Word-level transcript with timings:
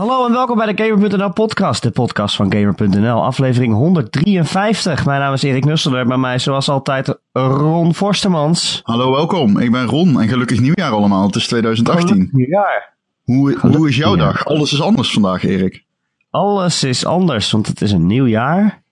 Hallo 0.00 0.26
en 0.26 0.32
welkom 0.32 0.56
bij 0.56 0.74
de 0.74 0.84
Gamer.nl 0.84 1.32
podcast, 1.32 1.82
de 1.82 1.90
podcast 1.90 2.36
van 2.36 2.52
Gamer.nl, 2.52 3.24
aflevering 3.24 3.74
153. 3.74 5.04
Mijn 5.04 5.20
naam 5.20 5.32
is 5.32 5.42
Erik 5.42 5.64
Nusselder, 5.64 6.06
bij 6.06 6.16
mij 6.16 6.38
zoals 6.38 6.68
altijd 6.68 7.18
Ron 7.32 7.94
Forstemans. 7.94 8.80
Hallo, 8.82 9.12
welkom. 9.12 9.58
Ik 9.58 9.70
ben 9.70 9.86
Ron 9.86 10.20
en 10.20 10.28
gelukkig 10.28 10.60
nieuwjaar 10.60 10.90
allemaal. 10.90 11.26
Het 11.26 11.34
is 11.34 11.46
2018. 11.46 12.28
Nieuwjaar. 12.32 12.94
Hoe, 13.24 13.58
hoe 13.58 13.88
is 13.88 13.96
jouw 13.96 14.14
nieuwjaar. 14.14 14.32
dag? 14.32 14.44
Alles 14.46 14.72
is 14.72 14.82
anders 14.82 15.12
vandaag, 15.12 15.44
Erik. 15.44 15.84
Alles 16.30 16.84
is 16.84 17.04
anders, 17.04 17.50
want 17.50 17.66
het 17.66 17.80
is 17.80 17.92
een 17.92 18.06
nieuw 18.06 18.26
jaar. 18.26 18.82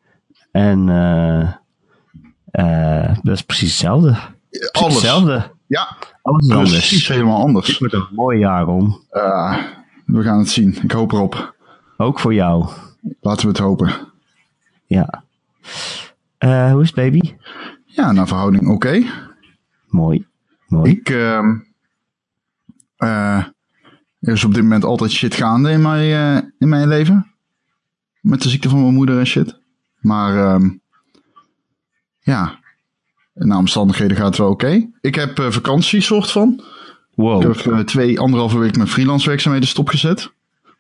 En 0.53 0.89
eh 0.89 1.41
eh 2.51 3.17
dat 3.23 3.35
is 3.35 3.43
precies 3.43 3.71
hetzelfde. 3.71 4.17
Precies 4.51 4.73
Alles. 4.73 4.95
hetzelfde. 4.95 5.51
Ja, 5.67 5.97
Alles 6.23 6.47
is 6.47 6.53
anders. 6.53 6.71
precies 6.71 7.09
helemaal 7.09 7.41
anders. 7.41 7.67
Het 7.67 7.79
wordt 7.79 7.95
een 7.95 8.09
mooi 8.11 8.39
jaar, 8.39 8.63
Ron. 8.63 8.97
Eh, 9.11 9.57
we 10.09 10.23
gaan 10.23 10.39
het 10.39 10.49
zien. 10.49 10.79
Ik 10.83 10.91
hoop 10.91 11.13
erop. 11.13 11.55
Ook 11.97 12.21
voor 12.21 12.35
jou. 12.35 12.69
Laten 13.21 13.43
we 13.43 13.49
het 13.49 13.59
hopen. 13.59 13.93
Ja. 14.87 15.25
Eh, 16.39 16.73
hoe 16.73 16.83
is 16.83 16.87
het, 16.87 16.97
baby? 16.97 17.35
Ja, 17.85 18.13
naar 18.13 18.27
verhouding 18.27 18.69
oké. 18.69 19.03
Mooi. 19.89 20.27
Mooi. 20.67 20.91
Ik, 20.91 21.11
ehm 21.11 21.57
eh, 22.97 23.45
er 24.21 24.33
is 24.33 24.45
op 24.45 24.55
dit 24.55 24.63
moment 24.63 24.85
altijd 24.85 25.11
shit 25.11 25.35
gaande 25.35 25.71
in 25.71 25.83
mijn, 25.83 26.13
eh, 26.13 26.49
in 26.59 26.69
mijn 26.69 26.89
leven. 26.89 27.33
Met 28.21 28.43
de 28.43 28.49
ziekte 28.49 28.69
van 28.69 28.81
mijn 28.81 28.95
moeder 28.95 29.19
en 29.19 29.27
shit. 29.27 29.61
Maar, 29.99 30.37
ehm 30.37 30.71
ja, 32.21 32.59
naar 33.35 33.59
omstandigheden 33.59 34.17
gaat 34.17 34.27
het 34.27 34.37
wel 34.37 34.51
oké. 34.51 34.89
Ik 35.01 35.15
heb 35.15 35.41
vakantie, 35.41 36.01
soort 36.01 36.31
van. 36.31 36.63
Wow. 37.19 37.51
Ik 37.51 37.61
heb 37.61 37.73
eh, 37.73 37.79
twee, 37.79 38.21
anderhalve 38.21 38.59
week 38.59 38.77
mijn 38.77 38.89
freelance 38.89 39.29
werkzaamheden 39.29 39.69
stopgezet. 39.69 40.33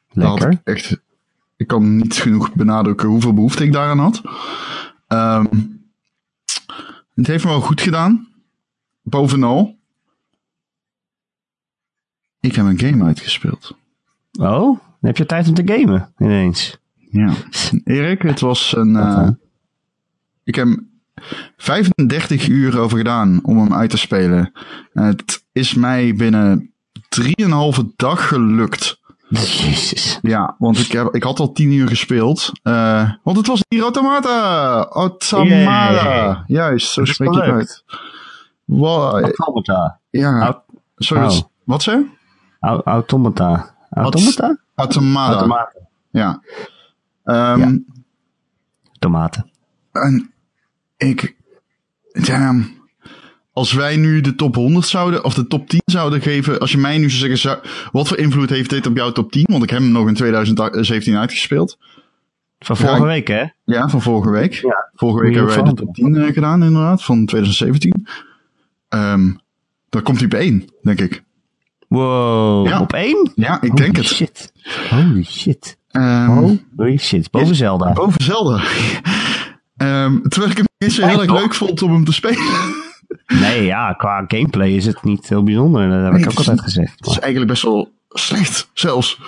Had 0.09 0.41
Lekker. 0.41 0.51
ik 0.51 0.61
echt, 0.65 1.01
ik 1.57 1.67
kan 1.67 1.97
niet 1.97 2.15
genoeg 2.15 2.55
benadrukken 2.55 3.09
hoeveel 3.09 3.35
behoefte 3.35 3.65
ik 3.65 3.73
daaraan 3.73 3.99
had. 3.99 4.23
Ehm, 5.07 5.47
het 7.15 7.27
heeft 7.27 7.45
me 7.45 7.51
wel 7.51 7.61
goed 7.61 7.81
gedaan. 7.81 8.29
Bovenal. 9.03 9.77
Ik 12.41 12.55
heb 12.55 12.67
een 12.67 12.79
game 12.79 13.05
uitgespeeld. 13.05 13.77
Oh, 14.33 14.67
dan 14.67 14.81
heb 15.01 15.17
je 15.17 15.27
tijd 15.27 15.49
om 15.49 15.55
te 15.55 15.63
gamen 15.67 16.13
ineens. 16.19 16.79
Ja. 17.11 17.33
Erik, 17.85 18.23
het 18.23 18.41
was 18.41 18.77
een. 18.77 18.97
Eh, 18.97 19.29
ik 20.45 20.55
heb 20.55 20.83
35 21.57 22.49
uur 22.49 22.79
over 22.79 22.99
gedaan 22.99 23.41
om 23.43 23.59
hem 23.59 23.75
uit 23.75 23.91
te 23.91 23.99
spelen. 23.99 24.53
En 24.93 25.03
het 25.05 25.45
is 25.53 25.75
mij 25.75 26.15
binnen 26.15 26.73
3,5 27.21 27.27
dag 27.97 28.29
gelukt. 28.29 29.01
Jezus. 29.29 30.19
Ja, 30.23 30.55
want 30.59 30.79
ik, 30.79 30.93
heb, 30.93 31.15
ik 31.15 31.23
had 31.23 31.41
al 31.41 31.53
10 31.53 31.73
uur 31.73 31.89
gespeeld. 31.89 32.51
Eh, 32.63 33.11
want 33.23 33.37
het 33.37 33.47
was 33.47 33.61
hier 33.69 33.83
Automata. 33.83 34.89
Juist, 36.47 36.91
zo 36.91 37.05
spreek 37.05 37.31
je 37.33 37.37
het 37.37 37.47
leuk. 37.47 37.55
uit. 37.55 37.85
Wow, 38.65 39.21
Automata. 39.23 39.99
ja, 40.11 40.63
sorry. 40.97 41.25
Oh. 41.25 41.39
Wat 41.65 41.83
zei? 41.83 42.11
Automata. 42.85 43.75
Automata? 43.91 44.59
Automata. 44.75 45.71
Ja. 46.11 46.43
Ehm, 47.25 47.59
Ja. 47.61 47.79
Tomaten. 48.99 49.51
En 49.93 50.33
ik. 50.99 51.37
Damn. 52.13 52.77
Als 53.53 53.73
wij 53.73 53.97
nu 53.97 54.21
de 54.21 54.35
top 54.35 54.55
100 54.55 54.87
zouden, 54.87 55.25
of 55.25 55.35
de 55.35 55.47
top 55.47 55.69
10 55.69 55.81
zouden 55.85 56.21
geven. 56.21 56.59
Als 56.59 56.71
je 56.73 56.79
mij 56.79 56.99
nu 56.99 57.11
zou 57.11 57.37
zeggen, 57.37 57.71
wat 57.93 58.09
voor 58.09 58.17
invloed 58.19 58.51
heeft 58.51 58.71
dit 58.71 58.87
op 58.87 58.97
jouw 58.97 59.13
top 59.13 59.33
10? 59.33 59.45
Want 59.51 59.63
ik 59.63 59.71
heb 59.71 59.79
hem 59.79 59.91
nog 59.93 60.09
in 60.09 60.15
2017 60.15 61.17
uitgespeeld. 61.17 61.79
Van 62.59 62.77
vorige 62.77 62.97
Ja. 63.01 63.05
week, 63.07 63.29
hè? 63.29 63.45
Ja, 63.65 63.89
van 63.89 64.03
vorige 64.03 64.31
week. 64.31 64.53
Ja. 64.55 64.91
Vorige 64.95 65.21
week 65.25 65.35
hebben 65.35 65.55
wij 65.55 65.63
de 65.63 65.75
top 65.75 65.95
10 65.95 66.17
eh, 66.17 66.33
gedaan, 66.33 66.63
inderdaad, 66.63 67.03
van 67.05 67.27
2017. 67.27 68.07
Ehm 68.89 69.31
dan 69.89 70.03
komt 70.03 70.17
hij 70.17 70.27
op 70.27 70.35
1, 70.35 70.65
denk 70.83 71.01
ik. 71.01 71.23
Wow. 71.89 72.67
Ja. 72.67 72.81
Op 72.81 72.93
één? 72.93 73.33
Ja, 73.35 73.55
ik 73.63 73.71
Holy 73.71 73.75
denk 73.83 73.97
het. 73.97 74.07
shit. 74.07 74.53
Holy 74.91 75.23
shit. 75.25 75.77
Ehm, 75.91 76.57
Holy 76.77 76.97
shit. 76.99 77.31
Boven 77.31 77.55
Zelda. 77.55 77.93
Boven 77.93 78.25
Zelda. 78.25 78.63
Ehm, 79.79 80.19
terwijl 80.29 80.51
ik 80.53 80.57
hem 80.57 80.67
niet 80.79 80.93
zo 80.93 81.07
heel 81.07 81.19
erg 81.21 81.29
toch? 81.29 81.41
leuk 81.41 81.55
vond 81.55 81.83
om 81.83 81.93
hem 81.93 82.05
te 82.05 82.13
spelen. 82.13 82.43
Nee, 83.27 83.65
ja, 83.65 83.93
qua 83.93 84.25
gameplay 84.29 84.71
is 84.71 84.87
het 84.87 85.05
niet 85.05 85.29
heel 85.29 85.43
bijzonder. 85.43 85.89
Dat 85.91 86.03
heb 86.03 86.13
Nee, 86.13 86.21
ik 86.21 86.25
ook 86.27 86.31
het 86.31 86.39
altijd 86.39 86.61
gezegd. 86.61 86.93
Het 86.97 87.07
is 87.07 87.19
eigenlijk 87.19 87.51
best 87.51 87.63
wel 87.63 87.91
slecht, 88.09 88.71
zelfs. 88.75 89.21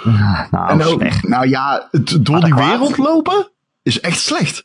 Nou, 0.51 0.83
ook- 0.83 1.01
slecht. 1.01 1.29
nou 1.29 1.49
ja, 1.49 1.89
het 1.91 2.19
door 2.21 2.41
die 2.41 2.55
wereld 2.55 2.97
lopen 2.99 3.49
is 3.83 4.01
echt 4.01 4.21
slecht. 4.21 4.65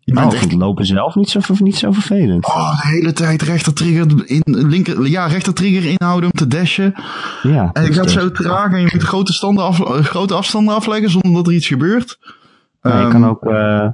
Je 0.00 0.12
Nou, 0.12 0.28
bent 0.28 0.42
ik 0.42 0.48
echt 0.50 0.60
lopen 0.60 0.86
zelf 0.86 1.14
niet 1.14 1.30
zo, 1.30 1.40
niet 1.58 1.76
zo 1.76 1.92
vervelend. 1.92 2.46
oh, 2.46 2.80
de 2.82 2.88
hele 2.88 3.12
tijd 3.12 3.42
rechter 3.42 3.74
trigger 3.74 4.06
in 4.24 4.42
linker, 4.44 5.06
ja, 5.06 5.26
rechter 5.26 5.54
trigger 5.54 5.84
inhouden 5.90 6.30
om 6.32 6.38
te 6.38 6.46
dashen. 6.46 6.94
Ja. 7.42 7.70
En 7.72 7.82
het 7.84 7.94
dat 7.94 7.94
gaat 7.94 8.10
zo 8.10 8.30
traag 8.30 8.72
en 8.72 8.80
je 8.80 8.88
moet 8.92 9.02
grote, 9.02 9.60
af, 9.62 9.80
grote 10.08 10.34
afstanden 10.34 10.74
afleggen 10.74 11.10
zonder 11.10 11.32
dat 11.32 11.46
er 11.46 11.52
iets 11.52 11.66
gebeurt. 11.66 12.18
Ja, 12.82 12.96
je 12.96 13.02
Ehm, 13.02 13.10
kan 13.10 13.26
ook... 13.28 13.42
eh, 13.44 13.88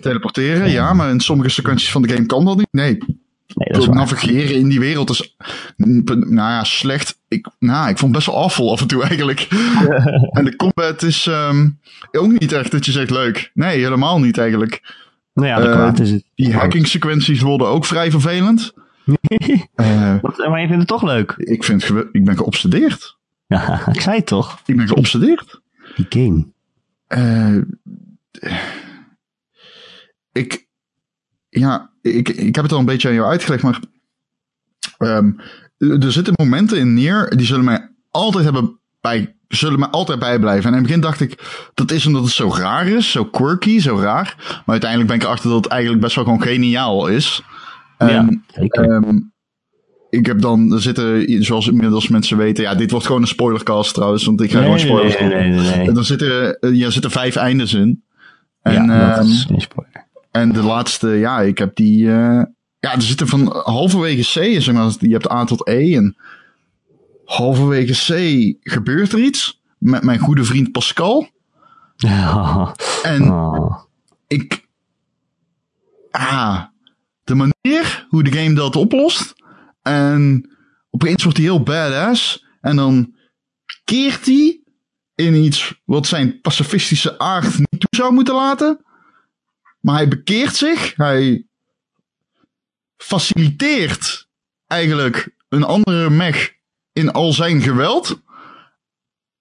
teleporteren, 0.00 0.70
ja, 0.70 0.92
maar 0.92 1.10
in 1.10 1.20
sommige 1.20 1.48
sequenties 1.48 1.90
van 1.90 2.02
de 2.02 2.08
game 2.08 2.26
kan 2.26 2.44
dat 2.44 2.56
niet. 2.56 2.68
Nee, 2.70 2.98
nee, 3.54 3.72
dat 3.72 3.94
navigeren 3.94 4.56
in 4.56 4.68
die 4.68 4.80
wereld 4.80 5.10
is, 5.10 5.36
nou 5.76 6.34
ja, 6.34 6.64
slecht. 6.64 7.18
Ik, 7.28 7.48
nou, 7.58 7.88
ik 7.88 7.98
vond 7.98 8.14
het 8.14 8.24
best 8.24 8.26
wel 8.26 8.44
afval 8.44 8.72
af 8.72 8.80
en 8.80 8.86
toe 8.86 9.02
eigenlijk. 9.02 9.40
en 10.38 10.44
de 10.44 10.56
combat 10.56 11.02
is 11.02 11.26
ehm, 11.26 11.68
ook 12.12 12.40
niet 12.40 12.52
echt 12.52 12.70
dat 12.70 12.86
je 12.86 12.92
zegt 12.92 13.10
leuk. 13.10 13.50
Nee, 13.54 13.78
helemaal 13.78 14.20
niet 14.20 14.38
eigenlijk. 14.38 14.94
Nou 15.34 15.48
ja, 15.48 15.60
eh, 15.92 16.00
is 16.00 16.10
het. 16.10 16.24
Die 16.34 16.54
hacking 16.54 16.86
sequenties 16.86 17.40
worden 17.40 17.66
ook 17.66 17.84
vrij 17.84 18.10
vervelend. 18.10 18.72
Eh, 19.74 20.14
Wat- 20.22 20.36
maar 20.48 20.60
je 20.60 20.66
vindt 20.66 20.78
het 20.78 20.88
toch 20.88 21.02
leuk? 21.02 21.34
ik, 21.36 21.64
vind, 21.64 21.90
ik 22.12 22.24
ben 22.24 22.36
geobsedeerd. 22.36 23.16
Ja, 23.46 23.80
ik 23.92 24.00
zei 24.00 24.16
het 24.16 24.26
toch. 24.26 24.60
Ik 24.66 24.76
ben 24.76 24.88
geobsedeerd. 24.88 25.60
Die 25.96 26.06
game. 26.08 26.46
Eh, 27.06 27.56
ik, 30.32 30.68
ja, 31.48 31.90
ik, 32.02 32.28
ik 32.28 32.54
heb 32.54 32.64
het 32.64 32.72
al 32.72 32.78
een 32.78 32.84
beetje 32.84 33.08
aan 33.08 33.14
jou 33.14 33.28
uitgelegd, 33.28 33.62
maar 33.62 33.80
ehm, 34.98 35.30
er 35.78 36.12
zitten 36.12 36.34
momenten 36.36 36.78
in 36.78 36.94
neer 36.94 37.36
die 37.36 37.46
zullen 37.46 37.64
mij 37.64 37.88
altijd 38.10 38.44
hebben 38.44 38.80
bij, 39.00 39.36
zullen 39.48 39.78
mij 39.78 39.88
altijd 39.88 40.18
bijblijven. 40.18 40.64
En 40.64 40.70
in 40.70 40.78
het 40.78 40.86
begin 40.86 41.00
dacht 41.00 41.20
ik, 41.20 41.60
dat 41.74 41.90
is 41.90 42.06
omdat 42.06 42.22
het 42.22 42.32
zo 42.32 42.54
raar 42.54 42.86
is, 42.86 43.10
zo 43.10 43.24
quirky, 43.24 43.78
zo 43.78 43.98
raar. 43.98 44.34
Maar 44.48 44.62
uiteindelijk 44.66 45.10
ben 45.10 45.18
ik 45.18 45.24
erachter 45.24 45.50
dat 45.50 45.64
het 45.64 45.72
eigenlijk 45.72 46.02
best 46.02 46.14
wel 46.14 46.24
gewoon 46.24 46.42
geniaal 46.42 47.06
is. 47.06 47.42
ja, 47.98 48.08
En, 48.08 48.44
zeker. 48.54 48.90
Ehm, 48.90 49.18
ik 50.10 50.26
heb 50.26 50.40
dan, 50.40 50.72
er 50.72 50.82
zitten, 50.82 51.42
zoals 51.44 51.68
inmiddels 51.68 52.08
mensen 52.08 52.36
weten, 52.36 52.64
ja, 52.64 52.74
dit 52.74 52.90
wordt 52.90 53.06
gewoon 53.06 53.20
een 53.20 53.28
spoilercast 53.28 53.94
trouwens, 53.94 54.24
want 54.24 54.40
ik 54.40 54.50
ga 54.50 54.62
gewoon 54.62 54.78
spoilers 54.78 55.18
nee, 55.18 55.28
nee, 55.28 55.48
nee, 55.50 55.76
nee. 55.76 55.88
en 55.88 55.94
dan 55.94 56.04
zitten, 56.04 56.58
eh, 56.58 56.74
ja, 56.74 56.90
zitten 56.90 57.10
vijf 57.10 57.36
eindes 57.36 57.74
in. 57.74 58.04
En, 58.62 58.72
ja, 58.72 59.08
dat 59.08 59.18
ehm, 59.18 59.26
is 59.26 59.44
geen 59.48 59.60
spoiler. 59.60 59.99
En 60.30 60.52
de 60.52 60.62
laatste, 60.62 61.08
ja, 61.08 61.40
ik 61.40 61.58
heb 61.58 61.76
die. 61.76 62.06
eh, 62.06 62.42
ja, 62.78 62.94
er 62.94 63.02
zitten 63.02 63.26
van 63.28 63.56
halverwege 63.64 64.22
C, 64.40 64.60
zeg 64.62 64.74
maar, 64.74 64.92
je 64.98 65.12
hebt 65.12 65.30
A 65.30 65.44
tot 65.44 65.68
E. 65.68 65.94
En 65.96 66.16
halverwege 67.24 67.92
C 67.92 68.70
gebeurt 68.70 69.12
er 69.12 69.18
iets 69.18 69.60
met 69.78 70.02
mijn 70.02 70.18
goede 70.18 70.44
vriend 70.44 70.72
Pascal. 70.72 71.28
Ja. 71.96 72.74
En 73.02 73.30
Oh. 73.32 73.76
ik. 74.26 74.68
Ah, 76.10 76.62
de 77.24 77.34
manier 77.34 78.06
hoe 78.08 78.22
de 78.22 78.32
game 78.32 78.54
dat 78.54 78.76
oplost. 78.76 79.32
En 79.82 80.50
opeens 80.90 81.22
wordt 81.22 81.38
hij 81.38 81.46
heel 81.46 81.62
badass. 81.62 82.46
En 82.60 82.76
dan 82.76 83.14
keert 83.84 84.26
hij 84.26 84.60
in 85.14 85.34
iets 85.34 85.80
wat 85.84 86.06
zijn 86.06 86.40
pacifistische 86.40 87.18
aard 87.18 87.58
niet 87.58 87.80
toe 87.80 87.88
zou 87.90 88.12
moeten 88.12 88.34
laten. 88.34 88.84
Maar 89.80 89.94
hij 89.94 90.08
bekeert 90.08 90.56
zich. 90.56 90.92
Hij 90.96 91.44
faciliteert 92.96 94.28
eigenlijk 94.66 95.34
een 95.48 95.64
andere 95.64 96.10
mech 96.10 96.52
in 96.92 97.12
al 97.12 97.32
zijn 97.32 97.62
geweld. 97.62 98.20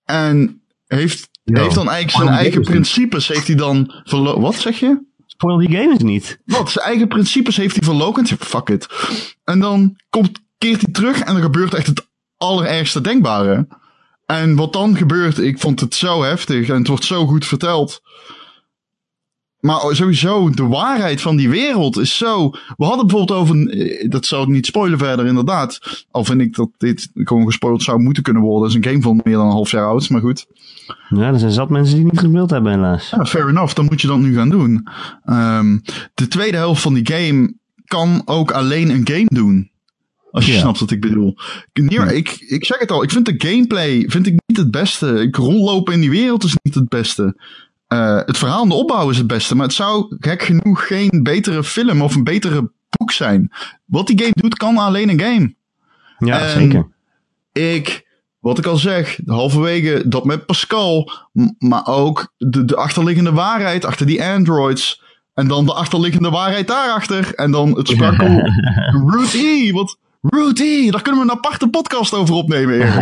En 0.03 0.61
heeft, 0.87 1.29
heeft 1.43 1.75
dan 1.75 1.89
eigenlijk 1.89 2.11
zijn 2.25 2.37
eigen 2.43 2.61
principes. 2.61 3.27
Heeft 3.27 3.47
hij 3.47 3.55
dan 3.55 4.01
verlo- 4.03 4.39
Wat 4.39 4.55
zeg 4.55 4.79
je? 4.79 5.07
Spoil 5.25 5.57
die 5.57 5.71
game 5.71 5.91
eens 5.91 6.03
niet. 6.03 6.39
Wat? 6.45 6.71
Zijn 6.71 6.85
eigen 6.85 7.07
principes 7.07 7.57
heeft 7.57 7.75
hij 7.75 7.83
verlokend. 7.83 8.29
Fuck 8.39 8.69
it. 8.69 8.87
En 9.43 9.59
dan 9.59 9.99
komt, 10.09 10.39
keert 10.57 10.81
hij 10.81 10.91
terug 10.91 11.19
en 11.19 11.35
er 11.35 11.41
gebeurt 11.41 11.73
echt 11.73 11.87
het 11.87 12.07
allerergste 12.37 13.01
denkbare. 13.01 13.67
En 14.25 14.55
wat 14.55 14.73
dan 14.73 14.97
gebeurt, 14.97 15.37
ik 15.37 15.59
vond 15.59 15.79
het 15.79 15.95
zo 15.95 16.23
heftig 16.23 16.69
en 16.69 16.75
het 16.77 16.87
wordt 16.87 17.03
zo 17.05 17.25
goed 17.27 17.45
verteld. 17.45 18.01
Maar 19.59 19.79
sowieso, 19.95 20.49
de 20.49 20.67
waarheid 20.67 21.21
van 21.21 21.35
die 21.35 21.49
wereld 21.49 21.97
is 21.97 22.17
zo. 22.17 22.49
We 22.77 22.85
hadden 22.85 23.07
bijvoorbeeld 23.07 23.39
over. 23.39 23.69
eh, 23.69 24.09
Dat 24.09 24.25
zou 24.25 24.43
ik 24.43 24.47
niet 24.49 24.65
spoilen 24.65 24.97
verder, 24.99 25.25
inderdaad. 25.25 26.05
Al 26.11 26.23
vind 26.23 26.41
ik 26.41 26.55
dat 26.55 26.69
dit 26.77 27.09
gewoon 27.13 27.45
gespoild 27.45 27.83
zou 27.83 27.99
moeten 27.99 28.23
kunnen 28.23 28.41
worden. 28.41 28.61
Het 28.63 28.71
is 28.71 28.75
een 28.85 28.91
game 28.91 29.03
van 29.03 29.21
meer 29.23 29.35
dan 29.35 29.45
een 29.45 29.51
half 29.51 29.71
jaar 29.71 29.85
oud, 29.87 30.09
maar 30.09 30.21
goed. 30.21 30.45
Ja, 31.09 31.27
er 31.27 31.39
zijn 31.39 31.51
zat 31.51 31.69
mensen 31.69 31.95
die 31.95 32.03
niet 32.03 32.19
gespeeld 32.19 32.49
hebben, 32.49 32.71
helaas. 32.71 33.09
Ja, 33.09 33.25
fair 33.25 33.47
enough, 33.49 33.73
dan 33.75 33.85
moet 33.85 34.01
je 34.01 34.07
dat 34.07 34.17
nu 34.19 34.33
gaan 34.35 34.49
doen. 34.49 34.87
Ehm, 35.25 35.77
de 36.13 36.27
tweede 36.27 36.57
helft 36.57 36.81
van 36.81 36.93
die 36.93 37.07
game 37.07 37.53
kan 37.85 38.21
ook 38.25 38.51
alleen 38.51 38.89
een 38.89 39.07
game 39.07 39.25
doen. 39.27 39.69
Als 40.31 40.45
je 40.45 40.51
Ja. 40.53 40.59
snapt 40.59 40.79
wat 40.79 40.91
ik 40.91 41.01
bedoel. 41.01 41.35
Nier, 41.73 42.11
ik, 42.13 42.29
ik 42.47 42.65
zeg 42.65 42.79
het 42.79 42.91
al, 42.91 43.03
ik 43.03 43.11
vind 43.11 43.25
de 43.25 43.47
gameplay 43.49 44.03
vind 44.07 44.27
ik 44.27 44.33
niet 44.45 44.57
het 44.57 44.71
beste. 44.71 45.21
Ik 45.21 45.35
rondlopen 45.35 45.93
in 45.93 45.99
die 45.99 46.09
wereld 46.09 46.43
is 46.43 46.55
niet 46.63 46.75
het 46.75 46.89
beste. 46.89 47.35
Eh, 47.89 48.15
het 48.25 48.37
verhaal 48.37 48.63
en 48.63 48.69
de 48.69 48.75
opbouw 48.75 49.09
is 49.09 49.17
het 49.17 49.27
beste. 49.27 49.55
Maar 49.55 49.65
het 49.65 49.75
zou 49.75 50.15
gek 50.19 50.41
genoeg 50.43 50.87
geen 50.87 51.19
betere 51.23 51.63
film 51.63 52.01
of 52.01 52.15
een 52.15 52.23
betere 52.23 52.71
boek 52.89 53.11
zijn. 53.11 53.51
Wat 53.85 54.07
die 54.07 54.19
game 54.19 54.31
doet, 54.33 54.57
kan 54.57 54.77
alleen 54.77 55.09
een 55.09 55.19
game. 55.21 55.55
Ja, 56.17 56.39
En- 56.39 56.49
zeker. 56.49 56.87
Ik, 57.51 58.05
wat 58.39 58.57
ik 58.57 58.65
al 58.65 58.77
zeg, 58.77 59.19
halverwege 59.25 60.07
dat 60.07 60.25
met 60.25 60.45
Pascal, 60.45 61.11
maar 61.57 61.87
ook 61.87 62.33
de, 62.37 62.65
de 62.65 62.75
achterliggende 62.75 63.31
waarheid 63.31 63.85
achter 63.85 64.05
die 64.05 64.23
androids. 64.23 65.01
En 65.33 65.47
dan 65.47 65.65
de 65.65 65.73
achterliggende 65.73 66.29
waarheid 66.29 66.67
daarachter. 66.67 67.33
En 67.35 67.51
dan 67.51 67.77
het 67.77 67.87
sprakel 67.87 68.39
Root 69.11 69.33
E. 69.33 69.71
Want 69.71 69.97
Root 70.21 70.59
E, 70.59 70.89
daar 70.89 71.01
kunnen 71.01 71.21
we 71.25 71.31
een 71.31 71.37
aparte 71.37 71.67
podcast 71.69 72.13
over 72.13 72.35
opnemen, 72.35 72.73
Erik. 72.75 72.93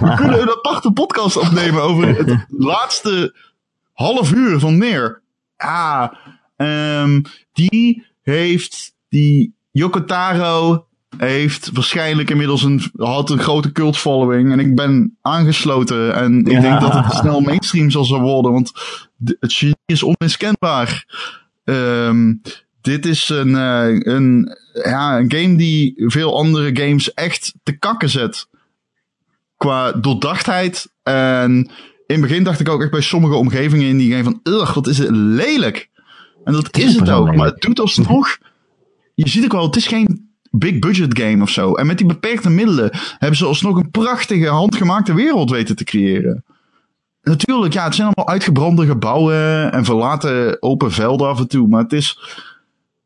We 0.00 0.14
kunnen 0.16 0.40
een 0.42 0.50
aparte 0.50 0.90
podcast 0.92 1.36
opnemen 1.36 1.82
over 1.82 2.06
het 2.16 2.44
laatste 2.72 3.34
half 3.96 4.32
uur 4.32 4.58
van 4.58 4.78
Neer. 4.78 5.22
Ah, 5.56 6.12
ehm, 6.56 7.22
die 7.52 8.06
heeft 8.22 8.94
die 9.08 9.54
Yoko 9.70 10.04
Taro 10.04 10.86
heeft 11.16 11.70
waarschijnlijk 11.72 12.30
inmiddels 12.30 12.62
een, 12.62 12.82
had 12.96 13.30
een 13.30 13.38
grote 13.38 13.72
cult 13.72 13.96
following. 13.96 14.52
En 14.52 14.58
ik 14.58 14.74
ben 14.74 15.16
aangesloten. 15.22 16.14
En 16.14 16.38
ik 16.40 16.50
Ja. 16.52 16.60
denk 16.60 16.80
dat 16.80 16.94
het 16.94 17.14
snel 17.20 17.40
mainstream 17.40 17.90
zal 17.90 18.20
worden. 18.20 18.52
Want 18.52 18.72
het 19.40 19.52
genie 19.52 19.76
is 19.86 20.02
onmiskenbaar. 20.02 21.04
Ehm, 21.64 22.34
dit 22.80 23.06
is 23.06 23.28
een, 23.28 23.56
eh, 23.56 24.14
een, 24.14 24.56
ja, 24.72 25.18
een 25.18 25.32
game 25.32 25.56
die 25.56 25.94
veel 26.06 26.36
andere 26.36 26.76
games 26.76 27.14
echt 27.14 27.54
te 27.62 27.78
kakken 27.78 28.08
zet. 28.08 28.48
Qua 29.56 29.92
doordachtheid. 29.92 30.92
En 31.02 31.70
in 32.06 32.14
het 32.14 32.20
begin 32.20 32.44
dacht 32.44 32.60
ik 32.60 32.68
ook 32.68 32.82
echt 32.82 32.90
bij 32.90 33.00
sommige 33.00 33.34
omgevingen 33.34 33.88
in 33.88 33.96
die 33.96 34.10
game 34.10 34.24
van... 34.24 34.40
Ugh, 34.42 34.74
wat 34.74 34.86
is 34.86 34.98
het 34.98 35.10
lelijk. 35.10 35.88
En 36.44 36.52
dat 36.52 36.76
is 36.76 36.96
het 36.96 37.10
ook. 37.10 37.34
Maar 37.34 37.46
het 37.46 37.60
doet 37.60 37.80
alsnog... 37.80 38.38
Je 39.14 39.28
ziet 39.28 39.44
ook 39.44 39.52
wel, 39.52 39.66
het 39.66 39.76
is 39.76 39.86
geen 39.86 40.28
big 40.50 40.78
budget 40.78 41.18
game 41.18 41.42
of 41.42 41.50
zo. 41.50 41.74
En 41.74 41.86
met 41.86 41.98
die 41.98 42.06
beperkte 42.06 42.50
middelen 42.50 42.90
hebben 43.18 43.38
ze 43.38 43.44
alsnog 43.44 43.76
een 43.76 43.90
prachtige 43.90 44.48
handgemaakte 44.48 45.14
wereld 45.14 45.50
weten 45.50 45.76
te 45.76 45.84
creëren. 45.84 46.44
Natuurlijk, 47.22 47.72
ja, 47.72 47.84
het 47.84 47.94
zijn 47.94 48.06
allemaal 48.06 48.34
uitgebrande 48.34 48.86
gebouwen 48.86 49.72
en 49.72 49.84
verlaten 49.84 50.62
open 50.62 50.92
velden 50.92 51.28
af 51.28 51.38
en 51.38 51.48
toe. 51.48 51.68
Maar 51.68 51.82
het 51.82 51.92
is. 51.92 52.18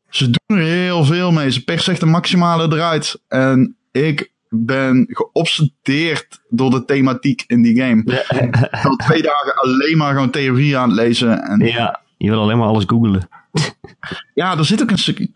Ze 0.09 0.29
doen 0.29 0.57
er 0.57 0.63
heel 0.63 1.03
veel 1.03 1.31
mee. 1.31 1.51
Ze 1.51 1.63
persen 1.63 1.91
echt 1.91 2.01
de 2.01 2.07
maximale 2.07 2.75
eruit. 2.75 3.21
En 3.27 3.75
ik 3.91 4.30
ben 4.53 5.05
geobsedeerd 5.09 6.41
door 6.49 6.69
de 6.69 6.85
thematiek 6.85 7.43
in 7.47 7.61
die 7.61 7.81
game. 7.81 8.01
Ik 8.01 8.85
al 8.85 8.95
twee 8.95 9.21
dagen 9.21 9.55
alleen 9.55 9.97
maar 9.97 10.13
gewoon 10.13 10.29
theorie 10.29 10.77
aan 10.77 10.89
het 10.89 10.97
lezen. 10.97 11.41
En 11.43 11.59
Ja, 11.59 12.01
je 12.17 12.29
wil 12.29 12.41
alleen 12.41 12.57
maar 12.57 12.67
alles 12.67 12.83
googelen. 12.87 13.29
ja, 14.33 14.57
er 14.57 14.65
zit 14.65 14.81
ook 14.81 14.91
een 14.91 14.97
stukje. 14.97 15.29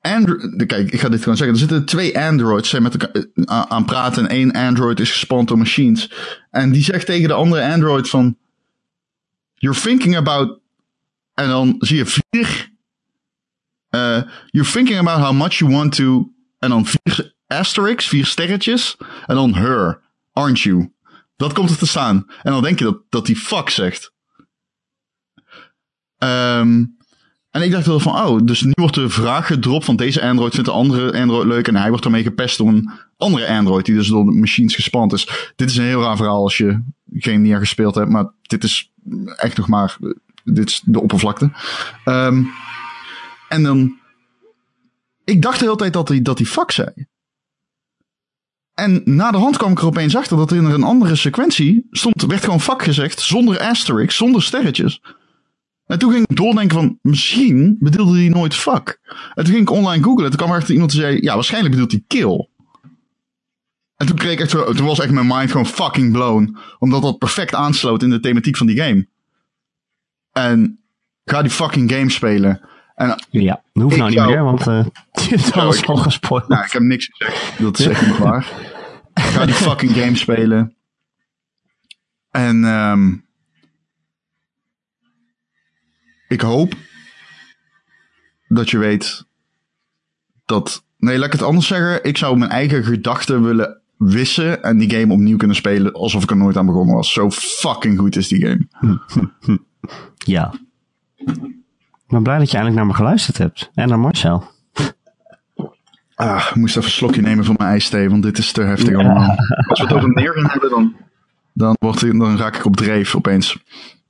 Andro 0.00 0.36
Kijk, 0.66 0.92
ik 0.92 1.00
ga 1.00 1.08
dit 1.08 1.22
gewoon 1.22 1.36
zeggen. 1.36 1.54
Er 1.54 1.62
zitten 1.62 1.84
twee 1.84 2.18
androids 2.18 2.68
zijn 2.68 2.82
met 2.82 2.92
elkaar 2.96 3.24
eh, 3.34 3.62
aan 3.68 3.84
praten. 3.84 4.22
En 4.22 4.28
één 4.28 4.52
android 4.52 5.00
is 5.00 5.10
gespand 5.10 5.48
door 5.48 5.58
machines. 5.58 6.12
En 6.50 6.72
die 6.72 6.82
zegt 6.82 7.06
tegen 7.06 7.28
de 7.28 7.34
andere 7.34 7.72
android 7.72 8.08
van... 8.08 8.36
You're 9.54 9.80
thinking 9.80 10.16
about... 10.16 10.58
En 11.34 11.48
dan 11.48 11.74
zie 11.78 11.96
je 11.96 12.06
vier... 12.06 12.70
eh, 13.88 14.22
you're 14.50 14.70
thinking 14.70 14.98
about 14.98 15.20
how 15.20 15.32
much 15.32 15.52
you 15.52 15.72
want 15.72 15.94
to... 15.94 16.32
En 16.58 16.68
dan 16.68 16.86
vier 16.86 17.33
asterisks, 17.58 18.08
vier 18.08 18.26
sterretjes. 18.26 18.96
En 19.26 19.34
dan 19.34 19.54
her, 19.54 20.00
aren't 20.32 20.60
you? 20.60 20.92
Dat 21.36 21.52
komt 21.52 21.70
er 21.70 21.78
te 21.78 21.86
staan. 21.86 22.24
En 22.42 22.52
dan 22.52 22.62
denk 22.62 22.78
je 22.78 22.84
dat, 22.84 22.98
dat 23.08 23.26
die 23.26 23.36
fuck 23.36 23.70
zegt. 23.70 24.12
Ehm... 26.18 26.84
En 27.54 27.62
ik 27.62 27.70
dacht 27.70 27.86
wel 27.86 28.00
van, 28.00 28.14
oh, 28.14 28.40
dus 28.44 28.62
nu 28.62 28.72
wordt 28.74 28.94
de 28.94 29.08
vraag 29.08 29.46
gedropt 29.46 29.84
van 29.84 29.96
deze 29.96 30.22
Android 30.22 30.54
vindt 30.54 30.68
de 30.68 30.74
andere 30.74 31.20
Android 31.20 31.46
leuk 31.46 31.68
en 31.68 31.76
hij 31.76 31.88
wordt 31.88 32.04
ermee 32.04 32.22
gepest 32.22 32.58
door 32.58 32.68
een 32.68 32.90
andere 33.16 33.48
Android 33.48 33.84
die 33.84 33.94
dus 33.94 34.08
door 34.08 34.24
de 34.24 34.32
machines 34.32 34.74
gespand 34.74 35.12
is. 35.12 35.52
Dit 35.56 35.70
is 35.70 35.76
een 35.76 35.84
heel 35.84 36.02
raar 36.02 36.16
verhaal 36.16 36.42
als 36.42 36.56
je 36.56 36.82
geen 37.12 37.42
Nier 37.42 37.58
gespeeld 37.58 37.94
hebt, 37.94 38.10
maar 38.10 38.32
dit 38.42 38.64
is 38.64 38.92
echt 39.36 39.56
nog 39.56 39.68
maar, 39.68 39.96
dit 40.44 40.68
is 40.68 40.82
de 40.84 41.00
oppervlakte. 41.00 41.50
Ehm, 42.04 42.42
en 43.48 43.62
dan, 43.62 43.98
ik 45.24 45.42
dacht 45.42 45.58
de 45.58 45.64
hele 45.64 45.76
tijd 45.76 45.92
dat 45.92 46.08
hij, 46.08 46.22
dat 46.22 46.38
hij 46.38 46.46
fuck 46.46 46.70
zei. 46.70 46.88
En 48.74 49.02
na 49.04 49.30
de 49.30 49.36
hand 49.38 49.56
kwam 49.56 49.70
ik 49.72 49.78
er 49.78 49.86
opeens 49.86 50.16
achter 50.16 50.36
dat 50.36 50.50
er 50.50 50.56
in 50.56 50.64
een 50.64 50.82
andere 50.82 51.14
sequentie 51.16 51.86
stond, 51.90 52.22
werd 52.22 52.44
gewoon 52.44 52.60
fuck 52.60 52.82
gezegd, 52.82 53.20
zonder 53.20 53.60
asterisk, 53.60 54.10
zonder 54.10 54.42
sterretjes. 54.42 55.02
En 55.86 55.98
toen 55.98 56.12
ging 56.12 56.26
ik 56.28 56.36
doordenken 56.36 56.76
van, 56.76 56.98
misschien 57.02 57.76
bedoelde 57.80 58.18
hij 58.18 58.28
nooit 58.28 58.54
fuck. 58.54 59.00
En 59.34 59.44
toen 59.44 59.52
ging 59.54 59.68
ik 59.68 59.70
online 59.70 60.02
googlen. 60.02 60.28
Toen 60.28 60.38
kwam 60.38 60.50
er 60.50 60.56
echt 60.56 60.68
iemand 60.68 60.90
die 60.90 61.00
zei, 61.00 61.18
ja, 61.20 61.34
waarschijnlijk 61.34 61.72
bedoelt 61.74 61.92
hij 61.92 62.04
kill. 62.06 62.48
En 63.96 64.06
toen 64.06 64.16
kreeg 64.16 64.32
ik 64.32 64.40
echt, 64.40 64.50
zo- 64.50 64.72
toen 64.72 64.86
was 64.86 65.00
echt 65.00 65.10
mijn 65.12 65.26
mind 65.26 65.50
gewoon 65.50 65.66
fucking 65.66 66.12
blown. 66.12 66.56
Omdat 66.78 67.02
dat 67.02 67.18
perfect 67.18 67.54
aansloot 67.54 68.02
in 68.02 68.10
de 68.10 68.20
thematiek 68.20 68.56
van 68.56 68.66
die 68.66 68.76
game. 68.80 69.08
En 70.32 70.84
ga 71.24 71.42
die 71.42 71.50
fucking 71.50 71.92
game 71.92 72.10
spelen. 72.10 72.60
En 72.94 73.18
Ja, 73.30 73.62
dat 73.72 73.82
hoeft 73.82 73.94
Ik 73.94 74.00
nou 74.00 74.10
niet 74.14 74.24
meer, 74.24 74.44
want 74.44 74.66
eh 74.66 74.84
je 75.28 75.36
hebt 75.36 75.52
alles 75.52 75.78
ik- 75.78 75.84
al 75.84 75.96
gespoord. 75.96 76.48
nou, 76.48 76.64
ik 76.64 76.72
heb 76.72 76.82
niks 76.82 77.08
gezegd. 77.12 77.58
Dat 77.62 77.78
is 77.78 77.86
echt 77.86 78.06
niet 78.06 78.18
waar. 78.18 78.52
Ga 79.14 79.44
die 79.46 79.54
fucking 79.54 79.92
game 79.92 80.16
spelen. 80.16 80.74
En 82.30 82.64
ehm 82.64 83.12
ik 86.28 86.40
hoop 86.40 86.74
dat 88.48 88.70
je 88.70 88.78
weet 88.78 89.24
dat. 90.44 90.84
Nee, 90.98 91.16
laat 91.16 91.26
ik 91.26 91.32
het 91.32 91.42
anders 91.42 91.66
zeggen. 91.66 92.04
Ik 92.04 92.16
zou 92.16 92.36
mijn 92.38 92.50
eigen 92.50 92.84
gedachten 92.84 93.42
willen 93.42 93.80
wissen 93.96 94.62
en 94.62 94.78
die 94.78 94.90
game 94.90 95.12
opnieuw 95.12 95.36
kunnen 95.36 95.56
spelen 95.56 95.92
alsof 95.92 96.22
ik 96.22 96.30
er 96.30 96.36
nooit 96.36 96.56
aan 96.56 96.66
begonnen 96.66 96.94
was. 96.94 97.12
Zo 97.12 97.30
fucking 97.30 97.98
goed 97.98 98.16
is 98.16 98.28
die 98.28 98.46
game. 98.46 98.66
Ja. 100.16 100.54
Ben 102.14 102.22
blij 102.22 102.38
dat 102.38 102.50
je 102.50 102.56
eindelijk 102.56 102.76
naar 102.76 102.92
me 102.92 103.02
geluisterd 103.02 103.38
hebt. 103.38 103.70
En 103.74 103.88
naar 103.88 103.98
Marcel. 103.98 104.44
Ah, 106.14 106.46
ik 106.50 106.54
moest 106.54 106.76
even 106.76 106.88
een 106.88 106.94
slokje 106.94 107.22
nemen 107.22 107.44
van 107.44 107.54
mijn 107.58 107.70
ijsthee, 107.70 108.10
want 108.10 108.22
dit 108.22 108.38
is 108.38 108.52
te 108.52 108.62
heftig 108.62 108.94
allemaal. 108.94 109.36
Als 109.68 109.80
we 109.80 109.86
het 109.86 109.96
over 109.96 110.08
neer 110.08 110.32
gaan 110.32 110.50
hebben, 110.50 110.70
dan, 110.70 110.94
dan, 111.52 111.76
wordt, 111.78 112.00
dan 112.00 112.36
raak 112.36 112.56
ik 112.56 112.64
op 112.64 112.76
dreef 112.76 113.16
opeens. 113.16 113.56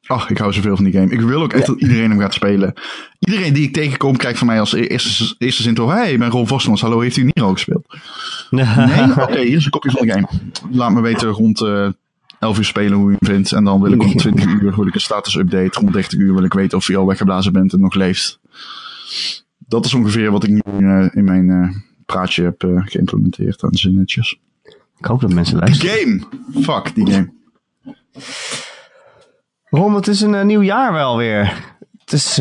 Ach, 0.06 0.30
ik 0.30 0.38
hou 0.38 0.52
zoveel 0.52 0.76
van 0.76 0.84
die 0.84 0.92
game. 0.92 1.12
Ik 1.12 1.20
wil 1.20 1.42
ook 1.42 1.52
echt 1.52 1.66
dat 1.66 1.80
iedereen 1.80 2.10
hem 2.10 2.20
gaat 2.20 2.34
spelen. 2.34 2.74
Iedereen 3.18 3.52
die 3.52 3.66
ik 3.66 3.72
tegenkom, 3.72 4.16
kijkt 4.16 4.38
van 4.38 4.46
mij 4.46 4.60
als 4.60 4.72
e- 4.72 4.80
eerste, 4.80 5.34
eerste 5.38 5.62
zin 5.62 5.74
toch... 5.74 5.92
Hey, 5.92 6.12
ik 6.12 6.18
ben 6.18 6.30
Ron 6.30 6.46
Vosmans. 6.46 6.80
Hallo, 6.80 7.00
heeft 7.00 7.16
u 7.16 7.30
Niro 7.32 7.52
gespeeld? 7.52 7.98
Nee? 8.50 8.66
Oké, 9.22 9.40
hier 9.40 9.56
is 9.56 9.64
een 9.64 9.70
kopje 9.70 9.90
van 9.90 10.06
de 10.06 10.12
game. 10.12 10.28
Laat 10.70 10.92
me 10.92 11.00
weten 11.00 11.28
rond 11.28 11.60
eh 11.60 11.88
11 12.38 12.58
uur 12.58 12.64
spelen 12.64 12.98
hoe 12.98 13.10
u 13.10 13.16
hem 13.18 13.28
vindt. 13.34 13.52
En 13.52 13.64
dan 13.64 13.80
wil 13.80 13.92
ik 13.92 14.02
om 14.02 14.16
20 14.26 14.44
uur 14.44 14.74
wil 14.76 14.86
ik 14.86 14.94
een 14.94 15.00
status 15.00 15.34
update. 15.36 15.80
Rond 15.80 15.92
30 15.92 16.18
uur 16.18 16.34
wil 16.34 16.44
ik 16.44 16.52
weten 16.52 16.78
of 16.78 16.88
u 16.88 16.96
al 16.96 17.06
weggeblazen 17.06 17.52
bent 17.52 17.72
en 17.72 17.80
nog 17.80 17.94
leeft. 17.94 18.40
Dat 19.58 19.84
is 19.84 19.94
ongeveer 19.94 20.30
wat 20.30 20.44
ik 20.44 20.50
nu 20.50 20.60
eh, 20.88 21.06
in 21.12 21.24
mijn 21.24 21.50
eh, 21.50 21.76
praatje 22.06 22.42
heb 22.44 22.62
eh, 22.62 22.82
geïmplementeerd 22.84 23.62
aan 23.64 23.74
zinnetjes. 23.74 24.40
Ik 24.98 25.04
hoop 25.04 25.20
dat 25.20 25.32
mensen 25.32 25.58
luisteren. 25.58 25.94
game! 25.94 26.62
Fuck, 26.62 26.94
die 26.94 27.10
game. 27.12 27.32
Ron, 29.64 29.94
het 29.94 30.06
is 30.08 30.20
een 30.20 30.46
nieuw 30.46 30.62
jaar 30.62 30.92
wel 30.92 31.16
weer. 31.16 31.62
Het 31.98 32.12
is 32.12 32.34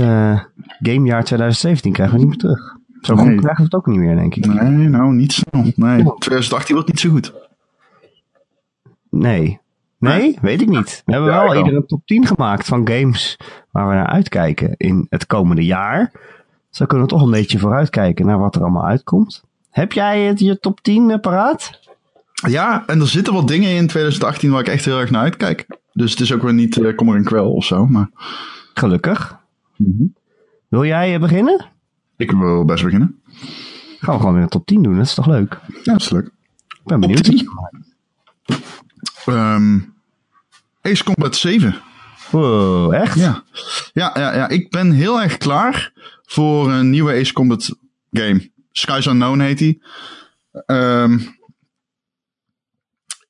gamejaar 0.82 1.24
2017, 1.24 1.92
krijgen 1.94 2.16
we 2.16 2.22
niet 2.22 2.30
meer 2.30 2.40
terug. 2.40 2.76
Zo 3.02 3.16
Nee. 3.16 3.36
krijgen 3.36 3.56
we 3.58 3.64
het 3.64 3.74
ook 3.74 3.88
niet 3.88 3.98
meer, 4.00 4.16
denk 4.16 4.36
ik. 4.36 4.46
Nee, 4.46 4.88
nou, 4.90 5.14
niet 5.14 5.32
snel. 5.34 5.72
Nee, 5.76 6.04
2018 6.18 6.76
wordt 6.76 6.90
niet 6.90 7.00
zo 7.00 7.10
goed. 7.10 7.34
Nee. 9.10 9.60
Nee, 10.04 10.38
weet 10.42 10.62
ik 10.62 10.70
niet. 10.70 11.02
We 11.06 11.12
hebben 11.12 11.30
wel 11.30 11.44
ik 11.44 11.50
wel. 11.50 11.58
ieder 11.58 11.76
een 11.76 11.86
top 11.86 12.06
10 12.06 12.26
gemaakt 12.26 12.68
van 12.68 12.88
games 12.88 13.38
waar 13.72 13.88
we 13.88 13.94
naar 13.94 14.08
uitkijken 14.08 14.76
in 14.78 15.08
het 15.10 15.26
komende 15.26 15.66
jaar. 15.66 16.12
Zo 16.70 16.86
kunnen 16.86 17.08
we 17.08 17.14
toch 17.14 17.22
een 17.22 17.32
beetje 17.32 17.60
vooruitkijken 17.60 18.26
naar 18.26 18.40
wat 18.40 18.56
er 18.56 18.62
allemaal 18.62 18.86
uitkomt. 18.86 19.44
Heb 19.70 19.92
jij 19.92 20.22
het, 20.22 20.40
je 20.40 20.60
top 20.60 20.82
10 20.82 21.12
eh, 21.12 21.20
paraat? 21.20 21.80
Ja, 22.48 22.84
en 22.88 23.00
er 23.00 23.08
zitten 23.08 23.34
wat 23.34 23.48
dingen 23.48 23.70
in 23.70 23.88
2018 23.88 24.52
waar 24.52 24.60
ik 24.60 24.68
echt 24.68 24.86
heel 24.86 25.00
erg 25.00 25.10
naar 25.10 25.22
uitkijk. 25.22 25.68
Dus 25.94 26.12
het 26.12 26.20
is 26.20 26.34
ook 26.34 26.42
weer 26.42 26.54
niet 26.54 26.78
uh, 26.78 26.96
kommer 26.96 27.16
en 27.16 27.24
kwel 27.24 27.54
of 27.54 27.66
zo. 27.66 27.86
Maar 27.86 28.10
Gelukkig. 28.74 29.38
Wil 30.68 30.86
jij 30.86 31.14
eh, 31.14 31.20
beginnen? 31.20 31.66
Ik 32.18 32.32
wil 32.32 32.66
best 32.66 32.84
beginnen. 32.84 33.22
Gaan 34.00 34.14
we 34.14 34.20
gewoon 34.20 34.34
weer 34.34 34.44
een 34.44 34.50
top 34.50 34.66
10 34.66 34.84
doen, 34.84 34.96
dat 34.96 35.06
is 35.06 35.14
toch 35.14 35.28
leuk? 35.28 35.60
Ja, 35.84 35.92
dat 35.92 36.02
is 36.02 36.10
leuk. 36.10 36.26
Ik 36.26 36.82
ben 36.84 37.00
benieuwd. 37.00 37.24
10. 37.24 37.50
Ace 40.92 41.04
Combat 41.04 41.36
7. 41.36 41.76
Wow, 42.32 42.94
echt? 42.94 43.16
Ja. 43.16 43.44
Ja, 43.94 44.12
ja, 44.14 44.34
ja, 44.36 44.48
ik 44.50 44.70
ben 44.70 44.92
heel 44.92 45.22
erg 45.22 45.38
klaar 45.38 45.92
voor 46.26 46.72
een 46.72 46.90
nieuwe 46.90 47.14
Ace 47.20 47.34
Combat 47.34 47.76
game. 48.12 48.52
Skies 48.72 49.06
Unknown 49.06 49.40
heet 49.40 49.58
die. 49.58 49.84
Ehm 50.66 51.20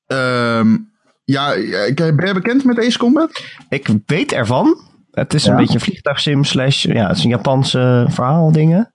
ehm 0.08 0.78
ja, 1.26 1.54
ik- 1.54 1.96
ben 2.16 2.28
je 2.28 2.34
bekend 2.34 2.64
met 2.64 2.80
Ace 2.80 2.98
Combat? 2.98 3.44
Ik 3.70 3.88
weet 4.06 4.32
ervan. 4.32 4.78
Het 5.12 5.34
is 5.34 5.46
een 5.46 5.56
beetje 5.56 5.80
vliegtuigsim 5.80 6.44
slash, 6.44 6.84
ja, 6.84 7.08
het 7.08 7.18
is 7.18 7.24
een 7.24 7.30
Japanse 7.30 8.06
verhaal 8.10 8.52
dingen. 8.52 8.93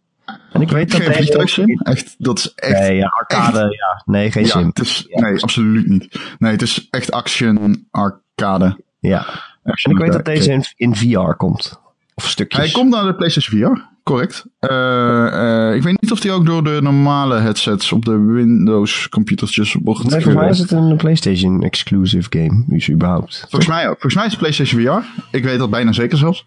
En 0.53 0.61
ik 0.61 0.71
weet 0.71 0.91
dat 0.91 1.01
Geen 1.01 1.15
vliegtuigsim. 1.15 1.81
Echt, 1.81 2.15
dat 2.19 2.39
is 2.39 2.53
echt... 2.55 2.81
Nee, 2.81 2.97
ja, 2.97 3.07
arcade, 3.07 3.59
ja. 3.59 4.03
Nee, 4.05 4.31
geen 4.33 4.47
sim. 4.47 4.67
het 4.67 4.79
is, 4.79 5.07
nee, 5.09 5.43
absoluut 5.43 5.87
niet. 5.87 6.21
Nee, 6.39 6.53
het 6.53 6.63
is 6.63 6.87
echt 6.91 7.11
action 7.13 7.87
arcade. 7.91 8.77
Ja. 9.01 9.27
En 9.63 9.91
ik 9.91 9.99
weet 9.99 10.13
dat 10.13 10.25
deze 10.25 10.53
in, 10.53 10.65
in 10.77 10.97
VR 10.97 11.35
komt. 11.37 11.81
Of 12.15 12.29
stukjes. 12.29 12.61
Hij 12.63 12.71
komt 12.71 12.91
naar 12.91 13.05
de 13.05 13.15
PlayStation 13.15 13.61
VR, 13.61 13.81
correct. 14.03 14.45
Eh, 14.59 15.69
eh, 15.69 15.75
ik 15.75 15.83
weet 15.83 16.01
niet 16.01 16.13
of 16.13 16.21
die 16.21 16.31
ook 16.31 16.47
door 16.47 16.65
de 16.65 16.79
normale 16.83 17.39
headsets 17.39 17.93
op 17.93 18.05
de 18.05 18.19
Windows 18.19 19.09
computertjes 19.09 19.77
wordt 19.83 20.03
Nee, 20.03 20.11
volgens 20.11 20.35
mij 20.35 20.49
is 20.49 20.59
het 20.59 20.71
een 20.71 20.97
PlayStation 20.97 21.63
exclusive 21.63 22.27
game, 22.31 22.65
is 22.69 22.91
überhaupt. 22.91 23.39
Volgens 23.39 23.67
mij 23.67 23.89
ook. 23.89 24.01
Volgens 24.01 24.15
mij 24.15 24.25
is 24.25 24.31
het 24.31 24.41
PlayStation 24.41 24.83
VR. 24.83 25.37
Ik 25.37 25.45
weet 25.45 25.59
dat 25.59 25.71
bijna 25.71 25.93
zeker 25.93 26.19
zelfs. 26.19 26.47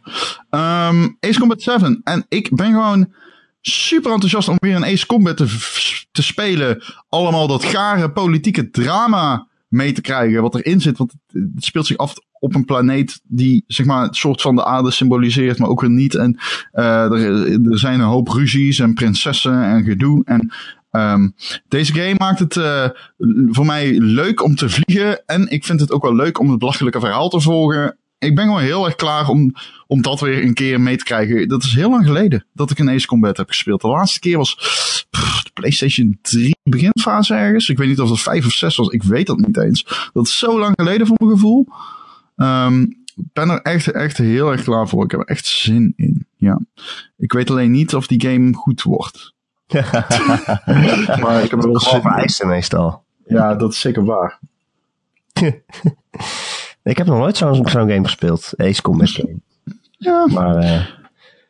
Ehm 0.50 1.07
Ace 1.19 1.39
Combat 1.39 1.61
7. 1.61 2.01
En 2.03 2.25
ik 2.29 2.55
ben 2.55 2.71
gewoon 2.71 3.07
super 3.62 4.12
enthousiast 4.12 4.48
om 4.48 4.58
weer 4.60 4.75
een 4.75 4.86
Ace 4.86 5.06
Combat 5.06 5.38
te, 6.12 6.22
spelen. 6.22 6.84
Allemaal 7.10 7.48
dat 7.48 7.63
gare 7.63 8.12
politieke 8.12 8.70
drama 8.70 9.48
mee 9.68 9.91
te 9.91 10.01
krijgen 10.01 10.41
wat 10.41 10.56
erin 10.56 10.82
zit. 10.82 10.98
Want 10.98 11.12
het, 11.12 11.44
het 11.56 11.63
speelt 11.63 11.88
zich 11.88 11.98
af 11.98 12.13
op 12.39 12.56
een 12.56 12.65
planeet 12.65 13.22
die 13.24 13.63
zeg 13.68 13.86
maar 13.86 14.03
een 14.03 14.13
soort 14.13 14.41
van 14.41 14.56
de 14.56 14.65
aarde 14.65 14.91
symboliseert, 14.91 15.60
maar 15.60 15.70
ook 15.70 15.82
weer 15.82 15.89
niet. 15.89 16.15
En 16.15 16.39
eh, 16.72 17.03
er, 17.03 17.51
er 17.72 17.80
zijn 17.80 18.00
een 18.00 18.06
hoop 18.06 18.27
ruzies 18.27 18.80
en 18.80 18.94
prinsessen 18.94 19.63
en 19.63 19.84
gedoe. 19.84 20.22
En 20.25 20.53
ehm, 20.91 21.30
deze 21.68 21.94
game 21.94 22.15
maakt 22.18 22.39
het 22.39 22.58
eh, 22.58 22.89
voor 23.48 23.65
mij 23.65 24.00
leuk 24.00 24.44
om 24.44 24.56
te 24.56 24.70
vliegen. 24.70 25.25
En 25.25 25.48
ik 25.50 25.65
vind 25.65 25.80
het 25.80 25.91
ook 25.91 26.03
wel 26.03 26.15
leuk 26.15 26.39
om 26.39 26.50
het 26.50 26.60
belachelijke 26.60 27.00
verhaal 27.00 27.30
te 27.30 27.41
volgen. 27.41 27.98
Ik 28.21 28.35
ben 28.35 28.45
gewoon 28.45 28.61
heel 28.61 28.85
erg 28.85 28.95
klaar 28.95 29.27
om, 29.27 29.53
om 29.87 30.01
dat 30.01 30.19
weer 30.19 30.43
een 30.43 30.53
keer 30.53 30.81
mee 30.81 30.97
te 30.97 31.03
krijgen. 31.03 31.47
Dat 31.47 31.63
is 31.63 31.73
heel 31.73 31.89
lang 31.89 32.05
geleden 32.05 32.45
dat 32.53 32.71
ik 32.71 32.79
een 32.79 32.89
Ace 32.89 33.07
Combat 33.07 33.37
heb 33.37 33.47
gespeeld. 33.47 33.81
De 33.81 33.87
laatste 33.87 34.19
keer 34.19 34.37
was 34.37 34.55
pff, 35.09 35.43
de 35.43 35.49
PlayStation 35.53 36.19
3 36.21 36.55
beginfase 36.63 37.33
ergens. 37.33 37.69
Ik 37.69 37.77
weet 37.77 37.87
niet 37.87 37.99
of 37.99 38.09
het 38.09 38.19
5 38.19 38.45
of 38.45 38.51
6 38.51 38.75
was. 38.75 38.87
Ik 38.87 39.03
weet 39.03 39.27
dat 39.27 39.37
niet 39.37 39.57
eens. 39.57 40.09
Dat 40.13 40.25
is 40.25 40.37
zo 40.37 40.59
lang 40.59 40.73
geleden 40.75 41.07
voor 41.07 41.17
mijn 41.19 41.31
gevoel. 41.31 41.67
Ik 43.15 43.33
ben 43.33 43.49
er 43.49 43.61
echt, 43.61 43.91
echt 43.91 44.17
heel 44.17 44.51
erg 44.51 44.63
klaar 44.63 44.87
voor. 44.87 45.03
Ik 45.03 45.11
heb 45.11 45.19
er 45.19 45.25
echt 45.25 45.45
zin 45.45 45.93
in. 45.95 46.27
Ja. 46.37 46.59
Ik 47.17 47.31
weet 47.31 47.49
alleen 47.49 47.71
niet 47.71 47.95
of 47.95 48.07
die 48.07 48.21
game 48.21 48.53
goed 48.53 48.81
wordt. 48.81 49.33
maar 51.21 51.43
ik 51.43 51.49
heb 51.49 51.63
er 51.63 51.71
wel 51.71 51.79
zin 51.79 52.01
in. 52.39 52.47
meestal. 52.47 53.03
Ja, 53.25 53.55
dat 53.55 53.71
is 53.71 53.79
zeker 53.79 54.05
waar. 54.05 54.39
Ik 56.83 56.97
heb 56.97 57.07
nog 57.07 57.17
nooit 57.17 57.38
zo'n 57.38 57.55
zo'n 57.55 57.65
game 57.89 58.03
gespeeld. 58.03 58.53
Ace 58.57 58.81
Combat 58.81 59.09
game. 59.09 59.39
Ja. 59.97 60.27
Maar 60.27 60.55
eh, 60.55 60.85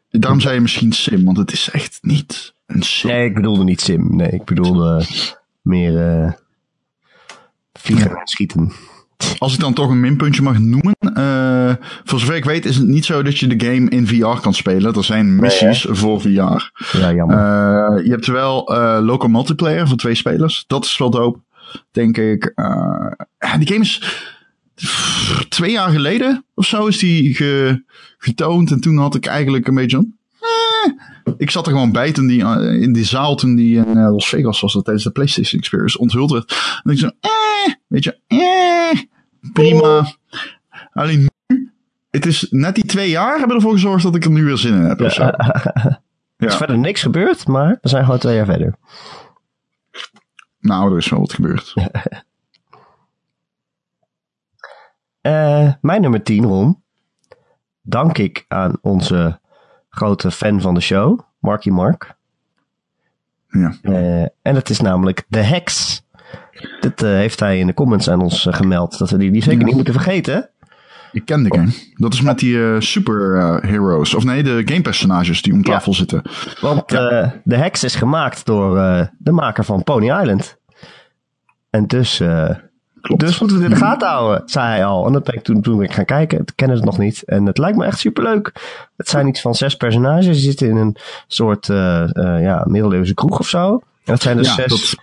Daarom 0.09 0.39
zei 0.39 0.53
je 0.55 0.61
misschien 0.61 0.91
sim, 0.93 1.25
want 1.25 1.38
het 1.38 1.51
is 1.51 1.69
echt 1.71 1.97
niet 2.01 2.53
een 2.65 2.81
sim. 2.81 3.09
nee, 3.09 3.25
ik 3.25 3.33
bedoelde 3.33 3.63
niet 3.63 3.81
sim. 3.81 4.15
Nee, 4.15 4.29
ik 4.29 4.43
bedoelde 4.45 5.03
meer 5.61 6.09
eh, 6.21 6.31
vliegen 7.73 8.11
en 8.11 8.27
schieten. 8.27 8.71
Als 9.38 9.53
ik 9.53 9.59
dan 9.59 9.73
toch 9.73 9.89
een 9.89 10.00
minpuntje 10.00 10.41
mag 10.41 10.59
noemen. 10.59 10.93
eh, 11.00 11.75
voor 12.03 12.19
zover 12.19 12.35
ik 12.35 12.45
weet 12.45 12.65
is 12.65 12.75
het 12.75 12.88
niet 12.88 13.05
zo 13.05 13.21
dat 13.23 13.38
je 13.38 13.55
de 13.57 13.65
game 13.65 13.89
in 13.89 14.07
VR 14.07 14.41
kan 14.41 14.53
spelen. 14.53 14.93
Er 14.95 15.03
zijn 15.03 15.35
missies 15.35 15.85
voor 15.89 16.21
VR. 16.21 16.27
Ja, 16.97 17.13
jammer. 17.13 18.03
Je 18.05 18.11
hebt 18.11 18.25
wel 18.25 18.73
local 19.01 19.29
multiplayer 19.29 19.88
voor 19.88 19.97
twee 19.97 20.15
spelers. 20.15 20.63
Dat 20.67 20.85
is 20.85 20.97
wel 20.97 21.09
dope, 21.09 21.39
denk 21.91 22.17
ik. 22.17 22.53
Die 23.57 23.67
game 23.67 23.79
is 23.79 24.01
twee 25.50 25.71
jaar 25.71 25.89
geleden 25.89 26.45
of 26.53 26.65
zo 26.65 26.85
is 26.88 26.97
die 27.00 27.35
ge- 27.35 27.83
getoond. 28.17 28.71
En 28.71 28.79
toen 28.79 28.97
had 28.97 29.15
ik 29.15 29.25
eigenlijk 29.25 29.67
een 29.67 29.75
beetje 29.75 29.97
een... 29.97 30.17
eh, 30.39 31.33
ik 31.38 31.50
zat 31.51 31.65
er 31.67 31.71
gewoon 31.71 31.91
bij 31.91 32.11
toen 32.11 32.27
die, 32.27 32.43
eh, 32.43 32.81
in 32.81 32.93
die 32.93 33.03
zaal 33.05 33.35
toen 33.35 33.55
die 33.55 33.77
in 33.77 33.97
eh, 33.97 34.11
Las 34.11 34.29
Vegas 34.29 34.59
was. 34.61 34.73
Dat 34.73 34.83
tijdens 34.83 35.05
de 35.05 35.11
PlayStation 35.11 35.59
Experience 35.59 35.97
onthuld 35.97 36.31
werd. 36.31 36.79
En 36.83 36.91
ik 36.91 36.97
zo... 37.00 37.09
Eh, 37.19 37.73
weet 37.88 38.03
je, 38.03 38.17
eh, 38.27 39.01
prima. 39.53 40.15
Alleen 40.93 41.19
nu... 41.47 41.71
Het 42.09 42.25
is 42.25 42.47
net 42.50 42.75
die 42.75 42.85
twee 42.85 43.09
jaar 43.09 43.38
hebben 43.38 43.55
ervoor 43.55 43.71
gezorgd 43.73 44.03
dat 44.03 44.15
ik 44.15 44.23
er 44.25 44.31
nu 44.31 44.43
weer 44.43 44.57
zin 44.57 44.73
in 44.73 44.81
heb. 44.83 45.01
Of 45.01 45.13
zo. 45.13 45.23
Er 46.38 46.47
is 46.47 46.55
verder 46.55 46.77
niks 46.77 47.01
gebeurd, 47.01 47.47
maar 47.47 47.77
we 47.81 47.89
zijn 47.89 48.03
gewoon 48.03 48.19
twee 48.19 48.35
jaar 48.35 48.45
verder. 48.45 48.75
Nou, 50.59 50.91
er 50.91 50.97
is 50.97 51.09
wel 51.09 51.19
wat 51.19 51.33
gebeurd. 51.33 51.73
Eh, 55.21 55.71
mijn 55.81 56.01
nummer 56.01 56.23
10, 56.23 56.43
Ron. 56.43 56.83
Dank 57.81 58.17
ik 58.17 58.45
aan 58.47 58.77
onze 58.81 59.39
grote 59.89 60.31
fan 60.31 60.61
van 60.61 60.73
de 60.73 60.79
show, 60.81 61.19
Marky 61.39 61.69
Mark. 61.69 62.15
Ja. 63.49 63.73
Eh, 63.81 64.21
en 64.21 64.55
het 64.55 64.69
is 64.69 64.81
namelijk 64.81 65.25
The 65.29 65.39
Hex. 65.39 66.01
Dit 66.79 67.03
eh, 67.03 67.09
heeft 67.09 67.39
hij 67.39 67.59
in 67.59 67.67
de 67.67 67.73
comments 67.73 68.09
aan 68.09 68.21
ons 68.21 68.47
gemeld. 68.49 68.97
Dat 68.97 69.09
we 69.09 69.17
die, 69.17 69.31
die 69.31 69.41
zeker 69.43 69.59
Ja. 69.59 69.65
niet 69.65 69.75
moeten 69.75 69.93
vergeten. 69.93 70.49
Ik 71.11 71.25
ken 71.25 71.43
de 71.43 71.55
game. 71.55 71.71
Dat 71.95 72.13
is 72.13 72.21
met 72.21 72.39
die 72.39 72.63
eh, 72.73 72.79
super 72.79 73.35
eh, 73.37 73.69
heroes. 73.69 74.13
Of 74.13 74.23
nee, 74.23 74.43
de 74.43 74.61
gamepersonages 74.65 75.41
die 75.41 75.53
om 75.53 75.59
Ja. 75.59 75.63
tafel 75.63 75.93
zitten. 75.93 76.21
Want 76.61 76.87
The 76.87 77.31
Hex 77.55 77.83
is 77.83 77.95
gemaakt 77.95 78.45
door 78.45 78.75
de 79.17 79.31
maker 79.31 79.63
van 79.63 79.83
Pony 79.83 80.05
Island. 80.11 80.57
En 81.69 81.87
dus, 81.87 82.21
Klopt. 83.18 83.32
dus 83.32 83.39
moeten 83.39 83.58
we 83.58 83.63
dit 83.63 83.72
in 83.72 83.80
de 83.80 83.86
gaten 83.86 84.08
houden, 84.08 84.41
zei 84.46 84.65
hij 84.65 84.86
al. 84.86 85.06
En 85.06 85.13
dat 85.13 85.24
ben 85.24 85.36
ik 85.36 85.44
toen, 85.44 85.62
toen 85.62 85.77
ben 85.77 85.86
ik 85.86 85.94
gaan 85.94 86.06
kijken. 86.06 86.39
Ik 86.39 86.51
ken 86.56 86.70
het 86.70 86.84
nog 86.84 86.98
niet. 86.98 87.24
En 87.25 87.46
het 87.46 87.58
lijkt 87.58 87.77
me 87.77 87.86
echt 87.86 88.00
superleuk. 88.00 88.51
Het 88.98 89.10
zijn 89.10 89.27
iets 89.27 89.41
van 89.41 89.56
zes 89.56 89.75
personages. 89.75 90.25
Die 90.25 90.36
zitten 90.36 90.70
in 90.70 90.75
een 90.75 90.96
soort 91.27 91.70
eh, 91.70 92.15
eh, 92.15 92.41
ja, 92.41 92.63
middeleeuwse 92.68 93.13
kroeg 93.13 93.39
of 93.39 93.48
zo. 93.48 93.82
En 94.06 94.13
het 94.13 94.22
zijn 94.22 94.38
dus 94.38 94.48
ja, 94.48 94.53
zes, 94.53 94.68
dat, 94.68 94.96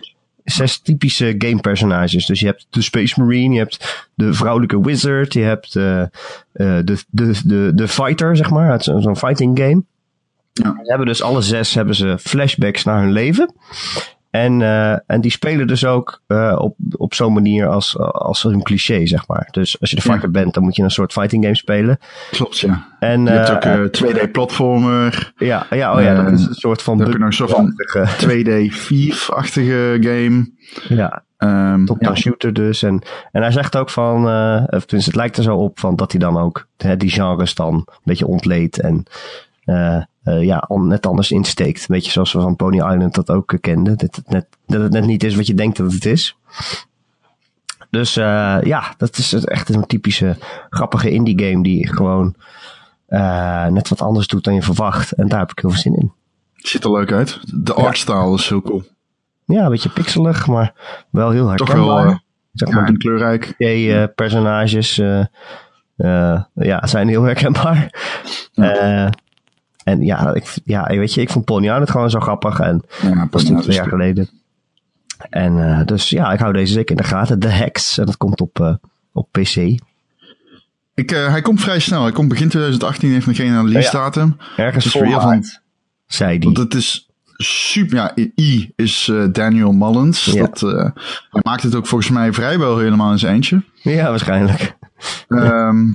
zes 0.43 0.79
typische 0.79 1.35
gamepersonages. 1.37 2.25
Dus 2.25 2.39
je 2.39 2.45
hebt 2.45 2.67
de 2.69 2.81
Space 2.81 3.19
Marine, 3.19 3.53
je 3.53 3.59
hebt 3.59 4.07
de 4.13 4.33
vrouwelijke 4.33 4.81
wizard, 4.81 5.33
je 5.33 5.41
hebt 5.41 5.75
eh, 5.75 6.03
de, 6.51 6.83
de, 7.09 7.41
de, 7.43 7.71
de 7.75 7.87
fighter, 7.87 8.37
zeg 8.37 8.49
maar. 8.49 8.71
Het 8.71 8.83
zo'n 8.83 9.17
fighting 9.17 9.59
game. 9.59 9.83
Ja. 10.53 10.73
Ze 10.83 10.89
hebben 10.89 11.07
dus 11.07 11.21
alle 11.21 11.41
zes 11.41 11.73
hebben 11.73 11.95
ze 11.95 12.17
flashbacks 12.19 12.83
naar 12.83 13.01
hun 13.01 13.11
leven. 13.11 13.53
En, 14.29 14.61
eh, 14.61 14.91
en 15.07 15.21
die 15.21 15.31
spelen 15.31 15.67
dus 15.67 15.85
ook 15.85 16.21
eh, 16.27 16.55
op, 16.59 16.75
op 16.97 17.13
zo'n 17.13 17.33
manier 17.33 17.67
als, 17.67 17.97
als 17.99 18.43
een 18.43 18.63
cliché, 18.63 19.05
zeg 19.05 19.27
maar. 19.27 19.47
Dus 19.51 19.79
als 19.79 19.89
je 19.89 19.95
de 19.95 20.01
Ja. 20.05 20.09
fighter 20.11 20.31
bent, 20.31 20.53
dan 20.53 20.63
moet 20.63 20.75
je 20.75 20.83
een 20.83 20.91
soort 20.91 21.11
fighting 21.11 21.43
game 21.43 21.55
spelen. 21.55 21.99
klopt, 22.31 22.59
ja. 22.59 22.87
En, 22.99 23.23
Je 23.23 23.29
hebt 23.29 23.49
eh, 23.49 23.55
ook 23.55 23.63
eh 23.85 24.01
2D-platformer. 24.03 25.33
ja, 25.37 25.65
ja, 25.69 25.95
oh 25.95 26.01
ja, 26.01 26.23
dat 26.23 26.33
is 26.33 26.45
een 26.45 26.53
soort 26.53 26.81
van... 26.81 26.97
Dan 26.97 27.05
heb 27.05 27.15
je 27.15 27.19
nog 27.19 27.29
een 27.29 27.35
soort 27.35 27.51
van 27.51 27.75
achtige- 27.77 28.27
2D-Thief-achtige 28.27 29.97
game. 30.01 30.51
Ja, 30.87 31.23
top-down 31.85 32.13
ja. 32.13 32.15
shooter 32.15 32.53
dus. 32.53 32.83
En, 32.83 33.01
en 33.31 33.41
hij 33.41 33.51
zegt 33.51 33.77
ook 33.77 33.89
van, 33.89 34.15
of 34.67 34.85
tenminste 34.85 34.97
het 35.09 35.15
lijkt 35.15 35.37
er 35.37 35.43
zo 35.43 35.55
op 35.55 35.79
van 35.79 35.95
dat 35.95 36.11
hij 36.11 36.19
dan 36.21 36.37
ook 36.37 36.67
hè, 36.77 36.97
die 36.97 37.09
genres 37.09 37.55
dan 37.55 37.73
een 37.73 37.85
beetje 38.03 38.27
ontleedt 38.27 38.79
en 38.79 39.03
eh, 40.29 40.43
ja, 40.43 40.65
on- 40.67 40.87
net 40.87 41.05
anders 41.05 41.31
insteekt. 41.31 41.79
Een 41.79 41.85
beetje 41.95 42.11
zoals 42.11 42.33
we 42.33 42.39
van 42.41 42.55
Pony 42.55 42.75
Island 42.77 43.15
dat 43.15 43.29
ook 43.29 43.53
eh, 43.53 43.59
kenden. 43.59 43.97
Dat 43.97 44.15
het, 44.15 44.29
net, 44.29 44.47
dat 44.67 44.81
het 44.81 44.91
net 44.91 45.05
niet 45.05 45.23
is 45.23 45.35
wat 45.35 45.47
je 45.47 45.53
denkt 45.53 45.77
dat 45.77 45.91
het 45.93 46.05
is. 46.05 46.37
Dus 47.89 48.17
eh, 48.17 48.57
ja, 48.61 48.93
dat 48.97 49.17
is 49.17 49.33
echt 49.33 49.69
een 49.69 49.85
typische 49.85 50.37
grappige 50.69 51.09
indie 51.09 51.43
game 51.45 51.63
die 51.63 51.87
gewoon 51.87 52.35
net 53.69 53.87
wat 53.89 54.01
anders 54.01 54.27
doet 54.27 54.43
dan 54.43 54.53
je 54.53 54.61
verwacht. 54.61 55.11
En 55.11 55.27
daar 55.27 55.39
heb 55.39 55.51
ik 55.51 55.59
heel 55.59 55.69
veel 55.69 55.79
zin 55.79 55.95
in. 55.95 56.11
Ziet 56.55 56.83
er 56.83 56.91
leuk 56.91 57.11
uit. 57.11 57.39
De 57.63 57.73
artstyle 57.73 58.33
is 58.33 58.49
heel 58.49 58.61
cool. 58.61 58.83
Ja, 59.45 59.63
een 59.63 59.69
beetje 59.69 59.89
pixelig, 59.89 60.47
maar 60.47 60.73
wel 61.09 61.29
heel 61.29 61.55
Toch 61.55 61.67
herkenbaar. 61.67 62.03
wel 62.03 62.11
eh, 62.13 62.17
zeg 62.53 62.69
maar, 62.69 62.91
ja, 62.91 62.97
kleurrijk. 62.97 63.53
eh, 63.57 64.03
personages 64.15 64.95
ja, 66.53 66.87
zijn 66.87 67.07
heel 67.07 67.23
herkenbaar. 67.23 67.93
Eh, 68.53 69.07
en 69.91 70.01
ja, 70.01 70.33
ik, 70.33 70.55
ja, 70.63 70.85
weet 70.87 71.13
je, 71.13 71.21
ik 71.21 71.29
vond 71.29 71.45
Pony 71.45 71.65
Island 71.65 71.89
gewoon 71.89 72.09
zo 72.09 72.19
grappig. 72.19 72.59
En 72.59 72.83
Ja, 73.01 73.09
dat 73.15 73.31
dat 73.31 73.41
twee 73.41 73.57
is 73.67 73.75
jaar 73.75 73.83
de- 73.83 73.89
geleden. 73.89 74.29
En 75.29 75.69
eh, 75.79 75.85
dus 75.85 76.09
ja, 76.09 76.31
ik 76.31 76.39
hou 76.39 76.53
deze 76.53 76.73
zeker 76.73 76.95
in 76.95 77.01
de 77.01 77.07
gaten. 77.07 77.39
The 77.39 77.47
Hex. 77.47 77.97
En 77.97 78.05
dat 78.05 78.17
komt 78.17 78.41
op, 78.41 78.59
eh, 78.59 78.73
op 79.11 79.27
PC. 79.31 79.55
Ik, 80.93 81.11
uh, 81.11 81.27
hij 81.29 81.41
komt 81.41 81.61
vrij 81.61 81.79
snel. 81.79 82.01
Hij 82.03 82.11
komt 82.11 82.27
begin 82.29 82.49
2018, 82.49 83.11
heeft 83.11 83.25
nog 83.25 83.35
geen 83.35 83.65
release 83.65 83.91
datum. 83.91 84.37
Ergens 84.57 84.83
Dus 84.83 84.93
voor 84.93 85.09
van, 85.11 85.43
zei 86.07 86.37
die. 86.39 86.45
Want 86.45 86.57
het 86.57 86.73
is 86.73 87.09
super. 87.37 87.95
Ja, 87.97 88.11
I 88.35 88.71
is 88.75 89.07
eh, 89.11 89.23
Daniel 89.31 89.71
Mullins. 89.71 90.25
Ja. 90.25 90.39
Dat, 90.45 90.63
eh, 90.63 90.89
hij 91.31 91.41
maakt 91.41 91.63
het 91.63 91.75
ook 91.75 91.87
volgens 91.87 92.09
mij 92.09 92.33
vrijwel 92.33 92.77
helemaal 92.77 93.11
in 93.11 93.19
zijn 93.19 93.33
eentje. 93.35 93.63
Ja, 93.75 94.09
waarschijnlijk. 94.09 94.77
Ehm, 95.27 95.85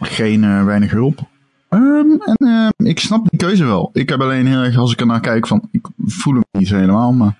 geen 0.00 0.44
eh, 0.44 0.64
weinig 0.64 0.90
hulp. 0.90 1.20
Ehm, 1.68 2.10
en 2.10 2.36
ehm, 2.36 2.86
ik 2.86 2.98
snap 2.98 3.28
die 3.28 3.38
keuze 3.38 3.64
wel. 3.64 3.90
Ik 3.92 4.08
heb 4.08 4.20
alleen 4.20 4.46
heel 4.46 4.62
erg, 4.62 4.76
als 4.76 4.92
ik 4.92 5.00
ernaar 5.00 5.20
kijk, 5.20 5.46
van 5.46 5.68
ik 5.70 5.86
voel 5.96 6.34
hem 6.34 6.44
niet 6.52 6.68
helemaal, 6.68 7.12
maar 7.12 7.36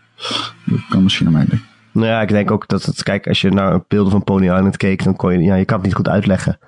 dat 0.65 0.87
kan 0.89 1.03
misschien 1.03 1.27
aan 1.27 1.33
mij 1.33 1.47
liggen. 1.49 1.69
Nou 1.93 2.07
ja, 2.07 2.21
ik 2.21 2.29
denk 2.29 2.51
ook 2.51 2.69
dat 2.69 2.83
het, 2.83 3.03
kijk, 3.03 3.29
als 3.29 3.41
je 3.41 3.51
naar 3.51 3.81
beelden 3.89 4.13
van 4.13 4.25
Pony 4.25 4.45
Island 4.45 4.77
keek, 4.77 5.05
dan 5.05 5.17
kon 5.17 5.33
je, 5.33 5.39
ja, 5.39 5.55
je 5.55 5.65
kan 5.65 5.77
het 5.77 5.87
niet 5.87 5.95
goed 5.95 6.09
uitleggen. 6.09 6.59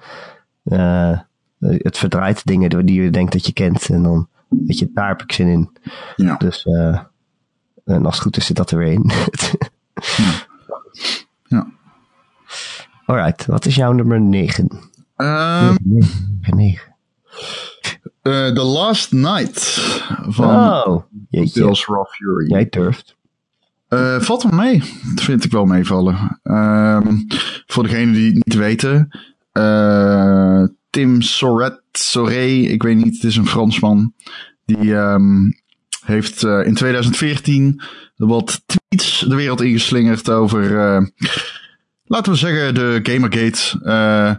Eh, 0.64 1.18
het 1.58 1.98
verdraait 1.98 2.46
dingen 2.46 2.86
die 2.86 3.02
je 3.02 3.10
denkt 3.10 3.32
dat 3.32 3.46
je 3.46 3.52
kent 3.52 3.88
en 3.88 4.02
dan, 4.02 4.28
weet 4.48 4.78
je, 4.78 4.90
daar 4.94 5.08
heb 5.08 5.22
ik 5.22 5.32
zin 5.32 5.48
in. 5.48 5.70
Ja. 6.16 6.36
Dus, 6.36 6.64
eh, 6.64 7.00
en 7.84 8.04
als 8.04 8.14
het 8.14 8.22
goed 8.22 8.36
is, 8.36 8.46
zit 8.46 8.56
dat 8.56 8.70
er 8.70 8.78
weer 8.78 8.92
in. 8.92 9.10
Ja. 11.48 11.66
Alright, 13.06 13.46
wat 13.46 13.66
is 13.66 13.74
jouw 13.74 13.92
nummer 13.92 14.20
9? 14.20 14.68
Ehm, 15.16 15.74
9. 16.40 16.89
Eh, 18.22 18.48
The 18.48 18.62
Last 18.62 19.12
Night 19.12 19.62
van 20.28 20.46
Oh. 20.46 21.02
Tales 21.52 21.86
Raw 21.86 22.06
Fury. 22.06 22.46
Jij 22.50 22.68
durft. 22.68 23.16
Eh, 23.88 24.20
valt 24.20 24.42
wel 24.42 24.52
mee. 24.52 24.82
Dat 25.14 25.24
vind 25.24 25.44
ik 25.44 25.50
wel 25.50 25.64
meevallen. 25.64 26.40
Ehm, 26.42 27.16
voor 27.66 27.82
degenen 27.82 28.14
die 28.14 28.26
het 28.26 28.44
niet 28.46 28.54
weten. 28.54 29.08
eh, 29.52 30.64
Tim 30.90 31.22
Soret, 31.22 31.80
Soré, 31.92 32.44
ik 32.46 32.82
weet 32.82 32.96
niet, 32.96 33.14
het 33.14 33.24
is 33.24 33.36
een 33.36 33.46
Fransman. 33.46 34.14
Die 34.64 34.94
ehm, 34.96 35.50
heeft 36.04 36.42
in 36.42 36.74
2014 36.74 37.80
wat 38.16 38.62
tweets 38.66 39.20
de 39.28 39.34
wereld 39.34 39.60
ingeslingerd 39.60 40.30
over, 40.30 40.70
laten 42.04 42.32
we 42.32 42.38
zeggen, 42.38 42.74
de 42.74 43.00
Gamergate 43.02 43.80
eh, 43.84 44.34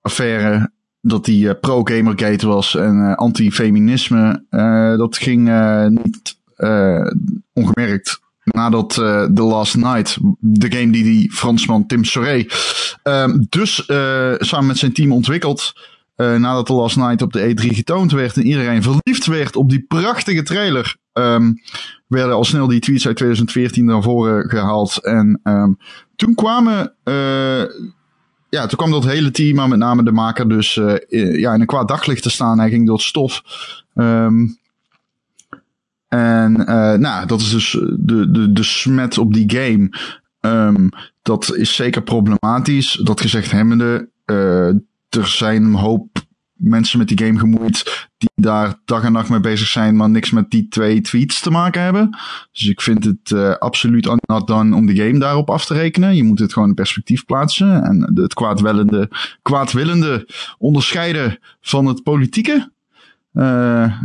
affaire. 0.00 0.70
Dat 1.08 1.24
die 1.24 1.48
eh, 1.48 1.60
pro-Gamergate 1.60 2.46
was 2.46 2.74
en 2.74 3.08
eh, 3.08 3.14
anti-feminisme. 3.14 4.44
Eh, 4.50 4.96
dat 4.96 5.16
ging 5.16 5.50
niet 5.88 6.38
ongemerkt 7.52 8.20
nadat 8.44 8.98
eh 8.98 9.24
The 9.24 9.42
Last 9.42 9.76
Night, 9.76 10.18
de 10.40 10.72
game 10.72 10.90
die 10.90 11.02
die 11.02 11.32
Fransman 11.32 11.86
Tim 11.86 12.04
Soré 12.04 12.46
ehm, 13.02 13.42
dus 13.48 13.84
samen 14.38 14.66
met 14.66 14.78
zijn 14.78 14.92
team 14.92 15.12
ontwikkeld, 15.12 15.72
nadat 16.16 16.66
The 16.66 16.72
Last 16.72 16.96
Night 16.96 17.22
op 17.22 17.32
de 17.32 17.54
E3 17.54 17.74
getoond 17.74 18.12
werd 18.12 18.36
en 18.36 18.46
iedereen 18.46 18.82
verliefd 18.82 19.26
werd 19.26 19.56
op 19.56 19.70
die 19.70 19.84
prachtige 19.88 20.42
trailer, 20.42 20.96
ehm, 21.12 21.52
werden 22.06 22.34
al 22.34 22.44
snel 22.44 22.66
die 22.66 22.80
tweets 22.80 23.06
uit 23.06 23.16
2014 23.16 23.84
naar 23.84 24.02
voren 24.02 24.48
gehaald. 24.48 25.04
En 25.04 25.40
ehm, 25.42 25.72
toen 26.16 26.34
kwamen, 26.34 26.94
ja, 28.48 28.66
toen 28.66 28.78
kwam 28.78 28.90
dat 28.90 29.04
hele 29.04 29.30
team, 29.30 29.56
maar 29.56 29.68
met 29.68 29.78
name 29.78 30.04
de 30.04 30.12
maker, 30.12 30.48
dus 30.48 30.76
eh, 30.76 31.38
ja, 31.38 31.54
in 31.54 31.60
een 31.60 31.66
kwaad 31.66 31.88
daglicht 31.88 32.22
te 32.22 32.30
staan. 32.30 32.58
Hij 32.58 32.70
ging 32.70 32.86
door 32.86 32.96
het 32.96 33.04
stof. 33.04 33.42
Ehm, 33.94 34.46
en 36.08 36.66
eh, 36.66 36.98
nou, 36.98 37.26
dat 37.26 37.40
is 37.40 37.50
dus 37.50 37.70
de, 37.98 38.30
de, 38.30 38.52
de 38.52 38.62
smet 38.62 39.18
op 39.18 39.32
die 39.34 39.50
game. 39.50 39.90
Ehm, 40.40 40.88
dat 41.22 41.56
is 41.56 41.74
zeker 41.74 42.02
problematisch. 42.02 43.00
Dat 43.02 43.20
gezegd 43.20 43.50
hebbende, 43.50 44.08
eh 44.24 44.70
er 45.08 45.26
zijn 45.26 45.62
een 45.62 45.74
hoop 45.74 46.25
mensen 46.56 46.98
met 46.98 47.08
die 47.08 47.18
game 47.26 47.38
gemoeid 47.38 48.08
die 48.18 48.30
daar 48.34 48.74
dag 48.84 49.02
en 49.02 49.12
nacht 49.12 49.28
mee 49.28 49.40
bezig 49.40 49.68
zijn, 49.68 49.96
maar 49.96 50.10
niks 50.10 50.30
met 50.30 50.50
die 50.50 50.68
twee 50.68 51.00
tweets 51.00 51.40
te 51.40 51.50
maken 51.50 51.82
hebben. 51.82 52.18
Dus 52.52 52.68
ik 52.68 52.80
vind 52.80 53.04
het 53.04 53.30
eh, 53.30 53.54
absoluut 53.56 54.16
not 54.26 54.46
done 54.46 54.74
om 54.76 54.86
de 54.86 54.96
game 54.96 55.18
daarop 55.18 55.50
af 55.50 55.66
te 55.66 55.74
rekenen. 55.74 56.16
Je 56.16 56.24
moet 56.24 56.38
het 56.38 56.52
gewoon 56.52 56.68
in 56.68 56.74
perspectief 56.74 57.24
plaatsen 57.24 57.82
en 57.82 58.10
het 58.14 58.34
kwaadwillende, 58.34 59.10
kwaadwillende 59.42 60.28
onderscheiden 60.58 61.38
van 61.60 61.86
het 61.86 62.02
politieke. 62.02 62.72
Eh, 63.32 64.00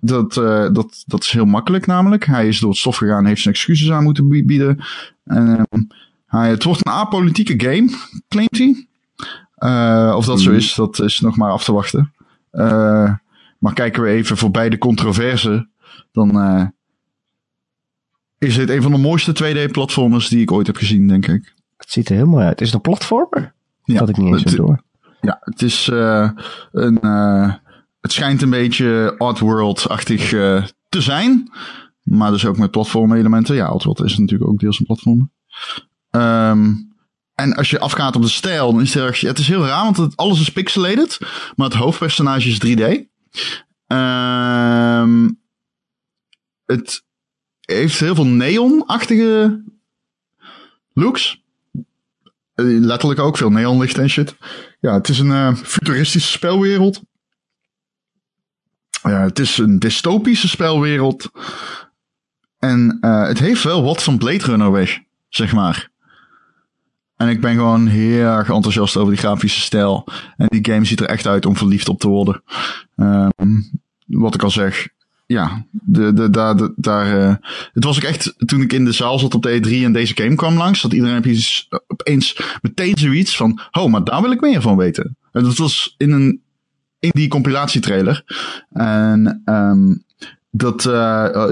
dat, 0.00 0.36
eh, 0.36 0.72
dat, 0.72 1.02
dat 1.06 1.22
is 1.22 1.30
heel 1.30 1.44
makkelijk 1.44 1.86
namelijk. 1.86 2.24
Hij 2.24 2.48
is 2.48 2.58
door 2.58 2.70
het 2.70 2.78
stof 2.78 2.96
gegaan 2.96 3.26
heeft 3.26 3.42
zijn 3.42 3.54
excuses 3.54 3.90
aan 3.90 4.02
moeten 4.02 4.28
bie- 4.28 4.44
bieden. 4.44 4.84
En, 5.24 5.46
ehm, 5.48 5.82
hij, 6.26 6.50
het 6.50 6.64
wordt 6.64 6.86
een 6.86 6.92
apolitieke 6.92 7.54
game, 7.66 7.90
claimt 8.28 8.58
hij. 8.58 8.86
Eh, 9.56 10.12
of 10.16 10.24
dat 10.26 10.40
zo 10.40 10.50
is, 10.52 10.74
dat 10.74 11.00
is 11.00 11.20
nog 11.20 11.36
maar 11.36 11.50
af 11.50 11.64
te 11.64 11.72
wachten. 11.72 12.12
Eh, 12.50 13.14
maar 13.58 13.72
kijken 13.72 14.02
we 14.02 14.08
even 14.08 14.36
voorbij 14.36 14.68
de 14.68 14.78
controverse, 14.78 15.68
dan 16.12 16.40
eh, 16.40 16.64
is 18.38 18.54
dit 18.56 18.70
een 18.70 18.82
van 18.82 18.92
de 18.92 18.98
mooiste 18.98 19.32
2D-platformers 19.32 20.28
die 20.28 20.40
ik 20.40 20.52
ooit 20.52 20.66
heb 20.66 20.76
gezien, 20.76 21.08
denk 21.08 21.26
ik. 21.26 21.54
Het 21.76 21.90
ziet 21.90 22.08
er 22.08 22.14
heel 22.16 22.26
mooi 22.26 22.44
uit. 22.46 22.60
Is 22.60 22.66
het 22.66 22.74
een 22.74 22.80
platformer? 22.80 23.54
Ja, 23.84 23.98
dat 23.98 24.08
ik 24.08 24.16
niet 24.16 24.32
eens 24.32 24.42
het- 24.44 24.56
door. 24.56 24.82
Ja, 25.20 25.36
het 25.40 25.62
is 25.62 25.86
een. 26.72 26.98
het 28.00 28.12
schijnt 28.12 28.42
een 28.42 28.50
beetje 28.50 29.14
Oddworld-achtig 29.18 30.28
te 30.88 31.00
zijn. 31.00 31.50
Maar 32.02 32.30
dus 32.30 32.46
ook 32.46 32.58
met 32.58 32.70
platformelementen. 32.70 33.54
Ja, 33.54 33.70
Oddworld 33.72 34.02
is 34.02 34.18
natuurlijk 34.18 34.50
ook 34.50 34.58
deels 34.58 34.78
een 34.78 34.86
platform. 34.86 35.30
Ehm, 36.10 36.72
en 37.36 37.54
als 37.54 37.70
je 37.70 37.78
afgaat 37.78 38.16
op 38.16 38.22
de 38.22 38.28
stijl, 38.28 38.72
dan 38.72 38.80
is 38.80 38.94
het, 38.94 39.20
het 39.20 39.38
is 39.38 39.48
heel 39.48 39.66
raar, 39.66 39.84
want 39.84 39.96
het, 39.96 40.16
alles 40.16 40.40
is 40.40 40.48
pixelated. 40.48 41.18
Maar 41.56 41.66
het 41.68 41.76
hoofdpersonage 41.76 42.48
is 42.48 42.58
3D. 42.58 43.08
Ehm, 43.86 45.30
het 46.64 47.04
heeft 47.60 48.00
heel 48.00 48.14
veel 48.14 48.26
neonachtige 48.26 49.62
looks. 50.92 51.42
Eh, 52.54 52.64
Letterlijk 52.64 53.20
ook 53.20 53.36
veel 53.36 53.50
neonlicht 53.50 53.98
en 53.98 54.10
shit. 54.10 54.36
Ja, 54.80 54.94
het 54.94 55.08
is 55.08 55.18
een 55.18 55.32
eh, 55.32 55.54
futuristische 55.54 56.30
spelwereld. 56.30 57.02
Ja, 59.02 59.22
het 59.22 59.38
is 59.38 59.58
een 59.58 59.78
dystopische 59.78 60.48
spelwereld. 60.48 61.30
En 62.58 62.98
eh, 63.00 63.26
het 63.26 63.38
heeft 63.38 63.62
wel 63.62 63.82
wat 63.82 64.02
van 64.02 64.18
Blade 64.18 64.44
Runner 64.44 64.72
weg, 64.72 64.98
zeg 65.28 65.52
maar. 65.52 65.94
En 67.16 67.28
ik 67.28 67.40
ben 67.40 67.54
gewoon 67.54 67.86
heel 67.86 68.26
erg 68.26 68.50
enthousiast 68.50 68.96
over 68.96 69.12
die 69.12 69.20
grafische 69.20 69.60
stijl. 69.60 70.04
En 70.36 70.46
die 70.48 70.72
game 70.72 70.84
ziet 70.84 71.00
er 71.00 71.06
echt 71.08 71.26
uit 71.26 71.46
om 71.46 71.56
verliefd 71.56 71.88
op 71.88 72.00
te 72.00 72.08
worden. 72.08 72.42
Ehm, 72.96 73.60
wat 74.06 74.34
ik 74.34 74.42
al 74.42 74.50
zeg. 74.50 74.88
Ja, 75.26 75.64
de, 75.70 76.12
de, 76.12 76.30
daar, 76.30 76.56
de, 76.56 76.72
daar, 76.76 77.20
eh, 77.20 77.34
het 77.72 77.84
was 77.84 77.96
ook 77.96 78.02
echt, 78.02 78.34
toen 78.38 78.60
ik 78.60 78.72
in 78.72 78.84
de 78.84 78.92
zaal 78.92 79.18
zat 79.18 79.34
op 79.34 79.42
de 79.42 79.60
E3 79.60 79.84
en 79.84 79.92
deze 79.92 80.16
game 80.16 80.34
kwam 80.34 80.56
langs, 80.56 80.82
dat 80.82 80.92
iedereen 80.92 81.16
opeens, 81.18 81.68
opeens 81.86 82.40
meteen 82.62 82.96
zoiets 82.98 83.36
van, 83.36 83.60
oh, 83.70 83.90
maar 83.90 84.04
daar 84.04 84.22
wil 84.22 84.30
ik 84.30 84.40
meer 84.40 84.62
van 84.62 84.76
weten. 84.76 85.16
En 85.32 85.42
dat 85.42 85.56
was 85.56 85.94
in 85.96 86.10
een, 86.10 86.40
in 86.98 87.10
die 87.12 87.28
compilatietrailer. 87.28 88.24
En, 88.72 89.42
ehm 89.44 89.94
dat, 90.50 90.86
eh 90.86 91.46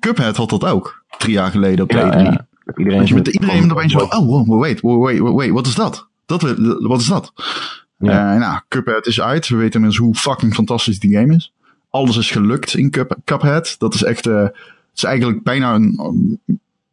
Cuphead 0.00 0.36
had 0.36 0.50
dat 0.50 0.64
ook, 0.64 1.04
drie 1.18 1.32
jaar 1.32 1.50
geleden 1.50 1.84
op 1.84 1.90
de 1.90 1.96
Ja, 1.96 2.12
E3. 2.12 2.22
ja. 2.22 2.46
Iedereen, 2.76 2.98
Dat 2.98 3.08
je 3.08 3.14
met 3.14 3.28
iedereen 3.28 3.72
opeens 3.72 3.92
zo, 3.92 3.98
oh, 3.98 4.26
wow, 4.26 4.60
wait, 4.60 4.80
wait, 4.80 5.18
wait, 5.18 5.34
wait, 5.34 5.50
wat 5.50 5.66
is 5.66 5.74
dat? 5.74 6.06
dat 6.26 6.42
wil- 6.42 6.88
wat 6.88 7.00
is 7.00 7.06
dat? 7.06 7.32
Ja. 7.98 8.32
Eh, 8.34 8.40
nou, 8.40 8.60
Cuphead 8.68 9.06
is 9.06 9.20
uit. 9.20 9.48
We 9.48 9.56
weten 9.56 9.74
inmiddels 9.74 9.98
hoe 10.04 10.14
fucking 10.14 10.54
fantastisch 10.54 10.98
die 11.00 11.16
game 11.16 11.34
is. 11.34 11.52
Alles 11.90 12.16
is 12.16 12.30
gelukt 12.30 12.74
in 12.74 12.90
Cup, 12.90 13.16
Cuphead. 13.24 13.74
Dat 13.78 13.94
is 13.94 14.02
echt, 14.02 14.26
eh, 14.26 14.42
het 14.42 14.52
is 14.94 15.04
eigenlijk 15.04 15.42
bijna 15.42 15.74
een, 15.74 15.98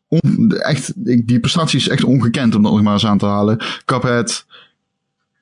on- 0.07 0.51
echt, 0.51 0.93
die 1.27 1.39
prestatie 1.39 1.79
is 1.79 1.87
echt 1.87 2.03
ongekend 2.03 2.55
om 2.55 2.63
dat 2.63 2.71
nog 2.71 2.81
maar 2.81 2.93
eens 2.93 3.05
aan 3.05 3.17
te 3.17 3.25
halen. 3.25 3.57
Cuphead, 3.85 4.45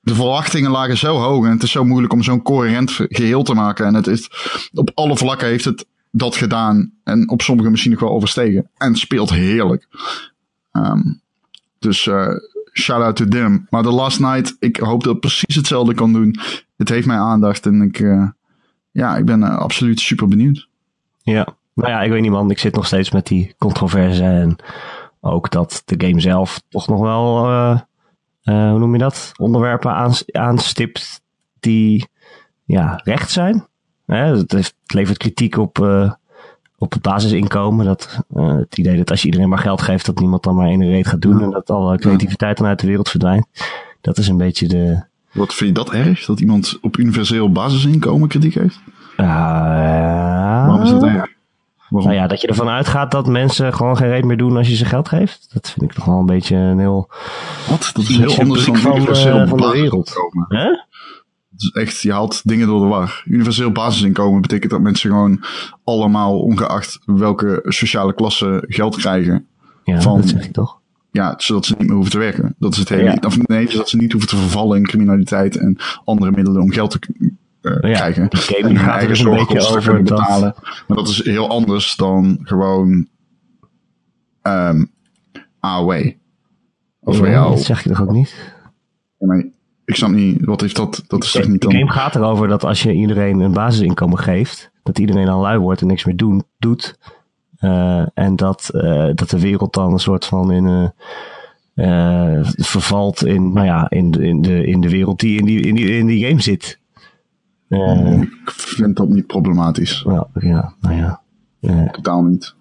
de 0.01 0.15
verwachtingen 0.15 0.71
lagen 0.71 0.97
zo 0.97 1.17
hoog 1.17 1.45
en 1.45 1.51
het 1.51 1.63
is 1.63 1.71
zo 1.71 1.85
moeilijk 1.85 2.13
om 2.13 2.23
zo'n 2.23 2.41
coherent 2.41 2.91
geheel 2.91 3.43
te 3.43 3.53
maken. 3.53 3.85
En 3.85 3.93
het 3.93 4.07
is, 4.07 4.29
op 4.73 4.91
alle 4.93 5.17
vlakken 5.17 5.47
heeft 5.47 5.65
het 5.65 5.85
dat 6.11 6.35
gedaan 6.35 6.93
en 7.03 7.29
op 7.29 7.41
sommige 7.41 7.69
misschien 7.69 7.91
nog 7.91 7.99
wel 7.99 8.11
overstegen. 8.11 8.69
En 8.77 8.95
speelt 8.95 9.29
heerlijk. 9.29 9.87
Ehm, 10.71 11.01
dus 11.79 12.07
eh 12.07 12.35
shout 12.73 13.01
out 13.01 13.15
to 13.15 13.25
them. 13.25 13.67
Maar 13.69 13.83
The 13.83 13.91
Last 13.91 14.19
Night, 14.19 14.55
ik 14.59 14.77
hoop 14.77 15.03
dat 15.03 15.11
het 15.11 15.19
precies 15.19 15.55
hetzelfde 15.55 15.93
kan 15.93 16.13
doen. 16.13 16.35
Het 16.77 16.89
heeft 16.89 17.07
mijn 17.07 17.19
aandacht 17.19 17.65
en 17.65 17.81
ik, 17.81 17.99
eh, 17.99 18.27
ja, 18.91 19.17
ik 19.17 19.25
ben 19.25 19.43
eh, 19.43 19.57
absoluut 19.57 19.99
super 19.99 20.27
benieuwd. 20.27 20.67
Ja, 21.21 21.55
nou 21.73 21.89
ja, 21.89 22.01
ik 22.01 22.11
weet 22.11 22.21
niet 22.21 22.31
man. 22.31 22.51
Ik 22.51 22.59
zit 22.59 22.75
nog 22.75 22.85
steeds 22.85 23.11
met 23.11 23.27
die 23.27 23.55
controverse 23.57 24.23
en 24.23 24.55
ook 25.21 25.51
dat 25.51 25.81
de 25.85 26.07
game 26.07 26.19
zelf 26.19 26.61
toch 26.69 26.87
nog 26.87 26.99
wel, 26.99 27.45
hoe 28.43 28.79
noem 28.79 28.93
je 28.93 28.99
dat? 28.99 29.31
Onderwerpen 29.35 29.91
aans- 29.91 30.31
aanstipt 30.31 31.21
die 31.59 32.07
ja, 32.65 33.01
recht 33.03 33.31
zijn. 33.31 33.67
Hè, 34.09 34.35
het, 34.37 34.51
heeft, 34.51 34.75
het 34.81 34.93
levert 34.93 35.17
kritiek 35.17 35.57
op, 35.57 35.83
eh, 35.83 36.11
op 36.77 36.91
het 36.91 37.01
basisinkomen. 37.01 37.85
Dat, 37.85 38.19
eh, 38.35 38.55
het 38.55 38.77
idee 38.77 38.97
dat 38.97 39.11
als 39.11 39.21
je 39.21 39.25
iedereen 39.25 39.49
maar 39.49 39.57
geld 39.57 39.81
geeft, 39.81 40.05
dat 40.05 40.19
niemand 40.19 40.43
dan 40.43 40.55
maar 40.55 40.67
één 40.67 40.85
reet 40.85 41.07
gaat 41.07 41.21
doen. 41.21 41.41
En 41.41 41.49
dat 41.49 41.69
alle 41.69 41.97
creativiteit 41.97 42.57
dan 42.57 42.67
uit 42.67 42.79
de 42.79 42.87
wereld 42.87 43.09
verdwijnt. 43.09 43.47
Dat 44.01 44.17
is 44.17 44.27
een 44.27 44.37
beetje 44.37 44.67
de, 44.67 45.03
Wat 45.31 45.53
vind 45.53 45.77
je 45.77 45.83
dat 45.83 45.93
erg? 45.93 46.25
Dat 46.25 46.39
iemand 46.39 46.77
op 46.81 46.97
universeel 46.97 47.51
basisinkomen 47.51 48.27
kritiek 48.27 48.53
heeft? 48.53 48.79
Uh, 49.17 49.27
Waarom 49.27 50.81
is 50.81 50.89
dat 50.89 51.03
erg? 51.03 51.37
Waarom? 51.89 52.09
Nou 52.09 52.21
ja, 52.21 52.27
dat 52.27 52.41
je 52.41 52.47
ervan 52.47 52.69
uitgaat 52.69 53.11
dat 53.11 53.27
mensen 53.27 53.73
gewoon 53.73 53.97
geen 53.97 54.09
reet 54.09 54.25
meer 54.25 54.37
doen 54.37 54.57
als 54.57 54.67
je 54.67 54.75
ze 54.75 54.85
geld 54.85 55.07
geeft. 55.07 55.49
Dat 55.53 55.69
vind 55.69 55.81
ik 55.81 55.93
toch 55.93 56.05
wel 56.05 56.19
een 56.19 56.25
beetje 56.25 56.55
een 56.55 56.79
heel... 56.79 57.09
Wat? 57.69 57.91
Dat 57.93 58.03
is 58.03 58.17
heel 58.17 58.37
anders 58.39 58.65
dan 58.65 58.77
van, 58.77 59.07
eh, 59.07 59.47
van 59.47 59.57
de 59.57 59.69
wereld. 59.71 60.13
Hè? 60.47 60.67
Echt, 61.73 62.01
je 62.01 62.11
haalt 62.11 62.41
dingen 62.47 62.67
door 62.67 62.81
de 62.81 62.87
war. 62.87 63.23
Universeel 63.25 63.71
basisinkomen 63.71 64.41
betekent 64.41 64.71
dat 64.71 64.81
mensen 64.81 65.09
gewoon 65.09 65.43
allemaal, 65.83 66.39
ongeacht 66.39 66.99
welke 67.05 67.59
sociale 67.63 68.13
klasse, 68.13 68.63
geld 68.67 68.95
krijgen. 68.95 69.45
Ja, 69.83 70.01
Van- 70.01 70.17
dat 70.21 70.29
zeg 70.29 70.45
je 70.45 70.51
toch? 70.51 70.77
Ja, 71.11 71.33
zodat 71.37 71.65
ze 71.65 71.75
niet 71.77 71.87
meer 71.87 71.95
hoeven 71.95 72.11
te 72.11 72.17
werken. 72.17 72.55
Dat 72.59 72.71
is 72.73 72.77
het 72.79 72.89
hele. 72.89 73.03
Ja. 73.03 73.17
Of 73.25 73.47
nee, 73.47 73.71
zodat 73.71 73.89
ze 73.89 73.97
niet 73.97 74.11
hoeven 74.11 74.29
te 74.29 74.35
vervallen 74.37 74.77
in 74.77 74.83
criminaliteit 74.85 75.55
en 75.57 75.77
andere 76.05 76.31
middelen 76.31 76.61
om 76.61 76.71
geld 76.71 76.91
te 76.91 76.99
eh, 77.61 77.71
Ja, 77.71 77.79
krijgen. 77.79 78.29
En 78.29 78.65
hun 78.65 78.77
gaat 78.77 78.85
er 78.85 78.91
eigen 78.91 79.07
dus 79.07 79.19
zorgkosten 79.19 79.83
dat- 79.83 80.03
betalen. 80.03 80.53
Maar 80.87 80.97
dat 80.97 81.07
is 81.07 81.23
heel 81.23 81.49
anders 81.49 81.95
dan 81.95 82.39
gewoon 82.43 83.07
ehm 84.41 84.85
AOW. 85.59 86.11
Of 86.99 87.19
Ja, 87.19 87.43
WO. 87.43 87.49
dat 87.49 87.61
zeg 87.61 87.83
je 87.83 87.89
toch 87.89 88.01
ook 88.01 88.11
niet? 88.11 88.35
Ja, 89.17 89.27
maar 89.27 89.45
ik 89.89 89.95
snap 89.95 90.09
niet, 90.09 90.45
wat 90.45 90.61
heeft 90.61 90.75
dat, 90.75 91.03
dat 91.07 91.23
is 91.23 91.31
toch 91.31 91.47
niet 91.47 91.61
De 91.61 91.67
dan... 91.67 91.77
game 91.77 91.91
gaat 91.91 92.15
erover 92.15 92.47
dat 92.47 92.63
als 92.63 92.83
je 92.83 92.93
iedereen 92.93 93.39
een 93.39 93.53
basisinkomen 93.53 94.17
geeft, 94.17 94.71
dat 94.83 94.99
iedereen 94.99 95.25
dan 95.25 95.39
lui 95.39 95.57
wordt 95.59 95.81
en 95.81 95.87
niks 95.87 96.05
meer 96.05 96.15
doen, 96.15 96.43
doet. 96.57 96.97
Eh, 97.57 98.05
en 98.13 98.35
dat, 98.35 98.69
eh, 98.73 99.09
dat 99.15 99.29
de 99.29 99.39
wereld 99.39 99.73
dan 99.73 99.91
een 99.91 99.99
soort 99.99 100.25
van 100.25 100.51
in 100.51 100.91
eh, 101.75 102.39
vervalt 102.43 103.25
in, 103.25 103.53
nou 103.53 103.65
ja, 103.65 103.89
in, 103.89 104.11
de- 104.11 104.23
in, 104.27 104.41
de, 104.41 104.65
in 104.65 104.81
de 104.81 104.89
wereld 104.89 105.19
die 105.19 105.39
in 105.39 105.45
die, 105.45 105.59
in 105.61 105.75
die, 105.75 105.89
in 105.97 106.05
die 106.05 106.27
game 106.27 106.41
zit. 106.41 106.79
Ik 107.69 108.51
vind 108.51 108.95
dat 108.95 109.09
niet 109.09 109.27
problematisch. 109.27 110.05
ja, 110.33 110.73
nou 110.81 110.95
ja. 110.95 111.21
Totaal 111.91 112.23
niet. 112.23 112.55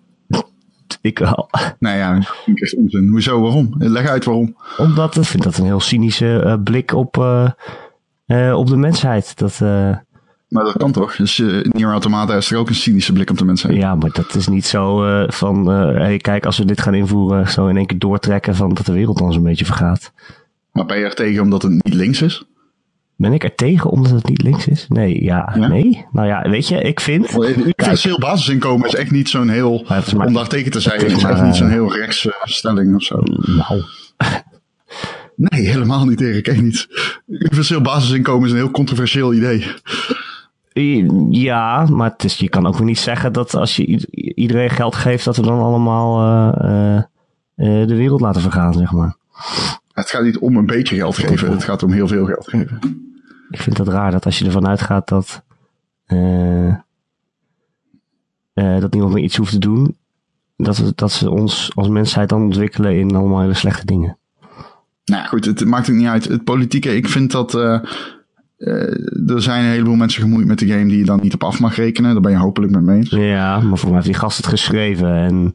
Ik 1.01 1.19
wel. 1.19 1.49
Nee, 1.79 1.97
ja, 1.97 2.15
dat 2.15 2.27
vind 2.45 2.57
ik 2.57 2.63
echt 2.63 2.77
onzin. 2.77 3.09
Hoezo, 3.09 3.41
waarom? 3.41 3.75
Leg 3.79 4.09
uit 4.09 4.25
waarom. 4.25 4.57
Omdat 4.77 5.17
ik 5.17 5.25
vind 5.25 5.43
dat 5.43 5.59
een 5.59 5.65
heel 5.65 5.81
cynische 5.81 6.41
eh, 6.41 6.55
blik 6.65 6.93
op, 6.93 7.19
eh, 7.19 7.51
eh, 8.27 8.59
op 8.59 8.67
de 8.67 8.77
mensheid. 8.77 9.39
Dat, 9.39 9.61
Maar 10.49 10.65
dat 10.65 10.77
kan 10.77 10.93
toch? 10.93 11.17
Dus 11.17 11.39
Nier 11.63 11.91
Automata 11.91 12.35
is 12.35 12.51
er 12.51 12.59
ook 12.59 12.69
een 12.69 12.75
cynische 12.75 13.13
blik 13.13 13.31
op 13.31 13.39
de 13.39 13.45
mensheid. 13.45 13.77
Ja, 13.77 13.95
maar 13.95 14.11
dat 14.13 14.35
is 14.35 14.49
niet 14.49 14.67
zo 14.67 15.05
van, 15.27 15.67
hey, 15.67 16.17
kijk, 16.17 16.47
als 16.47 16.59
we 16.59 16.65
dit 16.65 16.81
gaan 16.81 16.95
invoeren, 16.95 17.49
zo 17.49 17.67
in 17.67 17.77
één 17.77 17.87
keer 17.87 17.99
doortrekken 17.99 18.55
van 18.55 18.75
dat 18.75 18.87
de 18.87 18.93
wereld 18.93 19.19
dan 19.19 19.33
zo'n 19.33 19.43
beetje 19.43 19.65
vergaat. 19.65 20.13
Maar 20.73 20.87
ben 20.87 20.99
je 20.99 21.05
er 21.05 21.15
tegen 21.15 21.43
omdat 21.43 21.63
het 21.63 21.73
niet 21.73 21.95
links 21.95 22.23
is? 22.23 22.45
Ben 23.19 23.33
ik 23.33 23.45
er 23.45 23.55
tegen 23.55 23.91
omdat 23.91 24.13
het 24.13 24.29
niet 24.29 24.43
links 24.43 24.67
is? 24.67 24.87
Nee, 24.89 25.25
ja, 25.25 25.53
Ja? 25.55 25.69
nee. 25.69 26.07
Nou 26.13 26.27
ja, 26.27 26.51
weet 26.51 26.69
je, 26.69 26.83
ik 26.83 27.01
vind... 27.01 27.33
Universeel 27.33 28.19
basisinkomen 28.19 28.87
is 28.87 28.95
echt 28.95 29.11
niet 29.11 29.29
zo'n 29.29 29.49
heel, 29.49 29.85
Maar 30.17 30.27
om 30.27 30.33
daar 30.33 30.49
tegen 30.49 30.71
te 30.71 30.81
zijn, 30.81 31.01
is 31.01 31.13
is 31.13 31.23
echt 31.23 31.43
niet 31.43 31.57
zo'n 31.57 31.71
heel 31.71 31.93
rechtse 31.97 32.35
stelling 32.43 32.95
of 32.95 33.03
zo. 33.03 33.23
Nou, 33.47 33.83
Nee, 35.39 35.69
helemaal 35.69 36.05
niet 36.05 36.21
Erik, 36.21 36.47
echt 36.47 36.63
niet. 36.63 36.89
Universeel 37.27 37.81
basisinkomen 37.81 38.47
is 38.47 38.51
een 38.51 38.59
heel 38.59 38.71
controversieel 38.71 39.35
idee. 39.35 39.67
ja, 41.31 41.87
maar 41.87 42.11
het 42.11 42.25
is, 42.25 42.37
je 42.37 42.49
kan 42.49 42.67
ook 42.67 42.77
weer 42.77 42.87
niet 42.87 42.99
zeggen 42.99 43.33
dat 43.33 43.55
als 43.55 43.77
je 43.77 44.07
iedereen 44.35 44.71
geld 44.71 44.95
geeft, 44.95 45.25
dat 45.25 45.37
we 45.37 45.43
dan 45.43 45.61
allemaal 45.61 46.21
eh, 46.21 46.65
eh, 46.65 46.97
eh, 47.55 47.89
de 47.89 47.95
wereld 47.95 48.21
laten 48.21 48.43
vergaan, 48.43 48.73
zeg 48.73 48.93
maar. 48.93 49.17
Het 49.93 50.11
gaat 50.11 50.23
niet 50.23 50.39
om 50.39 50.57
een 50.57 50.67
beetje 50.67 50.97
geld 50.97 51.17
geven, 51.17 51.51
het 51.51 51.65
gaat 51.65 51.83
om 51.83 51.93
heel 51.93 52.09
veel 52.09 52.25
geld 52.25 52.49
geven. 52.49 52.79
Ik 53.51 53.61
vind 53.61 53.79
het 53.79 53.89
raar 53.89 54.11
dat 54.11 54.25
als 54.25 54.39
je 54.39 54.45
ervan 54.45 54.69
uitgaat 54.69 55.09
dat, 55.09 55.43
eh, 56.07 56.69
eh, 56.69 56.79
dat 58.55 58.93
niemand 58.93 59.15
meer 59.15 59.25
iets 59.25 59.37
hoeft 59.37 59.53
te 59.53 59.59
doen, 59.59 59.97
dat, 60.57 60.93
dat 60.95 61.13
ze 61.13 61.31
ons 61.31 61.71
als 61.75 61.89
mensheid 61.89 62.29
dan 62.29 62.43
ontwikkelen 62.43 62.99
in 62.99 63.15
allemaal 63.15 63.41
hele 63.41 63.55
slechte 63.55 63.87
dingen. 63.87 64.19
Nou 65.05 65.27
goed, 65.27 65.45
het 65.45 65.65
maakt 65.65 65.91
ook 65.91 65.97
niet 65.97 66.07
uit. 66.07 66.25
Het 66.25 66.45
politieke, 66.45 66.97
ik 66.97 67.09
vind 67.09 67.31
dat 67.33 67.55
eh, 67.55 67.81
eh, 68.59 69.31
er 69.35 69.43
zijn 69.43 69.65
een 69.65 69.71
heleboel 69.71 69.95
mensen 69.95 70.23
gemoeid 70.23 70.47
met 70.47 70.59
de 70.59 70.67
game 70.67 70.87
die 70.87 70.99
je 70.99 71.05
dan 71.05 71.21
niet 71.23 71.35
op 71.35 71.45
af 71.45 71.61
mag 71.61 71.77
rekenen. 71.77 72.13
Daar 72.13 72.21
ben 72.21 72.31
je 72.31 72.39
hopelijk 72.39 72.73
met 72.73 72.83
me 72.83 72.95
eens. 72.95 73.11
Ja, 73.11 73.61
maar 73.61 73.79
voor 73.79 73.89
mij 73.89 73.97
heeft 73.97 74.11
die 74.11 74.21
gast 74.21 74.37
het 74.37 74.47
geschreven. 74.47 75.15
En 75.15 75.53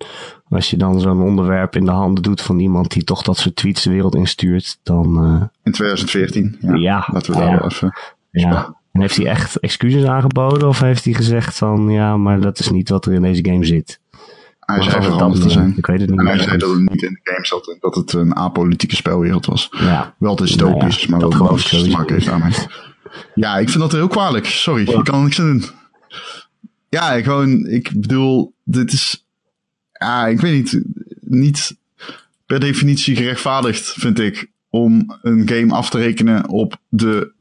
als 0.49 0.69
je 0.69 0.77
dan 0.77 0.99
zo'n 0.99 1.21
onderwerp 1.21 1.75
in 1.75 1.85
de 1.85 1.91
handen 1.91 2.23
doet 2.23 2.41
van 2.41 2.59
iemand 2.59 2.91
die 2.91 3.03
toch 3.03 3.21
dat 3.21 3.37
soort 3.37 3.55
tweets 3.55 3.83
de 3.83 3.89
wereld 3.89 4.15
instuurt, 4.15 4.79
dan 4.83 5.17
eh, 5.17 5.43
In 5.63 5.71
2014, 5.71 6.55
ja. 6.59 6.73
Ja, 6.73 7.07
Laten 7.11 7.31
we 7.31 7.37
daar 7.39 7.49
ja. 7.49 7.57
wel 7.57 7.69
even... 7.69 7.93
ja. 8.31 8.81
En 8.91 9.01
heeft 9.01 9.15
hij 9.15 9.25
echt 9.25 9.59
excuses 9.59 10.05
aangeboden 10.05 10.67
of 10.67 10.79
heeft 10.79 11.05
hij 11.05 11.13
gezegd 11.13 11.57
van 11.57 11.89
ja, 11.89 12.17
maar 12.17 12.41
dat 12.41 12.59
is 12.59 12.69
niet 12.69 12.89
wat 12.89 13.05
er 13.05 13.13
in 13.13 13.21
deze 13.21 13.45
game 13.45 13.65
zit? 13.65 13.99
Hij 14.59 14.77
Of 14.77 14.83
zei 14.83 15.03
veranderd 15.03 15.41
te 15.41 15.49
zijn. 15.49 15.73
Ik 15.77 15.85
weet 15.85 15.99
het 15.99 16.09
niet 16.09 16.19
En 16.19 16.25
hij 16.25 16.39
zei 16.39 16.57
dat 16.57 16.69
het 16.69 16.79
niet 16.79 17.03
in 17.03 17.19
de 17.23 17.31
game 17.31 17.45
zat 17.45 17.67
en 17.67 17.77
dat 17.79 17.95
het 17.95 18.13
een 18.13 18.35
apolitieke 18.35 18.95
spelwereld 18.95 19.45
was. 19.45 19.67
Ja, 19.71 20.15
Wel 20.17 20.35
dystopisch, 20.35 20.97
Nou 20.97 21.11
maar 21.11 21.19
dat 21.19 21.35
geloof 21.35 21.71
wat 21.71 21.85
ik 21.85 21.91
maken 21.91 22.13
heeft 22.13 22.27
aan 22.27 22.39
mij. 22.39 22.53
Ja, 23.35 23.57
ik 23.57 23.69
vind 23.69 23.81
dat 23.81 23.91
heel 23.91 24.07
kwalijk. 24.07 24.45
Sorry, 24.45 24.81
ik 24.89 25.03
kan 25.03 25.15
er 25.17 25.23
niks 25.23 25.39
aan 25.39 25.45
doen. 25.57 25.63
Ja, 26.89 27.11
ik 27.13 27.23
gewoon, 27.23 27.65
ik 27.65 27.91
bedoel, 27.95 28.53
dit 28.63 28.93
is, 28.93 29.25
ja, 29.91 30.27
ik 30.27 30.41
weet 30.41 30.53
niet, 30.53 30.81
niet 31.21 31.75
per 32.45 32.59
definitie 32.59 33.15
gerechtvaardigd, 33.15 33.93
vind 33.97 34.19
ik, 34.19 34.51
om 34.69 35.17
een 35.21 35.47
game 35.49 35.73
af 35.73 35.89
te 35.89 35.97
rekenen 35.97 36.49
op 36.49 36.77
de 36.89 37.31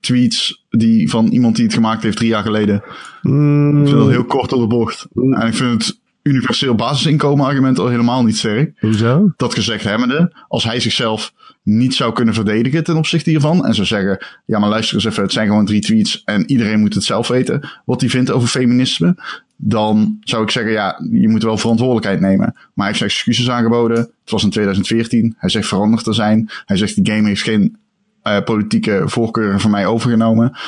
tweets 0.00 0.64
die 0.70 1.10
van 1.10 1.26
iemand 1.26 1.56
die 1.56 1.64
het 1.64 1.74
gemaakt 1.74 2.02
heeft 2.02 2.16
drie 2.16 2.28
jaar 2.28 2.42
geleden. 2.42 2.82
Mm, 3.22 3.82
Ik 3.82 3.88
vind 3.88 3.98
dat 4.00 4.10
heel 4.10 4.24
kort 4.24 4.52
op 4.52 4.60
de 4.60 4.66
bocht. 4.66 5.06
En 5.14 5.46
ik 5.46 5.54
vind 5.54 5.86
het 5.86 6.00
universeel 6.22 6.74
basisinkomen 6.74 7.46
argument 7.46 7.78
al 7.78 7.88
helemaal 7.88 8.24
niet 8.24 8.36
sterk. 8.36 8.80
hoezo? 8.80 9.32
Dat 9.36 9.54
gezegd 9.54 9.84
hebbende, 9.84 10.32
als 10.48 10.64
hij 10.64 10.80
zichzelf 10.80 11.32
niet 11.62 11.94
zou 11.94 12.12
kunnen 12.12 12.34
verdedigen 12.34 12.84
ten 12.84 12.96
opzichte 12.96 13.30
hiervan. 13.30 13.66
En 13.66 13.74
zou 13.74 13.86
zeggen, 13.86 14.26
ja 14.44 14.58
maar 14.58 14.68
luister 14.68 14.94
eens 14.94 15.04
even, 15.04 15.22
het 15.22 15.32
zijn 15.32 15.46
gewoon 15.46 15.64
drie 15.64 15.80
tweets 15.80 16.22
en 16.24 16.50
iedereen 16.50 16.80
moet 16.80 16.94
het 16.94 17.04
zelf 17.04 17.28
weten 17.28 17.68
wat 17.84 18.00
hij 18.00 18.10
vindt 18.10 18.30
over 18.30 18.48
feminisme. 18.48 19.16
Dan 19.56 20.16
zou 20.20 20.42
ik 20.42 20.50
zeggen, 20.50 20.72
ja, 20.72 21.00
je 21.10 21.28
moet 21.28 21.42
wel 21.42 21.58
verantwoordelijkheid 21.58 22.20
nemen. 22.20 22.52
Maar 22.54 22.70
hij 22.74 22.86
heeft 22.86 22.98
zijn 22.98 23.10
excuses 23.10 23.50
aangeboden. 23.50 23.96
Het 23.96 24.30
was 24.30 24.42
in 24.42 24.50
2014. 24.50 25.34
Hij 25.38 25.48
zegt 25.48 25.66
veranderd 25.66 26.04
te 26.04 26.12
zijn. 26.12 26.50
Hij 26.64 26.76
zegt, 26.76 26.94
die 26.94 27.14
game 27.14 27.28
heeft 27.28 27.42
geen 27.42 27.76
eh, 28.22 28.42
politieke 28.42 29.02
voorkeuren 29.04 29.60
van 29.60 29.70
mij 29.70 29.86
overgenomen. 29.86 30.58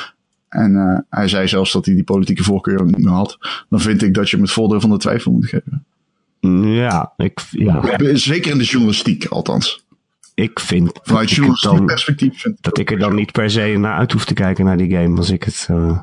En 0.48 0.76
eh, 0.76 0.98
hij 1.18 1.28
zei 1.28 1.48
zelfs 1.48 1.72
dat 1.72 1.86
hij 1.86 1.94
die 1.94 2.04
politieke 2.04 2.42
voorkeuren 2.42 2.86
niet 2.86 2.98
meer 2.98 3.12
had. 3.12 3.38
Dan 3.68 3.80
vind 3.80 4.02
ik 4.02 4.14
dat 4.14 4.30
je 4.30 4.36
hem 4.36 4.44
het 4.44 4.54
voordeel 4.54 4.80
van 4.80 4.90
de 4.90 4.96
twijfel 4.98 5.32
moet 5.32 5.46
geven. 5.46 5.84
Ja, 6.62 7.12
ik, 7.16 7.40
ja, 7.50 7.98
Zeker 8.12 8.52
in 8.52 8.58
de 8.58 8.64
journalistiek, 8.64 9.26
althans. 9.26 9.83
Ik 10.34 10.60
vind 10.60 10.86
dat 10.94 11.00
Vanuit 11.04 11.30
ik, 11.30 11.36
journalistiek 11.36 11.70
dan, 11.76 11.86
perspectief 11.86 12.40
vind 12.40 12.56
ik 12.56 12.62
dat 12.62 12.78
ik 12.78 12.90
er 12.90 12.98
dan 12.98 13.14
niet 13.14 13.32
per 13.32 13.50
se 13.50 13.76
naar 13.78 13.98
uit 13.98 14.12
hoef 14.12 14.24
te 14.24 14.34
kijken 14.34 14.64
naar 14.64 14.76
die 14.76 14.90
game 14.96 15.16
als 15.16 15.30
ik 15.30 15.42
het... 15.42 15.66
eh, 15.70 15.98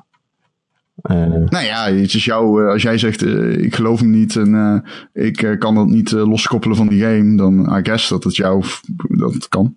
Nou 1.02 1.66
ja, 1.66 1.86
het 1.92 2.14
is 2.14 2.26
jou, 2.26 2.64
eh, 2.64 2.72
als 2.72 2.82
jij 2.82 2.98
zegt, 2.98 3.22
ik 3.58 3.76
geloof 3.76 4.00
hem 4.00 4.10
niet 4.10 4.36
en 4.36 4.84
ik 5.14 5.56
kan 5.60 5.76
dat 5.76 5.88
niet 5.88 6.12
loskoppelen 6.12 6.76
van 6.78 6.88
die 6.88 7.02
game, 7.02 7.38
dan 7.38 7.78
I 7.78 7.80
guess 7.84 8.10
dat 8.10 8.24
het 8.24 8.36
jou, 8.36 8.64
dat 9.08 9.34
het 9.34 9.48
kan. 9.50 9.76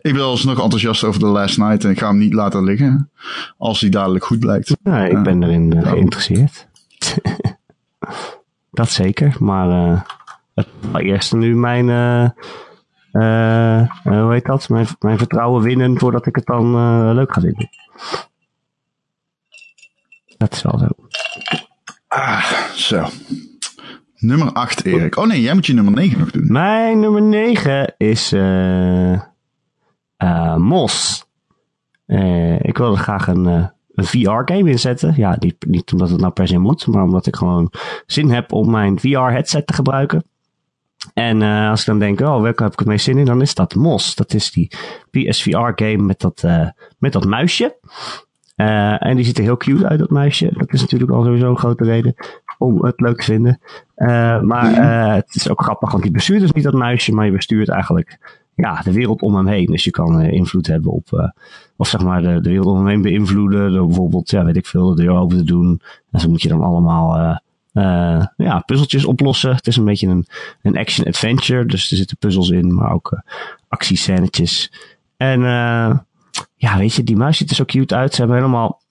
Ik 0.00 0.12
ben 0.12 0.22
alsnog 0.22 0.62
enthousiast 0.62 1.04
over 1.04 1.20
The 1.20 1.26
Last 1.26 1.58
Night 1.58 1.84
en 1.84 1.90
ik 1.90 1.98
ga 1.98 2.08
hem 2.08 2.18
niet 2.18 2.32
laten 2.34 2.64
liggen, 2.64 3.10
als 3.56 3.80
hij 3.80 3.90
dadelijk 3.90 4.24
goed 4.24 4.38
blijkt. 4.38 4.76
Nee, 4.82 5.06
ik 5.06 5.12
Ja. 5.12 5.22
ben 5.22 5.42
erin 5.42 5.70
Ja. 5.70 5.80
geïnteresseerd. 5.88 6.66
dat 8.70 8.90
zeker, 8.90 9.36
maar 9.38 10.04
het 10.54 10.66
eerst 10.96 11.32
nu 11.34 11.56
mijn, 11.56 11.86
hoe 14.02 14.32
heet 14.32 14.44
dat? 14.44 14.68
Mijn, 14.68 14.86
mijn 14.98 15.18
vertrouwen 15.18 15.62
winnen 15.62 15.98
voordat 15.98 16.26
ik 16.26 16.36
het 16.36 16.46
dan 16.46 16.74
eh, 16.74 17.10
leuk 17.14 17.32
ga 17.32 17.40
vinden. 17.40 17.68
Dat 20.36 20.52
is 20.52 20.62
wel 20.62 20.78
zo. 20.78 20.86
Ah, 22.08 22.52
zo. 22.74 23.06
Nummer 24.16 24.52
8, 24.52 24.84
Erik. 24.84 25.16
Oh 25.16 25.26
nee, 25.26 25.40
jij 25.40 25.54
moet 25.54 25.66
je 25.66 25.74
nummer 25.74 25.94
9 25.94 26.18
nog 26.18 26.30
doen. 26.30 26.52
Mijn 26.52 27.00
nummer 27.00 27.22
9 27.22 27.94
is 27.96 28.32
eh 28.32 29.32
eh, 30.24 30.56
Mos. 30.56 31.26
Eh, 32.06 32.60
ik 32.60 32.78
wilde 32.78 32.96
graag 32.96 33.26
een, 33.26 33.46
eh, 33.46 33.66
een 33.94 34.04
VR-game 34.04 34.70
inzetten. 34.70 35.14
Ja, 35.16 35.36
niet, 35.38 35.66
niet 35.66 35.92
omdat 35.92 36.10
het 36.10 36.20
nou 36.20 36.32
per 36.32 36.48
se 36.48 36.58
moet, 36.58 36.86
maar 36.86 37.02
omdat 37.02 37.26
ik 37.26 37.36
gewoon 37.36 37.72
zin 38.06 38.30
heb 38.30 38.52
om 38.52 38.70
mijn 38.70 38.98
VR-headset 39.00 39.66
te 39.66 39.72
gebruiken. 39.72 40.24
En 41.12 41.42
eh, 41.42 41.70
als 41.70 41.80
ik 41.80 41.86
dan 41.86 41.98
denk, 41.98 42.20
oh, 42.20 42.40
welke 42.42 42.62
heb 42.62 42.72
ik 42.72 42.78
het 42.78 42.88
meest 42.88 43.04
zin 43.04 43.18
in? 43.18 43.24
Dan 43.24 43.40
is 43.40 43.54
dat 43.54 43.74
Mos. 43.74 44.14
Dat 44.14 44.34
is 44.34 44.50
die 44.50 44.70
PSVR-game 45.10 46.02
met, 46.02 46.20
dat, 46.20 46.42
eh, 46.42 46.68
met 46.98 47.12
dat 47.12 47.24
muisje. 47.24 47.76
Eh, 48.56 49.06
en 49.06 49.16
die 49.16 49.24
ziet 49.24 49.38
er 49.38 49.44
heel 49.44 49.56
cute 49.56 49.88
uit, 49.88 49.98
dat 49.98 50.10
muisje. 50.10 50.50
Dat 50.52 50.72
is 50.72 50.80
natuurlijk 50.80 51.10
al 51.10 51.24
sowieso 51.24 51.50
een 51.50 51.58
grote 51.58 51.84
reden 51.84 52.14
om 52.58 52.84
het 52.84 53.00
leuk 53.00 53.16
te 53.16 53.24
vinden. 53.24 53.60
Maar 54.46 54.72
eh, 54.72 55.14
het 55.14 55.34
is 55.34 55.50
ook 55.50 55.62
grappig, 55.62 55.92
want 55.92 56.04
je 56.04 56.10
bestuurt 56.10 56.40
dus 56.40 56.52
niet 56.52 56.64
dat 56.64 56.74
muisje, 56.74 57.12
maar 57.12 57.24
je 57.24 57.32
bestuurt 57.32 57.68
eigenlijk 57.68 58.40
ja, 58.54 58.82
de 58.82 58.92
wereld 58.92 59.22
om 59.22 59.34
hem 59.34 59.46
heen. 59.46 59.66
Dus 59.66 59.84
je 59.84 59.90
kan 59.90 60.20
invloed 60.20 60.66
hebben 60.66 60.92
op, 60.92 61.32
of 61.76 61.88
zeg 61.88 62.02
maar 62.02 62.22
de, 62.22 62.40
de 62.40 62.48
wereld 62.48 62.66
om 62.66 62.76
hem 62.76 62.86
heen 62.86 63.02
beïnvloeden. 63.02 63.72
Door 63.72 63.86
bijvoorbeeld, 63.86 64.30
ja, 64.30 64.44
weet 64.44 64.56
ik 64.56 64.66
veel, 64.66 64.94
de 64.94 65.02
deur 65.02 65.14
open 65.14 65.36
te 65.36 65.44
doen. 65.44 65.80
En 66.10 66.20
zo 66.20 66.28
moet 66.28 66.42
je 66.42 66.48
dan 66.48 66.62
allemaal 66.62 67.40
uh, 67.74 68.24
ja, 68.36 68.58
puzzeltjes 68.58 69.04
oplossen. 69.04 69.54
Het 69.54 69.66
is 69.66 69.76
een 69.76 69.84
beetje 69.84 70.08
een, 70.08 70.26
een 70.62 70.76
action-adventure. 70.76 71.66
Dus 71.66 71.90
er 71.90 71.96
zitten 71.96 72.16
puzzels 72.16 72.50
in, 72.50 72.74
maar 72.74 72.92
ook 72.92 73.12
uh, 73.12 73.20
actiescènetjes. 73.68 74.72
En 75.16 75.40
uh, 75.40 75.98
ja, 76.54 76.78
weet 76.78 76.94
je, 76.94 77.04
die 77.04 77.16
muis 77.16 77.36
ziet 77.36 77.50
er 77.50 77.56
zo 77.56 77.64
cute 77.64 77.94
uit. 77.94 78.14
Ze 78.14 78.18
hebben 78.20 78.36
helemaal 78.36 78.82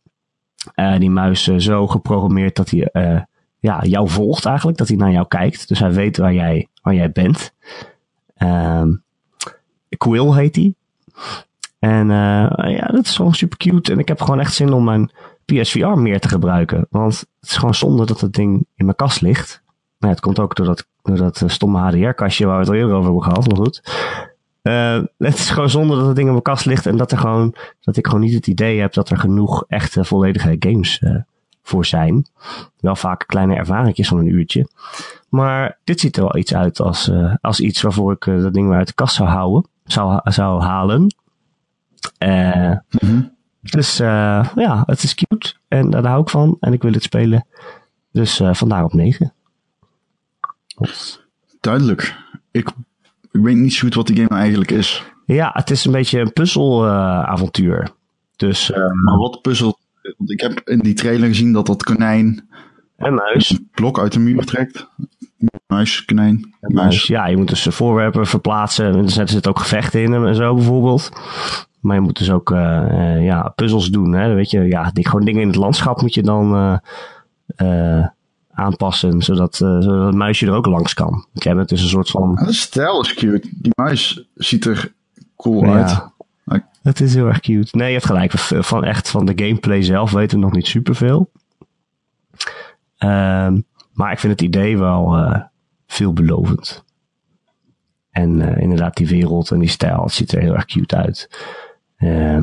die 0.99 1.09
muis 1.09 1.43
zo 1.43 1.87
geprogrammeerd 1.87 2.55
dat 2.55 2.69
hij 2.69 2.89
ja, 3.59 3.83
jou 3.83 4.09
volgt 4.09 4.45
eigenlijk. 4.45 4.77
Dat 4.77 4.87
hij 4.87 4.97
naar 4.97 5.11
jou 5.11 5.27
kijkt. 5.27 5.67
Dus 5.67 5.79
hij 5.79 5.91
weet 5.91 6.17
waar 6.17 6.33
jij, 6.33 6.67
waar 6.81 6.93
jij 6.93 7.11
bent. 7.11 7.53
Ehm, 8.35 8.91
Quill 9.97 10.33
heet 10.33 10.55
hij. 10.55 10.73
En 11.79 12.07
ja, 12.07 12.87
dat 12.91 13.05
is 13.05 13.15
gewoon 13.15 13.33
super 13.33 13.57
cute. 13.57 13.91
En 13.91 13.99
ik 13.99 14.07
heb 14.07 14.21
gewoon 14.21 14.39
echt 14.39 14.53
zin 14.53 14.73
om 14.73 14.83
mijn 14.83 15.11
PSVR 15.45 15.87
meer 15.87 16.19
te 16.19 16.27
gebruiken. 16.27 16.87
Want 16.89 17.19
het 17.39 17.49
is 17.49 17.57
gewoon 17.57 17.75
zonde 17.75 18.05
dat 18.05 18.21
het 18.21 18.33
ding 18.33 18.67
in 18.75 18.85
mijn 18.85 18.97
kast 18.97 19.21
ligt. 19.21 19.63
Nou, 19.99 20.13
het 20.13 20.23
komt 20.23 20.39
ook 20.39 20.55
door 20.55 20.65
dat, 20.65 20.87
door 21.01 21.17
dat 21.17 21.41
eh, 21.41 21.49
stomme 21.49 21.79
HDR-kastje 21.79 22.45
waar 22.45 22.55
we 22.55 22.61
het 22.61 22.69
al 22.69 22.75
eerder 22.75 22.95
over 22.95 23.03
hebben 23.03 23.23
gehad, 23.23 23.47
maar 23.47 23.57
goed. 23.57 23.81
Uh, 24.63 25.03
het 25.17 25.37
is 25.37 25.49
gewoon 25.49 25.69
zonde 25.69 25.95
dat 25.95 26.05
het 26.05 26.15
ding 26.15 26.27
in 26.27 26.33
mijn 26.33 26.43
kast 26.43 26.65
ligt 26.65 26.85
en 26.85 26.97
dat, 26.97 27.11
er 27.11 27.17
gewoon, 27.17 27.55
dat 27.79 27.97
ik 27.97 28.05
gewoon 28.05 28.21
niet 28.21 28.33
het 28.33 28.47
idee 28.47 28.79
heb 28.79 28.93
dat 28.93 29.09
er 29.09 29.17
genoeg 29.17 29.65
echte 29.67 30.03
volledige 30.03 30.55
games 30.59 31.01
uh, 31.01 31.15
voor 31.61 31.85
zijn. 31.85 32.25
Wel 32.79 32.95
vaak 32.95 33.23
kleine 33.27 33.55
ervaringjes 33.55 34.07
van 34.07 34.17
een 34.17 34.27
uurtje. 34.27 34.67
Maar 35.29 35.77
dit 35.83 35.99
ziet 35.99 36.17
er 36.17 36.23
wel 36.23 36.37
iets 36.37 36.55
uit 36.55 36.79
als, 36.79 37.09
uh, 37.09 37.33
als 37.41 37.59
iets 37.59 37.81
waarvoor 37.81 38.11
ik 38.11 38.25
dat 38.25 38.53
ding 38.53 38.67
weer 38.67 38.77
uit 38.77 38.87
de 38.87 38.93
kast 38.93 39.15
zou 39.15 39.29
houden. 39.29 39.69
Zou, 39.85 40.19
zou 40.23 40.61
halen. 40.61 41.15
Mm. 43.01 43.32
Dus 43.63 43.99
uh, 43.99 44.49
ja, 44.55 44.83
het 44.85 45.03
is 45.03 45.15
cute. 45.15 45.53
En 45.67 45.89
daar 45.89 46.05
hou 46.05 46.21
ik 46.21 46.29
van. 46.29 46.57
En 46.59 46.73
ik 46.73 46.81
wil 46.81 46.91
het 46.91 47.03
spelen. 47.03 47.45
Dus 48.11 48.39
uh, 48.39 48.53
vandaar 48.53 48.83
op 48.83 48.93
9. 48.93 49.33
Duidelijk. 51.59 52.15
Ik, 52.51 52.69
ik 53.31 53.41
weet 53.41 53.55
niet 53.55 53.73
zo 53.73 53.79
goed 53.79 53.93
wat 53.93 54.07
die 54.07 54.15
game 54.15 54.27
nou 54.27 54.41
eigenlijk 54.41 54.71
is. 54.71 55.03
Ja, 55.25 55.49
het 55.53 55.69
is 55.69 55.85
een 55.85 55.91
beetje 55.91 56.19
een 56.19 56.33
puzzelavontuur. 56.33 57.81
Uh, 57.81 57.87
dus, 58.35 58.69
maar 59.03 59.17
wat 59.17 59.41
puzzel? 59.41 59.79
Want 60.17 60.31
ik 60.31 60.39
heb 60.41 60.61
in 60.65 60.79
die 60.79 60.93
trailer 60.93 61.27
gezien 61.27 61.53
dat 61.53 61.65
dat 61.65 61.83
konijn... 61.83 62.47
Een 62.97 63.13
muis. 63.13 63.49
Een 63.49 63.69
blok 63.71 63.99
uit 63.99 64.11
de 64.11 64.19
muur 64.19 64.45
trekt. 64.45 64.87
Muis, 65.67 66.05
konijn, 66.05 66.55
muis. 66.59 67.07
Ja, 67.07 67.27
je 67.27 67.37
moet 67.37 67.49
dus 67.49 67.67
voorwerpen 67.69 68.27
verplaatsen. 68.27 68.85
En 68.85 69.03
er 69.03 69.09
zitten 69.09 69.45
ook 69.45 69.59
gevechten 69.59 70.01
in 70.01 70.13
en 70.13 70.35
zo 70.35 70.55
bijvoorbeeld. 70.55 71.11
Maar 71.83 71.95
je 71.95 72.01
moet 72.01 72.17
dus 72.17 72.31
ook 72.31 72.51
uh, 72.51 73.23
ja, 73.25 73.53
puzzels 73.55 73.89
doen. 73.89 74.13
Hè? 74.13 74.33
Weet 74.33 74.49
je, 74.49 74.59
ja, 74.61 74.91
die, 74.91 75.07
gewoon 75.07 75.25
dingen 75.25 75.41
in 75.41 75.47
het 75.47 75.55
landschap 75.55 76.01
moet 76.01 76.13
je 76.13 76.23
dan 76.23 76.79
uh, 77.57 78.07
aanpassen. 78.51 79.21
Zodat, 79.21 79.55
zodat 79.55 80.05
het 80.05 80.15
muisje 80.15 80.45
er 80.45 80.53
ook 80.53 80.65
langs 80.65 80.93
kan. 80.93 81.25
Ik 81.33 81.43
heb 81.43 81.57
het 81.57 81.69
dus 81.69 81.81
een 81.81 81.87
soort 81.87 82.09
van... 82.09 82.35
De 82.35 82.53
stijl 82.53 83.01
is 83.01 83.13
cute. 83.13 83.49
Die 83.51 83.71
muis 83.75 84.27
ziet 84.35 84.65
er 84.65 84.93
cool 85.35 85.65
ja, 85.65 85.73
uit. 85.73 86.11
Het 86.81 86.99
is 86.99 87.15
heel 87.15 87.27
erg 87.27 87.39
cute. 87.39 87.77
Nee, 87.77 87.87
je 87.87 87.93
hebt 87.93 88.05
gelijk. 88.05 88.31
Van 88.39 88.83
echt 88.83 89.09
van 89.09 89.25
de 89.25 89.33
gameplay 89.35 89.81
zelf 89.81 90.11
weten 90.11 90.37
we 90.37 90.43
nog 90.43 90.53
niet 90.53 90.67
superveel. 90.67 91.31
Um, 92.99 93.65
maar 93.93 94.11
ik 94.11 94.19
vind 94.19 94.33
het 94.33 94.41
idee 94.41 94.77
wel 94.77 95.17
veelbelovend. 95.87 96.83
En 98.11 98.39
uh, 98.39 98.57
inderdaad, 98.57 98.95
die 98.95 99.07
wereld 99.07 99.51
en 99.51 99.59
die 99.59 99.69
stijl, 99.69 100.03
het 100.03 100.11
ziet 100.11 100.31
er 100.31 100.41
heel 100.41 100.53
erg 100.53 100.65
cute 100.65 100.95
uit. 100.95 101.29
Uh, 102.03 102.37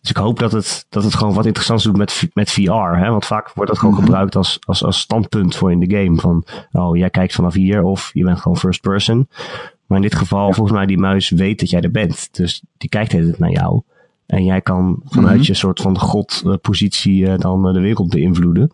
dus 0.00 0.10
ik 0.10 0.16
hoop 0.16 0.38
dat 0.38 0.52
het, 0.52 0.86
dat 0.88 1.04
het 1.04 1.14
gewoon 1.14 1.34
wat 1.34 1.46
interessants 1.46 1.84
doet 1.84 1.96
met, 1.96 2.28
met 2.32 2.50
VR. 2.50 2.96
Hè? 2.96 3.10
Want 3.10 3.26
vaak 3.26 3.52
wordt 3.54 3.70
dat 3.70 3.78
gewoon 3.78 3.94
-hmm. 3.94 4.04
gebruikt 4.04 4.36
als, 4.36 4.58
als, 4.66 4.84
als 4.84 4.98
standpunt 4.98 5.56
voor 5.56 5.72
in 5.72 5.80
de 5.80 5.96
game. 5.96 6.20
Van, 6.20 6.44
oh, 6.72 6.96
jij 6.96 7.10
kijkt 7.10 7.34
vanaf 7.34 7.54
hier 7.54 7.82
of 7.82 8.10
je 8.12 8.24
bent 8.24 8.40
gewoon 8.40 8.58
first 8.58 8.80
person. 8.80 9.28
Maar 9.86 9.98
in 9.98 10.04
dit 10.04 10.14
geval, 10.14 10.46
ja. 10.46 10.52
volgens 10.52 10.76
mij, 10.76 10.86
die 10.86 10.98
muis 10.98 11.30
weet 11.30 11.60
dat 11.60 11.70
jij 11.70 11.80
er 11.80 11.90
bent. 11.90 12.28
Dus 12.32 12.62
die 12.78 12.88
kijkt 12.88 13.12
het 13.12 13.38
naar 13.38 13.50
jou. 13.50 13.82
En 14.26 14.44
jij 14.44 14.60
kan 14.60 15.00
vanuit 15.04 15.32
mm 15.32 15.38
-hmm. 15.38 15.46
je 15.46 15.54
soort 15.54 15.80
van 15.80 15.98
godpositie 15.98 17.22
uh, 17.22 17.38
dan 17.38 17.66
uh, 17.68 17.74
de 17.74 17.80
wereld 17.80 18.08
beïnvloeden. 18.08 18.70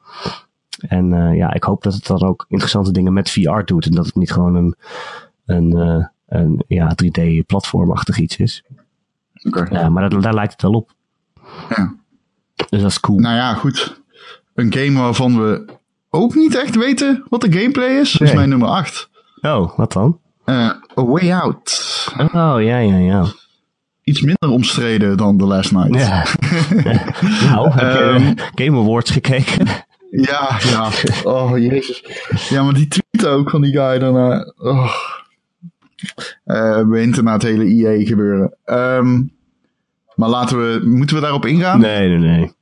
En 0.88 1.12
uh, 1.12 1.37
ja, 1.37 1.55
ik 1.55 1.64
hoop 1.64 1.83
dat 1.83 1.94
het 1.94 2.07
dan 2.07 2.22
ook 2.22 2.44
interessante 2.49 2.92
dingen 2.92 3.12
met 3.12 3.31
VR 3.31 3.61
doet. 3.64 3.87
En 3.87 3.92
dat 3.92 4.07
het 4.07 4.14
niet 4.14 4.33
gewoon 4.33 4.55
een, 4.55 4.75
een, 5.46 6.09
een 6.27 6.64
ja, 6.68 6.94
3D-platformachtig 7.05 8.18
iets 8.18 8.37
is. 8.37 8.64
Okay. 9.46 9.66
Ja, 9.70 9.88
maar 9.88 10.11
dat, 10.11 10.22
daar 10.22 10.35
lijkt 10.35 10.52
het 10.52 10.62
wel 10.62 10.72
op. 10.72 10.92
Ja. 11.68 11.94
Dus 12.68 12.80
dat 12.80 12.90
is 12.90 13.00
cool. 13.00 13.18
Nou 13.18 13.35
ja, 13.35 13.54
goed. 13.54 14.00
Een 14.54 14.72
game 14.72 14.98
waarvan 14.98 15.38
we 15.38 15.64
ook 16.11 16.35
niet 16.35 16.54
echt 16.54 16.76
weten 16.76 17.24
wat 17.28 17.40
de 17.40 17.52
gameplay 17.52 17.88
is. 17.88 18.18
Nee. 18.18 18.28
is 18.28 18.35
mijn 18.35 18.48
nummer 18.48 18.68
8. 18.68 19.11
Oh, 19.40 19.76
wat 19.76 19.92
dan? 19.92 20.18
Uh, 20.44 20.70
A 20.98 21.04
Way 21.04 21.32
Out. 21.32 22.09
Oh, 22.18 22.56
ja, 22.62 22.78
ja, 22.78 22.96
ja. 22.96 23.24
Iets 24.02 24.20
minder 24.20 24.50
omstreden 24.50 25.16
dan 25.16 25.38
The 25.38 25.44
Last 25.44 25.72
Night. 25.72 25.94
Ja. 25.94 26.26
nou, 27.50 27.70
heb 27.70 27.92
je 27.92 28.02
um, 28.02 28.35
Game 28.54 28.78
Awards 28.78 29.11
gekeken? 29.11 29.66
Ja, 30.11 30.59
ja. 30.59 30.90
Oh, 31.24 31.59
jezus. 31.59 32.04
Ja, 32.48 32.62
maar 32.62 32.74
die 32.74 32.88
tweet 32.88 33.26
ook 33.26 33.50
van 33.50 33.62
die 33.62 33.72
guy 33.72 33.98
daarna. 33.98 34.52
Oh. 34.56 34.94
Uh, 36.46 36.88
we 36.88 36.98
hinten 36.98 37.24
naar 37.24 37.32
het 37.32 37.42
hele 37.42 37.64
EA 37.64 38.04
gebeuren. 38.04 38.56
Um, 38.64 39.36
maar 40.16 40.29
laten 40.29 40.59
we, 40.59 40.87
moeten 40.87 41.16
we 41.16 41.22
daarop 41.22 41.46
ingaan? 41.46 41.81
Nee, 41.81 42.09
nee, 42.09 42.18
nee. 42.18 42.52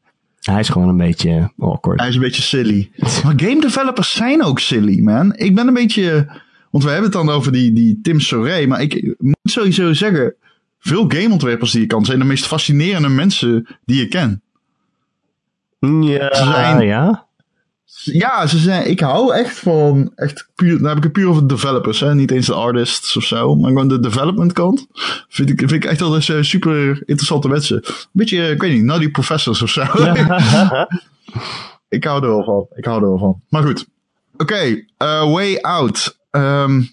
Hij 0.41 0.61
is 0.61 0.69
gewoon 0.69 0.89
een 0.89 0.97
beetje 0.97 1.53
awkward. 1.59 2.01
Hij 2.01 2.09
is 2.09 2.15
een 2.15 2.21
beetje 2.21 2.43
silly. 2.43 2.91
Maar 2.97 3.35
game 3.37 3.61
developers 3.61 4.13
zijn 4.13 4.45
ook 4.45 4.61
silly, 4.61 5.01
man. 5.01 5.35
Ik 5.37 5.55
ben 5.55 5.69
een 5.69 5.75
beetje, 5.75 6.27
want 6.71 6.85
we 6.85 6.91
hebben 6.91 7.11
het 7.11 7.19
dan 7.19 7.31
over 7.31 7.53
die, 7.53 7.73
die 7.73 8.01
Tim 8.03 8.21
Soré, 8.21 8.67
maar 8.67 8.83
ik 8.83 9.15
moet 9.19 9.37
sowieso 9.43 9.93
zeggen, 9.93 10.35
veel 10.79 11.05
gameontwerpers 11.09 11.71
die 11.71 11.81
je 11.81 11.87
kan 11.87 12.05
zijn 12.05 12.19
de 12.19 12.25
meest 12.25 12.47
fascinerende 12.47 13.09
mensen 13.09 13.67
die 13.85 13.99
je 13.99 14.09
ken. 14.09 14.43
Ja, 15.81 16.35
Ze 16.35 16.45
zijn, 16.45 16.87
ja. 16.87 17.24
Ja, 18.03 18.47
ze 18.47 18.59
zijn, 18.59 18.91
ik 18.91 19.01
hou 19.01 19.35
echt 19.35 19.59
van, 19.59 20.13
echt 20.15 20.49
puur, 20.55 20.79
dan 20.79 20.89
heb 20.89 20.97
ik 20.97 21.03
het 21.03 21.13
puur 21.13 21.29
over 21.29 21.49
developers, 21.49 22.01
hè? 22.01 22.15
niet 22.15 22.31
eens 22.31 22.47
de 22.47 22.55
artists 22.55 23.17
of 23.17 23.25
zo, 23.25 23.55
maar 23.55 23.71
gewoon 23.71 23.89
de 23.89 24.01
development 24.01 24.53
kant. 24.53 24.87
Vind 25.29 25.51
ik, 25.51 25.59
vind 25.59 25.73
ik 25.73 25.85
echt 25.85 26.01
wel 26.01 26.15
eens 26.15 26.29
uh, 26.29 26.43
super 26.43 27.03
interessante 27.05 27.49
mensen. 27.49 27.77
Een 27.77 27.93
beetje, 28.13 28.51
ik 28.51 28.61
weet 28.61 28.73
niet, 28.73 28.83
Nutty 28.83 29.11
Professors 29.11 29.63
of 29.63 29.71
zo. 29.71 29.83
Ja. 29.95 30.89
ik 31.89 32.05
hou 32.05 32.23
er 32.23 32.29
wel 32.29 32.45
van, 32.45 32.67
ik 32.75 32.85
hou 32.85 33.03
er 33.03 33.09
wel 33.09 33.19
van. 33.19 33.43
Maar 33.49 33.63
goed, 33.63 33.87
oké, 34.33 34.43
okay, 34.43 34.87
uh, 34.99 35.33
Way 35.33 35.57
Out. 35.57 36.19
Um, 36.31 36.93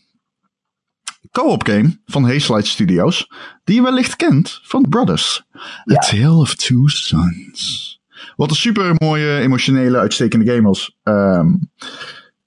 co-op 1.32 1.64
game 1.64 2.00
van 2.06 2.24
Hazelight 2.24 2.68
Studios, 2.68 3.32
die 3.64 3.76
je 3.76 3.82
wellicht 3.82 4.16
kent 4.16 4.60
van 4.64 4.86
Brothers. 4.90 5.44
Ja. 5.84 5.96
A 5.96 6.00
Tale 6.00 6.36
of 6.36 6.56
Two 6.56 6.88
Sons. 6.88 7.91
Wat 8.36 8.50
een 8.50 8.56
super 8.56 8.96
mooie, 8.98 9.40
emotionele, 9.40 9.98
uitstekende 9.98 10.54
game 10.54 10.68
was. 10.68 10.98
Um, 11.04 11.70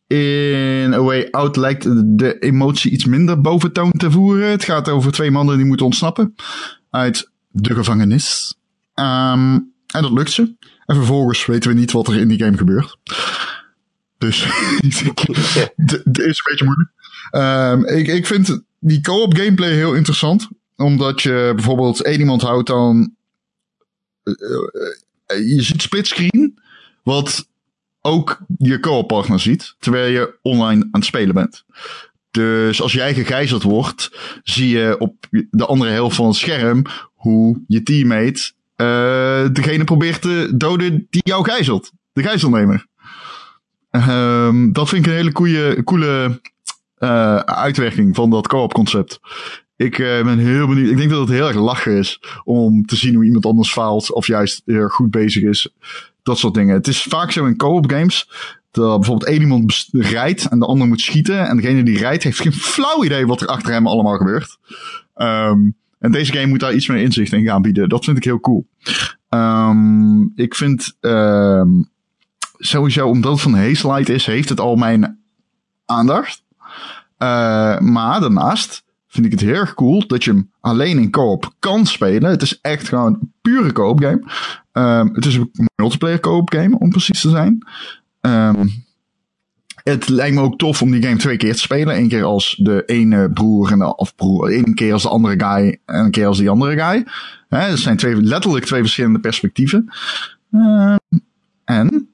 in 0.07 0.92
A 0.92 1.01
Way 1.01 1.29
Out 1.31 1.57
lijkt 1.57 1.83
de 2.18 2.38
emotie 2.38 2.90
iets 2.90 3.05
minder 3.05 3.40
boventoon 3.40 3.92
te 3.92 4.11
voeren. 4.11 4.51
Het 4.51 4.64
gaat 4.64 4.88
over 4.88 5.12
twee 5.12 5.31
mannen 5.31 5.57
die 5.57 5.66
moeten 5.66 5.87
ontsnappen 5.87 6.35
uit 6.90 7.31
de 7.49 7.75
gevangenis. 7.75 8.55
Um, 8.94 9.73
en 9.87 10.03
dat 10.03 10.11
lukt 10.11 10.31
ze. 10.31 10.57
En 10.87 10.97
vervolgens 10.97 11.47
weten 11.47 11.70
we 11.70 11.77
niet 11.77 11.92
wat 11.92 12.09
er 12.09 12.16
in 12.16 12.29
die 12.29 12.38
game 12.38 12.57
gebeurt. 12.57 12.97
Dus 14.18 14.44
het 16.05 16.18
is 16.18 16.38
een 16.38 16.51
beetje 16.51 16.64
moeilijk. 16.64 16.90
Um, 17.33 17.87
ik, 17.87 18.07
ik 18.07 18.27
vind 18.27 18.62
die 18.79 19.01
co-op 19.01 19.37
gameplay 19.37 19.70
heel 19.70 19.94
interessant. 19.94 20.49
Omdat 20.77 21.23
je 21.23 21.53
bijvoorbeeld 21.55 22.03
één 22.03 22.18
iemand 22.18 22.42
houdt 22.42 22.66
dan 22.66 23.14
je 25.37 25.62
ziet 25.62 25.83
splitscreen, 25.83 26.59
wat 27.03 27.49
ook 28.01 28.38
je 28.59 28.81
co-op-partner 28.81 29.40
ziet, 29.40 29.75
terwijl 29.79 30.12
je 30.12 30.38
online 30.42 30.83
aan 30.83 30.88
het 30.90 31.05
spelen 31.05 31.35
bent. 31.35 31.64
Dus 32.31 32.83
als 32.83 32.92
jij 32.92 33.14
gegijzeld 33.14 33.62
wordt, 33.62 34.11
zie 34.42 34.68
je 34.68 34.97
op 34.99 35.27
de 35.51 35.66
andere 35.66 35.90
helft 35.90 36.16
van 36.16 36.27
het 36.27 36.37
scherm 36.37 36.83
hoe 37.14 37.62
je 37.66 37.83
teammate 37.83 38.53
uh, 38.77 39.53
degene 39.53 39.85
probeert 39.85 40.23
te 40.23 40.53
doden 40.57 41.07
die 41.11 41.23
jou 41.25 41.44
gijzelt. 41.44 41.92
De 42.12 42.23
gijzelnemer. 42.23 42.87
Um, 43.90 44.73
dat 44.73 44.88
vind 44.88 45.07
ik 45.07 45.11
een 45.12 45.18
hele 45.18 45.33
coole, 45.33 45.85
coole 45.85 46.40
uh, 46.99 47.37
uitwerking 47.37 48.14
van 48.14 48.31
dat 48.31 48.49
co-op 48.49 48.73
concept. 48.73 49.20
Ik 49.76 49.98
uh, 49.98 50.24
ben 50.24 50.38
heel 50.38 50.66
benieuwd. 50.66 50.90
Ik 50.90 50.96
denk 50.96 51.10
dat 51.10 51.20
het 51.20 51.28
heel 51.28 51.46
erg 51.46 51.56
lachen 51.56 51.98
is 51.98 52.20
om 52.44 52.87
te 52.87 52.96
zien 52.96 53.14
hoe 53.14 53.24
iemand 53.24 53.46
anders 53.46 53.72
faalt 53.72 54.12
of 54.12 54.26
juist 54.26 54.62
heel 54.64 54.88
goed 54.88 55.10
bezig 55.10 55.42
is. 55.42 55.68
Dat 56.22 56.38
soort 56.38 56.54
dingen. 56.54 56.74
Het 56.74 56.87
is 56.87 57.02
vaak 57.02 57.30
zo 57.30 57.44
in 57.44 57.56
co-op 57.56 57.90
games 57.90 58.28
dat 58.70 58.98
bijvoorbeeld 58.98 59.30
één 59.30 59.40
iemand 59.40 59.88
rijdt 59.92 60.48
en 60.48 60.58
de 60.58 60.66
ander 60.66 60.87
moet 60.87 61.00
schieten. 61.00 61.48
En 61.48 61.56
degene 61.56 61.82
die 61.82 61.98
rijdt 61.98 62.22
heeft 62.22 62.40
geen 62.40 62.52
flauw 62.52 63.04
idee 63.04 63.26
wat 63.26 63.40
er 63.40 63.46
achter 63.46 63.72
hem 63.72 63.87
allemaal 63.87 64.16
gebeurt. 64.16 64.58
Um, 65.16 65.76
En 65.98 66.12
deze 66.12 66.32
game 66.32 66.46
moet 66.46 66.60
daar 66.60 66.74
iets 66.74 66.88
meer 66.88 67.02
inzicht 67.02 67.32
in 67.32 67.44
gaan 67.44 67.62
bieden. 67.62 67.88
Dat 67.88 68.04
vind 68.04 68.16
ik 68.16 68.24
heel 68.24 68.40
cool. 68.40 68.66
Ehm, 69.28 70.22
ik 70.34 70.54
vind 70.54 70.96
ehm, 71.00 71.70
sowieso, 72.58 73.08
omdat 73.08 73.32
het 73.32 73.40
van 73.40 73.54
Hazelight 73.54 74.08
is, 74.08 74.26
heeft 74.26 74.48
het 74.48 74.60
al 74.60 74.76
mijn 74.76 75.18
aandacht. 75.87 76.44
Eh, 77.16 77.78
maar 77.78 78.20
daarnaast 78.20 78.84
vind 79.14 79.27
ik 79.27 79.33
het 79.33 79.40
heel 79.40 79.55
erg 79.55 79.74
cool 79.74 80.07
dat 80.07 80.24
je 80.24 80.31
hem 80.31 80.50
alleen 80.61 80.98
in 80.98 81.11
co-op 81.11 81.55
kan 81.59 81.87
spelen. 81.87 82.31
Het 82.31 82.42
is 82.42 82.59
echt 82.61 82.88
gewoon 82.88 83.12
een 83.12 83.33
pure 83.42 83.72
co-op 83.72 84.00
game. 84.00 84.22
Ehm, 84.72 85.09
het 85.12 85.27
is 85.27 85.35
een 85.35 85.68
multiplayer 85.77 86.20
co-op 86.20 86.53
game, 86.53 86.79
om 86.79 86.90
precies 86.90 87.20
te 87.20 87.31
zijn. 87.31 87.66
Ehm, 88.20 88.66
het 89.83 90.09
lijkt 90.09 90.35
me 90.35 90.40
ook 90.40 90.59
tof 90.59 90.83
om 90.83 90.90
die 90.90 91.03
game 91.03 91.16
twee 91.16 91.37
keer 91.37 91.53
te 91.53 91.61
spelen. 91.61 91.96
Eén 91.96 92.09
keer 92.09 92.24
als 92.24 92.61
de 92.62 92.83
ene 92.87 93.31
broer 93.31 93.72
en 93.72 93.79
de, 93.79 93.96
of 93.96 94.14
broer, 94.14 94.50
één 94.50 94.74
keer 94.74 94.92
als 94.92 95.03
de 95.03 95.09
andere 95.09 95.44
guy 95.44 95.79
en 95.85 96.05
een 96.05 96.11
keer 96.11 96.27
als 96.27 96.38
die 96.38 96.50
andere 96.50 96.79
guy. 96.79 97.07
Hè, 97.48 97.68
dat 97.70 97.79
zijn 97.79 97.96
twee, 97.96 98.16
letterlijk 98.16 98.64
twee 98.64 98.81
verschillende 98.81 99.18
perspectieven. 99.18 99.92
Ehm, 100.53 100.96
en 101.64 102.09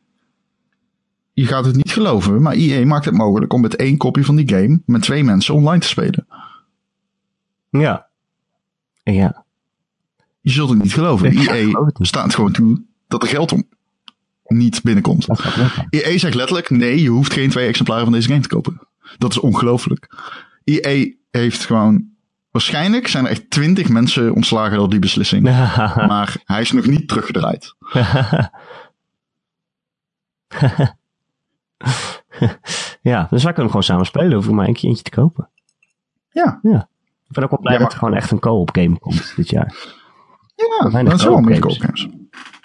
je 1.33 1.47
gaat 1.47 1.65
het 1.65 1.77
niet 1.77 1.93
geloven, 1.93 2.43
maar 2.43 2.55
EA 2.55 2.87
maakt 2.87 3.05
het 3.05 3.15
mogelijk 3.15 3.53
om 3.53 3.61
met 3.61 3.77
één 3.77 3.97
kopje 3.97 4.25
van 4.25 4.37
die 4.37 4.49
game 4.49 4.81
met 4.87 5.03
twee 5.03 5.25
mensen 5.25 5.55
online 5.55 5.81
te 5.81 5.89
spelen. 5.89 6.27
Ja. 7.71 8.09
Ja. 9.03 9.45
Je 10.41 10.51
zult 10.51 10.71
het 10.71 10.83
niet 10.83 10.93
geloven. 10.93 11.27
Het 11.37 11.99
niet. 11.99 12.07
staat 12.07 12.35
gewoon 12.35 12.53
toe 12.53 12.83
dat 13.09 13.23
er 13.23 13.29
geld 13.29 13.53
om 13.53 13.65
niet 14.47 14.83
binnenkomt. 14.83 15.27
EA 15.91 16.19
zegt 16.19 16.35
letterlijk, 16.35 16.71
nee, 16.71 17.03
je 17.03 17.09
hoeft 17.09 17.33
geen 17.33 17.51
twee 17.51 17.67
exemplaren 17.67 18.05
van 18.05 18.13
deze 18.13 18.29
game 18.29 18.41
te 18.41 18.49
kopen. 18.49 18.81
Dat 19.19 19.31
is 19.31 19.39
ongelooflijk. 19.39 20.15
EA 20.65 21.13
heeft 21.31 21.65
gewoon, 21.65 22.09
waarschijnlijk 22.51 23.09
zijn 23.09 23.25
er 23.25 23.31
echt 23.31 23.51
twintig 23.51 23.89
mensen 23.89 24.35
ontslagen 24.35 24.79
door 24.79 24.91
die 24.91 24.99
beslissing. 24.99 25.43
Maar 26.11 26.37
hij 26.45 26.61
is 26.61 26.73
nog 26.73 26.87
niet 26.87 27.09
teruggedraaid. 27.09 27.75
ja, 33.03 33.27
dus 33.31 33.43
wij 33.43 33.53
kunnen 33.53 33.71
gewoon 33.71 33.83
samen 33.83 34.07
spelen. 34.07 34.33
Hoef 34.33 34.47
ik 34.47 34.53
maar 34.53 34.69
een 34.69 34.75
keer 34.75 34.89
eentje 34.89 35.05
te 35.05 35.11
kopen. 35.11 35.49
Ja, 36.31 36.89
Ik 37.31 37.37
ben 37.37 37.45
ook 37.45 37.51
wel 37.51 37.61
blij 37.61 37.73
Ja, 37.75 37.79
dat 37.79 37.93
er 37.93 37.99
gewoon 37.99 38.15
echt 38.15 38.31
een 38.31 38.39
co-op 38.39 38.71
game 38.73 38.99
komt 38.99 39.33
dit 39.37 39.51
jaar. 39.51 39.75
ja 40.55 40.91
Weinig 40.91 41.13
dat 41.13 41.21
zijn 41.21 41.33
wel 41.33 41.41
meer 41.43 41.59
co-op 41.61 41.79
games. 41.81 42.09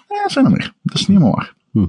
Ja, 0.08 0.22
dat 0.22 0.32
zijn 0.32 0.46
er 0.46 0.52
meer. 0.52 0.74
Dat 0.82 0.96
is 1.00 1.08
niet 1.08 1.18
helemaal 1.18 1.36
waar. 1.36 1.54
Hm. 1.72 1.88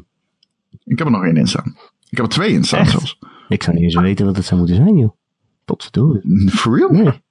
Ik 0.84 0.98
heb 0.98 1.06
er 1.06 1.10
nog 1.12 1.24
één 1.24 1.36
in 1.36 1.46
staan. 1.46 1.76
Ik 2.08 2.16
heb 2.16 2.26
er 2.26 2.32
twee 2.32 2.52
in 2.52 2.64
staan 2.64 2.80
Echt? 2.80 2.90
zelfs. 2.90 3.18
Ik 3.48 3.62
zou 3.62 3.76
niet 3.76 3.84
eens 3.84 3.94
weten 3.94 4.26
wat 4.26 4.36
het 4.36 4.44
zou 4.44 4.58
moeten 4.58 4.76
zijn, 4.76 4.96
joh. 4.96 5.16
Potverdorie. 5.64 6.50
For 6.50 6.76
real? 6.78 6.90
Nee. 6.90 7.22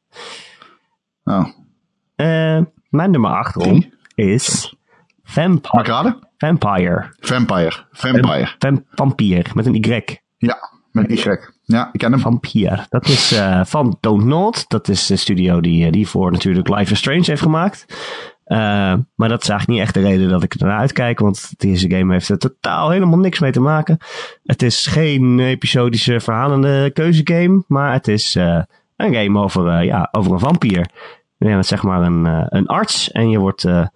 Oh, 1.24 1.46
mijn 2.90 3.12
nummer 3.12 3.32
8 3.32 3.54
Drie. 3.60 3.94
is 4.16 4.76
Vampire. 5.24 6.20
Vampire. 6.38 7.14
Vampire. 7.20 7.86
Vampire. 7.92 8.56
Vamp 8.60 8.84
vampier, 8.90 9.52
met 9.54 9.66
een 9.66 9.76
Y. 9.76 10.20
Ja, 10.38 10.58
met 10.92 11.08
die 11.08 11.18
gek. 11.18 11.55
Ja, 11.66 11.90
ik 11.92 12.00
ken 12.00 12.12
hem. 12.12 12.22
Vampier. 12.22 12.86
Dat 12.90 13.08
is 13.08 13.32
eh, 13.32 13.66
van 13.66 13.98
Don't 14.00 14.26
Not. 14.26 14.66
Dat 14.68 14.88
is 14.88 15.06
de 15.06 15.16
studio 15.16 15.62
die, 15.62 15.86
eh, 15.86 15.92
die 15.92 16.08
voor 16.08 16.32
natuurlijk 16.32 16.70
Life 16.70 16.92
is 16.92 16.98
Strange 17.00 17.24
heeft 17.26 17.42
gemaakt. 17.42 17.86
Eh, 18.44 18.58
maar 19.16 19.30
dat 19.30 19.42
is 19.42 19.50
eigenlijk 19.50 19.68
niet 19.68 19.80
echt 19.80 19.94
de 19.94 20.02
reden 20.02 20.30
dat 20.30 20.44
ik 20.44 20.54
ernaar 20.54 20.80
uitkijk. 20.80 21.20
Want 21.20 21.54
deze 21.58 21.90
game 21.90 22.14
heeft 22.14 22.30
er 22.30 22.38
totaal 22.38 22.90
helemaal 22.90 23.20
niks 23.20 23.40
mee 23.40 23.52
te 23.52 23.60
maken. 23.60 23.98
Het 24.44 24.62
is 24.62 24.88
geen 24.88 25.40
episodische 25.40 26.20
verhalende 26.20 26.92
keuzegame. 26.94 27.64
Maar 27.68 27.94
het 27.94 28.08
is 28.08 28.36
eh, 28.36 28.62
een 28.96 29.14
game 29.14 29.40
over, 29.40 29.68
eh, 29.68 29.86
ja, 29.86 30.10
over 30.12 30.32
een 30.32 30.40
vampier. 30.40 30.90
Je 31.38 31.46
bent 31.46 31.66
zeg 31.66 31.84
maar 31.84 32.02
een, 32.02 32.26
eh, 32.26 32.46
een 32.50 32.68
arts. 32.68 33.12
En 33.12 33.30
je 33.30 33.40
wordt 33.40 33.64
eh, 33.64 33.88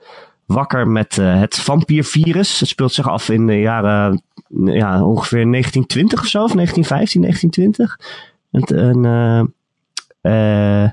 wakker 0.50 0.88
met 0.88 1.18
eh, 1.18 1.40
het 1.40 1.56
vampiervirus. 1.56 2.60
Het 2.60 2.70
speelt 2.70 2.94
zich 2.94 3.10
af 3.10 3.30
in 3.30 3.48
de 3.48 3.60
jaren 3.60 4.22
ja, 4.66 5.04
ongeveer 5.04 5.52
1920 5.52 6.20
of 6.20 6.28
zo. 6.28 6.44
Of 6.44 6.52
1915, 6.52 7.22
1920. 7.22 8.00
En, 8.52 8.64
en, 8.64 9.06
eh, 10.22 10.84
eh, 10.84 10.90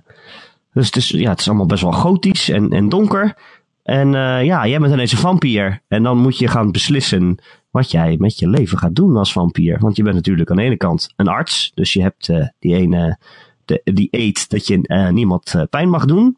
dus 0.72 0.86
het 0.86 0.96
is, 0.96 1.08
ja, 1.08 1.30
het 1.30 1.40
is 1.40 1.48
allemaal 1.48 1.66
best 1.66 1.82
wel 1.82 1.92
gotisch 1.92 2.48
en, 2.48 2.70
en 2.70 2.88
donker. 2.88 3.36
En 3.82 4.10
ja, 4.44 4.66
jij 4.66 4.78
bent 4.78 4.92
ineens 4.92 5.12
een 5.12 5.18
vampier. 5.18 5.80
En 5.88 6.02
dan 6.02 6.18
moet 6.18 6.38
je 6.38 6.48
gaan 6.48 6.72
beslissen 6.72 7.38
wat 7.70 7.90
jij 7.90 8.16
met 8.18 8.38
je 8.38 8.48
leven 8.48 8.78
gaat 8.78 8.94
doen 8.94 9.16
als 9.16 9.32
vampier. 9.32 9.78
Want 9.78 9.96
je 9.96 10.02
bent 10.02 10.14
natuurlijk 10.14 10.50
aan 10.50 10.56
de 10.56 10.62
ene 10.62 10.76
kant 10.76 11.12
een 11.16 11.28
arts. 11.28 11.72
Dus 11.74 11.92
je 11.92 12.02
hebt 12.02 12.32
die 12.58 12.74
ene, 12.74 13.18
de, 13.64 13.80
die 13.84 14.08
eet 14.10 14.50
dat 14.50 14.66
je 14.66 15.08
niemand 15.12 15.66
pijn 15.70 15.88
mag 15.88 16.04
doen. 16.04 16.36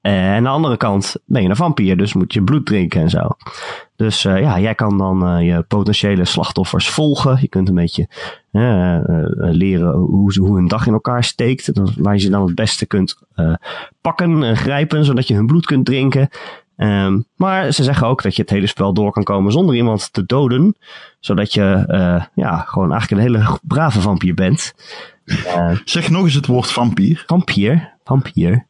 En 0.00 0.34
aan 0.34 0.42
de 0.42 0.48
andere 0.48 0.76
kant 0.76 1.16
ben 1.24 1.42
je 1.42 1.48
een 1.48 1.56
vampier, 1.56 1.96
dus 1.96 2.12
moet 2.12 2.32
je 2.32 2.42
bloed 2.42 2.66
drinken 2.66 3.00
en 3.00 3.10
zo. 3.10 3.28
Dus 3.96 4.24
eh, 4.24 4.40
ja, 4.40 4.60
jij 4.60 4.74
kan 4.74 4.98
dan 4.98 5.26
eh, 5.26 5.46
je 5.46 5.62
potentiële 5.62 6.24
slachtoffers 6.24 6.88
volgen. 6.88 7.38
Je 7.40 7.48
kunt 7.48 7.68
een 7.68 7.74
beetje 7.74 8.08
eh, 8.50 8.98
leren 9.38 9.92
hoe, 9.92 10.38
hoe 10.38 10.56
hun 10.56 10.68
dag 10.68 10.86
in 10.86 10.92
elkaar 10.92 11.24
steekt. 11.24 11.70
Waar 11.96 12.14
je 12.14 12.20
ze 12.20 12.30
dan 12.30 12.46
het 12.46 12.54
beste 12.54 12.86
kunt 12.86 13.18
pakken 14.00 14.42
en 14.42 14.56
grijpen, 14.56 15.04
zodat 15.04 15.28
je 15.28 15.34
hun 15.34 15.46
bloed 15.46 15.66
kunt 15.66 15.86
drinken. 15.86 16.28
Ehm, 16.76 17.20
maar 17.36 17.72
ze 17.72 17.82
zeggen 17.82 18.06
ook 18.06 18.22
dat 18.22 18.36
je 18.36 18.42
het 18.42 18.50
hele 18.50 18.66
spel 18.66 18.92
door 18.92 19.12
kan 19.12 19.24
komen 19.24 19.52
zonder 19.52 19.74
iemand 19.74 20.12
te 20.12 20.26
doden. 20.26 20.76
Zodat 21.20 21.52
je 21.52 21.84
ja, 22.34 22.58
gewoon 22.58 22.92
eigenlijk 22.92 23.22
een 23.22 23.32
hele 23.32 23.58
brave 23.62 24.00
vampier 24.00 24.34
bent. 24.34 24.74
Zeg 25.84 26.10
nog 26.10 26.24
eens 26.24 26.34
het 26.34 26.46
woord 26.46 26.70
vampier. 26.70 27.22
Vampier. 27.26 27.94
Vampier. 28.04 28.67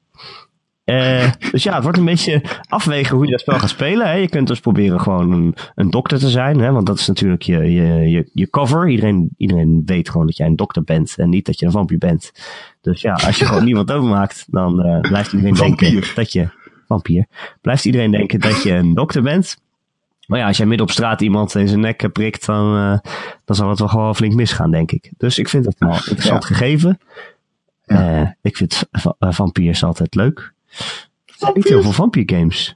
Eh, 0.89 1.31
dus 1.51 1.63
ja, 1.63 1.75
het 1.75 1.83
wordt 1.83 1.99
een 1.99 2.05
beetje 2.05 2.43
afwegen 2.69 3.17
hoe 3.17 3.25
je 3.25 3.31
dat 3.31 3.41
spel 3.41 3.59
gaat 3.59 3.69
spelen. 3.69 4.07
Hè. 4.07 4.13
Je 4.13 4.29
kunt 4.29 4.47
dus 4.49 4.61
proberen 4.61 5.01
gewoon 5.01 5.33
een, 5.33 5.55
een 5.75 5.91
dokter 5.91 6.19
te 6.19 6.29
zijn. 6.29 6.59
Hè, 6.59 6.73
want 6.73 6.87
dat 6.87 6.99
is 6.99 7.07
natuurlijk 7.07 7.43
je, 7.43 7.73
je, 7.73 7.85
je, 8.11 8.31
je 8.33 8.51
cover. 8.51 8.89
Iedereen, 8.89 9.31
iedereen 9.37 9.83
weet 9.85 10.09
gewoon 10.11 10.27
dat 10.27 10.37
jij 10.37 10.47
een 10.47 10.57
dokter 10.57 10.85
bent. 10.85 11.15
En 11.19 11.29
niet 11.29 11.47
dat 11.47 11.59
je 11.59 11.67
een 11.67 11.73
vampier 11.73 11.99
bent. 11.99 12.33
Dus 12.81 13.01
ja, 13.01 13.13
als 13.13 13.39
je 13.39 13.45
gewoon 13.45 13.65
niemand 13.71 13.89
doodmaakt, 13.89 14.45
dan 14.51 14.83
eh, 14.83 15.01
blijft 15.01 15.33
iedereen 15.33 15.57
Vampier. 15.57 15.91
denken 15.91 16.15
dat 16.15 16.33
je... 16.33 16.49
Vampier. 16.87 17.27
Blijft 17.61 17.85
iedereen 17.85 18.11
denken 18.11 18.41
dat 18.41 18.63
je 18.63 18.73
een 18.73 18.95
dokter 18.95 19.23
bent. 19.23 19.57
Maar 20.27 20.39
ja, 20.39 20.47
als 20.47 20.57
jij 20.57 20.67
midden 20.67 20.87
op 20.87 20.93
straat 20.93 21.21
iemand 21.21 21.55
in 21.55 21.69
zijn 21.69 21.81
nek 21.81 22.13
prikt, 22.13 22.47
dan, 22.47 22.77
eh, 22.77 23.11
dan 23.45 23.57
zal 23.57 23.69
het 23.69 23.79
wel 23.79 23.89
gewoon 23.89 24.17
flink 24.17 24.35
misgaan, 24.35 24.71
denk 24.71 24.93
ik. 24.93 25.11
Dus 25.17 25.39
ik 25.39 25.49
vind 25.49 25.65
het 25.65 25.79
wel 25.79 25.93
interessant 25.93 26.45
gegeven. 26.45 26.99
Ja. 27.85 28.37
Ik 28.43 28.57
vind 28.57 28.85
va- 28.93 29.15
vampiers 29.19 29.85
altijd 29.85 30.15
leuk. 30.15 30.53
Er 31.27 31.35
zijn 31.37 31.53
niet 31.55 31.69
heel 31.69 31.83
veel 31.83 31.93
vampiergames. 31.93 32.75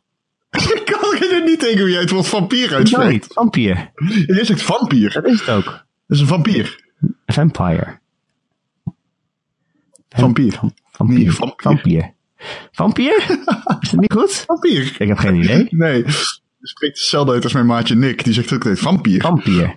Ik 0.51 0.83
kan 0.85 1.03
er 1.31 1.43
niet 1.45 1.61
tegen 1.61 1.81
hoe 1.81 1.91
jij 1.91 2.01
het 2.01 2.11
woord 2.11 2.27
vampier 2.27 2.75
uitspreekt. 2.75 3.11
Nooit. 3.11 3.27
Vampier. 3.33 3.91
Jij 4.27 4.45
zegt 4.45 4.63
vampier. 4.63 5.13
Dat 5.13 5.27
is 5.27 5.41
het 5.41 5.49
ook. 5.49 5.65
Dat 5.65 5.85
is 6.07 6.21
een 6.21 6.27
vampier. 6.27 6.81
Vampire. 7.27 7.99
Vampier. 10.09 10.61
Vampier. 10.91 11.19
Nee, 11.19 11.31
vampier. 11.31 11.63
Vampier. 11.63 12.15
Vampier? 12.73 13.25
Is 13.81 13.91
dat 13.91 14.01
niet 14.01 14.13
goed? 14.13 14.45
Vampier. 14.47 14.97
Ik 14.99 15.09
heb 15.09 15.19
geen 15.19 15.35
idee. 15.35 15.67
Nee. 15.85 16.05
Je 16.59 16.69
spreekt 16.69 16.99
hetzelfde 16.99 17.33
uit 17.33 17.45
als 17.45 17.53
mijn 17.53 17.67
maatje 17.67 17.95
Nick. 17.95 18.25
Die 18.25 18.33
zegt 18.33 18.53
ook 18.53 18.59
altijd 18.59 18.79
vampier. 18.79 19.21
Vampier. 19.21 19.77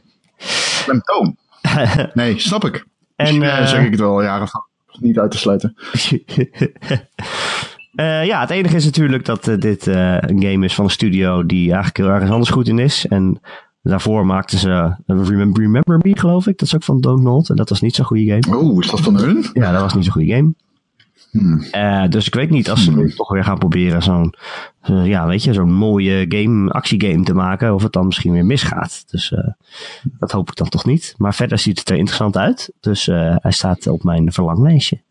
Klemtoon. 0.83 1.37
Nee, 2.13 2.39
snap 2.39 2.65
ik. 2.65 2.85
En, 3.15 3.41
eh, 3.41 3.59
eh, 3.59 3.67
zeg 3.67 3.83
ik 3.83 3.91
het 3.91 3.99
wel 3.99 4.23
jaren 4.23 4.47
van. 4.47 4.65
Niet 4.99 5.19
uit 5.19 5.31
te 5.31 5.37
sluiten. 5.37 5.75
Eh, 7.95 8.25
ja, 8.25 8.39
het 8.39 8.49
enige 8.49 8.75
is 8.75 8.85
natuurlijk 8.85 9.25
dat 9.25 9.47
eh, 9.47 9.57
dit 9.57 9.87
eh, 9.87 10.17
een 10.19 10.41
game 10.41 10.65
is 10.65 10.75
van 10.75 10.85
een 10.85 10.91
studio 10.91 11.45
die 11.45 11.65
eigenlijk 11.65 11.97
heel 11.97 12.09
ergens 12.09 12.31
anders 12.31 12.49
goed 12.49 12.67
in 12.67 12.79
is. 12.79 13.07
En 13.07 13.39
daarvoor 13.81 14.25
maakten 14.25 14.57
ze 14.57 14.95
Remember, 15.05 15.61
Remember 15.61 15.99
Me, 16.03 16.17
geloof 16.17 16.47
ik. 16.47 16.57
Dat 16.57 16.67
is 16.67 16.75
ook 16.75 16.83
van 16.83 17.01
Don't 17.01 17.23
Not. 17.23 17.49
En 17.49 17.55
dat 17.55 17.69
was 17.69 17.81
niet 17.81 17.95
zo'n 17.95 18.05
goede 18.05 18.25
game. 18.41 18.57
Oh, 18.57 18.83
is 18.83 18.89
dat 18.89 19.01
van 19.01 19.17
hun? 19.17 19.45
Ja, 19.53 19.71
dat 19.71 19.81
was 19.81 19.93
niet 19.93 20.03
zo'n 20.03 20.13
goede 20.13 20.33
game. 20.33 20.53
Hmm. 21.31 22.09
Dus 22.09 22.27
ik 22.27 22.33
weet 22.33 22.49
niet 22.49 22.69
als 22.69 22.83
ze 22.83 22.95
nu 22.95 23.11
toch 23.11 23.29
weer 23.29 23.43
gaan 23.43 23.57
proberen 23.57 24.03
zo'n, 24.03 24.33
ja, 25.03 25.27
weet 25.27 25.43
je, 25.43 25.53
zo'n 25.53 25.73
mooie 25.73 26.25
game, 26.29 26.71
actiegame 26.71 27.23
te 27.23 27.33
maken, 27.33 27.73
of 27.73 27.83
het 27.83 27.91
dan 27.91 28.05
misschien 28.05 28.31
weer 28.31 28.45
misgaat. 28.45 29.03
Dus 29.07 29.33
dat 30.19 30.31
hoop 30.31 30.49
ik 30.49 30.55
dan 30.55 30.69
toch 30.69 30.85
niet. 30.85 31.13
Maar 31.17 31.33
verder 31.33 31.57
ziet 31.57 31.79
het 31.79 31.89
er 31.89 31.95
interessant 31.95 32.37
uit. 32.37 32.73
Dus 32.79 33.05
hij 33.05 33.51
staat 33.51 33.87
op 33.87 34.03
mijn 34.03 34.31
verlanglijstje. 34.31 35.04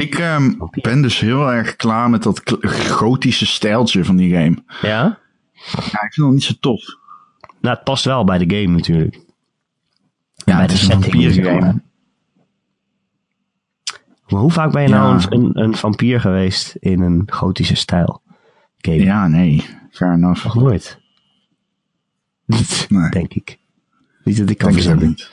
Ik 0.00 0.18
ehm, 0.18 0.52
ben 0.70 1.02
dus 1.02 1.20
heel 1.20 1.52
erg 1.52 1.76
klaar 1.76 2.10
met 2.10 2.22
dat 2.22 2.42
gotische 2.88 3.46
stijltje 3.46 4.04
van 4.04 4.16
die 4.16 4.34
game. 4.34 4.56
Ja? 4.82 5.18
Ja, 5.74 6.02
ik 6.02 6.12
vind 6.12 6.26
het 6.26 6.30
niet 6.30 6.42
zo 6.42 6.52
tof. 6.60 6.84
Nou, 7.60 7.74
het 7.74 7.84
past 7.84 8.04
wel 8.04 8.24
bij 8.24 8.38
de 8.38 8.56
game 8.56 8.76
natuurlijk. 8.76 9.14
Ja, 9.14 9.22
bij 10.44 10.54
het 10.56 10.68
de 10.68 10.74
is 10.74 10.88
een 10.88 11.02
setting, 11.02 11.32
zeg 11.32 11.44
maar. 11.44 11.52
vampiergame. 11.52 11.82
Maar 14.28 14.40
hoe 14.40 14.50
vaak 14.50 14.72
ben 14.72 14.82
je 14.82 14.88
nou 14.88 15.18
Ja. 15.18 15.26
een, 15.30 15.44
een, 15.44 15.58
een 15.58 15.74
vampier 15.76 16.20
geweest 16.20 16.74
in 16.74 17.00
een 17.00 17.22
gotische 17.26 17.74
stijl? 17.76 18.22
Game? 18.78 18.96
Ja, 19.02 19.26
nee. 19.26 19.64
Fair 19.90 20.12
enough. 20.12 20.44
Nog 20.44 20.54
nooit. 20.54 20.98
Nee. 22.88 23.10
Denk 23.10 23.34
ik. 23.34 23.58
Niet 24.24 24.38
dat 24.38 24.50
ik 24.50 24.58
kan 24.58 24.72
Denk 24.72 24.82
het 24.84 24.92
ook 24.94 25.00
niet. 25.00 25.30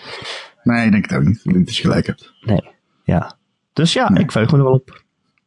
Nee, 0.64 0.86
ik 0.86 0.92
denk 0.92 1.10
het 1.10 1.20
ook 1.20 1.26
niet. 1.26 1.66
Dat 1.66 1.76
je 1.76 1.82
gelijk 1.82 2.06
hebt. 2.06 2.34
Nee. 2.42 2.70
Ja. 3.04 3.38
Dus 3.78 3.94
ja, 3.94 4.10
Nee. 4.10 4.24
ik 4.24 4.32
veug 4.32 4.52
me 4.52 4.58
er 4.58 4.64
wel 4.64 4.74
op. 4.74 5.04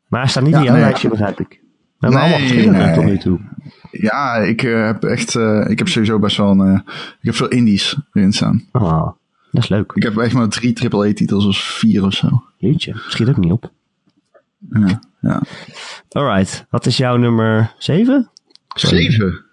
Maar 0.09 0.21
hij 0.21 0.31
staat 0.31 0.43
niet 0.43 0.53
Ja, 0.53 0.59
in 0.59 0.65
jouw 0.65 0.75
nee. 0.75 0.83
lijstje, 0.85 1.09
begrijp 1.09 1.41
ik. 1.41 1.49
We 1.49 2.07
hebben 2.07 2.21
allemaal 2.21 2.39
verschillende 2.39 2.93
tot 2.95 3.05
nu 3.05 3.19
toe. 3.19 3.41
Ja, 3.91 4.37
ik 4.37 4.63
eh, 4.63 4.85
heb 4.87 5.05
echt, 5.05 5.37
eh, 5.37 5.67
ik 5.69 5.79
heb 5.79 5.89
sowieso 5.89 6.19
best 6.19 6.37
wel 6.37 6.51
een, 6.51 6.61
eh, 6.75 6.81
ik 6.95 7.25
heb 7.27 7.35
veel 7.35 7.49
indies 7.49 7.97
erin 8.13 8.33
staan. 8.33 8.65
Ah, 8.73 9.09
dat 9.51 9.63
is 9.63 9.69
leuk. 9.69 9.93
Ik 9.95 10.03
heb 10.03 10.17
echt 10.17 10.35
maar 10.35 10.49
drie 10.49 10.91
AAA-titels 10.91 11.47
of 11.47 11.57
vier 11.57 12.05
of 12.05 12.13
zo. 12.15 12.43
Jeetje, 12.57 12.95
schiet 13.09 13.29
ook 13.29 13.37
niet 13.37 13.53
op. 13.53 13.71
Ja, 14.71 15.01
ja. 15.21 15.43
Alright, 16.11 16.67
wat 16.71 16.87
is 16.87 16.97
jouw 16.97 17.17
nummer 17.17 17.75
7? 17.79 18.31
Zeven. 18.75 19.45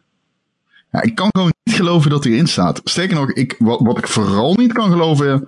Ja, 0.91 1.01
ik 1.01 1.15
kan 1.15 1.29
gewoon 1.31 1.53
niet 1.63 1.75
geloven 1.75 2.09
dat 2.09 2.23
hij 2.23 2.33
erin 2.33 2.47
staat. 2.47 2.81
Sterker 2.83 3.15
nog, 3.15 3.31
ik, 3.31 3.55
wat, 3.59 3.79
wat 3.79 3.97
ik 3.97 4.07
vooral 4.07 4.53
niet 4.53 4.73
kan 4.73 4.91
geloven, 4.91 5.47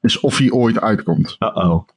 is 0.00 0.20
of 0.20 0.38
hij 0.38 0.50
ooit 0.50 0.80
uitkomt. 0.80 1.36
Uh-oh. 1.38 1.88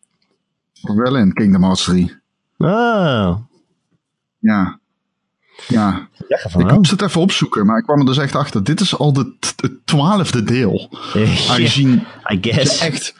Wel 0.95 1.17
in 1.17 1.33
Kingdom 1.33 1.61
Hearts 1.63 1.83
3. 1.83 2.15
Oh, 2.57 3.35
Ja. 4.39 4.79
Ja. 5.67 6.07
Ik 6.57 6.71
moest 6.71 6.91
het 6.91 7.01
even 7.01 7.21
opzoeken, 7.21 7.65
maar 7.65 7.77
ik 7.77 7.83
kwam 7.83 7.99
er 7.99 8.05
dus 8.05 8.17
echt 8.17 8.35
achter. 8.35 8.63
Dit 8.63 8.79
is 8.79 8.97
al 8.97 9.13
de 9.13 9.33
twaalfde 9.85 10.43
deel. 10.43 10.89
Aangezien 11.49 12.03
I 12.33 12.37
guess. 12.41 12.79
echt 12.79 13.15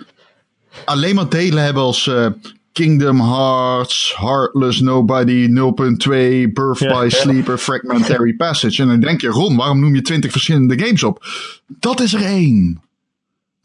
alleen 0.85 1.15
maar 1.15 1.29
delen 1.29 1.63
hebben 1.63 1.83
als 1.83 2.07
eh, 2.07 2.27
Kingdom 2.71 3.21
Hearts, 3.21 4.13
Heartless 4.17 4.79
Nobody, 4.79 5.47
0.2, 5.47 6.51
Birth 6.53 6.79
Ja. 6.79 6.99
by 7.01 7.09
Sleeper, 7.09 7.57
Fragmentary 7.57 8.33
Passage. 8.33 8.81
En 8.81 8.87
dan 8.87 8.99
denk 8.99 9.21
je, 9.21 9.27
Ron, 9.27 9.55
waarom 9.55 9.79
noem 9.79 9.95
je 9.95 10.01
20 10.01 10.31
verschillende 10.31 10.79
games 10.79 11.03
op? 11.03 11.25
Dat 11.67 11.99
is 11.99 12.13
er 12.13 12.23
één. 12.23 12.81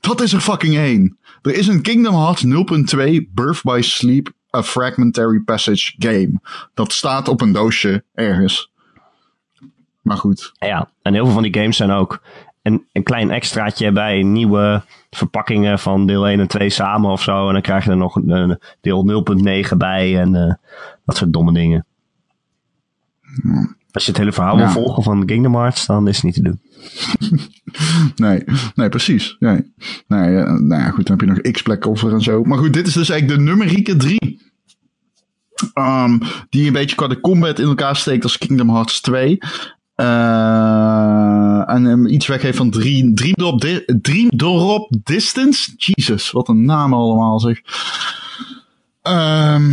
Dat 0.01 0.21
is 0.21 0.33
er 0.33 0.41
fucking 0.41 0.77
één. 0.77 1.17
Er 1.43 1.55
is 1.55 1.67
een 1.67 1.83
Kingdom 1.83 2.15
Hearts 2.15 2.45
0.2 2.45 2.53
Birth 3.35 3.63
by 3.63 3.81
Sleep, 3.81 4.33
a 4.57 4.63
Fragmentary 4.63 5.41
Passage 5.41 5.95
game. 5.99 6.33
Dat 6.75 6.93
staat 6.93 7.29
op 7.29 7.41
een 7.41 7.53
doosje 7.53 8.05
ergens. 8.15 8.73
Maar 10.03 10.17
goed. 10.17 10.53
Ja, 10.59 10.91
en 11.03 11.15
heel 11.15 11.25
veel 11.25 11.35
van 11.35 11.43
die 11.43 11.55
games 11.55 11.77
zijn 11.77 11.91
ook 11.91 12.23
een, 12.63 12.87
een 12.93 13.03
klein 13.03 13.31
extraatje 13.31 13.93
bij 13.93 14.23
nieuwe 14.23 14.83
verpakkingen 15.11 15.79
van 15.79 16.07
deel 16.07 16.27
1 16.27 16.41
en 16.41 16.49
2 16.49 16.71
samen 16.71 17.11
of 17.11 17.23
zo. 17.23 17.47
En 17.47 17.53
dan 17.53 17.63
krijg 17.63 17.85
je 17.85 17.91
er 17.91 17.97
nog 17.97 18.17
een, 18.17 18.59
deel 18.81 19.25
0.9 19.71 19.77
bij 19.77 20.21
en 20.21 20.35
eh, 20.35 20.55
dat 21.05 21.17
soort 21.17 21.33
domme 21.33 21.53
dingen. 21.53 21.87
Als 23.93 24.05
je 24.05 24.11
het 24.11 24.19
hele 24.21 24.33
verhaal 24.33 24.59
Ja. 24.59 24.63
wil 24.65 24.73
volgen 24.73 25.03
van 25.03 25.27
Kingdom 25.27 25.55
Hearts, 25.55 25.87
dan 25.87 26.09
is 26.09 26.15
het 26.17 26.25
niet 26.25 26.35
te 26.35 26.43
doen. 26.43 26.61
Nee, 28.17 28.45
nee, 28.75 28.89
precies. 28.89 29.37
Nee. 29.39 29.73
Nee, 30.09 30.37
eh, 30.39 30.45
nou 30.53 30.83
ja, 30.83 30.91
goed, 30.91 31.07
dan 31.07 31.19
heb 31.19 31.29
je 31.29 31.35
nog 31.35 31.53
X-Black 31.53 31.87
Offer 31.87 32.13
en 32.13 32.21
zo. 32.21 32.43
Maar 32.45 32.59
goed, 32.59 32.73
dit 32.73 32.87
is 32.87 32.93
dus 32.93 33.09
eigenlijk 33.09 33.41
de 33.41 33.47
numerieke 33.51 33.97
3. 33.97 34.41
Ehm, 35.75 36.19
die 36.51 36.67
een 36.67 36.73
beetje 36.73 36.97
qua 36.97 37.07
de 37.07 37.21
combat 37.21 37.59
in 37.59 37.67
elkaar 37.67 37.97
steekt 37.97 38.23
als 38.25 38.39
Kingdom 38.39 38.71
Hearts 38.71 39.01
2. 39.01 39.39
Eh, 39.95 41.69
en 41.71 41.85
hem 41.85 42.07
iets 42.07 42.27
weggeeft 42.27 42.57
van 42.57 42.71
Dream, 42.71 43.15
Dream, 43.15 43.35
Drop, 43.35 43.61
Di- 43.61 43.85
Dream 44.01 44.29
Drop 44.37 44.95
Distance. 45.03 45.73
Jesus, 45.77 46.31
wat 46.31 46.49
een 46.49 46.65
naam 46.65 46.95
allemaal 46.95 47.41
zeg. 47.41 47.61
Ehm, 49.03 49.71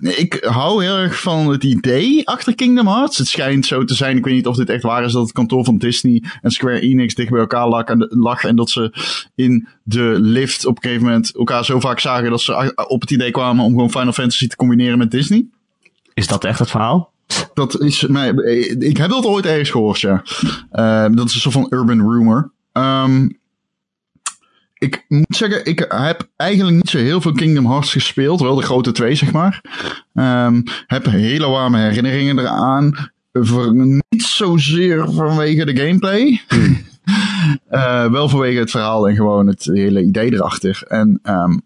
ik 0.00 0.38
hou 0.44 0.84
heel 0.84 0.96
erg 0.96 1.20
van 1.20 1.50
het 1.50 1.64
idee 1.64 2.28
achter 2.28 2.54
Kingdom 2.54 2.86
Hearts. 2.86 3.18
Het 3.18 3.26
schijnt 3.26 3.66
zo 3.66 3.84
te 3.84 3.94
zijn, 3.94 4.16
ik 4.16 4.24
weet 4.24 4.34
niet 4.34 4.46
of 4.46 4.56
dit 4.56 4.70
echt 4.70 4.82
waar 4.82 5.04
is, 5.04 5.12
dat 5.12 5.22
het 5.22 5.32
kantoor 5.32 5.64
van 5.64 5.78
Disney 5.78 6.22
en 6.42 6.50
Square 6.50 6.80
Enix 6.80 7.14
dicht 7.14 7.30
bij 7.30 7.40
elkaar 7.40 7.68
lag 7.68 7.84
en, 7.84 8.06
lag 8.10 8.44
en 8.44 8.56
dat 8.56 8.70
ze 8.70 8.92
in 9.34 9.68
de 9.82 10.16
lift 10.20 10.66
op 10.66 10.76
een 10.76 10.82
gegeven 10.82 11.04
moment 11.04 11.36
elkaar 11.36 11.64
zo 11.64 11.80
vaak 11.80 12.00
zagen 12.00 12.30
dat 12.30 12.40
ze 12.40 12.72
op 12.88 13.00
het 13.00 13.10
idee 13.10 13.30
kwamen 13.30 13.64
om 13.64 13.72
gewoon 13.72 13.90
Final 13.90 14.12
Fantasy 14.12 14.46
te 14.46 14.56
combineren 14.56 14.98
met 14.98 15.10
Disney. 15.10 15.46
Is 16.14 16.26
dat 16.26 16.44
echt 16.44 16.58
het 16.58 16.70
verhaal? 16.70 17.12
Dat 17.54 17.80
is 17.80 18.06
mij, 18.06 18.30
ik 18.78 18.96
heb 18.96 19.10
dat 19.10 19.24
ooit 19.24 19.46
ergens 19.46 19.70
gehoord, 19.70 20.00
ja. 20.00 20.22
Eh, 20.70 21.06
dat 21.10 21.28
is 21.28 21.34
een 21.34 21.40
soort 21.40 21.54
van 21.54 21.66
urban 21.70 22.10
rumor. 22.10 22.50
Ehm, 22.72 23.28
ik 24.78 25.04
moet 25.08 25.36
zeggen, 25.36 25.64
ik 25.64 25.78
heb 25.88 26.28
eigenlijk 26.36 26.76
niet 26.76 26.90
zo 26.90 26.98
heel 26.98 27.20
veel 27.20 27.32
Kingdom 27.32 27.66
Hearts 27.66 27.92
gespeeld. 27.92 28.40
Wel 28.40 28.54
de 28.54 28.62
grote 28.62 28.92
twee, 28.92 29.14
zeg 29.14 29.32
maar. 29.32 29.60
Ehm, 30.14 30.62
heb 30.86 31.04
hele 31.04 31.48
warme 31.48 31.78
herinneringen 31.78 32.38
eraan. 32.38 33.10
Voor, 33.32 33.74
niet 33.74 34.22
zozeer 34.22 35.12
vanwege 35.12 35.64
de 35.64 35.76
gameplay. 35.76 36.40
Eh, 37.68 38.10
wel 38.10 38.28
vanwege 38.28 38.58
het 38.58 38.70
verhaal 38.70 39.08
en 39.08 39.14
gewoon 39.14 39.46
het 39.46 39.64
hele 39.64 40.02
idee 40.02 40.32
erachter. 40.32 40.82
En 40.88 41.18
ehm, 41.22 41.58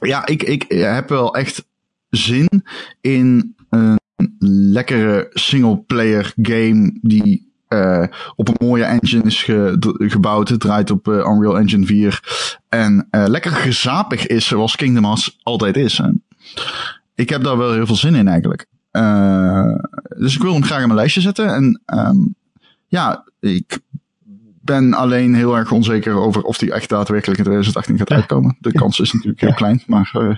ja, 0.00 0.26
ik, 0.26 0.42
ik 0.42 0.64
heb 0.68 1.08
wel 1.08 1.34
echt 1.34 1.64
zin 2.10 2.64
in 3.00 3.56
een 3.70 3.98
lekkere 4.72 5.30
singleplayer 5.32 6.32
game 6.36 6.98
die 7.02 7.47
eh, 7.68 8.04
op 8.36 8.48
een 8.48 8.66
mooie 8.66 8.84
engine 8.84 9.22
is 9.22 9.42
ge- 9.42 9.94
gebouwd. 9.98 10.48
Het 10.48 10.60
draait 10.60 10.90
op 10.90 11.08
eh, 11.08 11.14
Unreal 11.14 11.58
Engine 11.58 11.86
4. 11.86 12.20
En 12.68 13.06
eh, 13.10 13.24
lekker 13.26 13.50
gezapig 13.50 14.26
is 14.26 14.46
zoals 14.46 14.76
Kingdom 14.76 15.04
Hearts 15.04 15.38
altijd 15.42 15.76
is. 15.76 15.98
En 15.98 16.24
ik 17.14 17.28
heb 17.28 17.42
daar 17.42 17.56
wel 17.58 17.72
heel 17.72 17.86
veel 17.86 17.96
zin 17.96 18.14
in 18.14 18.28
eigenlijk. 18.28 18.66
Eh, 18.90 19.74
dus 20.18 20.34
ik 20.34 20.42
wil 20.42 20.52
hem 20.52 20.64
graag 20.64 20.80
in 20.80 20.86
mijn 20.86 20.98
lijstje 20.98 21.20
zetten. 21.20 21.54
En 21.54 21.82
ehm, 21.84 22.16
ja, 22.86 23.24
ik 23.40 23.78
ben 24.62 24.94
alleen 24.94 25.34
heel 25.34 25.56
erg 25.56 25.72
onzeker 25.72 26.14
over 26.14 26.42
of 26.42 26.58
die 26.58 26.72
echt 26.72 26.88
daadwerkelijk 26.88 27.38
in 27.38 27.44
2018 27.44 27.98
gaat 27.98 28.10
uitkomen. 28.10 28.56
De 28.60 28.72
kans 28.72 29.00
is 29.00 29.12
natuurlijk 29.12 29.40
heel 29.40 29.54
klein. 29.54 29.82
Maar 29.86 30.10
eh, 30.12 30.34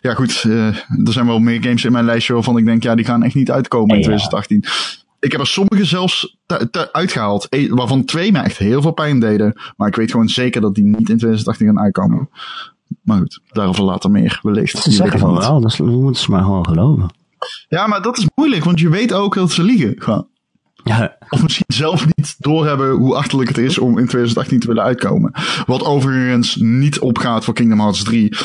ja 0.00 0.14
goed, 0.14 0.42
er 0.42 0.84
zijn 1.12 1.26
wel 1.26 1.38
meer 1.38 1.62
games 1.62 1.84
in 1.84 1.92
mijn 1.92 2.04
lijstje 2.04 2.32
waarvan 2.32 2.56
ik 2.58 2.64
denk, 2.64 2.82
ja, 2.82 2.94
die 2.94 3.04
gaan 3.04 3.22
echt 3.22 3.34
niet 3.34 3.50
uitkomen 3.50 3.96
in 3.96 4.02
Ja. 4.02 4.06
2018. 4.06 4.64
Ik 5.20 5.32
heb 5.32 5.40
er 5.40 5.46
sommige 5.46 5.84
zelfs 5.84 6.36
uitgehaald, 6.92 7.48
eh, 7.48 7.72
waarvan 7.72 8.04
twee 8.04 8.32
me 8.32 8.38
echt 8.38 8.58
heel 8.58 8.82
veel 8.82 8.92
pijn 8.92 9.20
deden. 9.20 9.60
Maar 9.76 9.88
ik 9.88 9.96
weet 9.96 10.10
gewoon 10.10 10.28
zeker 10.28 10.60
dat 10.60 10.74
die 10.74 10.84
niet 10.84 11.08
in 11.08 11.18
2018 11.18 11.66
gaan 11.66 11.80
uitkomen. 11.80 12.28
Maar 13.02 13.18
goed, 13.18 13.40
daarover 13.48 13.84
later 13.84 14.10
meer 14.10 14.38
wellicht. 14.42 14.78
Ze 14.78 14.90
zeggen 14.90 15.18
van 15.18 15.38
wel, 15.38 15.60
dus 15.60 15.76
we 15.76 15.84
moeten 15.84 16.22
ze 16.22 16.30
maar 16.30 16.42
gewoon 16.42 16.66
geloven. 16.66 17.14
Ja, 17.68 17.86
maar 17.86 18.02
dat 18.02 18.18
is 18.18 18.26
moeilijk, 18.34 18.64
want 18.64 18.80
je 18.80 18.88
weet 18.88 19.12
ook 19.12 19.34
dat 19.34 19.50
ze 19.50 19.62
liegen. 19.62 19.94
Gewoon. 19.98 20.26
Ja, 20.84 21.16
Of 21.28 21.42
misschien 21.42 21.64
zelf 21.68 22.06
niet 22.16 22.34
doorhebben 22.38 22.90
hoe 22.90 23.14
achterlijk 23.14 23.48
het 23.48 23.58
is 23.58 23.78
om 23.78 23.98
in 23.98 24.06
2018 24.06 24.60
te 24.60 24.66
willen 24.66 24.82
uitkomen. 24.82 25.32
Wat 25.66 25.84
overigens 25.84 26.56
niet 26.56 26.98
opgaat 26.98 27.44
voor 27.44 27.54
Kingdom 27.54 27.80
Hearts 27.80 28.02
3. 28.02 28.36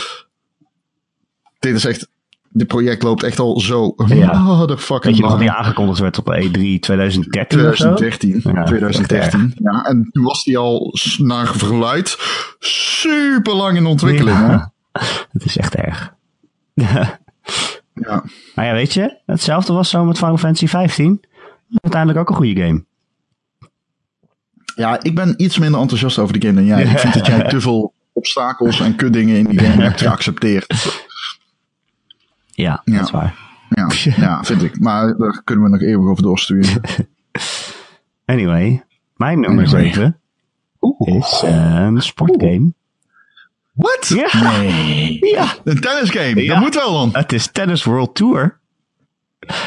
Dit 1.59 1.75
is 1.75 1.85
echt. 1.85 2.09
Dit 2.53 2.67
project 2.67 3.03
loopt 3.03 3.23
echt 3.23 3.39
al 3.39 3.59
zo. 3.59 3.93
Ja. 4.07 4.39
Motherfucking 4.39 5.03
weet 5.03 5.15
je 5.15 5.21
nog 5.21 5.31
dat 5.31 5.39
die 5.39 5.51
aangekondigd 5.51 5.99
werd 5.99 6.17
op 6.17 6.27
E 6.29 6.47
E3 6.47 6.79
2013 6.79 7.67
of 7.67 7.75
zo? 7.75 7.93
2013. 7.93 8.53
Ja, 8.53 8.63
2013. 8.63 9.53
Ja, 9.55 9.85
en 9.85 10.09
toen 10.11 10.23
was 10.23 10.43
die 10.43 10.57
al 10.57 10.93
naar 11.17 11.47
verluid 11.47 12.15
super 12.59 13.55
lang 13.55 13.77
in 13.77 13.85
ontwikkeling. 13.85 14.37
hè? 14.37 14.45
Ja. 14.51 14.71
Het 15.31 15.45
is 15.45 15.57
echt 15.57 15.75
erg. 15.75 16.13
Ja. 17.93 18.23
Maar 18.55 18.65
ja, 18.65 18.73
weet 18.73 18.93
je, 18.93 19.17
hetzelfde 19.25 19.73
was 19.73 19.89
zo 19.89 20.03
met 20.03 20.17
Final 20.17 20.37
Fantasy 20.37 20.67
15. 20.67 21.21
Uiteindelijk 21.81 22.19
ook 22.21 22.29
een 22.29 22.35
goede 22.35 22.61
game. 22.61 22.83
ja, 24.75 25.03
ik 25.03 25.15
ben 25.15 25.33
iets 25.37 25.57
minder 25.57 25.79
enthousiast 25.81 26.17
over 26.19 26.39
de 26.39 26.47
game 26.47 26.53
dan 26.59 26.65
jij. 26.65 26.81
Ik 26.83 26.99
vind 26.99 27.13
dat 27.13 27.25
jij 27.25 27.43
te 27.49 27.61
veel 27.61 27.93
obstakels 28.13 28.79
en 28.79 28.95
kutdingen 28.95 29.35
in 29.37 29.45
die 29.45 29.59
game 29.59 29.83
hebt 29.83 30.01
geaccepteerd. 30.01 30.67
Ja, 32.61 32.81
Ja. 32.85 32.95
dat 32.97 33.05
is 33.05 33.11
waar. 33.11 33.35
Ja, 33.69 33.89
ja, 34.15 34.43
vind 34.43 34.63
ik. 34.63 34.79
Maar 34.79 35.17
daar 35.17 35.41
kunnen 35.43 35.63
we 35.63 35.69
nog 35.69 35.81
eeuwig 35.81 36.09
over 36.09 36.23
doorsturen. 36.23 36.81
Anyway, 38.25 38.83
mijn 39.15 39.39
nummer 39.39 39.65
Anyway. 39.65 39.91
7 39.93 40.19
is 40.99 41.41
eh, 41.43 41.75
een 41.75 42.01
sportgame. 42.01 42.73
Wat? 43.73 44.07
Ja. 44.15 44.51
Nee. 44.59 45.17
Ja, 45.21 45.53
Een 45.63 45.79
tennisgame. 45.79 46.43
Ja. 46.43 46.53
Dat 46.53 46.61
moet 46.63 46.75
wel 46.75 46.93
dan. 46.93 47.09
het 47.13 47.31
is 47.33 47.47
Tennis 47.51 47.83
World 47.83 48.15
Tour. 48.15 48.59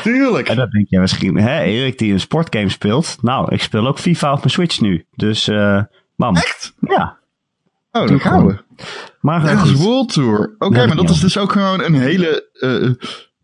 Tuurlijk. 0.02 0.48
En 0.48 0.56
dat 0.56 0.70
denk 0.70 0.86
je 0.88 0.98
misschien, 1.00 1.36
hè, 1.36 1.60
Erik 1.60 1.98
die 1.98 2.12
een 2.12 2.20
sportgame 2.20 2.68
speelt. 2.68 3.18
Nou, 3.22 3.54
ik 3.54 3.62
speel 3.62 3.86
ook 3.86 3.98
FIFA 3.98 4.32
op 4.32 4.38
mijn 4.38 4.50
Switch 4.50 4.80
nu. 4.80 5.04
Dus, 5.14 5.44
bam. 6.16 6.36
Echt? 6.36 6.74
Ja, 6.80 7.16
Oh, 7.96 8.06
daar 8.08 8.20
gaan 8.20 8.46
we. 8.46 8.56
maar 9.20 9.40
eh, 9.40 9.46
Tennis 9.46 9.70
goed. 9.70 9.80
World 9.82 10.12
Tour. 10.12 10.54
Oké, 10.58 10.80
Ja, 10.80 10.86
maar 10.86 10.96
dat 10.96 11.08
ja. 11.08 11.14
is 11.14 11.20
dus 11.20 11.38
ook 11.38 11.52
gewoon 11.52 11.82
een 11.82 11.94
hele 11.94 12.48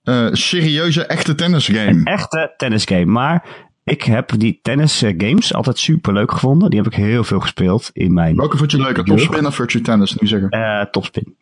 eh, 0.05 0.25
eh, 0.27 0.33
serieuze, 0.35 1.05
echte 1.07 1.35
tennisgame. 1.35 2.01
echte 2.05 2.55
tennisgame. 2.57 3.05
Maar 3.05 3.45
ik 3.85 4.03
heb 4.03 4.33
die 4.37 4.59
tennis 4.63 5.03
eh, 5.03 5.15
games 5.19 5.55
altijd 5.55 5.79
super 5.79 6.13
leuk 6.13 6.33
gevonden. 6.33 6.71
Die 6.71 6.79
heb 6.83 6.93
ik 6.93 6.99
heel 6.99 7.25
veel 7.25 7.41
gespeeld 7.41 7.91
in 7.93 8.13
mijn 8.13 8.37
Welke 8.37 8.57
vond 8.57 8.71
je 8.71 8.79
leuker? 8.79 9.05
Topspin 9.05 9.47
of 9.47 9.55
Virtue 9.55 9.81
Tennis, 9.81 10.15
nu 10.15 10.27
zeggen? 10.29 10.49
eh, 10.51 10.85
topspin. 10.91 11.37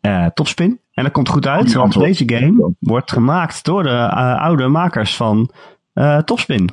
Eh, 0.00 0.26
topspin. 0.26 0.80
En 0.92 1.02
dat 1.04 1.12
komt 1.12 1.28
goed 1.28 1.46
uit, 1.46 1.72
want 1.72 1.98
deze 1.98 2.22
game 2.26 2.74
wordt 2.78 3.12
gemaakt 3.12 3.64
door 3.64 3.82
de 3.82 3.88
eh, 3.88 4.42
oude 4.42 4.66
makers 4.68 5.16
van 5.16 5.50
eh, 5.92 6.18
Topspin. 6.18 6.68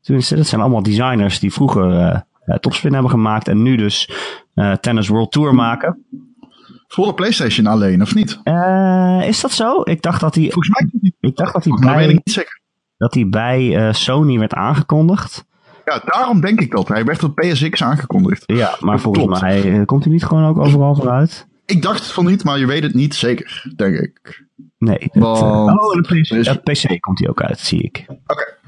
Tenminste, 0.00 0.36
dat 0.36 0.46
zijn 0.46 0.60
allemaal 0.60 0.82
designers 0.82 1.38
die 1.38 1.52
vroeger 1.52 1.90
eh, 1.90 2.06
eh, 2.08 2.20
Topspin 2.58 2.92
hebben 2.92 3.10
gemaakt 3.10 3.48
en 3.48 3.62
nu 3.62 3.76
dus 3.76 4.10
eh, 4.54 4.72
Tennis 4.72 5.08
World 5.08 5.32
Tour 5.32 5.54
maken. 5.54 6.04
Voor 6.88 7.06
de 7.06 7.14
PlayStation 7.14 7.66
alleen, 7.66 8.02
of 8.02 8.14
niet? 8.14 8.40
Eh, 8.42 9.22
is 9.26 9.40
dat 9.40 9.52
zo? 9.52 9.80
Ik 9.84 10.02
dacht 10.02 10.20
dat 10.20 10.34
hij, 10.34 10.44
Volgens 10.50 10.68
mij 10.68 10.88
niet. 11.00 11.14
ik 11.20 11.36
dacht 11.36 11.52
dat 11.52 11.64
hij 11.64 11.72
Maar 11.72 11.80
dat 11.82 11.94
weet 11.94 12.02
ik 12.02 12.06
bij, 12.08 12.14
niet 12.24 12.34
zeker. 12.34 12.60
dat 12.96 13.14
hij 13.14 13.28
bij 13.28 13.76
eh, 13.86 13.92
Sony 13.92 14.38
werd 14.38 14.54
aangekondigd. 14.54 15.44
Ja, 15.84 16.02
daarom 16.04 16.40
denk 16.40 16.60
ik 16.60 16.70
dat. 16.70 16.88
Hij 16.88 17.04
werd 17.04 17.22
op 17.22 17.34
PSX 17.34 17.82
aangekondigd. 17.82 18.42
Ja, 18.46 18.76
maar 18.80 18.92
Dat 18.92 19.00
volgens 19.00 19.24
klopt. 19.24 19.40
mij 19.40 19.78
eh, 19.78 19.84
komt 19.86 20.04
hij 20.04 20.12
niet 20.12 20.24
gewoon 20.24 20.44
ook 20.44 20.58
overal 20.58 20.94
vooruit. 20.94 21.46
Ik 21.66 21.82
dacht 21.82 22.12
van 22.12 22.24
niet, 22.26 22.44
maar 22.44 22.58
je 22.58 22.66
weet 22.66 22.82
het 22.82 22.94
niet 22.94 23.14
zeker, 23.14 23.72
denk 23.76 23.96
ik. 23.96 24.44
Nee. 24.78 24.96
het, 24.98 25.14
eh, 25.14 25.20
Want- 25.22 25.80
oh, 25.80 25.92
de 25.92 26.00
PC, 26.00 26.28
Dus- 26.28 26.46
ja, 26.46 26.54
PC 26.54 27.00
komt 27.00 27.18
hij 27.18 27.28
ook 27.28 27.42
uit, 27.42 27.58
zie 27.58 27.82
ik. 27.82 28.04
Oké. 28.26 28.58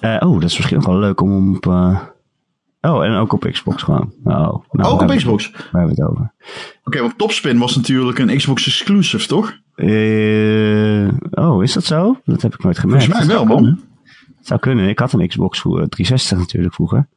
Eh, 0.00 0.16
oh, 0.28 0.40
dat 0.40 0.50
is 0.50 0.56
misschien 0.56 0.76
nog 0.76 0.86
wel 0.86 0.98
leuk 0.98 1.20
om 1.20 1.54
op... 1.56 1.66
eh, 1.66 2.00
Oh, 2.80 3.04
en 3.04 3.14
ook 3.14 3.32
op 3.32 3.48
Xbox 3.52 3.82
gewoon. 3.82 4.12
Oh, 4.24 4.32
nou, 4.32 4.52
Ook 4.72 5.00
waar 5.00 5.10
op 5.10 5.16
Xbox. 5.16 5.50
Waar 5.50 5.62
hebben 5.62 5.94
we 5.96 6.02
het 6.02 6.10
over? 6.10 6.32
Oké, 6.84 7.00
want 7.00 7.18
Topspin 7.18 7.58
was 7.58 7.76
natuurlijk 7.76 8.18
een 8.18 8.36
Xbox 8.36 8.66
exclusive, 8.66 9.26
toch? 9.26 9.58
Eh, 9.74 11.08
oh, 11.44 11.62
is 11.62 11.72
dat 11.72 11.84
zo? 11.84 12.20
Dat 12.24 12.42
heb 12.42 12.54
ik 12.54 12.62
nooit 12.62 12.78
gemerkt. 12.78 13.04
Volgens 13.04 13.26
mij 13.26 13.36
wel, 13.36 13.44
man. 13.44 13.56
kunnen. 13.56 13.80
Het 14.36 14.46
zou 14.46 14.60
kunnen. 14.60 14.88
Ik 14.88 14.98
had 14.98 15.12
een 15.12 15.28
Xbox 15.28 15.60
voor 15.60 15.88
360 15.88 16.38
natuurlijk 16.38 16.74
vroeger. 16.74 17.08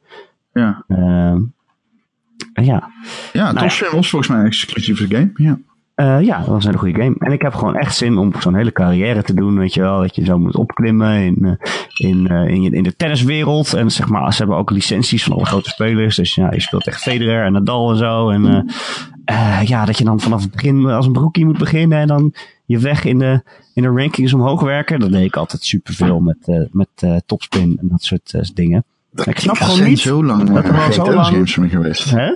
Ja. 0.52 0.84
En 0.86 2.64
ja. 2.64 2.90
Ja, 3.32 3.44
Nou 3.52 3.58
Topspin 3.58 3.90
was 3.96 4.08
volgens 4.10 4.30
mij 4.30 4.40
een 4.40 4.46
exclusieve 4.46 5.06
game. 5.06 5.30
Ja. 5.34 5.58
Eh, 5.94 6.20
ja, 6.20 6.38
dat 6.38 6.46
was 6.46 6.64
een 6.64 6.70
hele 6.70 6.78
goede 6.82 7.02
game. 7.02 7.14
En 7.18 7.32
ik 7.32 7.42
heb 7.42 7.54
gewoon 7.54 7.76
echt 7.76 7.96
zin 7.96 8.18
om 8.18 8.32
zo'n 8.38 8.54
hele 8.54 8.72
carrière 8.72 9.22
te 9.22 9.34
doen, 9.34 9.58
weet 9.58 9.74
je 9.74 9.80
wel. 9.80 10.00
Dat 10.00 10.16
je 10.16 10.24
zo 10.24 10.38
moet 10.38 10.56
opklimmen 10.56 11.16
in, 11.22 11.36
eh, 11.44 12.08
in, 12.08 12.28
eh, 12.28 12.48
in, 12.48 12.72
in 12.72 12.82
de 12.82 12.96
tenniswereld. 12.96 13.74
En 13.74 13.90
zeg 13.90 14.08
maar, 14.08 14.32
ze 14.32 14.38
hebben 14.38 14.56
ook 14.56 14.70
licenties 14.70 15.24
van 15.24 15.32
alle 15.32 15.44
grote 15.46 15.68
spelers. 15.70 16.16
Dus 16.16 16.34
ja, 16.34 16.52
je 16.52 16.60
speelt 16.60 16.86
echt 16.86 17.02
Federer 17.02 17.44
en 17.44 17.52
Nadal 17.52 17.90
en 17.90 17.96
zo. 17.96 18.30
En 18.30 18.46
eh, 18.46 19.60
eh, 19.60 19.68
ja, 19.68 19.84
dat 19.84 19.98
je 19.98 20.04
dan 20.04 20.20
vanaf 20.20 20.42
het 20.42 20.50
begin 20.50 20.86
als 20.86 21.06
een 21.06 21.12
broekie 21.12 21.44
moet 21.44 21.58
beginnen. 21.58 21.98
En 21.98 22.06
dan 22.06 22.34
je 22.64 22.78
weg 22.78 23.04
in 23.04 23.18
de, 23.18 23.42
in 23.74 23.82
de 23.82 23.88
rankings 23.88 24.32
omhoog 24.34 24.60
werken. 24.60 25.00
Dat 25.00 25.12
deed 25.12 25.24
ik 25.24 25.36
altijd 25.36 25.64
superveel 25.64 26.20
met, 26.20 26.68
met 26.70 27.22
topspin 27.26 27.78
en 27.80 27.88
dat 27.88 28.02
soort 28.02 28.50
dingen. 28.54 28.84
Ik 29.24 29.38
snap 29.38 29.56
gewoon 29.56 29.84
niet 29.88 29.98
zo 29.98 30.24
lang 30.24 30.50
dat 30.50 30.64
er 30.64 30.72
al 30.74 30.80
geen 30.80 30.92
zo 30.92 31.04
lang- 31.04 31.26
tennisgames 31.26 31.56
meer 31.56 31.68
geweest. 31.70 32.10
Hè? 32.10 32.32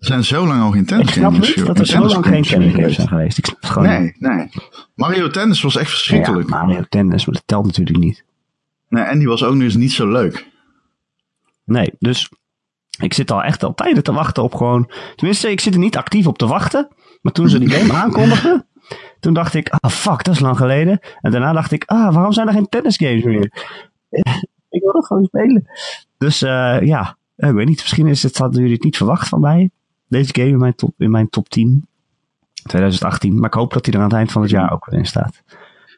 Er 0.00 0.06
zijn 0.06 0.24
zo 0.24 0.46
lang 0.46 0.62
al 0.62 0.70
geen 0.70 1.00
Ik 1.00 1.10
snap 1.10 1.32
niet 1.32 1.66
dat 1.66 1.78
er 1.78 1.86
zo 1.86 2.06
lang 2.06 2.26
geen 2.26 2.42
tennisgames 2.42 2.94
zijn 2.94 3.08
geweest. 3.08 3.38
Ik 3.38 3.46
snap 3.46 3.60
het 3.60 3.70
gewoon 3.70 4.02
niet. 4.02 4.20
Nee, 4.20 4.36
nee. 4.36 4.48
Mario 4.94 5.28
Tennis 5.28 5.62
was 5.62 5.76
echt 5.76 5.90
verschrikkelijk. 5.90 6.48
Ja, 6.50 6.64
Mario 6.64 6.82
Tennis, 6.88 7.26
maar 7.26 7.34
dat 7.34 7.42
telt 7.46 7.66
natuurlijk 7.66 7.98
niet. 7.98 8.24
Nee, 8.88 9.04
en 9.04 9.18
die 9.18 9.28
was 9.28 9.44
ook 9.44 9.54
nog 9.54 9.62
eens 9.62 9.76
niet 9.76 9.92
zo 9.92 10.10
leuk. 10.10 10.46
Nee, 11.64 11.92
dus 11.98 12.30
ik 13.00 13.14
zit 13.14 13.30
al 13.30 13.42
echt 13.42 13.62
al 13.62 13.74
tijden 13.74 14.02
te 14.02 14.12
wachten 14.12 14.42
op 14.42 14.54
gewoon... 14.54 14.90
Tenminste, 15.16 15.50
ik 15.50 15.60
zit 15.60 15.74
er 15.74 15.80
niet 15.80 15.96
actief 15.96 16.26
op 16.26 16.38
te 16.38 16.46
wachten. 16.46 16.88
Maar 17.22 17.32
toen 17.32 17.48
ze 17.48 17.58
die 17.58 17.70
game 17.70 17.92
aankondigden, 18.02 18.66
toen 19.20 19.34
dacht 19.34 19.54
ik, 19.54 19.68
ah 19.68 19.90
fuck, 19.90 20.24
dat 20.24 20.34
is 20.34 20.40
lang 20.40 20.56
geleden. 20.56 21.00
En 21.20 21.30
daarna 21.30 21.52
dacht 21.52 21.72
ik, 21.72 21.84
ah, 21.84 22.14
waarom 22.14 22.32
zijn 22.32 22.46
er 22.46 22.52
geen 22.52 22.68
tennisgames 22.68 23.24
meer? 23.24 23.52
ik 24.76 24.82
wil 24.82 24.92
dat 24.92 25.06
gewoon 25.06 25.24
spelen. 25.24 25.70
Dus 26.18 26.42
eh, 26.42 26.80
ja, 26.80 27.16
ik 27.36 27.52
weet 27.52 27.68
niet, 27.68 27.80
misschien 27.80 28.06
is 28.06 28.22
het, 28.22 28.38
hadden 28.38 28.60
jullie 28.60 28.74
het 28.74 28.84
niet 28.84 28.96
verwacht 28.96 29.28
van 29.28 29.40
mij. 29.40 29.70
Deze 30.10 30.34
game 30.34 30.48
in 30.48 30.58
mijn 30.58 30.74
top, 30.74 30.94
in 30.98 31.10
mijn 31.10 31.28
top 31.28 31.48
10. 31.48 31.88
2018. 32.62 33.34
Maar 33.34 33.48
ik 33.48 33.54
hoop 33.54 33.72
dat 33.72 33.86
hij 33.86 33.94
er 33.94 34.00
aan 34.00 34.06
het 34.06 34.16
eind 34.16 34.32
van 34.32 34.42
het 34.42 34.50
jaar 34.50 34.72
ook 34.72 34.86
weer 34.86 34.98
in 34.98 35.06
staat. 35.06 35.42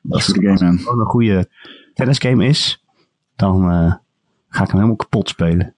Is 0.09 0.27
de 0.27 0.47
game, 0.47 0.79
gewoon 0.79 1.01
een 1.01 1.07
goede 1.07 1.49
tennisgame 1.95 2.47
is, 2.47 2.85
dan 3.37 3.71
eh, 3.71 3.95
ga 4.49 4.63
ik 4.63 4.69
hem 4.69 4.77
helemaal 4.77 4.97
kapot 4.97 5.29
spelen. 5.29 5.75